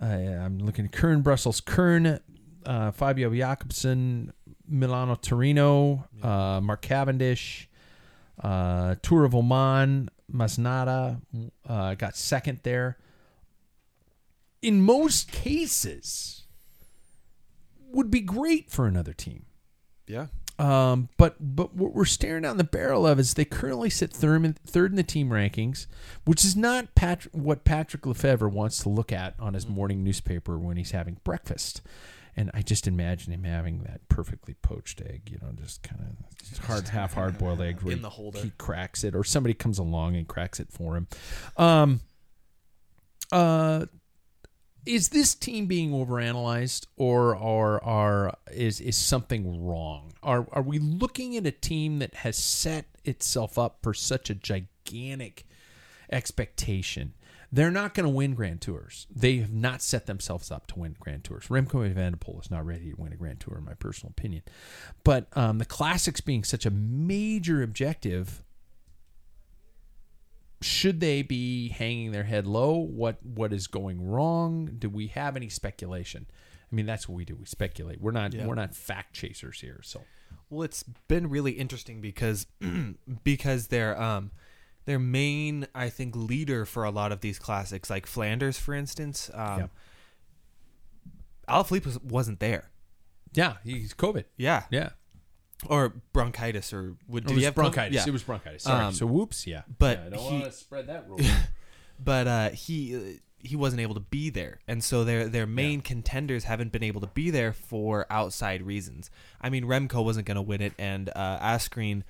I, 0.00 0.14
I'm 0.14 0.58
looking 0.58 0.84
at 0.84 0.92
Kuurne 0.92 1.22
Brussels, 1.22 1.60
Kuurne, 1.60 2.20
uh, 2.66 2.90
Fabio 2.90 3.32
Jakobsen, 3.32 4.32
Milano 4.68 5.14
Torino, 5.14 6.06
uh, 6.22 6.60
Mark 6.60 6.82
Cavendish, 6.82 7.68
uh, 8.42 8.96
Tour 9.02 9.24
of 9.24 9.34
Oman, 9.34 10.10
Masnada 10.30 11.20
uh, 11.66 11.94
got 11.94 12.16
second 12.16 12.60
there. 12.62 12.98
In 14.60 14.82
most 14.82 15.30
cases, 15.30 16.42
would 17.92 18.10
be 18.10 18.20
great 18.20 18.70
for 18.70 18.86
another 18.86 19.12
team. 19.12 19.46
Yeah. 20.06 20.26
Um, 20.58 21.10
but 21.18 21.36
but 21.38 21.74
what 21.74 21.92
we're 21.92 22.06
staring 22.06 22.42
down 22.44 22.56
the 22.56 22.64
barrel 22.64 23.06
of 23.06 23.18
is 23.18 23.34
they 23.34 23.44
currently 23.44 23.90
sit 23.90 24.10
third 24.12 24.42
in, 24.44 24.54
third 24.66 24.90
in 24.92 24.96
the 24.96 25.02
team 25.02 25.28
rankings, 25.28 25.86
which 26.24 26.44
is 26.44 26.56
not 26.56 26.94
Pat, 26.94 27.26
what 27.34 27.64
Patrick 27.64 28.02
Lefevere 28.06 28.48
wants 28.50 28.82
to 28.82 28.88
look 28.88 29.12
at 29.12 29.34
on 29.38 29.52
his 29.54 29.68
morning 29.68 30.02
newspaper 30.02 30.56
when 30.58 30.76
he's 30.78 30.92
having 30.92 31.18
breakfast. 31.24 31.82
And 32.38 32.50
I 32.54 32.60
just 32.62 32.86
imagine 32.86 33.32
him 33.32 33.44
having 33.44 33.82
that 33.84 34.06
perfectly 34.10 34.54
poached 34.60 35.00
egg, 35.00 35.22
you 35.30 35.38
know, 35.42 35.52
just 35.56 35.82
kind 35.82 36.02
of 36.02 36.58
hard, 36.66 36.88
half 36.88 37.14
hard 37.14 37.38
boiled 37.38 37.60
egg 37.62 37.80
where 37.82 37.92
In 37.92 37.98
he- 37.98 38.02
the 38.02 38.10
holder. 38.10 38.38
he 38.40 38.50
cracks 38.58 39.04
it, 39.04 39.14
or 39.14 39.24
somebody 39.24 39.54
comes 39.54 39.78
along 39.78 40.16
and 40.16 40.26
cracks 40.28 40.60
it 40.60 40.68
for 40.70 40.96
him. 40.96 41.06
Um, 41.56 42.00
uh, 43.32 43.86
is 44.86 45.08
this 45.08 45.34
team 45.34 45.66
being 45.66 45.90
overanalyzed 45.90 46.86
or 46.96 47.36
or 47.36 47.82
are 47.84 48.38
is 48.52 48.80
is 48.80 48.96
something 48.96 49.66
wrong? 49.66 50.12
Are 50.22 50.46
are 50.52 50.62
we 50.62 50.78
looking 50.78 51.36
at 51.36 51.46
a 51.46 51.50
team 51.50 51.98
that 51.98 52.14
has 52.14 52.36
set 52.36 52.86
itself 53.04 53.58
up 53.58 53.78
for 53.82 53.92
such 53.92 54.30
a 54.30 54.34
gigantic 54.34 55.46
expectation? 56.10 57.14
They're 57.52 57.70
not 57.70 57.94
going 57.94 58.04
to 58.04 58.10
win 58.10 58.34
Grand 58.34 58.60
Tours. 58.60 59.06
They 59.14 59.36
have 59.36 59.52
not 59.52 59.80
set 59.80 60.06
themselves 60.06 60.50
up 60.50 60.66
to 60.68 60.80
win 60.80 60.96
Grand 60.98 61.24
Tours. 61.24 61.46
Remco 61.46 61.92
Evenepoel 61.92 62.40
is 62.42 62.50
not 62.50 62.66
ready 62.66 62.90
to 62.90 63.00
win 63.00 63.12
a 63.12 63.16
Grand 63.16 63.40
Tour, 63.40 63.58
in 63.58 63.64
my 63.64 63.74
personal 63.74 64.10
opinion. 64.10 64.42
But 65.04 65.28
um, 65.34 65.58
the 65.58 65.64
classics 65.64 66.20
being 66.20 66.42
such 66.42 66.66
a 66.66 66.70
major 66.70 67.62
objective, 67.62 68.42
should 70.62 71.00
they 71.00 71.22
be 71.22 71.68
hanging 71.68 72.12
their 72.12 72.24
head 72.24 72.46
low? 72.46 72.76
What 72.76 73.24
what 73.24 73.52
is 73.52 73.66
going 73.66 74.06
wrong? 74.06 74.70
Do 74.78 74.88
we 74.88 75.08
have 75.08 75.36
any 75.36 75.48
speculation? 75.48 76.26
I 76.70 76.74
mean, 76.74 76.86
that's 76.86 77.08
what 77.08 77.14
we 77.16 77.24
do. 77.24 77.36
We 77.36 77.44
speculate. 77.46 78.00
We're 78.00 78.10
not 78.12 78.34
we're 78.34 78.54
not 78.54 78.74
fact 78.74 79.14
chasers 79.14 79.60
here. 79.60 79.80
So 79.82 80.02
Well, 80.50 80.62
it's 80.62 80.82
been 80.82 81.28
really 81.28 81.52
interesting 81.52 82.00
because 82.00 82.46
because 83.24 83.68
their 83.68 84.00
um 84.00 84.30
their 84.86 84.98
main 84.98 85.66
I 85.74 85.88
think 85.90 86.16
leader 86.16 86.64
for 86.64 86.84
a 86.84 86.90
lot 86.90 87.12
of 87.12 87.20
these 87.20 87.38
classics, 87.38 87.90
like 87.90 88.06
Flanders, 88.06 88.58
for 88.58 88.74
instance, 88.74 89.30
um, 89.34 89.58
Yeah. 89.60 89.66
Alaphilippe 91.48 91.84
was, 91.86 92.00
wasn't 92.00 92.40
there. 92.40 92.70
yeah, 93.32 93.56
he's 93.62 93.94
COVID. 93.94 94.24
Yeah, 94.36 94.64
Yeah, 94.70 94.90
or 95.68 95.94
bronchitis, 96.12 96.72
or 96.72 96.96
would 97.08 97.24
it 97.24 97.28
did 97.28 97.34
was 97.34 97.40
he 97.40 97.44
have 97.44 97.54
COVID? 97.54 97.56
bronchitis. 97.56 97.94
Yeah. 97.96 98.04
It 98.06 98.12
was 98.12 98.22
bronchitis. 98.22 98.62
Sorry. 98.64 98.84
Um, 98.84 98.92
so 98.92 99.06
whoops. 99.06 99.46
Yeah, 99.46 99.62
but 99.78 99.98
Yeah, 99.98 100.06
I 100.06 100.08
don't 100.10 100.18
he- 100.20 100.32
want 100.40 100.44
to 100.44 100.52
spread 100.52 100.86
that 100.88 101.08
rumor. 101.08 101.24
but 102.04 102.26
uh, 102.26 102.50
he 102.50 102.96
uh, 102.96 103.00
he 103.38 103.54
wasn't 103.56 103.80
able 103.80 103.94
to 103.94 104.00
be 104.00 104.28
there, 104.30 104.60
and 104.66 104.82
so 104.82 105.04
their 105.04 105.28
their 105.28 105.46
main 105.46 105.80
contenders 105.80 106.44
haven't 106.44 106.72
been 106.72 106.82
able 106.82 107.00
to 107.00 107.06
be 107.08 107.30
there 107.30 107.52
for 107.52 108.06
outside 108.10 108.62
reasons. 108.62 109.10
I 109.40 109.50
mean, 109.50 109.64
Remco 109.64 110.04
wasn't 110.04 110.26
going 110.26 110.36
to 110.36 110.42
win 110.42 110.60
it, 110.60 110.72
and 110.78 111.08
uh, 111.14 111.38
Asgreen, 111.40 112.02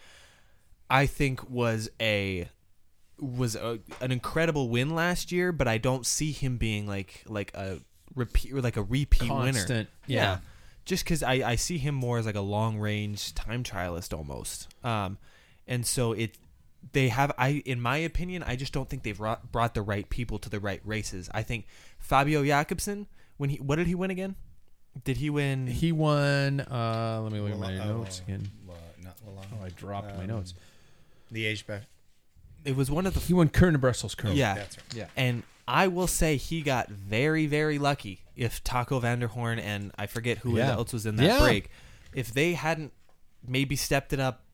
I 0.88 1.06
think, 1.06 1.48
was 1.50 1.88
a 2.00 2.48
was 3.18 3.54
a, 3.56 3.78
an 4.00 4.12
incredible 4.12 4.68
win 4.68 4.94
last 4.94 5.30
year, 5.32 5.52
but 5.52 5.68
I 5.68 5.78
don't 5.78 6.04
see 6.06 6.32
him 6.32 6.56
being 6.58 6.86
like 6.86 7.22
like 7.26 7.52
a 7.54 7.78
repeat 8.14 8.54
like 8.54 8.76
a 8.76 8.82
repeat 8.82 9.30
winner. 9.30 9.52
Constant, 9.52 9.88
yeah. 10.06 10.38
Just 10.86 11.04
because 11.04 11.22
I, 11.22 11.34
I 11.34 11.56
see 11.56 11.76
him 11.78 11.94
more 11.94 12.16
as 12.18 12.24
like 12.26 12.34
a 12.36 12.40
long 12.40 12.78
range 12.78 13.34
time 13.34 13.62
trialist 13.64 14.16
almost. 14.16 14.68
Um, 14.84 15.18
and 15.66 15.84
so 15.86 16.12
it 16.12 16.38
they 16.92 17.08
have 17.08 17.32
I 17.36 17.62
in 17.66 17.80
my 17.80 17.96
opinion 17.98 18.42
I 18.44 18.54
just 18.56 18.72
don't 18.72 18.88
think 18.88 19.02
they've 19.02 19.18
brought, 19.18 19.50
brought 19.50 19.74
the 19.74 19.82
right 19.82 20.08
people 20.08 20.38
to 20.38 20.48
the 20.48 20.60
right 20.60 20.80
races. 20.84 21.28
I 21.34 21.42
think 21.42 21.66
Fabio 21.98 22.44
Jakobsen 22.44 23.08
when 23.36 23.50
he 23.50 23.56
what 23.56 23.76
did 23.76 23.88
he 23.88 23.94
win 23.96 24.10
again? 24.10 24.36
Did 25.04 25.16
he 25.18 25.28
win? 25.28 25.66
he 25.66 25.90
won. 25.92 26.60
Uh, 26.60 27.20
let 27.22 27.32
me 27.32 27.40
look 27.40 27.52
at 27.52 27.58
my 27.58 27.76
uh, 27.78 27.84
notes 27.84 28.20
again. 28.20 28.48
La- 28.66 28.74
not 29.02 29.16
Lalonde. 29.26 29.46
Oh, 29.60 29.64
I 29.64 29.68
dropped 29.70 30.16
my 30.16 30.22
Um, 30.22 30.28
notes. 30.28 30.54
Liège, 31.32 31.66
Ba- 31.66 31.82
it 32.64 32.76
was 32.76 32.90
one 32.90 33.06
of 33.06 33.12
the 33.14 33.20
He 33.20 33.34
won 33.34 33.48
Kuurne 33.48 33.72
to 33.72 33.78
Brussels. 33.78 34.14
Kuurne. 34.14 34.36
yeah 34.36 34.54
That's 34.54 34.76
right. 34.78 34.94
yeah. 34.94 35.06
And 35.16 35.42
I 35.68 35.88
will 35.88 36.06
say 36.06 36.36
he 36.36 36.62
got 36.62 36.88
very, 36.88 37.46
very 37.46 37.78
lucky. 37.78 38.20
If 38.36 38.62
Taco 38.62 39.00
van 39.00 39.18
der 39.20 39.28
Hoorn 39.28 39.58
and 39.58 39.92
I 39.98 40.06
forget 40.06 40.38
who 40.38 40.56
Yeah. 40.58 40.72
else 40.72 40.92
was 40.92 41.06
in 41.06 41.16
that 41.16 41.24
Yeah. 41.24 41.38
break, 41.40 41.70
if 42.12 42.32
they 42.32 42.52
hadn't 42.54 42.92
maybe 43.46 43.76
stepped 43.76 44.12
it 44.12 44.20
up 44.20 44.44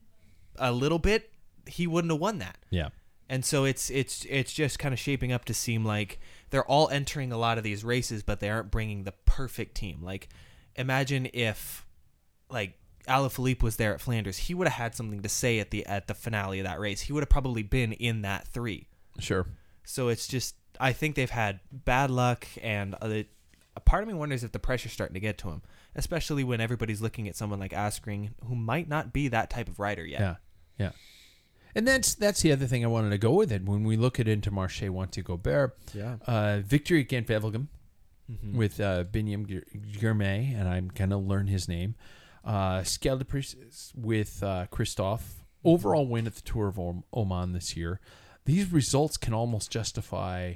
a 0.56 0.70
little 0.72 0.98
bit, 0.98 1.32
he 1.66 1.86
wouldn't 1.86 2.12
have 2.12 2.20
won 2.20 2.38
that. 2.38 2.58
Yeah. 2.70 2.90
And 3.28 3.44
so 3.44 3.64
it's 3.64 3.88
it's 3.90 4.24
it's 4.28 4.52
just 4.52 4.78
kind 4.78 4.92
of 4.92 4.98
shaping 5.00 5.32
up 5.32 5.44
to 5.46 5.54
seem 5.54 5.84
like 5.84 6.20
they're 6.50 6.64
all 6.66 6.88
entering 6.90 7.32
a 7.32 7.38
lot 7.38 7.56
of 7.58 7.64
these 7.64 7.82
races, 7.82 8.22
but 8.22 8.40
they 8.40 8.50
aren't 8.50 8.70
bringing 8.70 9.04
the 9.04 9.12
perfect 9.24 9.74
team. 9.74 10.02
Like, 10.02 10.28
imagine 10.76 11.28
if 11.32 11.86
like 12.50 12.78
Alaphilippe 13.08 13.62
was 13.62 13.76
there 13.76 13.94
at 13.94 14.00
Flanders, 14.00 14.36
he 14.38 14.54
would 14.54 14.68
have 14.68 14.76
had 14.76 14.94
something 14.94 15.22
to 15.22 15.28
say 15.28 15.58
at 15.58 15.70
the 15.70 15.84
at 15.86 16.06
the 16.08 16.14
finale 16.14 16.60
of 16.60 16.66
that 16.66 16.78
race. 16.78 17.00
He 17.02 17.12
would 17.12 17.22
have 17.22 17.30
probably 17.30 17.62
been 17.62 17.92
in 17.94 18.22
that 18.22 18.46
three. 18.48 18.86
Sure. 19.18 19.46
So 19.84 20.08
it's 20.08 20.28
just 20.28 20.54
I 20.78 20.92
think 20.92 21.14
they've 21.16 21.30
had 21.30 21.60
bad 21.70 22.10
luck, 22.10 22.46
and 22.62 22.94
uh, 23.02 23.08
it- 23.08 23.30
a 23.76 23.80
part 23.80 24.02
of 24.02 24.08
me 24.08 24.14
wonders 24.14 24.44
if 24.44 24.52
the 24.52 24.58
pressure's 24.58 24.92
starting 24.92 25.14
to 25.14 25.20
get 25.20 25.38
to 25.38 25.48
him, 25.48 25.62
especially 25.94 26.44
when 26.44 26.60
everybody's 26.60 27.00
looking 27.00 27.26
at 27.28 27.36
someone 27.36 27.58
like 27.60 27.72
Asgreen, 27.72 28.30
who 28.44 28.54
might 28.54 28.88
not 28.88 29.12
be 29.12 29.28
that 29.28 29.48
type 29.50 29.68
of 29.68 29.78
rider 29.80 30.04
yet. 30.04 30.20
Yeah, 30.20 30.34
yeah. 30.78 30.90
And 31.74 31.88
that's 31.88 32.14
that's 32.14 32.42
the 32.42 32.52
other 32.52 32.66
thing 32.66 32.84
I 32.84 32.88
wanted 32.88 33.10
to 33.10 33.18
go 33.18 33.32
with 33.32 33.50
it. 33.50 33.64
When 33.64 33.84
we 33.84 33.96
look 33.96 34.20
at 34.20 34.26
Intermarché 34.26 34.90
Wanty-Gobert, 34.90 35.76
Yeah. 35.94 36.16
uh, 36.26 36.58
victory 36.64 37.00
against 37.00 37.30
Wevelgem 37.30 37.68
Mm-hmm. 38.30 38.56
with 38.56 38.80
uh, 38.80 39.02
Biniam 39.04 39.46
Girmay, 39.98 40.58
and 40.58 40.68
I'm 40.68 40.88
gonna 40.94 41.18
learn 41.18 41.48
his 41.48 41.68
name. 41.68 41.96
Uh, 42.44 42.78
Scheldeprijs 42.80 43.92
with 43.96 44.42
uh, 44.42 44.66
Kristoff. 44.70 45.20
Overall 45.64 46.06
win 46.06 46.26
at 46.26 46.34
the 46.36 46.40
Tour 46.40 46.68
of 46.68 46.78
Oman 47.14 47.52
this 47.52 47.76
year. 47.76 48.00
These 48.44 48.72
results 48.72 49.16
can 49.16 49.34
almost 49.34 49.70
justify 49.70 50.54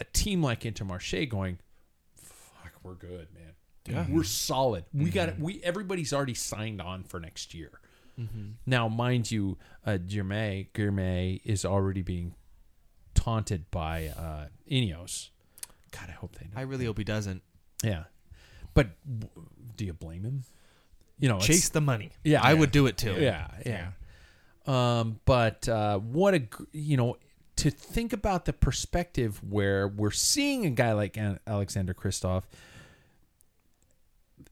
a 0.00 0.04
team 0.04 0.42
like 0.42 0.60
Intermarché 0.62 1.28
going, 1.28 1.58
"Fuck, 2.16 2.72
we're 2.82 2.94
good, 2.94 3.28
man. 3.34 3.52
Yeah. 3.86 4.06
we're 4.08 4.24
solid. 4.24 4.84
We 4.94 5.10
got 5.10 5.28
it. 5.28 5.38
We 5.38 5.60
everybody's 5.62 6.12
already 6.12 6.34
signed 6.34 6.80
on 6.80 7.02
for 7.04 7.20
next 7.20 7.54
year." 7.54 7.80
Now, 8.64 8.86
mind 8.86 9.30
you, 9.32 9.58
uh, 9.84 9.98
Girmay, 9.98 10.68
Girmay 10.72 11.40
is 11.44 11.64
already 11.64 12.02
being 12.02 12.34
taunted 13.14 13.68
by 13.72 14.06
uh, 14.06 14.46
Ineos. 14.70 15.30
God, 15.90 16.10
I 16.10 16.12
hope 16.12 16.36
they 16.36 16.44
know. 16.46 16.52
I 16.54 16.60
really 16.62 16.84
hope 16.84 16.98
he 16.98 17.02
doesn't 17.04 17.42
yeah, 17.82 18.04
but 18.72 18.90
w- 19.04 19.48
do 19.76 19.84
you 19.84 19.92
blame 19.92 20.22
him? 20.22 20.44
You 21.18 21.28
know, 21.28 21.38
chase 21.40 21.68
the 21.70 21.80
money. 21.80 22.10
Yeah. 22.22 22.40
I 22.42 22.54
would 22.54 22.70
do 22.70 22.86
it 22.86 22.96
too. 22.96 23.16
Yeah, 23.18 23.48
yeah. 23.66 23.88
Um, 24.66 25.20
but 25.24 25.68
uh, 25.68 25.98
what 25.98 26.34
a 26.34 26.42
you 26.72 26.96
know, 26.96 27.16
to 27.56 27.70
think 27.70 28.12
about 28.12 28.44
the 28.44 28.52
perspective 28.52 29.40
where 29.48 29.86
we're 29.86 30.10
seeing 30.10 30.66
a 30.66 30.70
guy 30.70 30.92
like 30.92 31.18
Alexander 31.46 31.94
Kristoff 31.94 32.44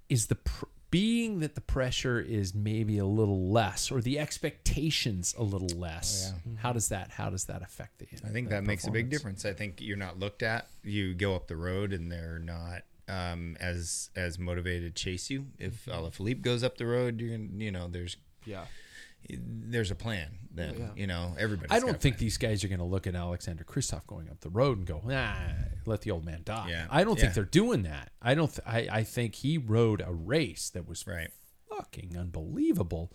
is 0.08 0.26
the 0.26 0.36
pr- 0.36 0.66
being 0.90 1.40
that 1.40 1.54
the 1.54 1.60
pressure 1.60 2.20
is 2.20 2.54
maybe 2.54 2.98
a 2.98 3.04
little 3.06 3.48
less 3.50 3.90
or 3.90 4.02
the 4.02 4.18
expectations 4.18 5.34
a 5.38 5.42
little 5.42 5.78
less. 5.78 6.32
How 6.58 6.72
does 6.72 6.88
that 6.90 7.10
how 7.10 7.30
does 7.30 7.46
that 7.46 7.62
affect 7.62 7.98
the 7.98 8.06
I 8.24 8.28
think 8.28 8.50
the 8.50 8.56
that 8.56 8.64
makes 8.64 8.86
a 8.86 8.90
big 8.90 9.08
difference. 9.08 9.44
I 9.46 9.54
think 9.54 9.80
you're 9.80 9.96
not 9.96 10.18
looked 10.18 10.42
at. 10.42 10.68
You 10.84 11.14
go 11.14 11.34
up 11.34 11.46
the 11.48 11.56
road 11.56 11.92
and 11.94 12.12
they're 12.12 12.38
not 12.38 12.82
um, 13.08 13.56
as 13.58 14.10
as 14.14 14.38
motivated 14.38 14.94
to 14.94 15.02
chase 15.02 15.30
you. 15.30 15.46
If 15.58 15.86
Alaphilippe 15.86 16.42
goes 16.42 16.62
up 16.62 16.76
the 16.76 16.86
road, 16.86 17.20
you're 17.20 17.38
you 17.38 17.72
know 17.72 17.88
there's 17.88 18.18
Yeah. 18.44 18.66
There's 19.30 19.90
a 19.90 19.94
plan. 19.94 20.28
Then 20.54 20.90
you 20.96 21.06
know 21.06 21.34
everybody. 21.38 21.70
I 21.70 21.80
don't 21.80 21.98
think 21.98 22.18
these 22.18 22.36
guys 22.36 22.62
are 22.62 22.68
going 22.68 22.78
to 22.78 22.84
look 22.84 23.06
at 23.06 23.14
Alexander 23.14 23.64
Kristoff 23.64 24.06
going 24.06 24.28
up 24.28 24.40
the 24.40 24.50
road 24.50 24.76
and 24.78 24.86
go, 24.86 25.00
"Nah, 25.04 25.32
let 25.86 26.02
the 26.02 26.10
old 26.10 26.24
man 26.24 26.42
die." 26.44 26.66
Yeah. 26.68 26.86
I 26.90 27.04
don't 27.04 27.16
Yeah. 27.16 27.22
think 27.22 27.34
they're 27.34 27.44
doing 27.44 27.84
that. 27.84 28.12
I 28.20 28.34
don't. 28.34 28.48
Th- 28.52 28.66
I 28.66 28.98
I 28.98 29.02
think 29.04 29.36
he 29.36 29.56
rode 29.56 30.02
a 30.06 30.12
race 30.12 30.68
that 30.70 30.86
was 30.86 31.06
Right. 31.06 31.30
fucking 31.70 32.16
unbelievable. 32.18 33.12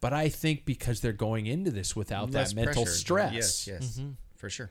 But 0.00 0.12
I 0.12 0.28
think 0.28 0.66
because 0.66 1.00
they're 1.00 1.12
going 1.14 1.46
into 1.46 1.70
this 1.70 1.96
without 1.96 2.30
Less 2.32 2.50
that 2.50 2.56
mental 2.56 2.82
pressure. 2.84 2.98
stress, 2.98 3.32
Yes, 3.32 3.66
yes, 3.66 3.98
mm-hmm. 3.98 4.10
for 4.36 4.50
sure. 4.50 4.70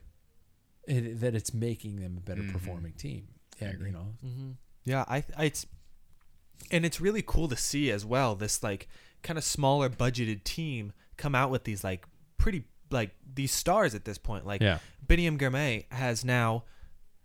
it, 0.87 1.19
that 1.21 1.33
it's 1.33 1.53
making 1.53 1.95
them 1.95 2.17
a 2.17 2.21
better 2.21 2.41
mm-hmm. 2.43 2.51
performing 2.51 2.93
team. 2.93 3.29
And 3.59 3.79
you 3.81 3.91
know, 3.91 4.13
mm-hmm. 4.23 4.51
Yeah, 4.83 5.05
I, 5.07 5.23
I 5.35 5.45
it's 5.45 5.65
and 6.69 6.85
it's 6.85 7.01
really 7.01 7.23
cool 7.25 7.47
to 7.47 7.55
see 7.57 7.89
as 7.89 8.05
well 8.05 8.35
this 8.35 8.61
like 8.61 8.87
kind 9.23 9.37
of 9.37 9.43
smaller 9.43 9.89
budgeted 9.89 10.43
team 10.43 10.93
come 11.17 11.33
out 11.35 11.49
with 11.49 11.63
these 11.63 11.83
like 11.83 12.05
pretty 12.37 12.63
like 12.91 13.11
these 13.33 13.51
stars 13.51 13.95
at 13.95 14.05
this 14.05 14.17
point. 14.17 14.45
Like 14.45 14.61
Yeah. 14.61 14.79
Biniam 15.07 15.37
Girmay 15.39 15.85
has 15.91 16.23
now 16.23 16.63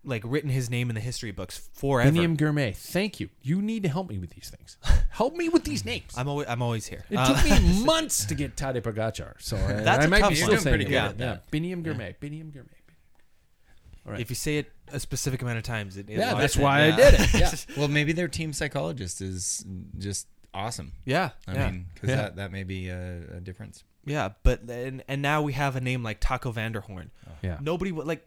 like 0.03 0.23
written 0.25 0.49
his 0.49 0.69
name 0.69 0.89
in 0.89 0.95
the 0.95 1.01
history 1.01 1.31
books 1.31 1.69
forever. 1.73 2.09
Biniam 2.09 2.37
Girmay, 2.37 2.73
thank 2.75 3.19
you. 3.19 3.29
You 3.41 3.61
need 3.61 3.83
to 3.83 3.89
help 3.89 4.09
me 4.09 4.17
with 4.17 4.29
these 4.31 4.49
things. 4.49 4.77
help 5.09 5.35
me 5.35 5.49
with 5.49 5.65
these 5.65 5.83
names. 5.85 6.13
I'm 6.17 6.27
always 6.29 6.47
I'm 6.47 6.61
always 6.61 6.87
here. 6.87 7.03
It 7.09 7.17
Uh, 7.17 7.33
took 7.33 7.43
me 7.51 7.83
months 7.85 8.25
to 8.25 8.33
get 8.35 8.55
Tadej 8.55 8.81
Pogacar, 8.81 9.33
so 9.39 9.57
uh, 9.57 9.81
That's 9.83 10.03
I 10.03 10.05
a 10.05 10.09
might 10.09 10.19
tough 10.21 10.29
be 10.29 10.35
still 10.35 10.47
You're 10.47 10.55
doing 10.55 10.63
saying 10.63 10.71
pretty 10.71 10.85
it. 10.85 10.87
good 10.87 10.93
Yeah, 10.93 11.09
at 11.09 11.19
yeah. 11.19 11.25
that. 11.33 11.51
Biniam 11.51 11.83
Girmay, 11.83 12.15
Biniam 12.21 12.51
Girmay. 12.51 14.19
if 14.19 14.29
you 14.29 14.35
say 14.35 14.57
it 14.57 14.71
a 14.91 14.99
specific 14.99 15.41
amount 15.41 15.57
of 15.57 15.63
times, 15.63 15.97
it, 15.97 16.09
it 16.09 16.17
Yeah, 16.17 16.33
that's 16.33 16.55
in, 16.55 16.63
why 16.63 16.85
I 16.85 16.91
did 16.91 17.13
it. 17.15 17.33
Yeah. 17.39 17.53
Well, 17.77 17.87
maybe 17.89 18.11
their 18.13 18.27
team 18.27 18.53
psychologist 18.53 19.21
is 19.21 19.63
just 19.97 20.27
awesome. 20.53 20.93
yeah, 21.05 21.31
I 21.47 21.53
yeah. 21.53 21.71
mean, 21.71 21.85
because 21.93 22.09
Yeah. 22.09 22.15
that 22.17 22.35
that 22.37 22.51
may 22.51 22.63
be 22.63 22.89
a, 22.89 23.21
a 23.37 23.39
difference. 23.41 23.83
Yeah, 24.05 24.29
but 24.43 24.61
and 24.69 25.03
and 25.07 25.21
now 25.21 25.41
we 25.41 25.53
have 25.53 25.75
a 25.75 25.81
name 25.81 26.03
like 26.03 26.19
Taco 26.19 26.51
van 26.51 26.71
der 26.71 26.81
Hoorn. 26.81 27.11
Yeah. 27.41 27.57
Nobody 27.61 27.91
would 27.91 28.07
like. 28.07 28.25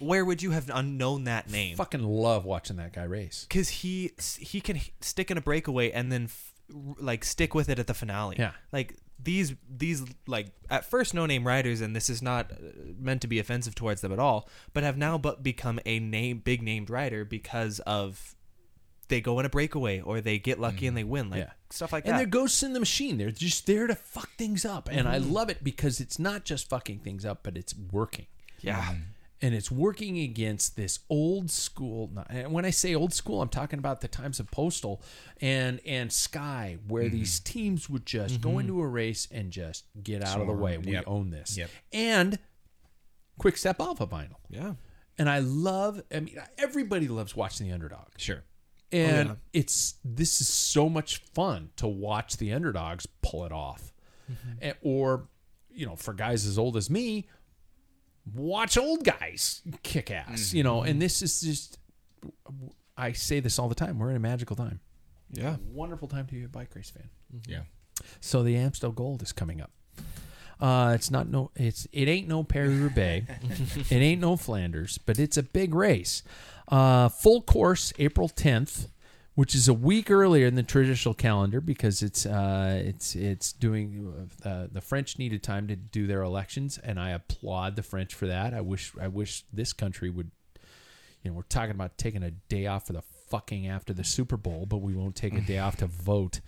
Where 0.00 0.24
would 0.24 0.42
you 0.42 0.50
have 0.50 0.68
unknown 0.74 1.24
that 1.24 1.48
name? 1.50 1.76
Fucking 1.76 2.02
love 2.02 2.44
watching 2.44 2.76
that 2.78 2.92
guy 2.92 3.04
race. 3.04 3.46
because 3.48 3.68
he 3.68 4.10
he 4.38 4.60
can 4.60 4.80
stick 5.00 5.30
in 5.30 5.38
a 5.38 5.40
breakaway 5.40 5.90
and 5.92 6.10
then 6.10 6.24
f- 6.24 6.52
r- 6.74 6.94
like 6.98 7.24
stick 7.24 7.54
with 7.54 7.68
it 7.68 7.78
at 7.78 7.86
the 7.86 7.94
finale. 7.94 8.34
Yeah. 8.38 8.52
like 8.72 8.96
these 9.22 9.54
these 9.70 10.02
like 10.26 10.48
at 10.68 10.84
first 10.84 11.14
no 11.14 11.26
name 11.26 11.46
riders, 11.46 11.80
and 11.80 11.94
this 11.94 12.10
is 12.10 12.20
not 12.22 12.50
uh, 12.50 12.56
meant 12.98 13.22
to 13.22 13.28
be 13.28 13.38
offensive 13.38 13.74
towards 13.76 14.00
them 14.00 14.12
at 14.12 14.18
all, 14.18 14.48
but 14.72 14.82
have 14.82 14.96
now 14.98 15.16
but 15.16 15.42
become 15.44 15.78
a 15.86 16.00
name 16.00 16.38
big 16.38 16.60
named 16.60 16.90
rider 16.90 17.24
because 17.24 17.78
of 17.80 18.33
they 19.08 19.20
go 19.20 19.38
in 19.40 19.46
a 19.46 19.50
breakaway 19.50 20.00
or 20.00 20.20
they 20.20 20.38
get 20.38 20.58
lucky 20.60 20.86
and 20.86 20.94
mm, 20.94 21.00
they 21.00 21.04
win, 21.04 21.30
like 21.30 21.40
Yeah. 21.40 21.50
stuff 21.70 21.92
like 21.92 22.04
And 22.04 22.12
that. 22.14 22.20
And 22.20 22.20
they're 22.20 22.40
ghosts 22.40 22.62
in 22.62 22.72
the 22.72 22.80
machine. 22.80 23.18
They're 23.18 23.30
just 23.30 23.66
there 23.66 23.86
to 23.86 23.94
fuck 23.94 24.30
things 24.36 24.64
up. 24.64 24.88
And 24.90 25.08
I 25.08 25.18
mm-hmm. 25.18 25.32
love 25.32 25.48
it 25.50 25.62
because 25.62 26.00
it's 26.00 26.18
not 26.18 26.44
just 26.44 26.68
fucking 26.68 27.00
things 27.00 27.24
up, 27.24 27.40
but 27.42 27.56
it's 27.56 27.74
working. 27.92 28.26
yeah, 28.60 28.80
mm-hmm. 28.82 29.00
and 29.42 29.54
it's 29.54 29.70
working 29.70 30.18
against 30.18 30.76
this 30.76 31.00
old 31.10 31.50
school 31.50 32.10
and 32.30 32.50
when 32.52 32.64
i 32.64 32.70
say 32.70 32.94
old 32.94 33.12
school 33.12 33.42
i'm 33.42 33.48
talking 33.48 33.78
about 33.78 34.00
the 34.00 34.08
times 34.08 34.40
of 34.40 34.50
postal 34.50 35.02
and 35.40 35.80
and 35.84 36.10
sky 36.12 36.78
where 36.88 37.02
mm-hmm. 37.04 37.16
these 37.16 37.40
teams 37.40 37.90
would 37.90 38.06
just 38.06 38.40
go 38.40 38.58
into 38.58 38.80
a 38.80 38.86
race 38.86 39.28
and 39.30 39.50
just 39.50 39.84
get 40.02 40.22
out 40.24 40.40
of 40.40 40.46
the 40.46 40.52
way 40.52 40.78
we 40.78 40.92
Yep. 40.92 41.04
own 41.06 41.28
this 41.30 41.58
Yep. 41.58 41.68
and 41.92 42.38
quick 43.38 43.56
step 43.58 43.80
alpha 43.80 44.06
vinyl 44.06 44.36
yeah. 44.48 44.74
and 45.18 45.28
i 45.28 45.40
love 45.40 46.00
i 46.14 46.20
mean 46.20 46.40
everybody 46.56 47.08
loves 47.08 47.36
watching 47.36 47.66
the 47.66 47.72
underdog 47.74 48.06
Sure. 48.16 48.42
Oh, 48.94 48.98
and 48.98 49.28
yeah. 49.30 49.34
it's 49.52 49.94
this 50.04 50.40
is 50.40 50.48
so 50.48 50.88
much 50.88 51.18
fun 51.34 51.70
to 51.76 51.86
watch 51.88 52.36
the 52.36 52.52
underdogs 52.52 53.06
pull 53.22 53.44
it 53.44 53.52
off 53.52 53.92
mm-hmm. 54.30 54.52
And- 54.62 54.76
or 54.82 55.28
you 55.70 55.84
know 55.84 55.96
for 55.96 56.14
guys 56.14 56.46
as 56.46 56.58
old 56.58 56.76
as 56.76 56.88
me 56.88 57.26
watch 58.34 58.78
old 58.78 59.04
guys 59.04 59.62
kick 59.82 60.10
ass 60.10 60.54
you 60.54 60.62
know 60.62 60.82
and 60.82 60.92
mm-hmm. 60.92 60.98
this 61.00 61.20
is 61.22 61.40
just 61.40 61.78
i 62.96 63.12
say 63.12 63.40
this 63.40 63.58
all 63.58 63.68
the 63.68 63.74
time 63.74 63.98
we're 63.98 64.10
in 64.10 64.16
a 64.16 64.20
magical 64.20 64.56
time 64.56 64.80
Yeah. 65.32 65.56
wonderful 65.72 66.08
time 66.08 66.26
to 66.26 66.32
be 66.32 66.44
a 66.44 66.48
bike 66.48 66.74
race 66.74 66.90
fan 66.90 67.10
mm-hmm. 67.34 67.50
Yeah. 67.50 67.62
so 68.20 68.42
the 68.42 68.56
Amstel 68.56 68.92
Gold 68.92 69.22
is 69.22 69.32
coming 69.32 69.60
up. 69.60 69.70
Uh, 70.60 70.92
it's 70.94 71.10
not 71.10 71.28
no, 71.28 71.50
it's 71.56 71.86
it 71.92 72.08
ain't 72.08 72.28
no 72.28 72.44
Paris 72.44 72.72
Roubaix, 72.72 73.26
it 73.90 73.96
ain't 73.96 74.20
no 74.20 74.36
Flanders, 74.36 74.98
but 74.98 75.18
it's 75.18 75.36
a 75.36 75.42
big 75.42 75.74
race. 75.74 76.22
Uh, 76.68 77.08
full 77.08 77.42
course 77.42 77.92
April 77.98 78.28
tenth, 78.28 78.88
which 79.34 79.54
is 79.54 79.68
a 79.68 79.74
week 79.74 80.10
earlier 80.10 80.46
in 80.46 80.54
the 80.54 80.62
traditional 80.62 81.14
calendar 81.14 81.60
because 81.60 82.02
it's 82.02 82.24
uh, 82.24 82.82
it's 82.84 83.14
it's 83.14 83.52
doing 83.52 84.30
uh, 84.44 84.66
the 84.70 84.80
French 84.80 85.18
needed 85.18 85.42
time 85.42 85.68
to 85.68 85.76
do 85.76 86.06
their 86.06 86.22
elections, 86.22 86.78
and 86.78 86.98
I 86.98 87.10
applaud 87.10 87.76
the 87.76 87.82
French 87.82 88.14
for 88.14 88.26
that. 88.26 88.54
I 88.54 88.60
wish 88.60 88.92
I 89.00 89.08
wish 89.08 89.44
this 89.52 89.72
country 89.72 90.10
would 90.10 90.30
you 91.22 91.30
know, 91.30 91.36
we're 91.36 91.42
talking 91.42 91.70
about 91.70 91.96
taking 91.98 92.22
a 92.22 92.30
day 92.30 92.66
off 92.66 92.86
for 92.86 92.92
the 92.92 93.02
fucking 93.28 93.66
after 93.66 93.92
the 93.92 94.04
Super 94.04 94.36
Bowl, 94.36 94.66
but 94.66 94.78
we 94.78 94.94
won't 94.94 95.16
take 95.16 95.34
a 95.34 95.40
day 95.40 95.58
off 95.58 95.76
to 95.76 95.86
vote. 95.86 96.40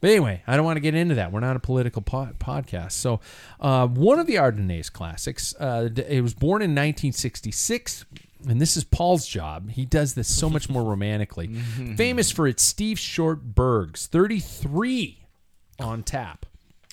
But 0.00 0.10
anyway, 0.10 0.42
I 0.46 0.56
don't 0.56 0.64
want 0.66 0.76
to 0.76 0.80
get 0.80 0.94
into 0.94 1.14
that. 1.14 1.32
We're 1.32 1.40
not 1.40 1.56
a 1.56 1.60
political 1.60 2.02
po- 2.02 2.32
podcast. 2.38 2.92
So, 2.92 3.20
uh, 3.60 3.86
one 3.86 4.18
of 4.18 4.26
the 4.26 4.36
Ardennes 4.36 4.90
classics, 4.90 5.54
uh, 5.54 5.88
it 5.96 6.20
was 6.20 6.34
born 6.34 6.60
in 6.60 6.72
1966, 6.72 8.04
and 8.48 8.60
this 8.60 8.76
is 8.76 8.84
Paul's 8.84 9.26
job. 9.26 9.70
He 9.70 9.84
does 9.84 10.14
this 10.14 10.28
so 10.28 10.48
much 10.50 10.68
more 10.68 10.82
romantically. 10.84 11.46
Famous 11.96 12.30
for 12.30 12.46
its 12.46 12.62
Steve 12.62 12.98
Short 12.98 13.54
Bergs, 13.54 14.06
33 14.06 15.26
on 15.80 16.02
tap 16.02 16.46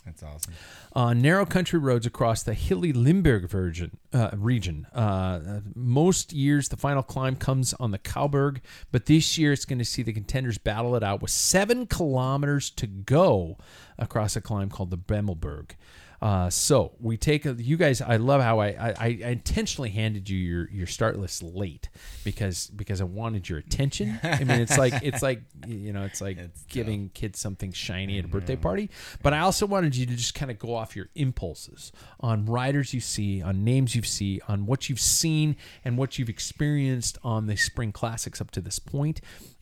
That's 0.05 0.23
awesome. 0.23 0.53
uh, 0.95 1.13
narrow 1.13 1.45
country 1.45 1.77
roads 1.79 2.05
across 2.07 2.41
the 2.41 2.53
hilly 2.55 2.91
Limburg 2.93 3.47
virgin, 3.49 3.91
uh, 4.13 4.31
region. 4.33 4.87
Uh, 4.95 4.99
uh, 4.99 5.59
most 5.75 6.33
years, 6.33 6.69
the 6.69 6.77
final 6.77 7.03
climb 7.03 7.35
comes 7.35 7.73
on 7.75 7.91
the 7.91 7.99
Cauberg, 7.99 8.61
but 8.91 9.05
this 9.05 9.37
year 9.37 9.51
it's 9.53 9.65
going 9.65 9.79
to 9.79 9.85
see 9.85 10.01
the 10.03 10.13
contenders 10.13 10.57
battle 10.57 10.95
it 10.95 11.03
out 11.03 11.21
with 11.21 11.31
seven 11.31 11.85
kilometers 11.85 12.69
to 12.71 12.87
go 12.87 13.57
across 13.99 14.35
a 14.35 14.41
climb 14.41 14.69
called 14.69 14.89
the 14.89 14.97
Bemmelberg. 14.97 15.75
Uh, 16.21 16.51
so 16.51 16.91
we 16.99 17.17
take 17.17 17.47
a, 17.47 17.53
you 17.53 17.77
guys. 17.77 17.99
I 17.99 18.17
love 18.17 18.41
how 18.41 18.59
I, 18.59 18.67
I, 18.67 18.93
I 18.99 19.29
intentionally 19.31 19.89
handed 19.89 20.29
you 20.29 20.37
your, 20.37 20.69
your 20.69 20.85
start 20.85 21.17
list 21.17 21.41
late 21.41 21.89
because 22.23 22.67
because 22.67 23.01
I 23.01 23.05
wanted 23.05 23.49
your 23.49 23.57
attention. 23.57 24.19
I 24.21 24.43
mean, 24.43 24.61
it's 24.61 24.77
like 24.77 24.93
it's 25.01 25.23
like 25.23 25.41
you 25.67 25.91
know, 25.91 26.03
it's 26.03 26.21
like 26.21 26.37
giving 26.69 27.09
kids 27.09 27.39
something 27.39 27.71
shiny 27.71 28.19
at 28.19 28.25
a 28.25 28.27
birthday 28.27 28.55
party. 28.55 28.91
But 29.23 29.33
I 29.33 29.39
also 29.39 29.65
wanted 29.65 29.95
you 29.95 30.05
to 30.05 30.15
just 30.15 30.35
kind 30.35 30.51
of 30.51 30.59
go 30.59 30.75
off 30.75 30.95
your 30.95 31.09
impulses 31.15 31.91
on 32.19 32.45
riders 32.45 32.93
you 32.93 32.99
see, 32.99 33.41
on 33.41 33.63
names 33.63 33.95
you 33.95 34.03
see, 34.03 34.41
on 34.47 34.67
what 34.67 34.89
you've 34.89 34.99
seen 34.99 35.55
and 35.83 35.97
what 35.97 36.19
you've 36.19 36.29
experienced 36.29 37.17
on 37.23 37.47
the 37.47 37.55
spring 37.55 37.91
classics 37.91 38.39
up 38.39 38.51
to 38.51 38.61
this 38.61 38.77
point, 38.77 39.21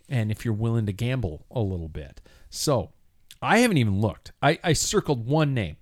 and 0.10 0.30
if 0.30 0.44
you're 0.44 0.54
willing 0.54 0.86
to 0.88 0.94
gamble 0.94 1.46
a 1.52 1.62
little 1.62 1.88
bit. 1.88 2.20
So 2.50 2.92
I 3.42 3.60
haven't 3.60 3.78
even 3.78 4.02
looked. 4.02 4.34
I, 4.42 4.60
I 4.62 4.74
circled 4.74 5.26
one 5.26 5.54
name. 5.54 5.78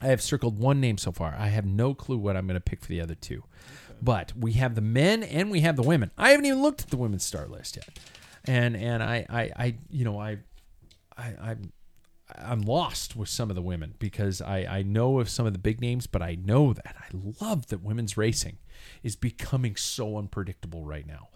I 0.00 0.06
have 0.08 0.22
circled 0.22 0.58
one 0.58 0.80
name 0.80 0.98
so 0.98 1.12
far. 1.12 1.34
I 1.38 1.48
have 1.48 1.66
no 1.66 1.94
clue 1.94 2.16
what 2.16 2.36
I'm 2.36 2.46
going 2.46 2.54
to 2.54 2.60
pick 2.60 2.80
for 2.80 2.88
the 2.88 3.00
other 3.00 3.14
two. 3.14 3.44
But 4.02 4.32
we 4.36 4.52
have 4.52 4.74
the 4.74 4.80
men 4.80 5.22
and 5.22 5.50
we 5.50 5.60
have 5.60 5.76
the 5.76 5.82
women. 5.82 6.10
I 6.16 6.30
haven't 6.30 6.46
even 6.46 6.62
looked 6.62 6.82
at 6.82 6.90
the 6.90 6.96
women's 6.96 7.24
start 7.24 7.50
list 7.50 7.76
yet. 7.76 7.98
And 8.44 8.74
and 8.76 9.02
I 9.02 9.26
I, 9.28 9.40
I 9.56 9.74
you 9.90 10.04
know 10.04 10.18
I 10.18 10.38
I 11.16 11.34
I'm 11.38 11.72
I'm 12.38 12.62
lost 12.62 13.16
with 13.16 13.28
some 13.28 13.50
of 13.50 13.56
the 13.56 13.62
women 13.62 13.94
because 13.98 14.40
I, 14.40 14.58
I 14.60 14.82
know 14.82 15.18
of 15.18 15.28
some 15.28 15.46
of 15.46 15.52
the 15.52 15.58
big 15.58 15.80
names, 15.80 16.06
but 16.06 16.22
I 16.22 16.36
know 16.36 16.72
that 16.72 16.96
I 16.98 17.44
love 17.44 17.66
that 17.68 17.82
women's 17.82 18.16
racing 18.16 18.58
is 19.02 19.16
becoming 19.16 19.76
so 19.76 20.16
unpredictable 20.16 20.84
right 20.84 21.06
now. 21.06 21.28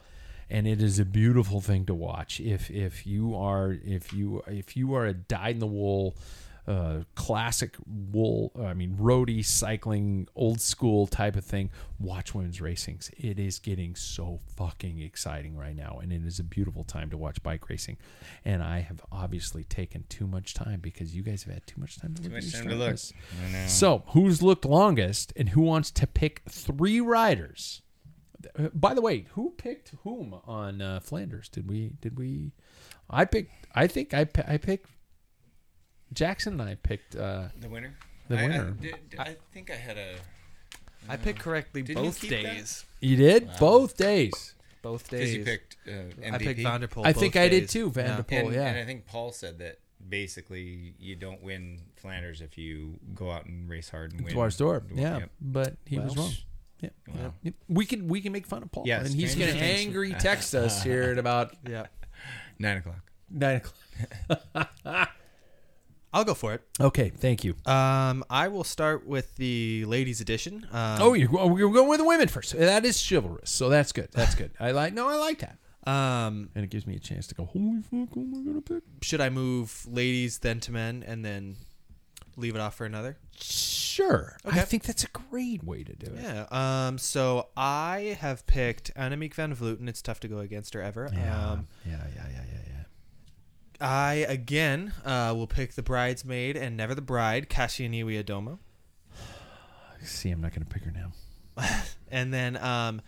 And 0.48 0.66
it 0.66 0.82
is 0.82 0.98
a 0.98 1.04
beautiful 1.04 1.60
thing 1.60 1.86
to 1.86 1.94
watch. 1.94 2.38
If 2.38 2.70
if 2.70 3.06
you 3.06 3.34
are 3.34 3.76
if 3.84 4.12
you 4.12 4.42
if 4.46 4.76
you 4.76 4.94
are 4.94 5.06
a 5.06 5.14
dyed 5.14 5.56
in 5.56 5.60
the 5.60 5.66
wool 5.66 6.16
uh, 6.66 7.00
classic 7.14 7.76
wool, 7.86 8.50
I 8.58 8.72
mean, 8.74 8.96
roadie 8.96 9.44
cycling, 9.44 10.28
old 10.34 10.60
school 10.62 11.06
type 11.06 11.36
of 11.36 11.44
thing, 11.44 11.70
watch 11.98 12.34
women's 12.34 12.60
racings. 12.60 13.10
It 13.18 13.38
is 13.38 13.58
getting 13.58 13.94
so 13.94 14.40
fucking 14.56 15.00
exciting 15.00 15.56
right 15.56 15.76
now, 15.76 15.98
and 16.02 16.12
it 16.12 16.24
is 16.24 16.38
a 16.38 16.42
beautiful 16.42 16.82
time 16.84 17.10
to 17.10 17.18
watch 17.18 17.42
bike 17.42 17.68
racing. 17.68 17.98
And 18.44 18.62
I 18.62 18.80
have 18.80 19.02
obviously 19.12 19.64
taken 19.64 20.04
too 20.08 20.26
much 20.26 20.54
time 20.54 20.80
because 20.80 21.14
you 21.14 21.22
guys 21.22 21.42
have 21.42 21.52
had 21.52 21.66
too 21.66 21.80
much 21.80 22.00
time 22.00 22.14
to 22.14 22.22
Too 22.22 22.28
look 22.30 22.38
at 22.38 22.44
much 22.44 22.52
time 22.54 22.68
to 22.68 22.74
look. 22.76 22.90
lists. 22.92 23.12
I 23.46 23.52
know. 23.52 23.66
So, 23.66 24.04
who's 24.08 24.40
looked 24.42 24.64
longest, 24.64 25.32
and 25.36 25.50
who 25.50 25.60
wants 25.60 25.90
to 25.90 26.06
pick 26.06 26.42
three 26.48 27.00
riders? 27.00 27.82
Uh, 28.58 28.68
By 28.74 28.94
the 28.94 29.00
way, 29.02 29.26
who 29.32 29.50
picked 29.58 29.92
whom 30.02 30.34
on 30.46 30.80
uh, 30.80 31.00
Flanders? 31.00 31.48
Did 31.50 31.68
we? 31.68 31.92
Did 32.00 32.18
we? 32.18 32.52
I 33.10 33.26
picked. 33.26 33.52
I 33.74 33.86
think 33.86 34.14
I. 34.14 34.26
I 34.48 34.56
picked. 34.56 34.88
Jackson 36.14 36.60
and 36.60 36.68
I 36.70 36.74
picked. 36.76 37.16
Uh, 37.16 37.48
the 37.60 37.68
winner. 37.68 37.94
The 38.28 38.36
I- 38.38 38.40
I, 38.40 38.42
winner. 38.48 38.70
did- 38.72 39.10
did- 39.10 39.20
I 39.20 39.36
think 39.52 39.70
I 39.70 39.74
had 39.76 39.98
a. 39.98 40.14
I 41.08 41.16
picked 41.18 41.40
correctly 41.40 41.82
Didn't 41.82 41.98
you 42.02 42.08
both 42.08 42.20
keep 42.20 42.30
that? 42.30 42.42
days. 42.44 42.84
you 43.00 43.16
did 43.16 43.50
both 43.60 43.96
days. 43.96 44.54
Both 44.80 45.04
Because 45.10 45.20
days. 45.26 45.34
you 45.34 45.44
picked 45.44 45.76
uh, 45.86 45.90
MVP. 45.90 46.32
I 46.34 46.38
picked 46.38 46.60
van 46.60 46.80
der 46.80 46.86
Poel. 46.86 47.06
I 47.06 47.12
think 47.12 47.34
both 47.34 47.42
I 47.42 47.48
did 47.48 47.60
days. 47.60 47.70
too, 47.72 47.86
Yeah. 47.86 48.02
van 48.02 48.16
der 48.16 48.22
Poel. 48.22 48.44
and, 48.46 48.54
yeah. 48.54 48.66
and 48.68 48.78
I 48.78 48.84
think 48.84 49.06
Paul 49.06 49.32
said 49.32 49.58
that 49.58 49.78
basically 50.08 50.94
you 50.98 51.16
don't 51.16 51.42
win 51.42 51.80
Flanders 51.96 52.40
if 52.40 52.56
you 52.58 52.98
go 53.14 53.30
out 53.30 53.44
and 53.46 53.68
race 53.68 53.90
hard 53.90 54.12
and 54.12 54.24
win. 54.24 54.34
Dwars 54.34 54.56
door. 54.58 54.82
Yeah, 54.94 55.18
Yep. 55.18 55.30
but 55.40 55.76
he 55.86 55.98
was 55.98 56.16
wrong. 56.16 56.32
Yeah. 56.80 56.90
Wow. 57.08 57.34
Yep. 57.42 57.54
We 57.68 57.84
can 57.86 58.08
we 58.08 58.20
can 58.22 58.32
make 58.32 58.46
fun 58.46 58.62
of 58.62 58.70
Paul. 58.72 58.84
Yes, 58.86 59.06
and 59.06 59.14
he's 59.14 59.34
going 59.34 59.52
to 59.52 59.58
Things. 59.58 59.86
angry 59.86 60.12
text 60.18 60.54
us 60.54 60.82
here 60.82 61.04
at 61.12 61.18
about 61.18 61.54
Yeah. 61.68 61.86
Nine 62.58 62.78
o'clock. 62.78 63.00
nine 63.30 63.56
o'clock. 63.56 64.70
I'll 66.14 66.24
go 66.24 66.32
for 66.34 66.54
it. 66.54 66.62
Okay, 66.80 67.10
thank 67.10 67.42
you. 67.44 67.56
Um, 67.66 68.24
I 68.30 68.46
will 68.48 68.62
start 68.64 69.04
with 69.06 69.34
the 69.36 69.84
ladies' 69.86 70.20
edition. 70.20 70.66
Um, 70.72 70.98
oh, 71.02 71.12
you're, 71.14 71.28
oh, 71.38 71.56
you're 71.56 71.72
going 71.72 71.88
with 71.88 71.98
the 71.98 72.04
women 72.06 72.28
first. 72.28 72.56
That 72.56 72.84
is 72.84 72.96
chivalrous, 73.06 73.50
so 73.50 73.68
that's 73.68 73.90
good. 73.92 74.08
That's 74.12 74.34
good. 74.36 74.52
I 74.60 74.70
like. 74.70 74.94
No, 74.94 75.08
I 75.08 75.16
like 75.16 75.40
that, 75.40 75.58
Um, 75.90 76.50
and 76.54 76.64
it 76.64 76.70
gives 76.70 76.86
me 76.86 76.94
a 76.94 77.00
chance 77.00 77.26
to 77.26 77.34
go. 77.34 77.46
Holy 77.46 77.82
fuck! 77.82 78.14
Who 78.14 78.20
am 78.22 78.34
I 78.34 78.46
gonna 78.46 78.60
pick? 78.62 78.82
should 79.02 79.20
I 79.20 79.28
move 79.28 79.86
ladies 79.90 80.38
then 80.38 80.60
to 80.60 80.72
men 80.72 81.04
and 81.06 81.24
then 81.24 81.56
leave 82.36 82.54
it 82.54 82.60
off 82.60 82.76
for 82.76 82.86
another? 82.86 83.18
Sure. 83.40 84.36
I 84.44 84.60
think 84.60 84.84
that's 84.84 85.04
a 85.04 85.08
great 85.08 85.62
way 85.64 85.82
to 85.84 85.94
do 85.94 86.12
it. 86.14 86.22
Yeah. 86.22 86.46
Um. 86.86 86.98
So 86.98 87.48
I 87.56 88.16
have 88.20 88.46
picked 88.46 88.94
Annemiek 88.94 89.34
van 89.34 89.54
Vleuten. 89.54 89.88
It's 89.88 90.00
tough 90.02 90.20
to 90.20 90.28
go 90.28 90.38
against 90.38 90.74
her 90.74 90.80
ever. 90.82 91.10
Yeah. 91.12 91.50
Um, 91.52 91.66
yeah. 91.84 91.92
Yeah. 92.14 92.26
Yeah. 92.32 92.42
Yeah. 92.52 92.58
Yeah. 93.80 93.88
I 93.88 94.14
again 94.28 94.92
uh, 95.04 95.32
will 95.36 95.46
pick 95.46 95.74
the 95.74 95.82
bridesmaid 95.82 96.56
and 96.56 96.76
never 96.76 96.94
the 96.94 97.02
bride, 97.02 97.48
Kasia 97.48 97.88
Niewiadoma. 97.88 98.58
See, 100.02 100.30
I'm 100.30 100.40
not 100.40 100.52
gonna 100.54 100.66
pick 100.66 100.84
her 100.84 100.92
now. 100.92 101.12
And 102.10 102.32
then 102.32 102.56
um, 102.58 103.02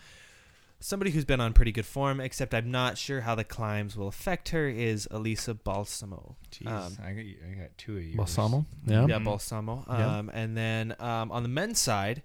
somebody 0.81 1.11
who's 1.11 1.23
been 1.23 1.39
on 1.39 1.53
pretty 1.53 1.71
good 1.71 1.85
form, 1.85 2.19
except 2.19 2.53
I'm 2.53 2.71
not 2.71 2.97
sure 2.97 3.21
how 3.21 3.35
the 3.35 3.45
climbs 3.45 3.95
will 3.95 4.09
affect 4.09 4.49
her, 4.49 4.67
is 4.67 5.07
Elisa 5.09 5.53
Balsamo. 5.53 6.35
Jeez, 6.51 6.67
Um, 6.69 6.97
I 7.01 7.11
got 7.13 7.21
I 7.21 7.53
got 7.61 7.77
two 7.77 7.95
of 7.97 8.03
you. 8.03 8.17
Balsamo. 8.17 8.65
Yeah. 8.85 9.05
Yeah, 9.07 9.19
Balsamo. 9.19 9.85
Yeah. 9.87 10.17
Um, 10.17 10.29
and 10.33 10.57
then 10.57 10.93
um, 10.99 11.31
on 11.31 11.43
the 11.43 11.49
men's 11.49 11.79
side, 11.79 12.21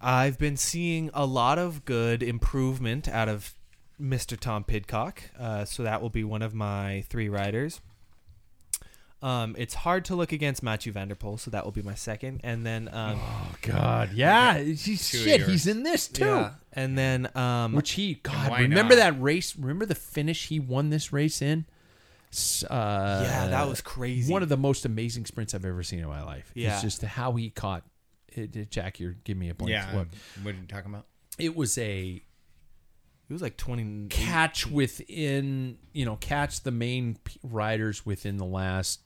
I've 0.00 0.38
been 0.38 0.56
seeing 0.56 1.10
a 1.12 1.26
lot 1.26 1.58
of 1.58 1.84
good 1.84 2.22
improvement 2.22 3.08
out 3.08 3.28
of 3.28 3.54
Mr. 4.00 4.38
Tom 4.38 4.64
Pidcock. 4.64 5.22
Uh, 5.38 5.64
so 5.64 5.82
that 5.82 6.02
will 6.02 6.10
be 6.10 6.24
one 6.24 6.42
of 6.42 6.54
my 6.54 7.04
three 7.08 7.28
riders. 7.28 7.80
Um, 9.22 9.56
it's 9.58 9.72
hard 9.74 10.04
to 10.06 10.14
look 10.14 10.30
against 10.32 10.62
Mathieu 10.62 10.92
van 10.92 11.08
der 11.08 11.14
Poel, 11.14 11.40
so 11.40 11.50
that 11.50 11.64
will 11.64 11.72
be 11.72 11.80
my 11.82 11.94
second. 11.94 12.40
And 12.44 12.66
then, 12.66 12.88
um, 12.92 13.18
Oh 13.20 13.54
God. 13.62 14.12
Yeah. 14.12 14.58
He's, 14.58 14.84
Two 14.84 14.96
shit. 15.18 15.40
yours. 15.40 15.50
He's 15.50 15.66
in 15.66 15.82
this 15.82 16.06
too. 16.06 16.24
yeah. 16.26 16.50
And 16.74 16.98
then, 16.98 17.28
um, 17.34 17.72
Which 17.72 17.92
he 17.92 18.14
God. 18.22 18.60
Remember 18.60 18.94
not? 18.94 19.00
that 19.14 19.20
race? 19.20 19.56
Remember 19.56 19.86
the 19.86 19.94
finish 19.94 20.48
he 20.48 20.60
won 20.60 20.90
this 20.90 21.12
race 21.12 21.40
in? 21.40 21.64
Uh, 22.68 23.22
yeah, 23.24 23.48
that 23.48 23.66
was 23.66 23.80
crazy. 23.80 24.30
one 24.30 24.42
of 24.42 24.50
the 24.50 24.58
most 24.58 24.84
amazing 24.84 25.24
sprints 25.24 25.54
I've 25.54 25.64
ever 25.64 25.82
seen 25.82 26.00
in 26.00 26.08
my 26.08 26.22
life. 26.22 26.52
Yeah. 26.54 26.74
It's 26.74 26.82
just 26.82 27.00
how 27.02 27.32
he 27.32 27.48
caught. 27.48 27.84
It, 28.28 28.54
it- 28.54 28.70
Jack, 28.70 29.00
you're 29.00 29.16
giving 29.24 29.40
me 29.40 29.48
a 29.48 29.54
blank 29.54 29.70
Yeah. 29.70 29.90
look. 29.94 30.08
What 30.42 30.54
are 30.54 30.58
you 30.58 30.66
talking 30.68 30.90
about? 30.92 31.06
It 31.38 31.56
was 31.56 31.78
a 31.78 32.22
it 33.28 33.32
was 33.32 33.42
like 33.42 33.56
20. 33.56 34.06
catch 34.08 34.66
within, 34.66 35.78
you 35.92 36.04
know, 36.04 36.16
catch 36.16 36.62
the 36.62 36.70
main 36.70 37.16
p- 37.24 37.38
riders 37.42 38.06
within 38.06 38.36
the 38.36 38.44
last 38.44 39.00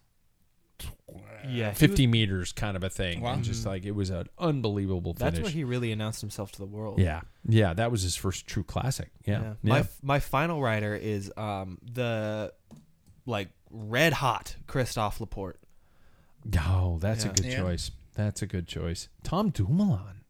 Yeah, 1.48 1.70
he 1.70 1.74
50 1.76 2.06
meters 2.06 2.52
kind 2.52 2.76
of 2.76 2.84
a 2.84 2.90
thing. 2.90 3.20
Wow. 3.22 3.32
And 3.34 3.44
just 3.44 3.64
like 3.66 3.84
it 3.84 3.92
was 3.92 4.10
an 4.10 4.26
unbelievable 4.38 5.14
finish. 5.14 5.32
That's 5.34 5.42
where 5.42 5.50
he 5.52 5.64
really 5.64 5.90
announced 5.92 6.20
himself 6.20 6.52
to 6.52 6.58
the 6.58 6.66
world. 6.66 6.98
yeah. 6.98 7.22
Yeah. 7.46 7.72
That 7.74 7.90
was 7.90 8.02
his 8.02 8.14
first 8.16 8.46
true 8.46 8.62
classic. 8.64 9.10
Yeah. 9.26 9.42
Yeah. 9.42 9.54
My 9.62 9.88
my 10.02 10.20
final 10.20 10.60
rider 10.62 10.94
is 10.94 11.32
um 11.36 11.78
the 11.82 12.52
like 13.26 13.48
red 13.70 14.12
hot 14.12 14.56
Christophe 14.66 15.20
Laporte. 15.20 15.60
Oh, 16.58 16.98
that's 17.00 17.24
Yeah. 17.24 17.30
a 17.30 17.34
good 17.34 17.46
Yeah. 17.46 17.58
choice. 17.60 17.90
That's 18.14 18.42
a 18.42 18.46
good 18.46 18.66
choice. 18.66 19.08
Tom 19.22 19.50
Dumoulin 19.50 20.24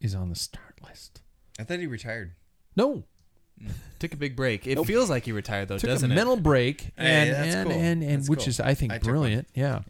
is 0.00 0.14
on 0.14 0.28
the 0.30 0.34
start 0.36 0.80
list. 0.84 1.22
I 1.58 1.64
thought 1.64 1.78
he 1.80 1.86
retired. 1.86 2.34
No, 2.76 3.04
Took 3.98 4.14
a 4.14 4.16
big 4.16 4.34
break. 4.36 4.66
It 4.66 4.82
feels 4.86 5.10
like 5.10 5.24
he 5.26 5.32
retired 5.32 5.68
though, 5.68 5.76
took 5.78 5.90
doesn't 5.90 6.10
a 6.10 6.14
it? 6.14 6.16
mental 6.16 6.36
break, 6.36 6.80
Hey, 6.80 6.90
and 6.96 7.32
that's 7.34 7.54
and, 7.54 7.68
cool. 7.70 7.78
and 7.78 8.02
and 8.02 8.18
That's 8.20 8.28
which 8.30 8.40
cool. 8.40 8.48
is 8.48 8.60
I 8.60 8.72
think 8.74 8.92
I 8.92 8.96
took 8.98 9.04
one. 9.08 9.12
brilliant. 9.12 9.48
Yeah. 9.54 9.80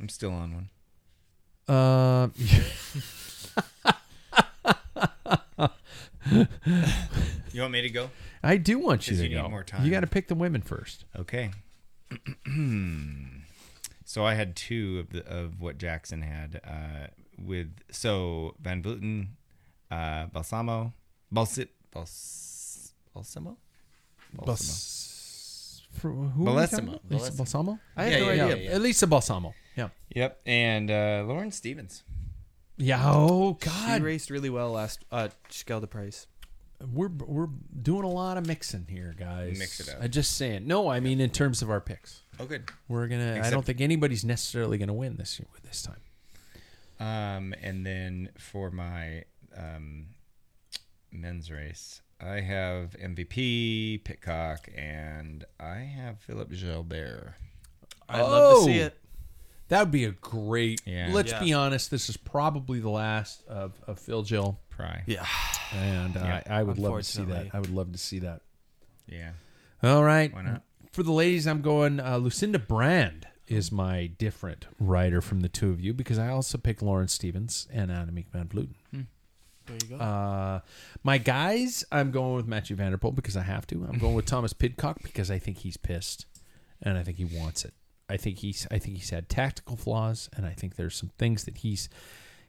I'm 0.00 0.08
still 0.08 0.30
on 0.32 0.54
one. 0.54 0.68
Uh, 1.68 2.28
You 7.52 7.60
want 7.62 7.72
me 7.72 7.82
to 7.82 7.88
go? 7.90 8.10
I 8.42 8.56
do 8.56 8.78
want 8.78 9.06
you 9.06 9.12
'Cause 9.12 9.18
to 9.20 9.24
you 9.28 9.36
need 9.36 9.42
go. 9.42 9.48
more 9.48 9.64
time. 9.64 9.84
You 9.84 9.90
got 9.90 10.00
to 10.00 10.06
pick 10.06 10.28
the 10.28 10.34
women 10.34 10.60
first. 10.60 11.04
Okay. 11.18 11.50
so 14.04 14.24
I 14.24 14.34
had 14.34 14.54
two 14.56 14.98
of 15.00 15.10
the 15.10 15.26
of 15.26 15.60
what 15.60 15.78
Jackson 15.78 16.22
had 16.22 16.60
uh, 16.64 17.06
with 17.38 17.68
so 17.90 18.54
Van 18.60 18.82
Vleuten, 18.82 19.28
uh, 19.90 20.26
Balsamo, 20.26 20.92
Balsit, 21.32 21.68
Bals, 21.90 22.92
Balsamo, 23.14 23.56
Balsamo. 24.34 24.46
Bas- 24.46 25.82
for, 25.92 26.10
who 26.12 26.44
Bellissimo. 26.44 26.48
are 26.48 26.54
we 26.60 26.66
talking 26.66 26.88
about? 26.88 27.10
Lisa 27.10 27.30
Bellissimo. 27.32 27.36
Balsamo. 27.38 27.78
I 27.96 28.04
have 28.04 28.12
Yeah, 28.12 28.18
no 28.18 28.30
yeah, 28.32 28.44
idea. 28.46 28.56
yeah, 28.64 28.70
At 28.76 28.82
least 28.82 29.02
a 29.02 29.06
Balsamo. 29.06 29.54
Yeah. 29.76 29.88
Yep, 30.14 30.40
and 30.46 30.90
uh, 30.90 31.24
Lauren 31.26 31.50
Stephens. 31.52 32.02
Yeah. 32.76 33.00
Oh 33.04 33.56
She 33.62 33.68
God. 33.70 34.02
raced 34.02 34.28
really 34.30 34.50
well 34.50 34.70
last 34.72 35.04
uh 35.10 35.28
Scheldeprijs. 35.50 36.26
we're 36.92 37.08
we're 37.08 37.48
doing 37.82 38.04
a 38.04 38.08
lot 38.10 38.36
of 38.36 38.46
mixing 38.46 38.86
here, 38.90 39.14
guys. 39.18 39.58
Mix 39.58 39.80
it 39.80 39.88
up. 39.88 40.02
I'm 40.02 40.10
just 40.10 40.36
saying. 40.36 40.66
No, 40.66 40.88
I 40.88 41.00
mean 41.00 41.18
in 41.20 41.30
terms 41.30 41.62
of 41.62 41.70
our 41.70 41.80
picks. 41.80 42.20
Oh, 42.38 42.44
good. 42.44 42.64
We're 42.88 43.06
gonna. 43.08 43.40
I 43.42 43.48
don't 43.48 43.64
think 43.64 43.80
anybody's 43.80 44.26
necessarily 44.26 44.76
gonna 44.76 44.92
win 44.92 45.16
this 45.16 45.38
year 45.40 45.46
with 45.54 45.62
this 45.62 45.80
time. 45.82 46.00
Um, 47.00 47.54
and 47.62 47.84
then 47.86 48.28
for 48.38 48.70
my 48.70 49.24
um, 49.56 50.08
men's 51.16 51.50
race, 51.50 52.00
I 52.20 52.40
have 52.40 52.90
MVP 53.02 54.04
Pidcock, 54.04 54.68
and 54.76 55.44
I 55.60 55.78
have 55.78 56.18
Philippe 56.20 56.54
Gilbert. 56.56 57.34
I'd 58.08 58.20
love 58.22 58.58
to 58.58 58.64
see 58.72 58.80
Oh! 58.82 58.86
it. 58.86 58.98
That 59.68 59.80
would 59.80 59.90
be 59.90 60.04
a 60.04 60.12
great. 60.12 60.80
Yeah. 60.86 61.08
Let's 61.10 61.32
Yeah. 61.32 61.40
be 61.40 61.52
honest. 61.52 61.90
This 61.90 62.08
is 62.08 62.16
probably 62.16 62.78
the 62.78 62.88
last 62.90 63.42
of, 63.48 63.72
of 63.86 63.98
Phil 63.98 64.22
Jill, 64.22 64.60
Pry. 64.70 65.02
Yeah. 65.06 65.26
and 65.72 66.16
uh, 66.16 66.20
Yeah. 66.20 66.42
I, 66.46 66.60
I 66.60 66.62
would 66.62 66.78
love 66.78 66.96
to 66.98 67.02
see 67.02 67.24
that. 67.24 67.48
I 67.52 67.58
would 67.58 67.70
love 67.74 67.90
to 67.92 67.98
see 67.98 68.20
that. 68.20 68.42
Yeah. 69.08 69.32
All 69.82 70.04
right. 70.04 70.32
Why 70.32 70.42
not? 70.42 70.62
For 70.92 71.02
the 71.02 71.12
ladies, 71.12 71.46
I'm 71.46 71.62
going. 71.62 71.98
Uh, 72.00 72.16
Lucinda 72.18 72.58
Brand 72.60 73.26
is 73.48 73.70
my 73.72 74.06
different 74.06 74.66
rider 74.78 75.20
from 75.20 75.40
the 75.40 75.48
two 75.48 75.70
of 75.70 75.80
you 75.80 75.92
because 75.92 76.18
I 76.18 76.28
also 76.28 76.58
picked 76.58 76.80
Lauren 76.82 77.08
Stephens 77.08 77.66
and 77.72 77.90
Annemiek 77.90 78.28
van 78.32 78.46
Vleuten. 78.48 79.06
There 79.66 79.76
you 79.82 79.96
go. 79.96 80.02
Uh, 80.02 80.60
my 81.02 81.18
guys, 81.18 81.84
I'm 81.90 82.10
going 82.10 82.36
with 82.36 82.46
Mathieu 82.46 82.76
van 82.76 82.92
der 82.92 82.98
Poel 82.98 83.14
because 83.14 83.36
I 83.36 83.42
have 83.42 83.66
to. 83.68 83.86
I'm 83.88 83.98
going 83.98 84.14
with 84.14 84.26
Thomas 84.26 84.52
Pidcock 84.52 85.02
because 85.02 85.30
I 85.30 85.38
think 85.38 85.58
he's 85.58 85.76
pissed, 85.76 86.26
and 86.82 86.96
I 86.98 87.02
think 87.02 87.16
he 87.18 87.24
wants 87.24 87.64
it. 87.64 87.74
I 88.08 88.16
think 88.16 88.38
he's. 88.38 88.66
I 88.70 88.78
think 88.78 88.96
he's 88.98 89.10
had 89.10 89.28
tactical 89.28 89.76
flaws, 89.76 90.30
and 90.36 90.46
I 90.46 90.50
think 90.52 90.76
there's 90.76 90.94
some 90.94 91.10
things 91.18 91.44
that 91.44 91.58
he's. 91.58 91.88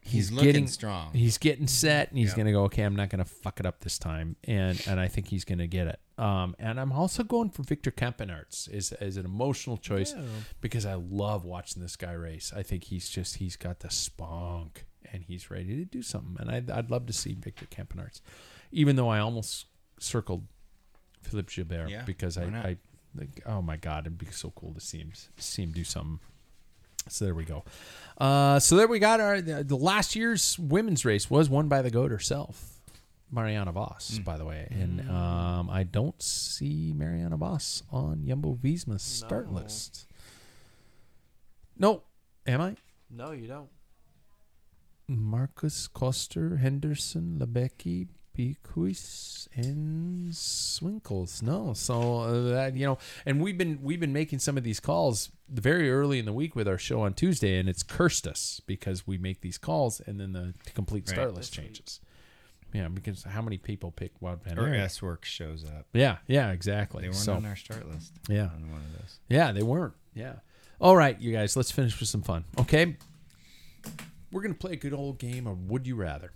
He's 0.02 0.31
looking 0.31 0.45
getting 0.48 0.68
strong. 0.68 1.11
He's 1.11 1.38
getting 1.38 1.68
set, 1.68 2.10
and 2.10 2.18
he's 2.18 2.30
Yeah. 2.30 2.35
going 2.35 2.45
to 2.45 2.52
go. 2.53 2.64
Okay, 2.65 2.84
I'm 2.84 2.95
not 2.95 3.10
going 3.10 3.19
to 3.19 3.30
fuck 3.30 3.60
it 3.60 3.65
up 3.65 3.81
this 3.81 3.98
time, 3.98 4.38
and 4.45 4.81
and 4.88 4.99
I 5.02 5.07
think 5.10 5.27
he's 5.27 5.44
going 5.44 5.57
to 5.57 5.68
get 5.68 5.88
it. 5.88 5.99
Um, 6.18 6.56
and 6.60 6.80
I'm 6.80 6.94
also 6.94 7.23
going 7.23 7.49
for 7.49 7.64
Victor 7.64 7.91
Campenaerts 7.91 8.72
as 8.73 8.94
as 8.94 9.18
an 9.18 9.26
emotional 9.26 9.76
choice 9.76 10.14
because 10.61 10.85
I 10.85 10.94
love 10.94 11.44
watching 11.44 11.81
this 11.81 11.95
guy 11.98 12.14
race. 12.14 12.53
I 12.56 12.64
think 12.64 12.85
he's 12.85 13.10
just 13.10 13.38
he's 13.38 13.57
got 13.57 13.80
the 13.81 13.89
spunk 13.89 14.85
and 15.11 15.24
he's 15.24 15.49
ready 15.49 15.76
to 15.78 15.86
do 15.86 16.02
something. 16.02 16.36
And 16.40 16.49
I'd, 16.52 16.69
I'd 16.69 16.91
love 16.91 17.06
to 17.07 17.14
see 17.14 17.34
Victor 17.34 17.65
Campenaerts, 17.65 18.22
even 18.72 18.95
though 18.95 19.10
I 19.10 19.19
almost 19.19 19.65
circled 19.99 20.45
Philippe 21.22 21.52
Gilbert 21.53 21.90
Yeah, 21.90 22.03
because 22.03 22.38
I, 22.38 22.45
why? 22.45 22.57
I 22.60 22.78
like, 23.15 23.41
oh 23.45 23.61
my 23.61 23.78
god, 23.78 24.03
it'd 24.06 24.18
be 24.18 24.28
so 24.32 24.52
cool 24.56 24.74
to 24.74 24.80
see 24.80 24.99
him 24.99 25.11
see 25.38 25.64
him 25.64 25.72
do 25.72 25.84
something. 25.84 26.19
So 27.10 27.24
there 27.26 27.34
we 27.34 27.45
go. 27.45 27.64
Uh, 28.18 28.60
so 28.60 28.76
there 28.76 28.88
we 28.88 28.99
got 28.99 29.19
our 29.22 29.40
the, 29.41 29.64
the 29.64 29.78
last 29.78 30.15
year's 30.15 30.60
women's 30.60 31.06
race 31.06 31.30
was 31.30 31.49
won 31.49 31.68
by 31.69 31.82
the 31.82 31.90
goat 31.90 32.11
herself, 32.11 32.80
Marianne 33.32 33.72
Vos, 33.72 34.19
by 34.19 34.38
the 34.38 34.44
way. 34.45 34.68
And 34.69 35.10
um, 35.10 35.69
I 35.69 35.84
don't 35.84 36.22
see 36.22 36.94
Marianne 36.95 37.36
Vos 37.38 37.82
on 37.91 38.26
Jumbo 38.28 38.53
Visma's 38.61 39.03
start 39.03 39.48
No. 39.49 39.60
list. 39.60 40.06
No, 41.80 42.03
am 42.45 42.61
I? 42.61 42.76
No, 43.10 43.32
you 43.32 43.48
don't. 43.48 43.69
Marcus 45.07 45.88
Koster, 45.88 46.57
Henderson, 46.57 47.38
Labecki, 47.39 48.07
Bequist, 48.38 49.47
and 49.55 50.31
Swinkels. 50.31 51.41
No, 51.41 51.73
so 51.73 52.19
uh, 52.21 52.41
that 52.51 52.75
you 52.75 52.85
know, 52.85 52.97
and 53.25 53.41
we've 53.41 53.57
been 53.57 53.79
we've 53.81 53.99
been 53.99 54.13
making 54.13 54.39
some 54.39 54.57
of 54.57 54.63
these 54.63 54.79
calls 54.79 55.31
very 55.49 55.89
early 55.89 56.19
in 56.19 56.25
the 56.25 56.34
week 56.34 56.55
with 56.55 56.67
our 56.67 56.77
show 56.77 57.01
on 57.01 57.13
Tuesday, 57.13 57.57
and 57.57 57.67
it's 57.69 57.84
cursed 57.84 58.27
us 58.27 58.61
because 58.67 59.07
we 59.07 59.17
make 59.17 59.41
these 59.41 59.57
calls 59.57 60.01
and 60.05 60.19
then 60.19 60.34
the 60.34 60.53
complete 60.75 61.07
start 61.07 61.34
list 61.34 61.53
changes. 61.53 61.99
Yeah, 62.73 62.89
because 62.89 63.23
how 63.23 63.41
many 63.41 63.57
people 63.57 63.91
pick 63.91 64.11
Wild 64.21 64.43
Van 64.43 64.59
Or? 64.59 64.73
S 64.73 65.01
Work 65.01 65.23
shows 65.23 65.63
up. 65.63 65.85
Yeah, 65.93 66.17
yeah, 66.27 66.51
exactly. 66.51 67.03
They 67.03 67.07
weren't 67.07 67.17
so 67.17 67.34
on 67.35 67.45
our 67.45 67.55
start 67.55 67.88
list. 67.89 68.11
yeah, 68.27 68.49
On 68.53 68.69
one 68.71 68.81
of 68.81 68.91
those. 68.99 69.19
yeah, 69.29 69.53
they 69.53 69.63
weren't. 69.63 69.93
Yeah. 70.13 70.34
All 70.79 70.95
right, 70.95 71.19
you 71.19 71.31
guys, 71.31 71.55
let's 71.55 71.71
finish 71.71 71.97
with 71.99 72.09
some 72.09 72.21
fun. 72.21 72.43
Okay. 72.59 72.97
We're 74.31 74.41
going 74.41 74.53
to 74.53 74.59
play 74.59 74.73
a 74.73 74.77
good 74.77 74.93
old 74.93 75.19
game 75.19 75.47
of 75.47 75.69
Would 75.69 75.87
You 75.87 75.95
Rather. 75.95 76.31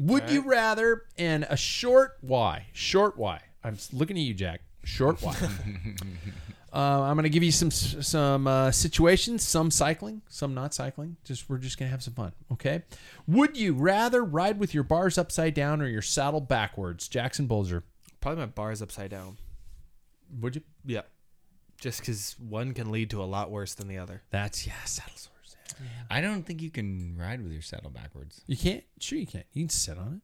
Would 0.00 0.30
you 0.30 0.40
rather 0.40 1.04
and 1.18 1.46
a 1.50 1.56
short 1.58 2.16
why? 2.22 2.68
Short 2.72 3.18
why. 3.18 3.42
I'm 3.62 3.76
looking 3.92 4.16
at 4.16 4.22
you, 4.22 4.32
Jack. 4.32 4.62
Short 4.82 5.20
why. 5.20 5.36
uh, 6.72 7.02
I'm 7.02 7.16
going 7.16 7.24
to 7.24 7.28
give 7.28 7.42
you 7.42 7.52
some 7.52 7.70
some 7.70 8.46
uh, 8.46 8.70
situations, 8.70 9.46
some 9.46 9.70
cycling, 9.70 10.22
some 10.28 10.54
not 10.54 10.72
cycling. 10.72 11.16
Just 11.24 11.50
we're 11.50 11.58
just 11.58 11.78
going 11.78 11.88
to 11.88 11.90
have 11.90 12.02
some 12.02 12.14
fun, 12.14 12.32
okay? 12.50 12.82
Would 13.26 13.58
you 13.58 13.74
rather 13.74 14.24
ride 14.24 14.58
with 14.58 14.72
your 14.72 14.84
bars 14.84 15.18
upside 15.18 15.52
down 15.52 15.82
or 15.82 15.86
your 15.86 16.02
saddle 16.02 16.40
backwards? 16.40 17.06
Jackson 17.06 17.46
Bulger. 17.46 17.82
Probably 18.22 18.40
my 18.40 18.46
bar's 18.46 18.80
upside 18.80 19.10
down. 19.10 19.36
Would 20.40 20.56
you? 20.56 20.62
Yeah. 20.86 21.02
Just 21.78 22.00
because 22.00 22.36
one 22.38 22.72
can 22.72 22.90
lead 22.90 23.10
to 23.10 23.22
a 23.22 23.24
lot 23.24 23.50
worse 23.50 23.74
than 23.74 23.88
the 23.88 23.98
other. 23.98 24.22
That's 24.30 24.66
yeah, 24.66 24.82
saddle 24.84 25.12
sores. 25.16 25.28
Yeah. 25.28 25.29
I 26.10 26.20
don't 26.20 26.44
think 26.44 26.60
you 26.62 26.70
can 26.70 27.16
ride 27.18 27.42
with 27.42 27.52
your 27.52 27.62
saddle 27.62 27.90
backwards. 27.90 28.40
You 28.46 28.56
can't. 28.56 28.84
Sure, 28.98 29.18
you 29.18 29.26
can't. 29.26 29.46
You 29.52 29.62
can 29.62 29.68
sit 29.70 29.98
on 29.98 30.14
it. 30.14 30.22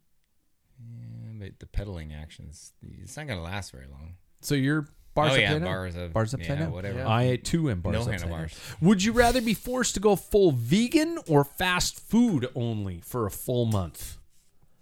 Yeah, 0.81 1.33
but 1.39 1.59
the 1.61 1.67
pedaling 1.67 2.13
actions, 2.13 2.73
it's 2.83 3.17
not 3.17 3.27
going 3.27 3.39
to 3.39 3.45
last 3.45 3.73
very 3.73 3.87
long. 3.87 4.15
So 4.43 4.55
your 4.55 4.89
bars 5.15 5.31
oh, 5.31 5.35
upside 5.35 5.41
yeah, 5.43 5.53
down. 5.55 5.63
bars, 5.63 5.97
of, 5.97 6.13
bars 6.13 6.35
upside 6.35 6.49
yeah, 6.49 6.65
down. 6.65 6.73
whatever. 6.73 7.05
I 7.07 7.37
too 7.37 7.71
am 7.71 7.81
bars 7.81 7.95
No 7.95 8.01
upside 8.01 8.21
handlebars. 8.21 8.53
down. 8.53 8.89
Would 8.89 9.03
you 9.03 9.13
rather 9.13 9.41
be 9.41 9.55
forced 9.55 9.95
to 9.95 10.01
go 10.01 10.17
full 10.17 10.53
vegan 10.53 11.19
or 11.29 11.45
fast 11.45 11.99
food 11.99 12.49
only 12.55 13.01
for 13.01 13.27
a 13.27 13.31
full 13.31 13.65
month? 13.65 14.19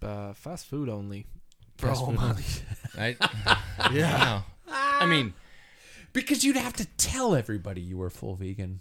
Uh, 0.01 0.33
fast 0.33 0.67
food 0.67 0.89
only. 0.89 1.25
For 1.77 1.87
Fast 1.87 2.01
a 2.01 2.05
whole 2.05 2.13
month. 2.13 2.63
I, 2.97 3.15
yeah. 3.91 4.41
I 4.71 5.05
mean, 5.05 5.33
Because 6.13 6.43
you'd 6.43 6.55
have 6.57 6.73
to 6.73 6.85
tell 6.97 7.35
everybody 7.35 7.81
you 7.81 7.97
were 7.97 8.09
full 8.09 8.35
vegan. 8.35 8.79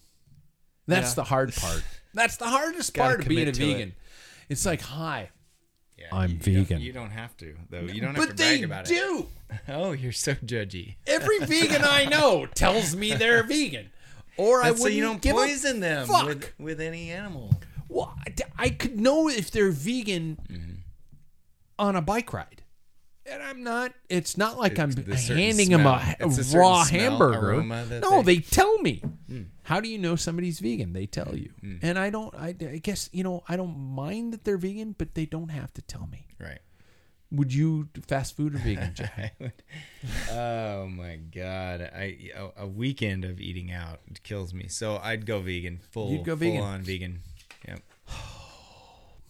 That's 0.86 1.10
Yeah. 1.10 1.14
the 1.14 1.24
hard 1.24 1.54
part. 1.56 1.82
That's 2.14 2.36
the 2.36 2.46
hardest 2.48 2.94
part 2.94 3.20
of 3.20 3.28
being 3.28 3.48
a 3.48 3.52
commit 3.52 3.54
to 3.56 3.62
it. 3.70 3.72
vegan. 3.74 3.94
It's 4.48 4.64
like, 4.66 4.82
hi, 4.82 5.30
yeah, 5.98 6.06
I'm 6.12 6.30
you- 6.30 6.36
you 6.36 6.38
don't- 6.38 6.64
vegan. 6.66 6.80
You 6.80 6.92
don't 6.92 7.10
have 7.10 7.36
to, 7.38 7.56
though. 7.70 7.80
You 7.80 8.00
don't 8.00 8.14
have 8.14 8.28
but 8.28 8.30
to 8.30 8.36
they 8.36 8.58
brag 8.58 8.64
about 8.64 8.84
do. 8.86 9.26
it. 9.50 9.60
Oh, 9.68 9.92
you're 9.92 10.10
so 10.12 10.34
judgy. 10.34 10.96
Every 11.06 11.38
vegan 11.46 11.82
I 11.84 12.06
know 12.06 12.46
tells 12.46 12.96
me 12.96 13.14
they're 13.14 13.42
vegan, 13.44 13.90
or 14.36 14.60
I 14.62 14.68
That's 14.70 14.78
so 14.78 14.84
wouldn't 14.84 14.96
you 14.98 15.04
don't 15.04 15.20
give 15.22 15.36
a 15.36 15.40
poison 15.40 15.78
them 15.80 16.06
fuck. 16.08 16.26
with, 16.26 16.52
with 16.58 16.80
any 16.80 17.10
animal. 17.10 17.54
Well, 17.88 18.14
I- 18.26 18.34
I 18.66 18.68
could 18.70 18.98
know 19.00 19.28
if 19.28 19.50
they're 19.52 19.70
vegan 19.70 20.38
Mm-hmm. 20.50 20.72
on 21.78 21.94
a 21.96 22.02
bike 22.02 22.32
ride. 22.32 22.62
And 23.26 23.42
I'm 23.42 23.62
not. 23.62 23.92
It's 24.10 24.36
not 24.36 24.58
like 24.58 24.78
I'm 24.78 24.90
It's 24.90 24.96
the 25.02 25.16
certain 25.16 25.36
handing 25.42 25.70
them 25.70 25.86
a, 25.86 26.14
a 26.20 26.24
a 26.24 26.28
raw 26.28 26.82
smell, 26.82 26.84
hamburger. 26.84 27.62
No, 28.00 28.22
they- 28.22 28.36
they 28.36 28.40
tell 28.42 28.78
me. 28.78 29.02
How 29.64 29.80
do 29.80 29.88
you 29.88 29.98
know 29.98 30.14
somebody's 30.16 30.60
vegan? 30.60 30.92
They 30.92 31.06
tell 31.06 31.34
you. 31.36 31.50
Mm. 31.62 31.78
And 31.82 31.98
I 31.98 32.10
don't. 32.10 32.34
I, 32.34 32.48
I 32.48 32.78
guess 32.82 33.10
you 33.12 33.24
know. 33.24 33.42
I 33.48 33.56
don't 33.56 33.76
mind 33.78 34.32
that 34.32 34.44
they're 34.44 34.56
vegan, 34.58 34.94
but 34.96 35.14
they 35.14 35.26
don't 35.26 35.48
have 35.50 35.72
to 35.74 35.82
tell 35.82 36.06
me. 36.06 36.28
Right. 36.38 36.60
Would 37.32 37.52
you 37.52 37.88
fast 38.06 38.36
food 38.36 38.54
or 38.54 38.58
vegan? 38.58 38.92
Jack? 38.94 39.34
Oh 40.30 40.86
my 40.86 41.16
god! 41.16 41.80
I 41.80 42.30
a, 42.36 42.62
a 42.64 42.66
weekend 42.66 43.24
of 43.24 43.40
eating 43.40 43.72
out 43.72 44.00
kills 44.22 44.52
me. 44.54 44.68
So 44.68 44.98
I'd 45.02 45.26
go 45.26 45.40
vegan, 45.40 45.80
full, 45.90 46.10
You'd 46.12 46.24
go 46.24 46.32
full 46.36 46.40
vegan. 46.50 46.60
on 46.62 46.82
vegan. 46.82 47.20
Yep. 47.66 47.80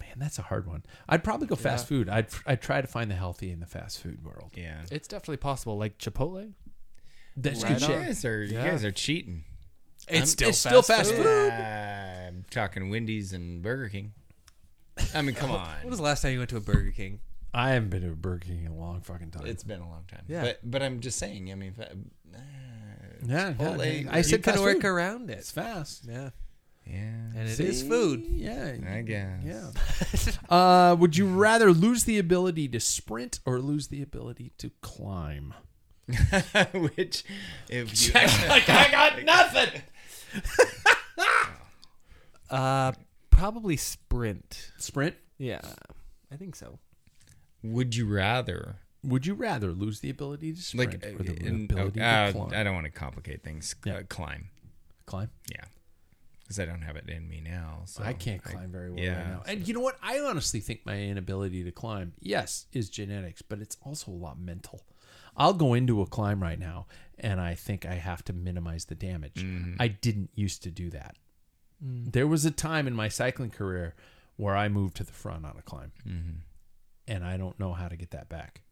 Man, 0.01 0.15
that's 0.17 0.39
a 0.39 0.43
hard 0.43 0.67
one. 0.67 0.83
I'd 1.09 1.25
probably 1.25 1.47
go 1.47 1.55
fast 1.55 1.87
food. 1.89 2.09
I'd 2.09 2.27
I'd 2.47 2.61
try 2.61 2.81
to 2.81 2.87
find 2.87 3.11
the 3.11 3.15
healthy 3.15 3.51
in 3.51 3.61
the 3.61 3.67
fast 3.67 4.01
food 4.01 4.25
world. 4.25 4.51
Yeah. 4.57 4.83
It's 4.91 5.09
definitely 5.09 5.39
possible. 5.39 5.79
Like 5.79 5.99
Chipotle. 5.99 6.53
That's 7.37 7.63
Right 7.63 7.79
good 7.79 7.83
on. 7.85 7.91
You 7.91 7.97
shit. 7.97 8.07
guys 8.07 8.25
are 8.25 8.43
you 8.45 8.55
Yeah. 8.55 8.71
guys 8.71 8.85
are 8.85 8.93
cheating. 8.93 9.45
It's 10.09 10.31
still 10.33 10.49
it's 10.51 10.59
still 10.59 10.83
fast 10.83 11.11
fast 11.11 11.15
food. 11.15 11.25
food. 11.25 11.53
I'm 11.53 12.45
talking 12.51 12.91
Wendy's 12.91 13.33
and 13.33 13.63
Burger 13.63 13.89
King. 13.89 14.13
I 15.15 15.23
mean, 15.23 15.35
come 15.35 15.51
on. 15.51 15.69
When 15.83 15.91
was 15.91 15.99
the 15.99 16.05
last 16.05 16.23
time 16.23 16.33
you 16.33 16.39
went 16.39 16.51
to 16.51 16.57
a 16.57 16.61
Burger 16.61 16.91
King? 16.93 17.21
I 17.53 17.71
haven't 17.71 17.91
been 17.91 18.03
to 18.03 18.09
a 18.11 18.17
Burger 18.17 18.45
King 18.47 18.65
in 18.65 18.73
a 18.73 18.77
long 18.77 19.01
fucking 19.01 19.31
time. 19.31 19.47
It's 19.47 19.63
been 19.65 19.81
a 19.81 19.89
long 19.89 20.05
time. 20.09 20.23
Yeah. 20.29 20.43
But 20.43 20.59
but 20.63 20.83
I'm 20.83 21.01
just 21.01 21.19
saying. 21.19 21.51
I 21.51 21.55
mean, 21.55 21.75
if 21.79 21.81
I- 21.81 22.37
uh, 22.37 22.41
yeah, 23.27 23.53
Chipotle, 23.55 24.05
yeah. 24.05 24.11
I 24.13 24.19
you 24.19 24.23
said 24.25 24.43
can 24.43 24.53
fast 24.55 24.63
work 24.63 24.77
food. 24.77 24.85
around 24.87 25.31
it. 25.31 25.39
It's 25.39 25.51
fast. 25.51 26.05
Yeah, 26.07 26.31
yeah. 26.87 26.95
and 27.37 27.49
it 27.49 27.59
is 27.59 27.81
See? 27.81 27.89
food. 27.89 28.25
Yeah. 28.29 28.77
I 28.89 29.01
guess. 29.03 29.41
Yeah. 29.45 30.55
uh, 30.55 30.95
would 30.99 31.17
you 31.17 31.27
rather 31.29 31.73
lose 31.73 32.05
the 32.05 32.19
ability 32.19 32.69
to 32.69 32.81
sprint 32.81 33.41
or 33.47 33.61
lose 33.61 33.89
the 33.89 34.03
ability 34.03 34.53
to 34.59 34.71
climb? 34.83 35.55
Which, 36.75 37.25
if 37.71 38.07
you 38.07 38.13
like 38.13 38.69
I 38.69 38.91
got 38.91 39.23
nothing. 39.25 39.81
Uh, 42.51 42.93
probably 43.31 43.77
sprint. 43.77 44.71
Sprint. 44.79 45.17
Yeah, 45.39 45.61
I 46.33 46.37
think 46.37 46.55
so. 46.55 46.79
would 47.63 47.97
you 47.97 48.07
rather 48.07 48.77
Would 49.03 49.27
you 49.27 49.35
rather 49.35 49.73
lose 49.73 50.01
the 50.01 50.11
ability 50.11 50.53
to 50.53 50.61
sprint 50.63 51.03
like 51.03 51.21
or 51.21 51.23
the 51.25 51.35
in- 51.45 51.65
ability 51.65 52.01
uh, 52.01 52.27
to 52.27 52.33
climb? 52.33 52.51
I 52.55 52.63
don't 52.63 52.75
want 52.75 52.85
to 52.87 52.93
complicate 52.93 53.43
things. 53.43 53.75
Yeah. 53.85 53.95
Uh, 53.97 54.03
climb. 54.09 54.49
climb. 55.07 55.31
Yeah. 55.51 55.65
Because 56.43 56.61
I 56.61 56.67
don't 56.67 56.83
have 56.83 56.97
it 56.97 57.09
in 57.09 57.27
me 57.29 57.41
now. 57.41 57.83
So 57.87 58.05
I 58.05 58.13
can't 58.13 58.43
climb 58.43 58.71
very 58.71 58.91
well 58.91 59.01
yeah, 59.03 59.17
right 59.17 59.29
now. 59.31 59.43
so- 59.45 59.51
And 59.53 59.67
you 59.67 59.75
know 59.75 59.81
what? 59.81 59.97
I 60.03 60.21
honestly 60.21 60.61
think 60.61 60.85
my 60.85 61.01
inability 61.01 61.65
to 61.65 61.73
climb, 61.73 62.13
yes, 62.21 62.67
is 62.73 62.91
genetics, 62.91 63.41
but 63.43 63.61
it's 63.61 63.79
also 63.83 64.11
a 64.11 64.13
lot 64.13 64.39
mental. 64.39 64.83
I'll 65.37 65.55
go 65.55 65.75
into 65.75 66.01
a 66.03 66.07
climb 66.07 66.41
right 66.43 66.59
now 66.61 66.87
and 67.19 67.41
I 67.41 67.55
think 67.55 67.85
I 67.87 67.95
have 67.95 68.25
to 68.25 68.33
minimize 68.33 68.87
the 68.87 68.95
damage. 68.95 69.37
Mm-hmm. 69.45 69.77
I 69.81 69.89
didn't 69.89 70.31
used 70.35 70.63
to 70.65 70.71
do 70.71 70.91
that. 70.91 71.17
There 71.81 72.27
was 72.27 72.45
a 72.45 72.51
time 72.51 72.87
in 72.87 72.95
my 72.95 73.09
cycling 73.09 73.51
career 73.51 73.95
where 74.37 74.57
I 74.57 74.69
moved 74.69 74.97
to 74.97 75.05
the 75.05 75.13
front 75.13 75.45
on 75.45 75.57
a 75.59 75.63
climb. 75.63 75.93
Mm-hmm. 76.07 76.31
And 77.07 77.25
I 77.25 77.37
don't 77.37 77.59
know 77.61 77.73
how 77.75 77.89
to 77.89 77.97
get 77.97 78.11
that 78.13 78.29
back. 78.29 78.63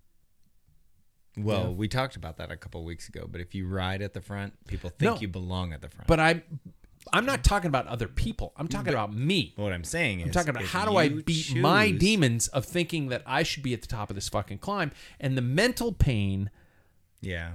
Well, 1.37 1.65
Yeah. 1.65 1.69
we 1.71 1.89
talked 1.89 2.17
about 2.17 2.37
that 2.39 2.51
a 2.51 2.57
couple 2.57 2.81
of 2.81 2.87
weeks 2.87 3.09
ago. 3.09 3.27
But 3.31 3.41
if 3.41 3.55
you 3.55 3.67
ride 3.69 4.03
at 4.03 4.13
the 4.15 4.21
front, 4.21 4.55
people 4.67 4.91
think 4.91 5.15
No. 5.17 5.21
you 5.21 5.29
belong 5.29 5.73
at 5.73 5.81
the 5.83 5.89
front. 5.89 6.07
But 6.09 6.21
I 6.21 6.43
I'm 7.13 7.27
not 7.27 7.43
talking 7.43 7.67
about 7.67 7.89
other 7.89 8.07
people. 8.07 8.53
I'm 8.57 8.69
talking 8.69 8.93
about 8.93 9.13
me. 9.13 9.55
what 9.57 9.73
I'm 9.73 9.83
saying 9.83 10.21
is, 10.21 10.27
I'm 10.27 10.33
talking 10.33 10.51
about 10.51 10.63
how 10.65 10.85
do 10.85 10.97
I 10.97 11.05
you 11.05 11.23
beat 11.23 11.57
my 11.57 11.91
demons 11.91 12.47
of 12.49 12.65
thinking 12.65 13.09
that 13.09 13.23
I 13.27 13.43
should 13.43 13.65
be 13.65 13.75
at 13.75 13.81
the 13.83 13.89
top 13.89 14.09
of 14.09 14.15
this 14.15 14.29
fucking 14.29 14.59
climb 14.59 14.93
and 15.19 15.37
the 15.37 15.43
mental 15.43 15.93
pain 15.93 16.49
Yeah. 17.21 17.55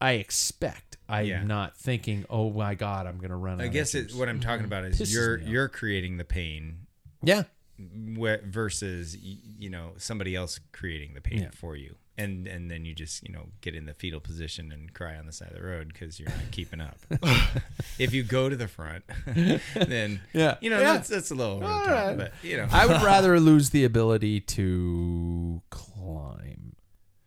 I 0.00 0.12
expect. 0.12 0.96
I'm 1.08 1.26
Yeah. 1.26 1.42
not 1.42 1.76
thinking, 1.76 2.24
oh 2.30 2.50
my 2.50 2.74
god, 2.74 3.06
I'm 3.06 3.18
gonna 3.18 3.36
run. 3.36 3.60
I 3.60 3.68
guess 3.68 3.94
it, 3.94 4.14
what 4.14 4.28
I'm 4.28 4.40
talking 4.40 4.64
about 4.66 4.84
is 4.84 5.12
you're 5.12 5.38
you're 5.38 5.68
creating 5.68 6.18
the 6.18 6.24
pain 6.24 6.86
yeah, 7.22 7.44
versus 7.78 9.16
you 9.20 9.70
know 9.70 9.92
somebody 9.96 10.34
else 10.36 10.60
creating 10.72 11.14
the 11.14 11.20
pain 11.20 11.40
Yeah. 11.42 11.50
for 11.52 11.76
you, 11.76 11.96
and 12.16 12.46
and 12.46 12.70
then 12.70 12.84
you 12.84 12.94
just 12.94 13.26
you 13.26 13.32
know 13.32 13.46
get 13.60 13.74
in 13.74 13.86
the 13.86 13.94
fetal 13.94 14.20
position 14.20 14.70
and 14.70 14.92
cry 14.92 15.16
on 15.16 15.26
the 15.26 15.32
side 15.32 15.48
of 15.50 15.56
the 15.56 15.62
road 15.66 15.88
because 15.88 16.20
you're 16.20 16.28
not 16.28 16.50
keeping 16.50 16.80
up. 16.80 16.98
if 17.98 18.12
you 18.12 18.22
go 18.22 18.48
to 18.48 18.56
the 18.56 18.68
front, 18.68 19.04
then 19.74 20.20
Yeah. 20.32 20.56
you 20.60 20.70
know 20.70 20.78
Yeah. 20.78 20.92
that's 20.94 21.08
that's 21.08 21.30
a 21.30 21.34
little 21.34 21.54
over 21.56 21.64
top, 21.64 21.88
right. 21.88 22.16
but 22.16 22.32
you 22.42 22.56
know 22.56 22.68
I 22.70 22.86
would 22.86 23.02
rather 23.14 23.40
lose 23.40 23.70
the 23.70 23.84
ability 23.84 24.40
to 24.40 25.62
climb. 25.70 26.74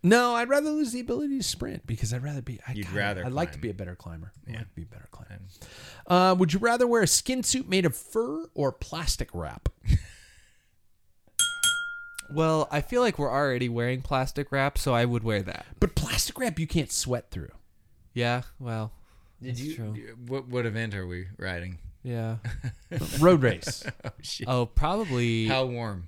No, 0.03 0.33
I'd 0.35 0.49
rather 0.49 0.71
lose 0.71 0.91
the 0.93 0.99
ability 0.99 1.37
to 1.37 1.43
sprint 1.43 1.85
because 1.85 2.11
I'd 2.13 2.23
rather 2.23 2.41
be. 2.41 2.59
I 2.67 2.71
You'd 2.73 2.85
kinda- 2.87 2.99
rather 2.99 3.25
I'd 3.25 3.31
like 3.33 3.49
to 3.49 3.57
climb. 3.57 3.61
be 3.61 3.69
a 3.69 3.73
better 3.73 3.95
climber. 3.95 4.31
I'd 4.47 4.51
Yeah. 4.53 4.57
like 4.59 4.69
to 4.69 4.75
be 4.75 4.81
a 4.81 4.85
better 4.85 5.07
climber. 5.11 5.39
Uh, 6.07 6.35
would 6.37 6.53
you 6.53 6.59
rather 6.59 6.87
wear 6.87 7.03
a 7.03 7.07
skin 7.07 7.43
suit 7.43 7.69
made 7.69 7.85
of 7.85 7.95
fur 7.95 8.45
or 8.55 8.71
plastic 8.71 9.29
wrap? 9.33 9.69
Well, 12.33 12.69
I 12.71 12.79
feel 12.79 13.01
like 13.01 13.19
we're 13.19 13.29
already 13.31 13.67
wearing 13.67 14.01
plastic 14.01 14.53
wrap, 14.53 14.77
so 14.77 14.93
I 14.95 15.03
would 15.03 15.21
wear 15.21 15.41
that. 15.41 15.65
But 15.81 15.95
plastic 15.95 16.39
wrap 16.39 16.59
you 16.59 16.65
can't 16.67 16.89
sweat 16.91 17.29
through. 17.29 17.51
Yeah, 18.13 18.43
well, 18.57 18.93
Did 19.41 19.59
you? 19.59 19.75
true. 19.75 20.15
What 20.27 20.47
what 20.47 20.65
event 20.65 20.93
are 20.95 21.05
we 21.05 21.27
riding? 21.37 21.79
Yeah. 22.03 22.37
Road 23.19 23.41
race. 23.43 23.83
Oh 24.05 24.09
shit! 24.21 24.47
Oh, 24.47 24.65
probably. 24.65 25.47
How 25.47 25.65
warm? 25.65 26.07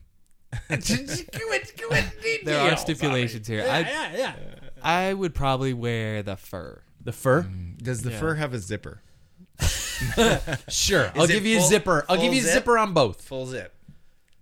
There 2.44 2.60
are 2.72 2.78
stipulations 2.78 3.48
here. 3.48 3.62
I, 3.64 3.80
yeah, 3.82 4.16
yeah. 4.16 4.36
I 4.82 5.14
would 5.14 5.34
probably 5.34 5.74
wear 5.74 6.24
the 6.24 6.36
fur. 6.36 6.82
The 7.04 7.12
fur? 7.12 7.48
Does 7.82 8.02
the 8.02 8.12
Yeah. 8.12 8.20
fur 8.20 8.36
have 8.36 8.54
a 8.54 8.60
zipper? 8.60 9.02
Sure. 10.68 11.12
I'll 11.16 11.24
it 11.24 11.30
give 11.30 11.46
you 11.46 11.60
a 11.60 11.62
zipper. 11.62 12.06
I'll 12.10 12.16
full 12.18 12.26
give 12.26 12.34
you 12.34 12.42
a 12.42 12.44
zip? 12.44 12.54
zipper 12.56 12.78
on 12.78 12.94
both. 12.94 13.22
Full 13.22 13.46
zip. 13.46 13.74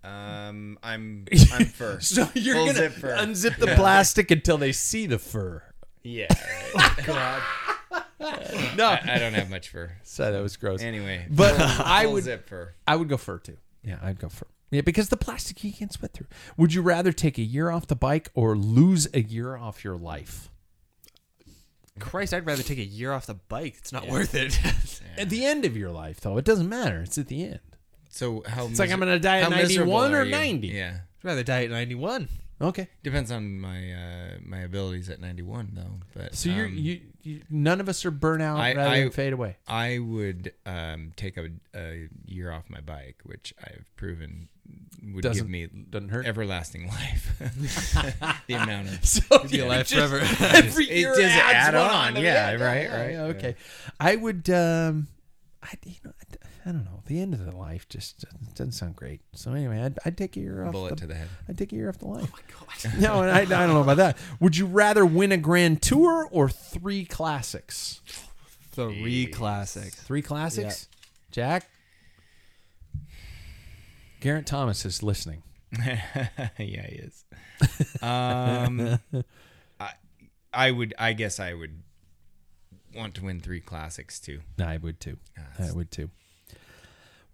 Um, 0.03 0.79
I'm 0.81 1.25
I'm 1.53 1.65
fur. 1.65 1.99
So 1.99 2.27
you're 2.33 2.55
Full 2.55 2.65
gonna 2.67 2.77
zip 2.79 2.93
fur. 2.93 3.15
unzip 3.15 3.57
the 3.57 3.67
plastic 3.75 4.31
until 4.31 4.57
they 4.57 4.71
see 4.71 5.05
the 5.05 5.19
fur. 5.19 5.61
Yeah. 6.01 6.27
right. 6.75 7.41
No, 8.75 8.85
I, 8.87 9.01
I 9.07 9.19
don't 9.19 9.33
have 9.33 9.49
much 9.51 9.69
fur. 9.69 9.91
so 10.03 10.31
that 10.31 10.41
was 10.41 10.57
gross. 10.57 10.81
Anyway, 10.81 11.27
But 11.29 11.55
full- 11.55 11.85
I 11.85 12.03
full 12.05 12.13
would- 12.13 12.23
zip 12.23 12.47
fur. 12.49 12.73
I 12.87 12.95
would 12.95 13.09
go 13.09 13.17
fur 13.17 13.37
too. 13.37 13.57
Yeah, 13.83 13.97
I'd 14.01 14.17
go 14.19 14.29
fur. 14.29 14.47
Yeah, 14.71 14.81
because 14.81 15.09
the 15.09 15.17
plastic 15.17 15.63
you 15.63 15.73
can't 15.73 15.91
sweat 15.91 16.13
through. 16.13 16.27
Would 16.57 16.73
you 16.73 16.81
rather 16.81 17.11
take 17.11 17.37
a 17.37 17.43
year 17.43 17.69
off 17.69 17.87
the 17.87 17.95
bike 17.95 18.29
or 18.33 18.55
lose 18.55 19.07
a 19.13 19.21
year 19.21 19.57
off 19.57 19.83
your 19.83 19.97
life? 19.97 20.49
Christ, 21.99 22.33
I'd 22.33 22.45
rather 22.45 22.63
take 22.63 22.79
a 22.79 22.83
year 22.83 23.11
off 23.11 23.25
the 23.25 23.33
bike. 23.33 23.75
It's 23.77 23.91
not 23.91 24.07
worth 24.07 24.33
it. 24.33 24.57
At 25.17 25.29
the 25.29 25.45
end 25.45 25.65
of 25.65 25.75
your 25.75 25.91
life, 25.91 26.21
though, 26.21 26.37
it 26.37 26.45
doesn't 26.45 26.69
matter. 26.69 27.01
It's 27.01 27.17
at 27.17 27.27
the 27.27 27.43
end. 27.43 27.59
So 28.09 28.43
how? 28.47 28.67
It's 28.67 28.79
like 28.79 28.91
I'm 28.91 28.99
gonna 28.99 29.19
die 29.19 29.39
at 29.39 29.43
how 29.43 29.49
miserable 29.49 29.93
91 29.99 30.13
or 30.15 30.25
90. 30.25 30.67
Yeah. 30.69 30.99
I'd 31.23 31.27
rather 31.27 31.43
die 31.43 31.65
at 31.65 31.69
91. 31.69 32.27
Okay. 32.61 32.87
Depends 33.03 33.31
on 33.31 33.59
my 33.59 33.91
uh, 33.91 34.37
my 34.45 34.59
abilities 34.59 35.09
at 35.09 35.19
91 35.19 35.71
though. 35.73 35.99
But 36.15 36.35
So 36.35 36.49
you're 36.49 36.67
um, 36.67 36.75
you, 36.77 37.01
you. 37.23 37.41
None 37.49 37.79
of 37.81 37.89
us 37.89 38.05
are 38.05 38.11
burnt 38.11 38.41
out 38.43 38.59
I- 38.59 38.73
rather 38.75 38.89
I- 38.89 38.99
than 39.01 39.11
fade 39.11 39.33
away. 39.33 39.57
I 39.67 39.97
would 39.99 40.53
um, 40.65 41.11
take 41.15 41.37
a, 41.37 41.49
a 41.75 42.07
year 42.25 42.51
off 42.51 42.69
my 42.69 42.79
bike, 42.81 43.17
which 43.23 43.53
I've 43.63 43.85
proven 43.95 44.47
would 45.13 45.23
Doesn't- 45.23 45.43
give 45.43 45.49
me 45.49 45.67
doesn't 45.89 46.09
hurt? 46.09 46.25
everlasting 46.27 46.87
life. 46.87 47.35
the 48.47 48.53
amount 48.53 48.89
of 48.89 49.03
So 49.05 49.39
be 49.49 49.59
alive 49.59 49.87
just- 49.87 50.09
forever. 50.09 50.19
Every 50.55 50.85
It 50.89 50.97
year 50.99 51.15
does 51.15 51.23
adds 51.25 51.69
add 51.69 51.73
one 51.73 51.89
on. 51.89 52.13
the 52.13 52.21
Yeah, 52.21 52.49
end. 52.51 52.61
right, 52.61 52.89
right. 52.91 53.11
yeah, 53.13 53.21
okay. 53.23 53.55
I 53.99 54.15
would. 54.15 54.49
um 54.51 55.07
I 55.63 55.73
you 55.85 55.95
know 56.05 56.11
I, 56.19 56.40
I 56.65 56.71
don't 56.71 56.85
know. 56.85 57.01
The 57.07 57.19
end 57.19 57.33
of 57.33 57.43
the 57.45 57.55
life 57.55 57.89
just 57.89 58.21
doesn't- 58.21 58.55
doesn't 58.55 58.71
sound 58.73 58.95
great. 58.95 59.21
So 59.33 59.51
anyway, 59.53 59.81
I'd, 59.81 59.97
I'd 60.05 60.17
take 60.17 60.37
a 60.37 60.39
year 60.39 60.63
off. 60.65 60.71
bullet 60.71 60.91
the, 60.91 60.95
to 60.97 61.07
the 61.07 61.15
head. 61.15 61.27
I'd 61.49 61.57
take 61.57 61.71
a 61.73 61.75
year 61.75 61.89
off 61.89 61.97
the 61.97 62.07
life. 62.07 62.29
Oh 62.31 62.37
my 62.37 62.89
god. 62.91 62.99
no, 62.99 63.23
I, 63.23 63.39
I 63.41 63.45
don't 63.45 63.69
know 63.73 63.81
about 63.81 63.97
that. 63.97 64.17
Would 64.39 64.57
you 64.57 64.67
rather 64.67 65.05
win 65.05 65.31
a 65.31 65.37
Grand 65.37 65.81
Tour 65.81 66.27
or 66.31 66.49
three 66.49 67.05
classics? 67.05 68.01
Three 68.71 69.25
classics. 69.25 69.95
Three 70.01 70.21
classics. 70.21 70.87
Jack. 71.31 71.67
Geraint 74.21 74.45
Thomas 74.45 74.85
is 74.85 75.01
listening. 75.01 75.41
yeah, 75.85 76.49
he 76.57 76.73
is. 76.73 77.25
Um, 78.01 78.99
I, 79.79 79.91
I 80.53 80.71
would. 80.71 80.93
I 80.99 81.13
guess 81.13 81.39
I 81.39 81.53
would 81.53 81.81
want 82.95 83.15
to 83.15 83.25
win 83.25 83.39
three 83.39 83.61
classics 83.61 84.19
too. 84.19 84.41
I 84.63 84.77
would 84.77 84.99
too. 84.99 85.17
I 85.59 85.71
would 85.71 85.91
too. 85.91 86.09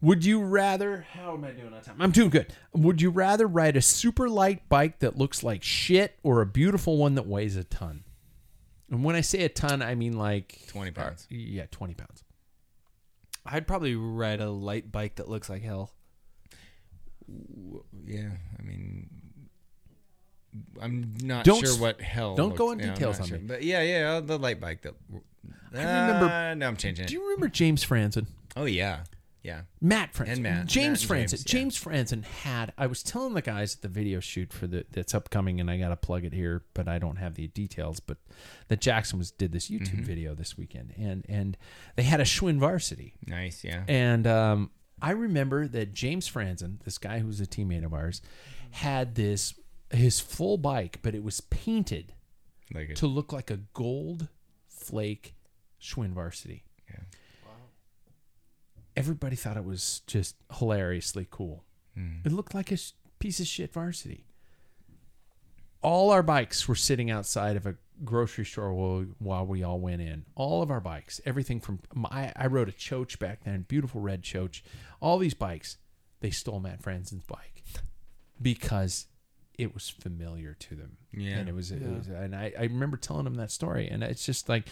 Would 0.01 0.23
you 0.23 0.41
rather? 0.41 1.05
How 1.13 1.33
am 1.33 1.43
I 1.43 1.51
doing 1.51 1.73
on 1.73 1.81
time? 1.81 1.95
I'm 1.99 2.11
doing 2.11 2.29
good. 2.29 2.53
Would 2.73 3.01
you 3.01 3.09
rather 3.09 3.47
ride 3.47 3.75
a 3.75 3.81
super 3.81 4.29
light 4.29 4.67
bike 4.69 4.99
that 4.99 5.17
looks 5.17 5.41
like 5.43 5.63
shit 5.63 6.19
or 6.23 6.41
a 6.41 6.45
beautiful 6.45 6.97
one 6.97 7.15
that 7.15 7.25
weighs 7.25 7.55
a 7.55 7.63
ton? 7.63 8.03
And 8.91 9.03
when 9.03 9.15
I 9.15 9.21
say 9.21 9.43
a 9.43 9.49
ton, 9.49 9.81
I 9.81 9.95
mean 9.95 10.13
like 10.17 10.59
20 10.67 10.91
pounds. 10.91 11.23
uh, 11.31 11.35
yeah, 11.35 11.65
twenty 11.71 11.93
pounds. 11.95 12.23
I'd 13.45 13.65
probably 13.65 13.95
ride 13.95 14.39
a 14.39 14.49
light 14.49 14.91
bike 14.91 15.15
that 15.15 15.27
looks 15.29 15.49
like 15.49 15.61
hell. 15.63 15.91
Yeah, 18.05 18.29
I 18.57 18.61
mean, 18.63 19.09
I'm 20.81 21.13
not 21.23 21.43
Don't 21.43 21.59
sure 21.59 21.73
s- 21.73 21.79
what 21.79 21.99
hell. 22.01 22.35
don't 22.35 22.55
go 22.55 22.67
looks- 22.67 22.73
in 22.73 22.79
yeah, 22.87 22.87
I'm 22.91 22.93
details 22.93 23.19
on 23.19 23.27
sure. 23.27 23.37
me. 23.39 23.45
But 23.47 23.63
yeah, 23.63 23.81
yeah, 23.81 24.19
the 24.21 24.37
light 24.37 24.59
bike. 24.61 24.81
That 24.83 24.93
I 25.73 25.77
remember- 26.07 26.25
Uh, 26.33 26.53
no, 26.53 26.67
I'm 26.67 26.77
changing 26.77 27.05
it. 27.05 27.07
Do 27.09 27.15
you 27.15 27.23
remember 27.23 27.47
James 27.49 27.83
Franzen? 27.85 28.27
oh 28.55 28.65
yeah, 28.65 29.03
yeah. 29.47 29.61
Matt 29.81 30.13
Franzen. 30.13 30.27
And 30.33 30.43
Matt. 30.43 30.65
James 30.67 31.09
Matt 31.09 31.19
and 31.19 31.29
James, 31.29 31.43
James. 31.43 31.83
Franzen 31.83 32.23
had. 32.23 32.73
I 32.77 32.85
was 32.85 33.01
telling 33.01 33.33
the 33.33 33.41
guys 33.41 33.75
at 33.75 33.81
the 33.81 33.87
video 33.87 34.19
shoot 34.19 34.51
for 34.53 34.67
the 34.67 34.85
that's 34.91 35.15
upcoming, 35.15 35.59
and 35.59 35.71
I 35.71 35.77
got 35.79 35.89
to 35.89 35.95
plug 35.95 36.25
it 36.25 36.33
here, 36.33 36.63
but 36.73 36.87
I 36.87 36.99
don't 36.99 37.15
have 37.15 37.35
the 37.35 37.47
details. 37.47 37.99
But 37.99 38.17
that 38.67 38.81
Jackson 38.81 39.17
was 39.17 39.31
did 39.31 39.51
this 39.53 39.69
YouTube 39.69 39.87
Mm-hmm. 39.87 40.03
video 40.03 40.35
this 40.35 40.57
weekend, 40.57 40.93
and 40.97 41.25
and 41.29 41.57
they 41.95 42.03
had 42.03 42.19
a 42.19 42.25
Schwinn 42.25 42.59
varsity, 42.59 43.15
Nice, 43.25 43.63
yeah. 43.63 43.83
and 43.87 44.27
um, 44.27 44.71
I 45.01 45.11
remember 45.11 45.67
that 45.67 45.93
James 45.93 46.29
Franzen, 46.29 46.83
this 46.83 46.97
guy 46.97 47.19
who's 47.19 47.39
a 47.39 47.45
teammate 47.47 47.85
of 47.85 47.93
ours, 47.93 48.21
had 48.71 49.15
this 49.15 49.53
his 49.91 50.19
full 50.19 50.57
bike, 50.57 50.99
but 51.01 51.15
it 51.15 51.23
was 51.23 51.39
painted 51.39 52.13
Like 52.73 52.89
it. 52.89 52.97
to 52.97 53.07
look 53.07 53.31
like 53.31 53.49
a 53.49 53.57
gold 53.73 54.27
flake 54.67 55.35
Schwinn 55.81 56.11
varsity. 56.13 56.65
Yeah. 58.97 58.99
Everybody 59.03 59.35
thought 59.35 59.57
it 59.57 59.65
was 59.65 60.01
just 60.07 60.35
hilariously 60.57 61.27
cool. 61.29 61.63
Hmm. 61.95 62.17
It 62.25 62.31
looked 62.31 62.53
like 62.55 62.71
a 62.71 62.77
sh- 62.77 62.91
piece 63.19 63.39
of 63.39 63.47
shit 63.47 63.71
varsity. 63.73 64.25
All 65.81 66.09
our 66.09 66.23
bikes 66.23 66.67
were 66.67 66.75
sitting 66.75 67.11
outside 67.11 67.55
of 67.55 67.65
a 67.65 67.75
grocery 68.03 68.45
store 68.45 68.73
while, 68.73 69.05
while 69.19 69.45
we 69.45 69.63
all 69.63 69.79
went 69.79 70.01
in. 70.01 70.25
All 70.35 70.61
of 70.61 70.71
our 70.71 70.81
bikes, 70.81 71.21
everything 71.25 71.59
from 71.59 71.79
I, 72.05 72.31
I 72.35 72.47
rode 72.47 72.69
a 72.69 72.71
Choach 72.71 73.19
back 73.19 73.43
then, 73.43 73.65
beautiful 73.67 74.01
red 74.01 74.23
Choach. 74.23 74.61
All 74.99 75.17
these 75.17 75.33
bikes, 75.35 75.77
they 76.19 76.31
stole 76.31 76.59
Matt 76.59 76.81
Franzen's 76.81 77.23
bike 77.23 77.63
because 78.41 79.05
it 79.57 79.73
was 79.73 79.89
familiar 79.89 80.55
to 80.59 80.75
them. 80.75 80.97
Yeah. 81.11 81.37
and 81.37 81.49
it 81.49 81.55
was, 81.55 81.71
it 81.71 81.81
was 81.81 82.07
and 82.07 82.35
I, 82.35 82.53
I 82.57 82.63
remember 82.63 82.97
telling 82.97 83.23
them 83.25 83.35
that 83.35 83.51
story, 83.51 83.87
and 83.87 84.03
it's 84.03 84.25
just 84.25 84.49
like 84.49 84.67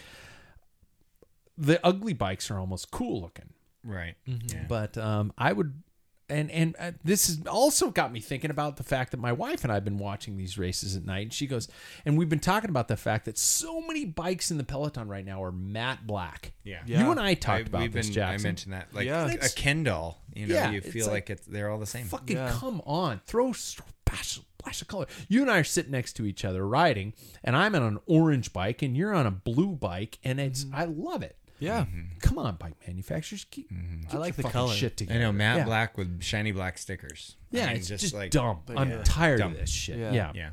the 1.56 1.84
ugly 1.86 2.12
bikes 2.12 2.50
are 2.50 2.58
almost 2.58 2.90
cool 2.90 3.20
looking. 3.20 3.50
Right. 3.86 4.14
Mm-hmm. 4.28 4.48
Yeah. 4.56 4.64
But 4.68 4.98
um, 4.98 5.32
I 5.38 5.52
would, 5.52 5.82
and 6.28 6.50
and 6.50 6.74
uh, 6.78 6.90
this 7.04 7.28
has 7.28 7.46
also 7.46 7.90
got 7.90 8.12
me 8.12 8.18
thinking 8.20 8.50
about 8.50 8.76
the 8.78 8.82
fact 8.82 9.12
that 9.12 9.18
my 9.18 9.32
wife 9.32 9.62
and 9.62 9.70
I 9.70 9.74
have 9.74 9.84
been 9.84 9.98
watching 9.98 10.36
these 10.36 10.58
races 10.58 10.96
at 10.96 11.04
night. 11.04 11.22
And 11.22 11.32
she 11.32 11.46
goes, 11.46 11.68
and 12.04 12.18
we've 12.18 12.28
been 12.28 12.40
talking 12.40 12.68
about 12.68 12.88
the 12.88 12.96
fact 12.96 13.26
that 13.26 13.38
so 13.38 13.80
many 13.80 14.04
bikes 14.04 14.50
in 14.50 14.58
the 14.58 14.64
peloton 14.64 15.06
right 15.08 15.24
now 15.24 15.42
are 15.44 15.52
matte 15.52 16.04
black. 16.06 16.52
Yeah. 16.64 16.80
Yeah. 16.84 17.04
You 17.04 17.10
and 17.12 17.20
I 17.20 17.34
talked 17.34 17.58
I, 17.64 17.66
about 17.68 17.80
we've 17.82 17.92
this, 17.92 18.06
been, 18.06 18.14
Jackson. 18.14 18.44
I 18.46 18.48
mentioned 18.48 18.72
that. 18.72 18.88
Like 18.92 19.06
Yeah. 19.06 19.26
a 19.26 19.28
It's- 19.34 19.54
Ken 19.54 19.84
doll. 19.84 20.20
You 20.34 20.48
know, 20.48 20.54
Yeah, 20.54 20.70
you 20.72 20.78
it's 20.78 20.88
feel 20.90 21.06
like- 21.06 21.12
like, 21.14 21.30
it's 21.30 21.46
they're 21.46 21.70
all 21.70 21.78
the 21.78 21.86
same. 21.86 22.06
Fucking 22.06 22.36
Yeah. 22.36 22.50
come 22.58 22.82
on, 22.84 23.20
throw 23.26 23.52
splash, 23.52 24.40
splash 24.58 24.82
of 24.82 24.88
color. 24.88 25.06
You 25.28 25.42
and 25.42 25.50
I 25.50 25.58
are 25.58 25.64
sitting 25.64 25.92
next 25.92 26.14
to 26.14 26.26
each 26.26 26.44
other 26.44 26.66
riding, 26.66 27.14
and 27.44 27.56
I'm 27.56 27.74
on 27.76 27.82
an 27.84 27.98
orange 28.06 28.52
bike, 28.52 28.82
and 28.82 28.96
you're 28.96 29.14
on 29.14 29.26
a 29.26 29.30
blue 29.30 29.76
bike, 29.76 30.18
and 30.24 30.38
it's 30.40 30.64
Mm-hmm. 30.64 30.74
I 30.74 30.84
love 30.86 31.22
it. 31.22 31.36
Yeah. 31.58 31.86
Come 32.20 32.38
on, 32.38 32.56
bike 32.56 32.74
manufacturers, 32.86 33.44
keep, 33.50 33.70
Mm-hmm. 33.72 34.02
get 34.02 34.14
I 34.14 34.18
like 34.18 34.28
your 34.28 34.36
the 34.36 34.42
fucking 34.42 34.52
color. 34.52 34.74
shit 34.74 34.96
together. 34.96 35.14
I 35.14 35.18
together. 35.22 35.32
know 35.32 35.38
matte 35.38 35.56
Yeah. 35.58 35.64
black 35.64 35.96
with 35.98 36.22
shiny 36.22 36.52
black 36.52 36.76
stickers. 36.78 37.36
I 37.52 37.56
Yeah, 37.56 37.66
mean, 37.68 37.76
it's 37.76 37.88
just, 37.88 38.12
like 38.14 38.30
dumb. 38.30 38.60
I'm 38.76 39.02
tired 39.04 39.38
Dumb. 39.38 39.52
of 39.52 39.58
this 39.58 39.70
shit. 39.70 39.98
Yeah. 39.98 40.12
yeah. 40.12 40.32
Yeah. 40.34 40.50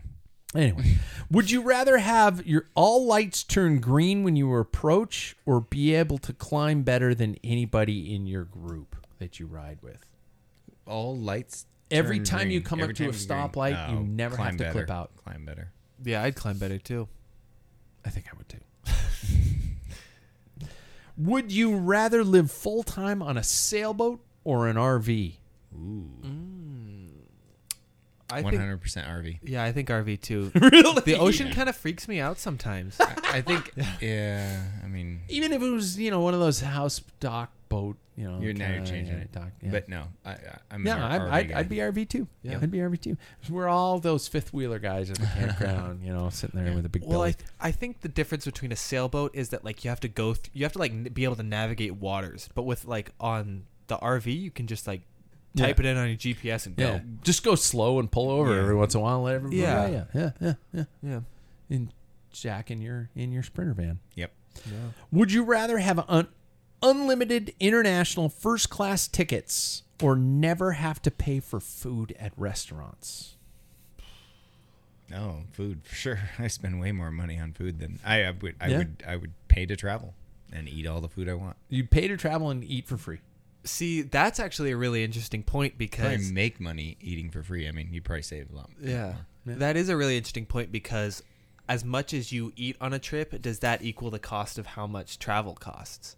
Anyway, 0.56 0.98
would 1.32 1.50
you 1.50 1.62
rather 1.64 1.98
have 1.98 2.46
your 2.46 2.70
all 2.76 3.06
lights 3.08 3.44
turn 3.44 3.80
green 3.80 4.24
when 4.24 4.36
you 4.36 4.54
approach 4.56 5.36
or 5.46 5.62
be 5.62 5.94
able 5.96 6.20
to 6.20 6.32
climb 6.32 6.84
better 6.84 7.16
than 7.16 7.36
anybody 7.44 8.14
in 8.14 8.28
your 8.28 8.44
group 8.46 8.96
that 9.20 9.40
you 9.40 9.48
ride 9.48 9.80
with? 9.82 10.06
All 10.86 11.18
lights. 11.18 11.66
Every 11.92 12.18
turn 12.20 12.26
time 12.26 12.52
you 12.52 12.60
green. 12.60 12.64
come 12.70 12.82
up 12.82 12.88
to 12.88 12.92
a 12.92 12.96
time 12.96 13.06
you 13.06 13.12
green. 13.12 13.28
stoplight, 13.28 13.92
you 13.92 13.98
Oh, 13.98 14.02
never 14.04 14.36
have 14.38 14.44
climb 14.46 14.58
to 14.58 14.64
better. 14.64 14.72
clip 14.74 14.90
out. 14.92 15.12
Climb 15.18 15.44
better. 15.46 15.72
Yeah, 16.04 16.22
I'd 16.24 16.36
climb 16.36 16.58
better 16.60 16.78
too. 16.78 17.08
I 18.06 18.10
think 18.10 18.28
I 18.32 18.38
would 18.38 18.48
too. 18.50 18.60
would 21.18 21.52
you 21.52 21.76
rather 21.76 22.24
live 22.24 22.52
full 22.52 22.84
time 22.84 23.22
on 23.22 23.38
a 23.38 23.44
sailboat 23.44 24.20
or 24.44 24.68
an 24.68 24.76
RV? 24.78 25.34
Mm. 25.76 27.10
I 28.30 28.42
One 28.42 28.52
think. 28.52 28.62
hundred 28.62 28.82
percent 28.82 29.08
RV. 29.08 29.40
Yeah, 29.44 29.64
I 29.64 29.72
think 29.72 29.90
RV 29.90 30.22
too. 30.22 30.52
really? 30.56 31.02
The 31.02 31.18
ocean 31.20 31.52
kind 31.52 31.70
of 31.70 31.76
freaks 31.76 32.08
me 32.08 32.20
out 32.20 32.40
sometimes. 32.40 33.00
I 33.00 33.42
think. 33.42 33.72
yeah. 34.02 34.64
I 34.84 34.88
mean, 34.88 35.22
Even 35.30 35.54
if 35.54 35.62
it 35.62 35.70
was, 35.70 36.00
you 36.00 36.10
know, 36.10 36.20
one 36.22 36.34
of 36.34 36.40
those 36.40 36.62
house 36.62 37.02
dock 37.20 37.52
boat, 37.74 37.98
you 38.16 38.30
know. 38.30 38.40
you're 38.40 38.54
now 38.54 38.72
you're 38.74 38.86
changing 38.86 39.16
yeah, 39.16 39.22
it. 39.24 39.32
dock, 39.32 39.50
yeah. 39.62 39.72
But 39.72 39.90
no, 39.90 40.04
I, 40.26 40.32
I, 40.32 40.38
I'm 40.72 40.84
No, 40.84 40.94
an 40.96 41.02
I'd, 41.02 41.22
RV 41.22 41.32
I'd, 41.32 41.50
guy. 41.50 41.60
I'd 41.60 41.70
be 41.70 41.76
RV 41.78 42.10
too. 42.10 42.28
Yeah. 42.44 42.60
I'd 42.62 42.72
be 42.72 42.78
RV 42.80 43.02
too. 43.02 43.18
We're 43.50 43.68
all 43.68 44.00
those 44.00 44.28
fifth 44.28 44.54
wheeler 44.54 44.80
guys 44.80 45.10
at 45.10 45.18
the 45.18 45.26
campground, 45.38 46.04
you 46.04 46.14
know, 46.14 46.30
sitting 46.30 46.64
there 46.64 46.74
with 46.74 46.86
a 46.86 46.90
big 46.90 47.04
Well, 47.06 47.22
I 47.24 47.32
th- 47.32 47.46
I 47.60 47.72
think 47.72 48.02
the 48.02 48.10
difference 48.10 48.46
between 48.46 48.72
a 48.72 48.76
sailboat 48.76 49.32
is 49.34 49.50
that 49.50 49.64
like 49.66 49.84
you 49.84 49.90
have 49.90 50.00
to 50.02 50.08
go 50.08 50.34
th- 50.34 50.50
you 50.54 50.64
have 50.64 50.74
to 50.74 50.80
like 50.80 50.92
n- 50.92 51.10
be 51.14 51.24
able 51.24 51.36
to 51.38 51.44
navigate 51.44 51.96
waters, 51.96 52.50
but 52.56 52.64
with 52.64 52.86
like 52.86 53.12
on 53.20 53.64
the 53.88 53.98
RV 53.98 54.26
you 54.40 54.52
can 54.52 54.68
just 54.68 54.86
like 54.88 55.02
type 55.56 55.80
it 55.80 55.86
in 55.86 55.98
on 55.98 56.08
your 56.08 56.18
GPS 56.18 56.66
and 56.66 56.76
go. 56.76 57.00
just 57.24 57.44
go 57.44 57.54
slow 57.56 58.00
and 58.00 58.12
pull 58.12 58.30
over 58.32 58.54
Yeah. 58.56 58.62
every 58.62 58.76
once 58.76 58.96
in 58.96 59.02
a 59.02 59.04
while. 59.04 59.16
And 59.18 59.24
let 59.26 59.36
everybody. 59.36 59.58
Yeah, 59.62 59.88
Yeah. 59.88 60.04
yeah, 60.14 60.22
yeah, 60.22 60.32
yeah, 60.42 60.54
yeah. 60.74 60.84
Yeah. 61.12 61.20
And 61.70 61.94
Jack 62.32 62.72
in 62.72 62.82
your 62.82 63.10
in 63.16 63.32
your 63.32 63.44
sprinter 63.44 63.74
van. 63.74 64.00
Yep. 64.16 64.32
Would 65.12 65.32
you 65.32 65.44
rather 65.44 65.78
have 65.80 66.04
un- 66.08 66.28
unlimited 66.84 67.54
international 67.60 68.30
first 68.30 68.70
class 68.70 69.08
tickets 69.08 69.82
or 70.02 70.16
never 70.16 70.74
have 70.74 71.02
to 71.04 71.10
pay 71.12 71.40
for 71.40 71.60
food 71.60 72.16
at 72.20 72.34
restaurants? 72.38 73.36
Oh, 75.14 75.38
food 75.52 75.82
for 75.84 75.96
sure. 75.96 76.20
I 76.40 76.48
spend 76.48 76.80
way 76.80 76.92
more 76.92 77.12
money 77.12 77.40
on 77.40 77.54
food 77.54 77.80
than 77.80 78.00
I, 78.06 78.24
I 78.24 78.32
would. 78.32 78.56
I 78.60 78.68
Yeah. 78.68 78.78
would. 78.80 79.04
I 79.08 79.16
would 79.16 79.32
pay 79.48 79.66
to 79.66 79.76
travel 79.76 80.14
and 80.52 80.68
eat 80.68 80.86
all 80.88 81.02
the 81.02 81.10
food 81.10 81.30
I 81.30 81.34
want. 81.34 81.56
You'd 81.70 81.92
pay 81.92 82.08
to 82.08 82.18
travel 82.18 82.50
and 82.50 82.64
eat 82.64 82.88
for 82.88 82.98
free. 82.98 83.20
See, 83.66 84.02
that's 84.02 84.40
actually 84.40 84.72
a 84.72 84.78
really 84.78 85.04
interesting 85.04 85.42
point 85.42 85.74
Probably 85.74 85.86
because 85.88 86.32
make 86.32 86.60
money 86.60 86.98
eating 87.00 87.30
for 87.30 87.42
free. 87.44 87.68
I 87.68 87.72
mean, 87.72 87.90
you 87.92 88.02
probably 88.02 88.24
save 88.24 88.52
a 88.52 88.56
lot. 88.56 88.70
yeah, 88.82 89.14
that 89.46 89.78
is 89.78 89.88
a 89.90 89.96
really 89.96 90.18
interesting 90.18 90.46
point 90.46 90.72
because 90.72 91.24
as 91.70 91.86
much 91.86 92.14
as 92.14 92.32
you 92.34 92.52
eat 92.58 92.76
on 92.82 92.92
a 92.92 93.00
trip, 93.00 93.42
does 93.42 93.60
that 93.60 93.82
equal 93.82 94.10
the 94.12 94.20
cost 94.20 94.58
of 94.58 94.66
how 94.66 94.86
much 94.86 95.18
travel 95.18 95.54
costs? 95.56 96.18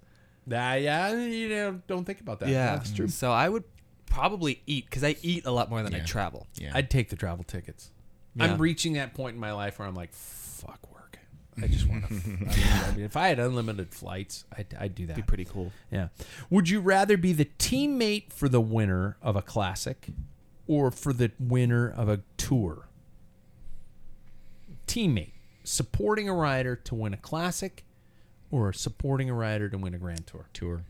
Uh, 0.51 0.77
yeah, 0.79 1.11
you 1.13 1.49
know, 1.49 1.81
don't 1.87 2.05
think 2.05 2.21
about 2.21 2.39
that. 2.39 2.49
yeah, 2.49 2.75
That's 2.75 2.91
true. 2.91 3.07
So 3.07 3.31
I 3.31 3.49
would 3.49 3.63
probably 4.05 4.61
eat 4.67 4.85
because 4.85 5.03
I 5.03 5.15
eat 5.21 5.45
a 5.45 5.51
lot 5.51 5.69
more 5.69 5.81
than 5.83 5.93
I 5.93 5.97
Yeah. 5.99 6.05
travel. 6.05 6.47
Yeah. 6.55 6.71
I'd 6.73 6.89
take 6.89 7.09
the 7.09 7.15
travel 7.15 7.43
tickets. 7.43 7.91
Yeah. 8.35 8.45
I'm 8.45 8.61
reaching 8.61 8.93
that 8.93 9.13
point 9.13 9.33
in 9.35 9.39
my 9.39 9.53
life 9.53 9.79
where 9.79 9.87
I'm 9.87 9.95
like, 9.95 10.13
fuck 10.13 10.79
work. 10.93 11.19
I 11.61 11.67
just 11.67 11.87
want 11.87 12.07
to. 12.07 12.13
I, 12.13 12.17
mean, 12.17 12.49
I 12.49 12.91
mean, 12.91 13.05
if 13.05 13.15
I 13.15 13.29
had 13.29 13.39
unlimited 13.39 13.93
flights, 13.93 14.43
I'd, 14.55 14.75
I'd 14.79 14.93
do 14.95 15.05
that. 15.07 15.15
Be 15.15 15.21
pretty 15.21 15.45
cool. 15.45 15.71
Yeah. 15.89 16.09
Would 16.49 16.69
you 16.69 16.81
rather 16.81 17.15
be 17.17 17.31
the 17.33 17.45
teammate 17.57 18.31
for 18.33 18.49
the 18.49 18.59
winner 18.61 19.15
of 19.21 19.35
a 19.37 19.41
classic 19.41 20.07
or 20.67 20.91
for 20.91 21.13
the 21.13 21.31
winner 21.39 21.89
of 21.89 22.09
a 22.09 22.19
tour? 22.37 22.89
Teammate. 24.85 25.31
Supporting 25.63 26.27
a 26.29 26.33
rider 26.33 26.75
to 26.75 26.93
win 26.93 27.13
a 27.13 27.17
classic 27.17 27.84
or 28.55 28.71
supporting 28.73 29.29
a 29.29 29.33
rider 29.33 29.67
to 29.69 29.77
win 29.77 29.93
a 29.93 29.97
grand 29.97 30.25
tour? 30.27 30.45
tour. 30.53 30.83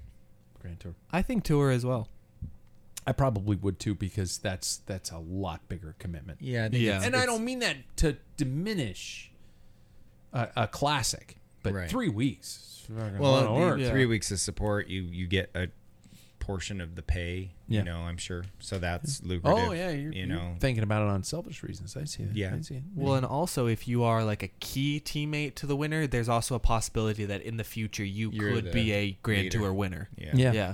Grand 0.62 0.80
tour. 0.80 0.94
I 1.12 1.22
think 1.22 1.44
tour 1.44 1.72
as 1.72 1.86
well. 1.86 2.10
I 3.08 3.12
probably 3.12 3.56
would 3.56 3.80
too 3.80 3.94
because 3.96 4.38
that's 4.40 4.78
that's 4.86 5.12
a 5.12 5.18
lot 5.20 5.68
bigger 5.70 5.96
commitment. 6.00 6.42
Yeah. 6.42 6.66
I 6.66 6.70
think 6.70 6.84
Yeah. 6.84 6.90
it's- 6.92 7.06
And 7.06 7.16
I 7.16 7.20
it's- 7.24 7.36
don't 7.36 7.46
mean 7.46 7.60
that 7.60 7.78
to 7.98 8.18
diminish 8.38 9.32
a, 10.34 10.48
a 10.56 10.68
classic, 10.68 11.38
but 11.64 11.74
Right. 11.74 11.90
three 11.90 12.10
weeks. 12.10 12.58
is 12.90 12.96
fucking 12.96 13.16
a 13.18 13.22
lot 13.22 13.44
of 13.46 13.52
Well, 13.52 13.60
work. 13.60 13.80
the 13.80 13.90
three 13.90 14.06
weeks 14.06 14.32
of 14.32 14.40
support, 14.40 14.88
you 14.88 15.04
you 15.04 15.28
get 15.28 15.50
a 15.56 15.68
portion 16.46 16.80
of 16.80 16.96
the 16.96 17.02
pay. 17.02 17.50
Yeah. 17.68 17.80
You 17.80 17.86
know, 17.86 17.98
I'm 18.02 18.18
sure. 18.18 18.46
So 18.60 18.78
that's 18.78 19.20
oh, 19.24 19.28
lucrative. 19.28 19.64
Oh 19.68 19.72
yeah, 19.72 19.90
you're, 19.90 20.12
you 20.12 20.26
you're 20.26 20.28
know. 20.28 20.56
thinking 20.60 20.84
about 20.84 21.02
it 21.02 21.10
on 21.10 21.24
selfish 21.24 21.64
reasons. 21.64 21.98
I 21.98 22.04
see 22.04 22.24
that. 22.24 22.36
Yeah. 22.36 22.54
I 22.56 22.62
see 22.62 22.76
it. 22.76 22.84
Well, 22.96 23.16
and 23.16 23.26
also 23.26 23.66
if 23.66 23.88
you 23.88 24.04
are 24.04 24.24
like 24.24 24.44
a 24.44 24.50
key 24.60 25.02
teammate 25.04 25.56
to 25.56 25.66
the 25.66 25.76
winner, 25.76 26.06
there's 26.06 26.30
also 26.30 26.54
a 26.54 26.60
possibility 26.60 27.26
that 27.26 27.42
in 27.42 27.58
the 27.58 27.64
future 27.64 28.04
you 28.04 28.30
You're 28.32 28.54
could 28.54 28.72
be 28.72 28.94
a 28.94 29.18
Grand 29.24 29.46
leader. 29.46 29.58
Tour 29.58 29.74
winner. 29.74 30.10
yeah. 30.18 30.32
Yeah. 30.36 30.52
Yeah. 30.52 30.74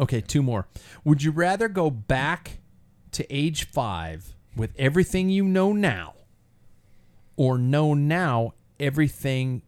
Okay, 0.00 0.22
two 0.22 0.42
more. 0.42 0.66
Would 1.04 1.22
you 1.22 1.32
rather 1.32 1.68
go 1.68 1.90
back 1.90 2.58
to 3.12 3.30
age 3.34 3.64
five 3.68 4.34
with 4.56 4.72
everything 4.78 5.28
you 5.28 5.44
know 5.44 5.72
now, 5.72 6.14
or 7.36 7.58
know 7.58 7.92
now 7.94 8.54
everything 8.80 9.62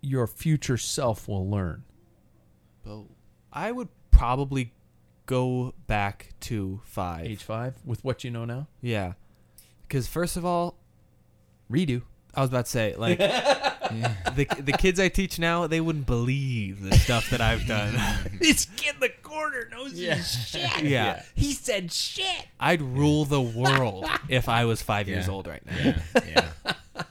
your 0.00 0.26
future 0.26 0.78
self 0.78 1.28
will 1.28 1.48
learn? 1.48 1.84
But 2.82 3.02
I 3.52 3.70
would 3.70 3.88
probably 4.20 4.70
go 5.24 5.72
back 5.86 6.34
to 6.40 6.82
five. 6.84 7.24
Age 7.24 7.42
five 7.42 7.74
with 7.86 8.04
what 8.04 8.22
you 8.22 8.30
know 8.30 8.44
now? 8.44 8.66
Yeah. 8.82 9.14
Because 9.88 10.06
first 10.06 10.36
of 10.36 10.44
all, 10.44 10.76
Redo. 11.72 12.02
I 12.34 12.42
was 12.42 12.50
about 12.50 12.66
to 12.66 12.70
say 12.70 12.94
like 12.98 13.16
the 13.18 14.46
the 14.60 14.72
kids 14.78 15.00
I 15.00 15.08
teach 15.08 15.38
now 15.38 15.66
they 15.66 15.80
wouldn't 15.80 16.06
believe 16.06 16.82
the 16.82 16.94
stuff 16.98 17.30
that 17.30 17.40
I've 17.40 17.66
done. 17.66 17.94
this 18.40 18.66
kid 18.76 18.94
in 18.96 19.00
the 19.00 19.08
corner 19.22 19.68
knows 19.70 19.98
his 19.98 20.48
shit. 20.48 20.82
yeah. 20.82 21.22
He 21.34 21.52
said 21.52 21.90
shit. 21.90 22.46
I'd 22.60 22.82
rule 22.82 23.24
the 23.24 23.40
world 23.40 24.06
if 24.28 24.50
I 24.50 24.66
was 24.66 24.82
five 24.82 25.08
years 25.08 25.30
old 25.30 25.46
right 25.46 25.64
now. 25.64 25.76
Yeah. 25.78 26.00
Yeah. 26.28 27.02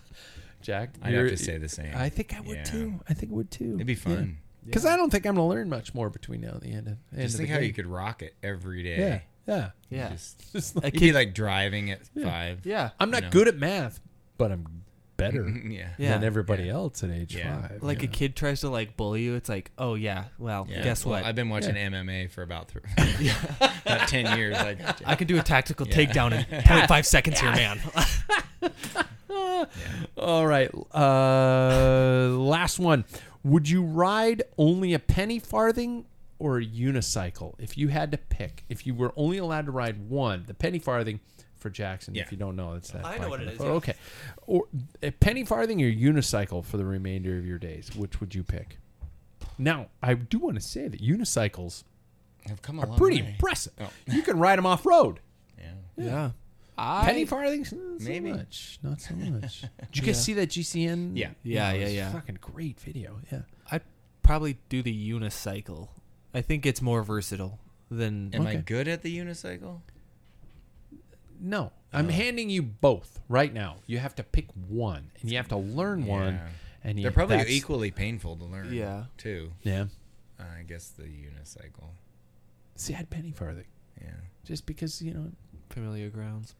Jack, 0.61 0.91
I'd 1.01 1.13
have 1.15 1.29
to 1.29 1.37
say 1.37 1.57
the 1.57 1.69
same. 1.69 1.91
I 1.95 2.09
think 2.09 2.35
I 2.35 2.41
would 2.41 2.57
Yeah. 2.57 2.63
too. 2.63 2.99
I 3.09 3.15
think 3.15 3.31
I 3.31 3.35
would 3.35 3.49
too. 3.49 3.73
It'd 3.75 3.87
be 3.87 3.95
fun. 3.95 4.37
Because 4.65 4.85
I 4.85 4.95
don't 4.97 5.09
think 5.09 5.25
I'm 5.25 5.35
going 5.35 5.45
to 5.47 5.49
learn 5.55 5.69
much 5.69 5.93
more 5.93 6.09
between 6.09 6.41
now 6.41 6.49
and 6.51 6.61
the 6.61 6.71
end 6.71 6.87
of, 6.87 6.97
end 7.13 7.21
Just 7.21 7.35
of 7.35 7.37
think 7.39 7.49
the 7.49 7.53
how 7.53 7.59
game. 7.59 7.67
you 7.67 7.73
could 7.73 7.87
rock 7.87 8.21
it 8.21 8.35
every 8.43 8.83
day. 8.83 8.97
Yeah. 8.99 9.19
Yeah. 9.55 9.69
Yeah. 9.89 10.09
Just, 10.09 10.43
Just 10.53 10.75
A 10.75 10.79
like- 10.81 10.93
you'd 10.93 10.99
be 10.99 11.11
like 11.13 11.33
driving 11.33 11.91
at 11.91 12.01
five. 12.21 12.65
Yeah. 12.65 12.89
I'm 12.99 13.09
not 13.11 13.23
know. 13.23 13.29
good 13.31 13.47
at 13.47 13.57
math, 13.57 13.99
but 14.37 14.51
I'm 14.51 14.83
better 15.17 15.49
Yeah. 15.65 15.89
Yeah. 15.97 16.13
than 16.13 16.23
everybody 16.23 16.63
Yeah. 16.65 16.73
else 16.73 17.03
at 17.03 17.09
age 17.09 17.35
Yeah. 17.35 17.61
five. 17.67 17.83
Like 17.83 18.03
yeah. 18.03 18.09
a 18.09 18.11
kid 18.11 18.35
tries 18.35 18.61
to 18.61 18.69
like 18.69 18.95
bully 18.95 19.23
you, 19.23 19.35
it's 19.35 19.49
like, 19.49 19.71
oh 19.77 19.95
yeah, 19.95 20.25
well, 20.37 20.67
Yeah. 20.69 20.83
guess 20.83 21.03
Well, 21.05 21.19
what? 21.19 21.25
I've 21.25 21.35
been 21.35 21.49
watching 21.49 21.75
MMA 21.75 22.29
for 22.29 22.41
about, 22.43 22.69
th- 22.69 23.33
about 23.85 24.07
10 24.07 24.37
years. 24.37 24.55
I 24.57 24.75
got 24.75 24.99
you. 24.99 25.05
I 25.07 25.15
can 25.15 25.27
do 25.27 25.39
a 25.39 25.41
tactical 25.43 25.87
Yeah. 25.87 25.95
takedown 25.95 26.31
in 26.37 26.45
0.5 26.61 27.05
seconds 27.05 27.39
here, 27.39 27.51
man. 27.51 27.79
All 30.17 30.45
right. 30.47 30.69
Uh, 30.93 32.29
last 32.37 32.79
one. 32.79 33.05
Would 33.43 33.69
you 33.69 33.83
ride 33.83 34.43
only 34.57 34.93
a 34.93 34.99
penny 34.99 35.39
farthing 35.39 36.05
or 36.39 36.57
a 36.59 36.65
unicycle 36.65 37.53
if 37.59 37.77
you 37.77 37.87
had 37.89 38.11
to 38.11 38.17
pick? 38.17 38.63
If 38.69 38.85
you 38.85 38.93
were 38.93 39.13
only 39.15 39.37
allowed 39.37 39.65
to 39.65 39.71
ride 39.71 40.09
one, 40.09 40.43
the 40.47 40.53
penny 40.53 40.79
farthing 40.79 41.19
for 41.57 41.69
Jackson. 41.69 42.15
Yeah. 42.15 42.23
If 42.23 42.31
you 42.31 42.37
don't 42.37 42.55
know, 42.55 42.73
it's 42.73 42.91
that. 42.91 43.05
I 43.05 43.17
know 43.17 43.29
what 43.29 43.39
on 43.41 43.47
it 43.47 43.57
the 43.57 43.63
is, 43.63 43.67
yeah. 43.67 43.73
Okay. 43.75 43.93
Or 44.47 44.65
a 45.03 45.11
penny 45.11 45.43
farthing 45.45 45.81
or 45.81 45.89
unicycle 45.91 46.63
for 46.65 46.77
the 46.77 46.85
remainder 46.85 47.37
of 47.37 47.45
your 47.45 47.57
days. 47.57 47.89
Which 47.95 48.19
would 48.19 48.33
you 48.35 48.43
pick? 48.43 48.77
Now, 49.57 49.87
I 50.01 50.13
do 50.13 50.39
want 50.39 50.55
to 50.55 50.61
say 50.61 50.87
that 50.87 51.01
unicycles 51.01 51.83
I've 52.49 52.61
come 52.61 52.79
a 52.79 52.83
are 52.83 52.87
long 52.87 52.97
pretty 52.97 53.21
way. 53.21 53.29
impressive. 53.31 53.73
Oh. 53.79 53.89
You 54.07 54.21
can 54.21 54.39
ride 54.39 54.57
them 54.57 54.65
off 54.65 54.85
road. 54.85 55.19
Yeah. 55.97 56.05
yeah. 56.05 56.29
Penny 57.05 57.25
farthings, 57.25 57.71
not 57.73 58.01
Maybe. 58.01 58.31
so 58.31 58.37
much. 58.37 58.79
Not 58.83 59.01
so 59.01 59.15
much. 59.15 59.61
Did 59.91 59.97
you 59.97 60.01
guys 60.03 60.23
see 60.23 60.33
that 60.33 60.49
GCN? 60.49 61.11
Yeah. 61.17 61.31
Yeah, 61.43 61.71
it 61.71 61.79
yeah, 61.79 61.85
was 61.85 61.93
yeah. 61.93 62.11
Fucking 62.11 62.37
great 62.41 62.79
video. 62.79 63.19
Yeah. 63.31 63.41
I'd 63.71 63.81
probably 64.23 64.57
do 64.69 64.81
the 64.81 65.11
unicycle. 65.11 65.89
I 66.33 66.41
think 66.41 66.65
it's 66.65 66.81
more 66.81 67.03
versatile 67.03 67.59
than 67.91 68.29
Am 68.33 68.45
I 68.45 68.51
Okay. 68.51 68.61
good 68.65 68.87
at 68.87 69.01
the 69.01 69.17
unicycle? 69.17 69.81
No, 71.41 71.71
I'm 71.93 72.09
handing 72.09 72.49
you 72.49 72.61
both 72.61 73.19
right 73.29 73.53
now. 73.53 73.77
You 73.87 73.99
have 73.99 74.13
to 74.15 74.23
pick 74.23 74.47
one, 74.67 75.11
and 75.21 75.31
you 75.31 75.37
have 75.37 75.47
to 75.49 75.57
learn 75.57 76.05
one. 76.05 76.33
Yeah. 76.33 76.47
And 76.83 76.97
you, 76.99 77.03
They're 77.03 77.11
probably 77.11 77.37
that's- 77.37 77.53
equally 77.55 77.91
painful 77.91 78.35
to 78.37 78.45
learn. 78.45 78.73
Yeah. 78.73 79.05
Too. 79.17 79.51
Yeah. 79.63 79.85
Uh, 80.39 80.43
I 80.59 80.63
guess 80.63 80.89
the 80.89 81.03
unicycle. 81.03 81.89
See, 82.75 82.93
I'd 82.95 83.09
penny 83.09 83.31
farthing 83.31 83.65
Yeah. 84.01 84.11
just 84.45 84.65
because 84.65 85.01
you 85.01 85.13
know. 85.13 85.31
familiar 85.69 86.09
grounds. 86.09 86.55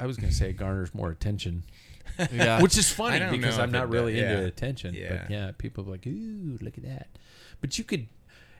I 0.00 0.06
was 0.06 0.16
gonna 0.16 0.32
say 0.32 0.50
it 0.50 0.56
garners 0.56 0.94
more 0.94 1.10
attention, 1.10 1.64
Yeah. 2.32 2.60
which 2.62 2.76
is 2.78 2.90
funny 2.90 3.20
because 3.36 3.58
I'm 3.58 3.70
not 3.70 3.90
really 3.90 4.14
does. 4.14 4.22
into 4.22 4.40
Yeah. 4.42 4.48
attention. 4.48 4.94
Yeah. 4.94 5.08
But 5.22 5.30
yeah, 5.30 5.50
people 5.56 5.86
are 5.86 5.90
like, 5.90 6.06
ooh, 6.06 6.58
look 6.60 6.78
at 6.78 6.84
that. 6.84 7.08
But 7.60 7.76
you 7.78 7.84
could, 7.84 8.06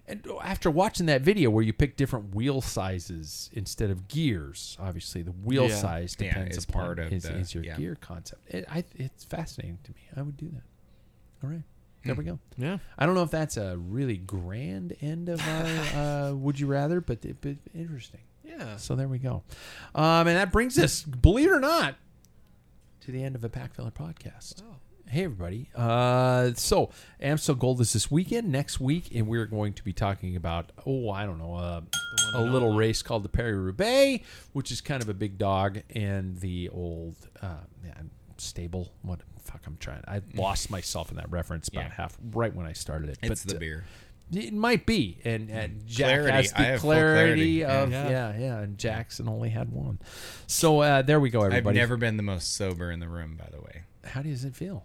and 0.07 0.27
after 0.43 0.71
watching 0.71 1.07
that 1.07 1.23
video 1.23 1.49
where 1.51 1.65
you 1.65 1.73
pick 1.73 1.97
different 1.97 2.35
wheel 2.35 2.61
sizes 2.61 3.49
instead 3.53 3.91
of 3.91 4.09
gears, 4.09 4.77
obviously 4.81 5.23
the 5.23 5.31
wheel 5.33 5.69
Yeah. 5.69 5.75
size 5.77 6.15
depends 6.15 6.57
is 6.59 6.65
upon 6.65 6.83
part 6.85 6.99
of 6.99 7.13
is, 7.13 7.23
the- 7.23 7.37
is 7.37 7.55
your 7.55 7.65
yeah. 7.65 7.77
gear 7.77 7.97
concept. 8.01 8.43
It, 8.53 8.65
I, 8.69 8.85
it's 8.97 9.25
fascinating 9.25 9.79
to 9.85 9.93
me. 9.93 10.01
I 10.17 10.23
would 10.23 10.37
do 10.37 10.49
that. 10.51 10.63
All 11.43 11.49
right, 11.49 11.63
there 12.05 12.15
we 12.15 12.25
go. 12.25 12.39
yeah. 12.59 12.77
I 12.99 13.07
don't 13.07 13.15
know 13.15 13.23
if 13.23 13.31
that's 13.31 13.57
a 13.57 13.79
really 13.79 14.19
grand 14.19 14.95
end 15.01 15.31
of 15.31 15.41
our 15.41 16.29
uh, 16.31 16.35
would 16.35 16.61
you 16.61 16.67
rather, 16.67 17.01
but, 17.01 17.23
but 17.41 17.57
interesting. 17.75 18.21
Yeah. 18.51 18.77
So 18.77 18.97
there 18.97 19.09
we 19.09 19.19
go. 19.19 19.43
Um, 19.95 20.27
and 20.27 20.37
that 20.37 20.53
brings 20.53 20.79
us, 20.79 21.03
believe 21.03 21.49
it 21.49 21.53
or 21.53 21.61
not, 21.61 21.95
to 23.03 23.13
the 23.13 23.23
end 23.23 23.37
of 23.37 23.45
a 23.45 23.49
Packfiller 23.49 23.93
podcast. 23.93 24.63
Hey, 25.09 25.25
everybody. 25.25 25.69
Uh, 25.75 26.53
so, 26.55 26.91
Amstel 27.21 27.57
Gold 27.57 27.81
is 27.81 27.93
this 27.93 28.13
weekend. 28.13 28.53
Next 28.53 28.79
week, 28.79 29.13
and 29.13 29.27
we're 29.27 29.47
going 29.47 29.73
to 29.73 29.83
be 29.83 29.93
talking 29.93 30.37
about, 30.37 30.71
oh, 30.87 31.11
I 31.11 31.27
don't 31.27 31.39
know, 31.39 31.55
uh, 31.55 31.81
a 32.37 32.43
little 32.43 32.75
race 32.75 33.03
called 33.03 33.25
the 33.25 33.29
Paris-Roubaix, 33.29 34.25
which 34.53 34.71
is 34.71 34.81
kind 34.81 35.03
of 35.03 35.09
a 35.09 35.15
big 35.15 35.37
dog, 35.37 35.81
and 35.97 36.39
the 36.39 36.69
old 36.69 37.17
uh, 37.43 37.57
yeah, 37.85 37.95
stable. 38.37 38.93
What 39.03 39.21
fuck? 39.43 39.63
I'm 39.67 39.77
trying. 39.79 40.05
I 40.07 40.23
lost 40.35 40.71
myself 40.71 41.11
in 41.11 41.17
that 41.17 41.29
reference 41.31 41.67
about 41.67 41.87
Yeah. 41.87 41.95
half 41.95 42.17
right 42.33 42.55
when 42.55 42.67
I 42.67 42.73
started 42.73 43.09
it. 43.11 43.19
It's 43.21 43.43
but, 43.45 43.51
the 43.51 43.57
uh, 43.57 43.59
beer. 43.59 43.85
It 44.33 44.53
might 44.55 44.87
be, 44.87 45.19
and, 45.25 45.51
and 45.51 45.87
Jack 45.87 46.21
Clarity. 46.21 46.33
has 46.33 46.53
I 46.55 46.59
the 46.59 46.65
have 46.65 46.81
clarity, 46.81 47.61
clarity. 47.63 47.65
of 47.65 47.91
Yeah. 47.91 48.11
yeah. 48.11 48.39
yeah, 48.39 48.59
and 48.61 48.79
Jackson 48.79 49.29
only 49.29 49.51
had 49.51 49.71
one. 49.73 49.99
So 50.47 50.81
uh, 50.81 51.03
there 51.03 51.21
we 51.21 51.31
go, 51.31 51.43
everybody. 51.43 51.79
I've 51.79 51.83
never 51.83 51.97
been 51.97 52.17
the 52.17 52.23
most 52.23 52.55
sober 52.55 52.91
in 52.91 53.01
the 53.01 53.09
room, 53.09 53.37
by 53.37 53.49
the 53.51 53.61
way. 53.61 53.83
How 54.05 54.23
does 54.23 54.45
it 54.45 54.55
feel? 54.55 54.85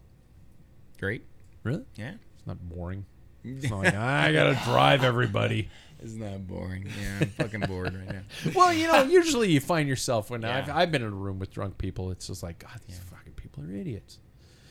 Great. 1.00 1.26
Really? 1.64 1.84
Yeah. 1.96 2.14
It's 2.38 2.48
not 2.48 2.58
boring. 2.68 3.06
It's 3.48 3.70
not 3.70 3.84
like 3.84 3.94
I 3.94 4.34
gotta 4.34 4.60
drive 4.66 5.04
everybody. 5.04 5.70
Isn't 6.04 6.20
that 6.20 6.48
boring? 6.48 6.88
Yeah, 7.00 7.18
I'm 7.22 7.30
fucking 7.30 7.60
bored 7.62 7.94
right 7.94 8.08
now. 8.12 8.22
Well, 8.56 8.74
you 8.74 8.88
know, 8.88 9.04
usually 9.04 9.52
you 9.52 9.60
find 9.60 9.88
yourself 9.88 10.32
when 10.32 10.44
I've, 10.44 10.68
I've 10.68 10.92
been 10.92 11.04
in 11.04 11.10
a 11.14 11.16
room 11.16 11.38
with 11.38 11.52
drunk 11.52 11.78
people, 11.78 12.10
it's 12.10 12.26
just 12.26 12.42
like 12.42 12.58
God, 12.60 12.80
these 12.88 12.98
fucking 12.98 13.34
people 13.34 13.64
are 13.64 13.72
idiots. 13.72 14.18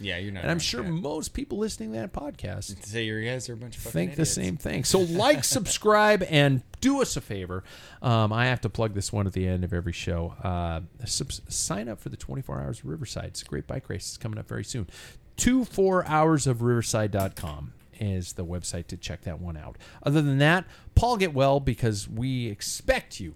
Yeah, 0.00 0.18
you're 0.18 0.32
not. 0.32 0.42
and 0.42 0.50
I'm 0.50 0.58
sure 0.58 0.82
Jack. 0.82 0.92
most 0.92 1.34
people 1.34 1.58
listening 1.58 1.92
to 1.92 1.98
that 2.00 2.12
podcast 2.12 2.84
Say 2.84 3.04
you 3.04 3.24
guys 3.24 3.48
are 3.48 3.52
a 3.52 3.56
bunch 3.56 3.76
of 3.76 3.82
think 3.82 4.16
the 4.16 4.26
same 4.26 4.56
thing. 4.56 4.84
So 4.84 4.98
like, 5.00 5.44
subscribe, 5.44 6.24
and 6.28 6.62
do 6.80 7.00
us 7.00 7.16
a 7.16 7.20
favor. 7.20 7.62
Um, 8.02 8.32
I 8.32 8.46
have 8.46 8.60
to 8.62 8.68
plug 8.68 8.94
this 8.94 9.12
one 9.12 9.26
at 9.26 9.32
the 9.32 9.46
end 9.46 9.62
of 9.64 9.72
every 9.72 9.92
show. 9.92 10.34
Uh, 10.42 10.80
subs- 11.06 11.40
sign 11.48 11.88
up 11.88 12.00
for 12.00 12.08
the 12.08 12.16
24 12.16 12.60
Hours 12.60 12.78
of 12.80 12.86
Riverside. 12.86 13.26
It's 13.26 13.42
a 13.42 13.44
great 13.44 13.66
bike 13.66 13.88
race. 13.88 14.08
It's 14.08 14.16
coming 14.18 14.38
up 14.38 14.48
very 14.48 14.64
soon. 14.64 14.88
Two 15.36 15.64
four 15.64 16.06
hours 16.06 16.46
of 16.46 16.60
riverside.com 16.62 17.72
is 18.00 18.32
the 18.32 18.44
website 18.44 18.88
to 18.88 18.96
check 18.96 19.22
that 19.22 19.40
one 19.40 19.56
out. 19.56 19.76
Other 20.02 20.20
than 20.22 20.38
that, 20.38 20.64
Paul, 20.94 21.16
get 21.16 21.32
well 21.32 21.60
because 21.60 22.08
we 22.08 22.48
expect 22.48 23.20
you 23.20 23.34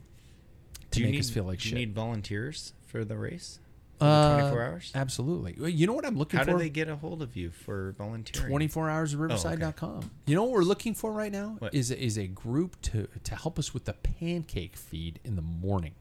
to 0.91 0.97
Do 0.97 1.01
you 1.01 1.07
make 1.07 1.13
need, 1.15 1.21
us 1.21 1.31
feel 1.31 1.45
like 1.45 1.59
do 1.59 1.65
shit. 1.65 1.73
you 1.73 1.79
need 1.87 1.95
volunteers 1.95 2.73
for 2.87 3.05
the 3.05 3.17
race? 3.17 3.61
Uh, 4.01 4.39
24 4.41 4.63
hours? 4.63 4.93
Absolutely. 4.95 5.71
You 5.73 5.87
know 5.87 5.93
what 5.93 6.07
I'm 6.07 6.17
looking 6.17 6.39
How 6.39 6.45
for? 6.45 6.53
How 6.53 6.57
do 6.59 6.63
they 6.63 6.71
get 6.71 6.89
a 6.89 6.97
hold 6.97 7.21
of 7.23 7.37
you 7.37 7.51
for 7.51 7.95
volunteering? 7.99 8.49
24 8.49 8.91
hours 8.91 9.15
of 9.15 9.21
riverside.com. 9.21 10.11
You 10.27 10.35
know 10.37 10.45
what 10.45 10.53
we're 10.53 10.63
looking 10.63 10.95
for 10.95 11.13
right 11.13 11.33
now 11.33 11.57
What? 11.59 11.75
is 11.75 11.91
is 11.91 12.17
a 12.19 12.27
group 12.27 12.81
to 12.83 13.09
to 13.25 13.35
help 13.35 13.59
us 13.59 13.75
with 13.75 13.85
the 13.87 13.95
pancake 13.95 14.77
feed 14.77 15.21
in 15.25 15.37
the 15.37 15.43
morning. 15.43 15.95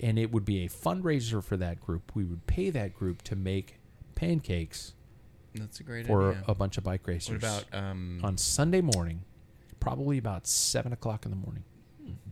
And 0.00 0.18
it 0.18 0.30
would 0.32 0.44
be 0.44 0.64
a 0.64 0.68
fundraiser 0.68 1.42
for 1.42 1.56
that 1.56 1.80
group. 1.80 2.12
We 2.14 2.24
would 2.24 2.46
pay 2.46 2.70
that 2.70 2.94
group 2.94 3.22
to 3.22 3.36
make 3.36 3.78
pancakes 4.14 4.94
That's 5.54 5.80
a 5.80 5.84
great 5.84 6.06
for 6.06 6.30
idea. 6.30 6.44
a 6.48 6.54
bunch 6.54 6.76
of 6.78 6.84
bike 6.84 7.06
racers. 7.06 7.30
what 7.30 7.38
about 7.38 7.64
um, 7.72 8.20
on 8.22 8.36
Sunday 8.36 8.80
morning, 8.80 9.22
probably 9.80 10.18
about 10.18 10.46
seven 10.46 10.92
o'clock 10.92 11.24
in 11.24 11.30
the 11.30 11.36
morning. 11.36 11.64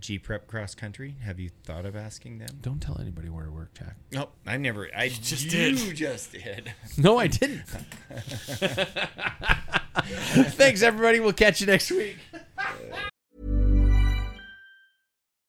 G 0.00 0.18
Prep 0.18 0.46
Cross 0.46 0.74
Country? 0.76 1.16
Have 1.22 1.38
you 1.40 1.50
thought 1.64 1.84
of 1.86 1.96
asking 1.96 2.38
them? 2.38 2.48
Don't 2.60 2.80
tell 2.80 2.98
anybody 3.00 3.28
where 3.28 3.44
to 3.44 3.50
work, 3.50 3.74
Jack. 3.74 3.96
No, 4.12 4.28
I 4.46 4.56
never. 4.56 4.88
I 4.96 5.08
just 5.08 5.44
you 5.44 5.50
did. 5.50 5.80
You 5.80 5.92
just 5.92 6.32
did. 6.32 6.72
No, 6.98 7.18
I 7.18 7.26
didn't. 7.26 7.62
Thanks, 10.56 10.82
everybody. 10.82 11.20
We'll 11.20 11.32
catch 11.32 11.60
you 11.60 11.66
next 11.66 11.90
week. 11.90 12.16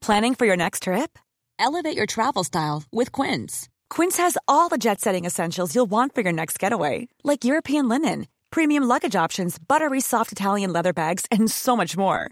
Planning 0.02 0.36
for 0.36 0.45
your 0.45 0.58
next 0.58 0.84
trip? 0.84 1.18
Elevate 1.60 1.95
your 1.98 2.06
travel 2.06 2.44
style 2.44 2.84
with 2.91 3.12
Quince. 3.12 3.68
Quince 3.90 4.18
has 4.18 4.38
all 4.48 4.70
the 4.70 4.78
jet 4.78 5.02
setting 5.02 5.26
essentials 5.26 5.74
you'll 5.76 5.86
want 5.86 6.14
for 6.16 6.22
your 6.22 6.32
next 6.34 6.60
getaway, 6.60 7.08
like 7.24 7.44
European 7.45 7.88
linen, 7.90 8.28
premium 8.52 8.84
luggage 8.84 9.16
options, 9.16 9.58
buttery 9.58 10.02
soft 10.02 10.32
Italian 10.32 10.72
leather 10.74 10.94
bags, 10.94 11.26
and 11.32 11.49
so 11.52 11.76
much 11.76 11.98
more. 11.98 12.32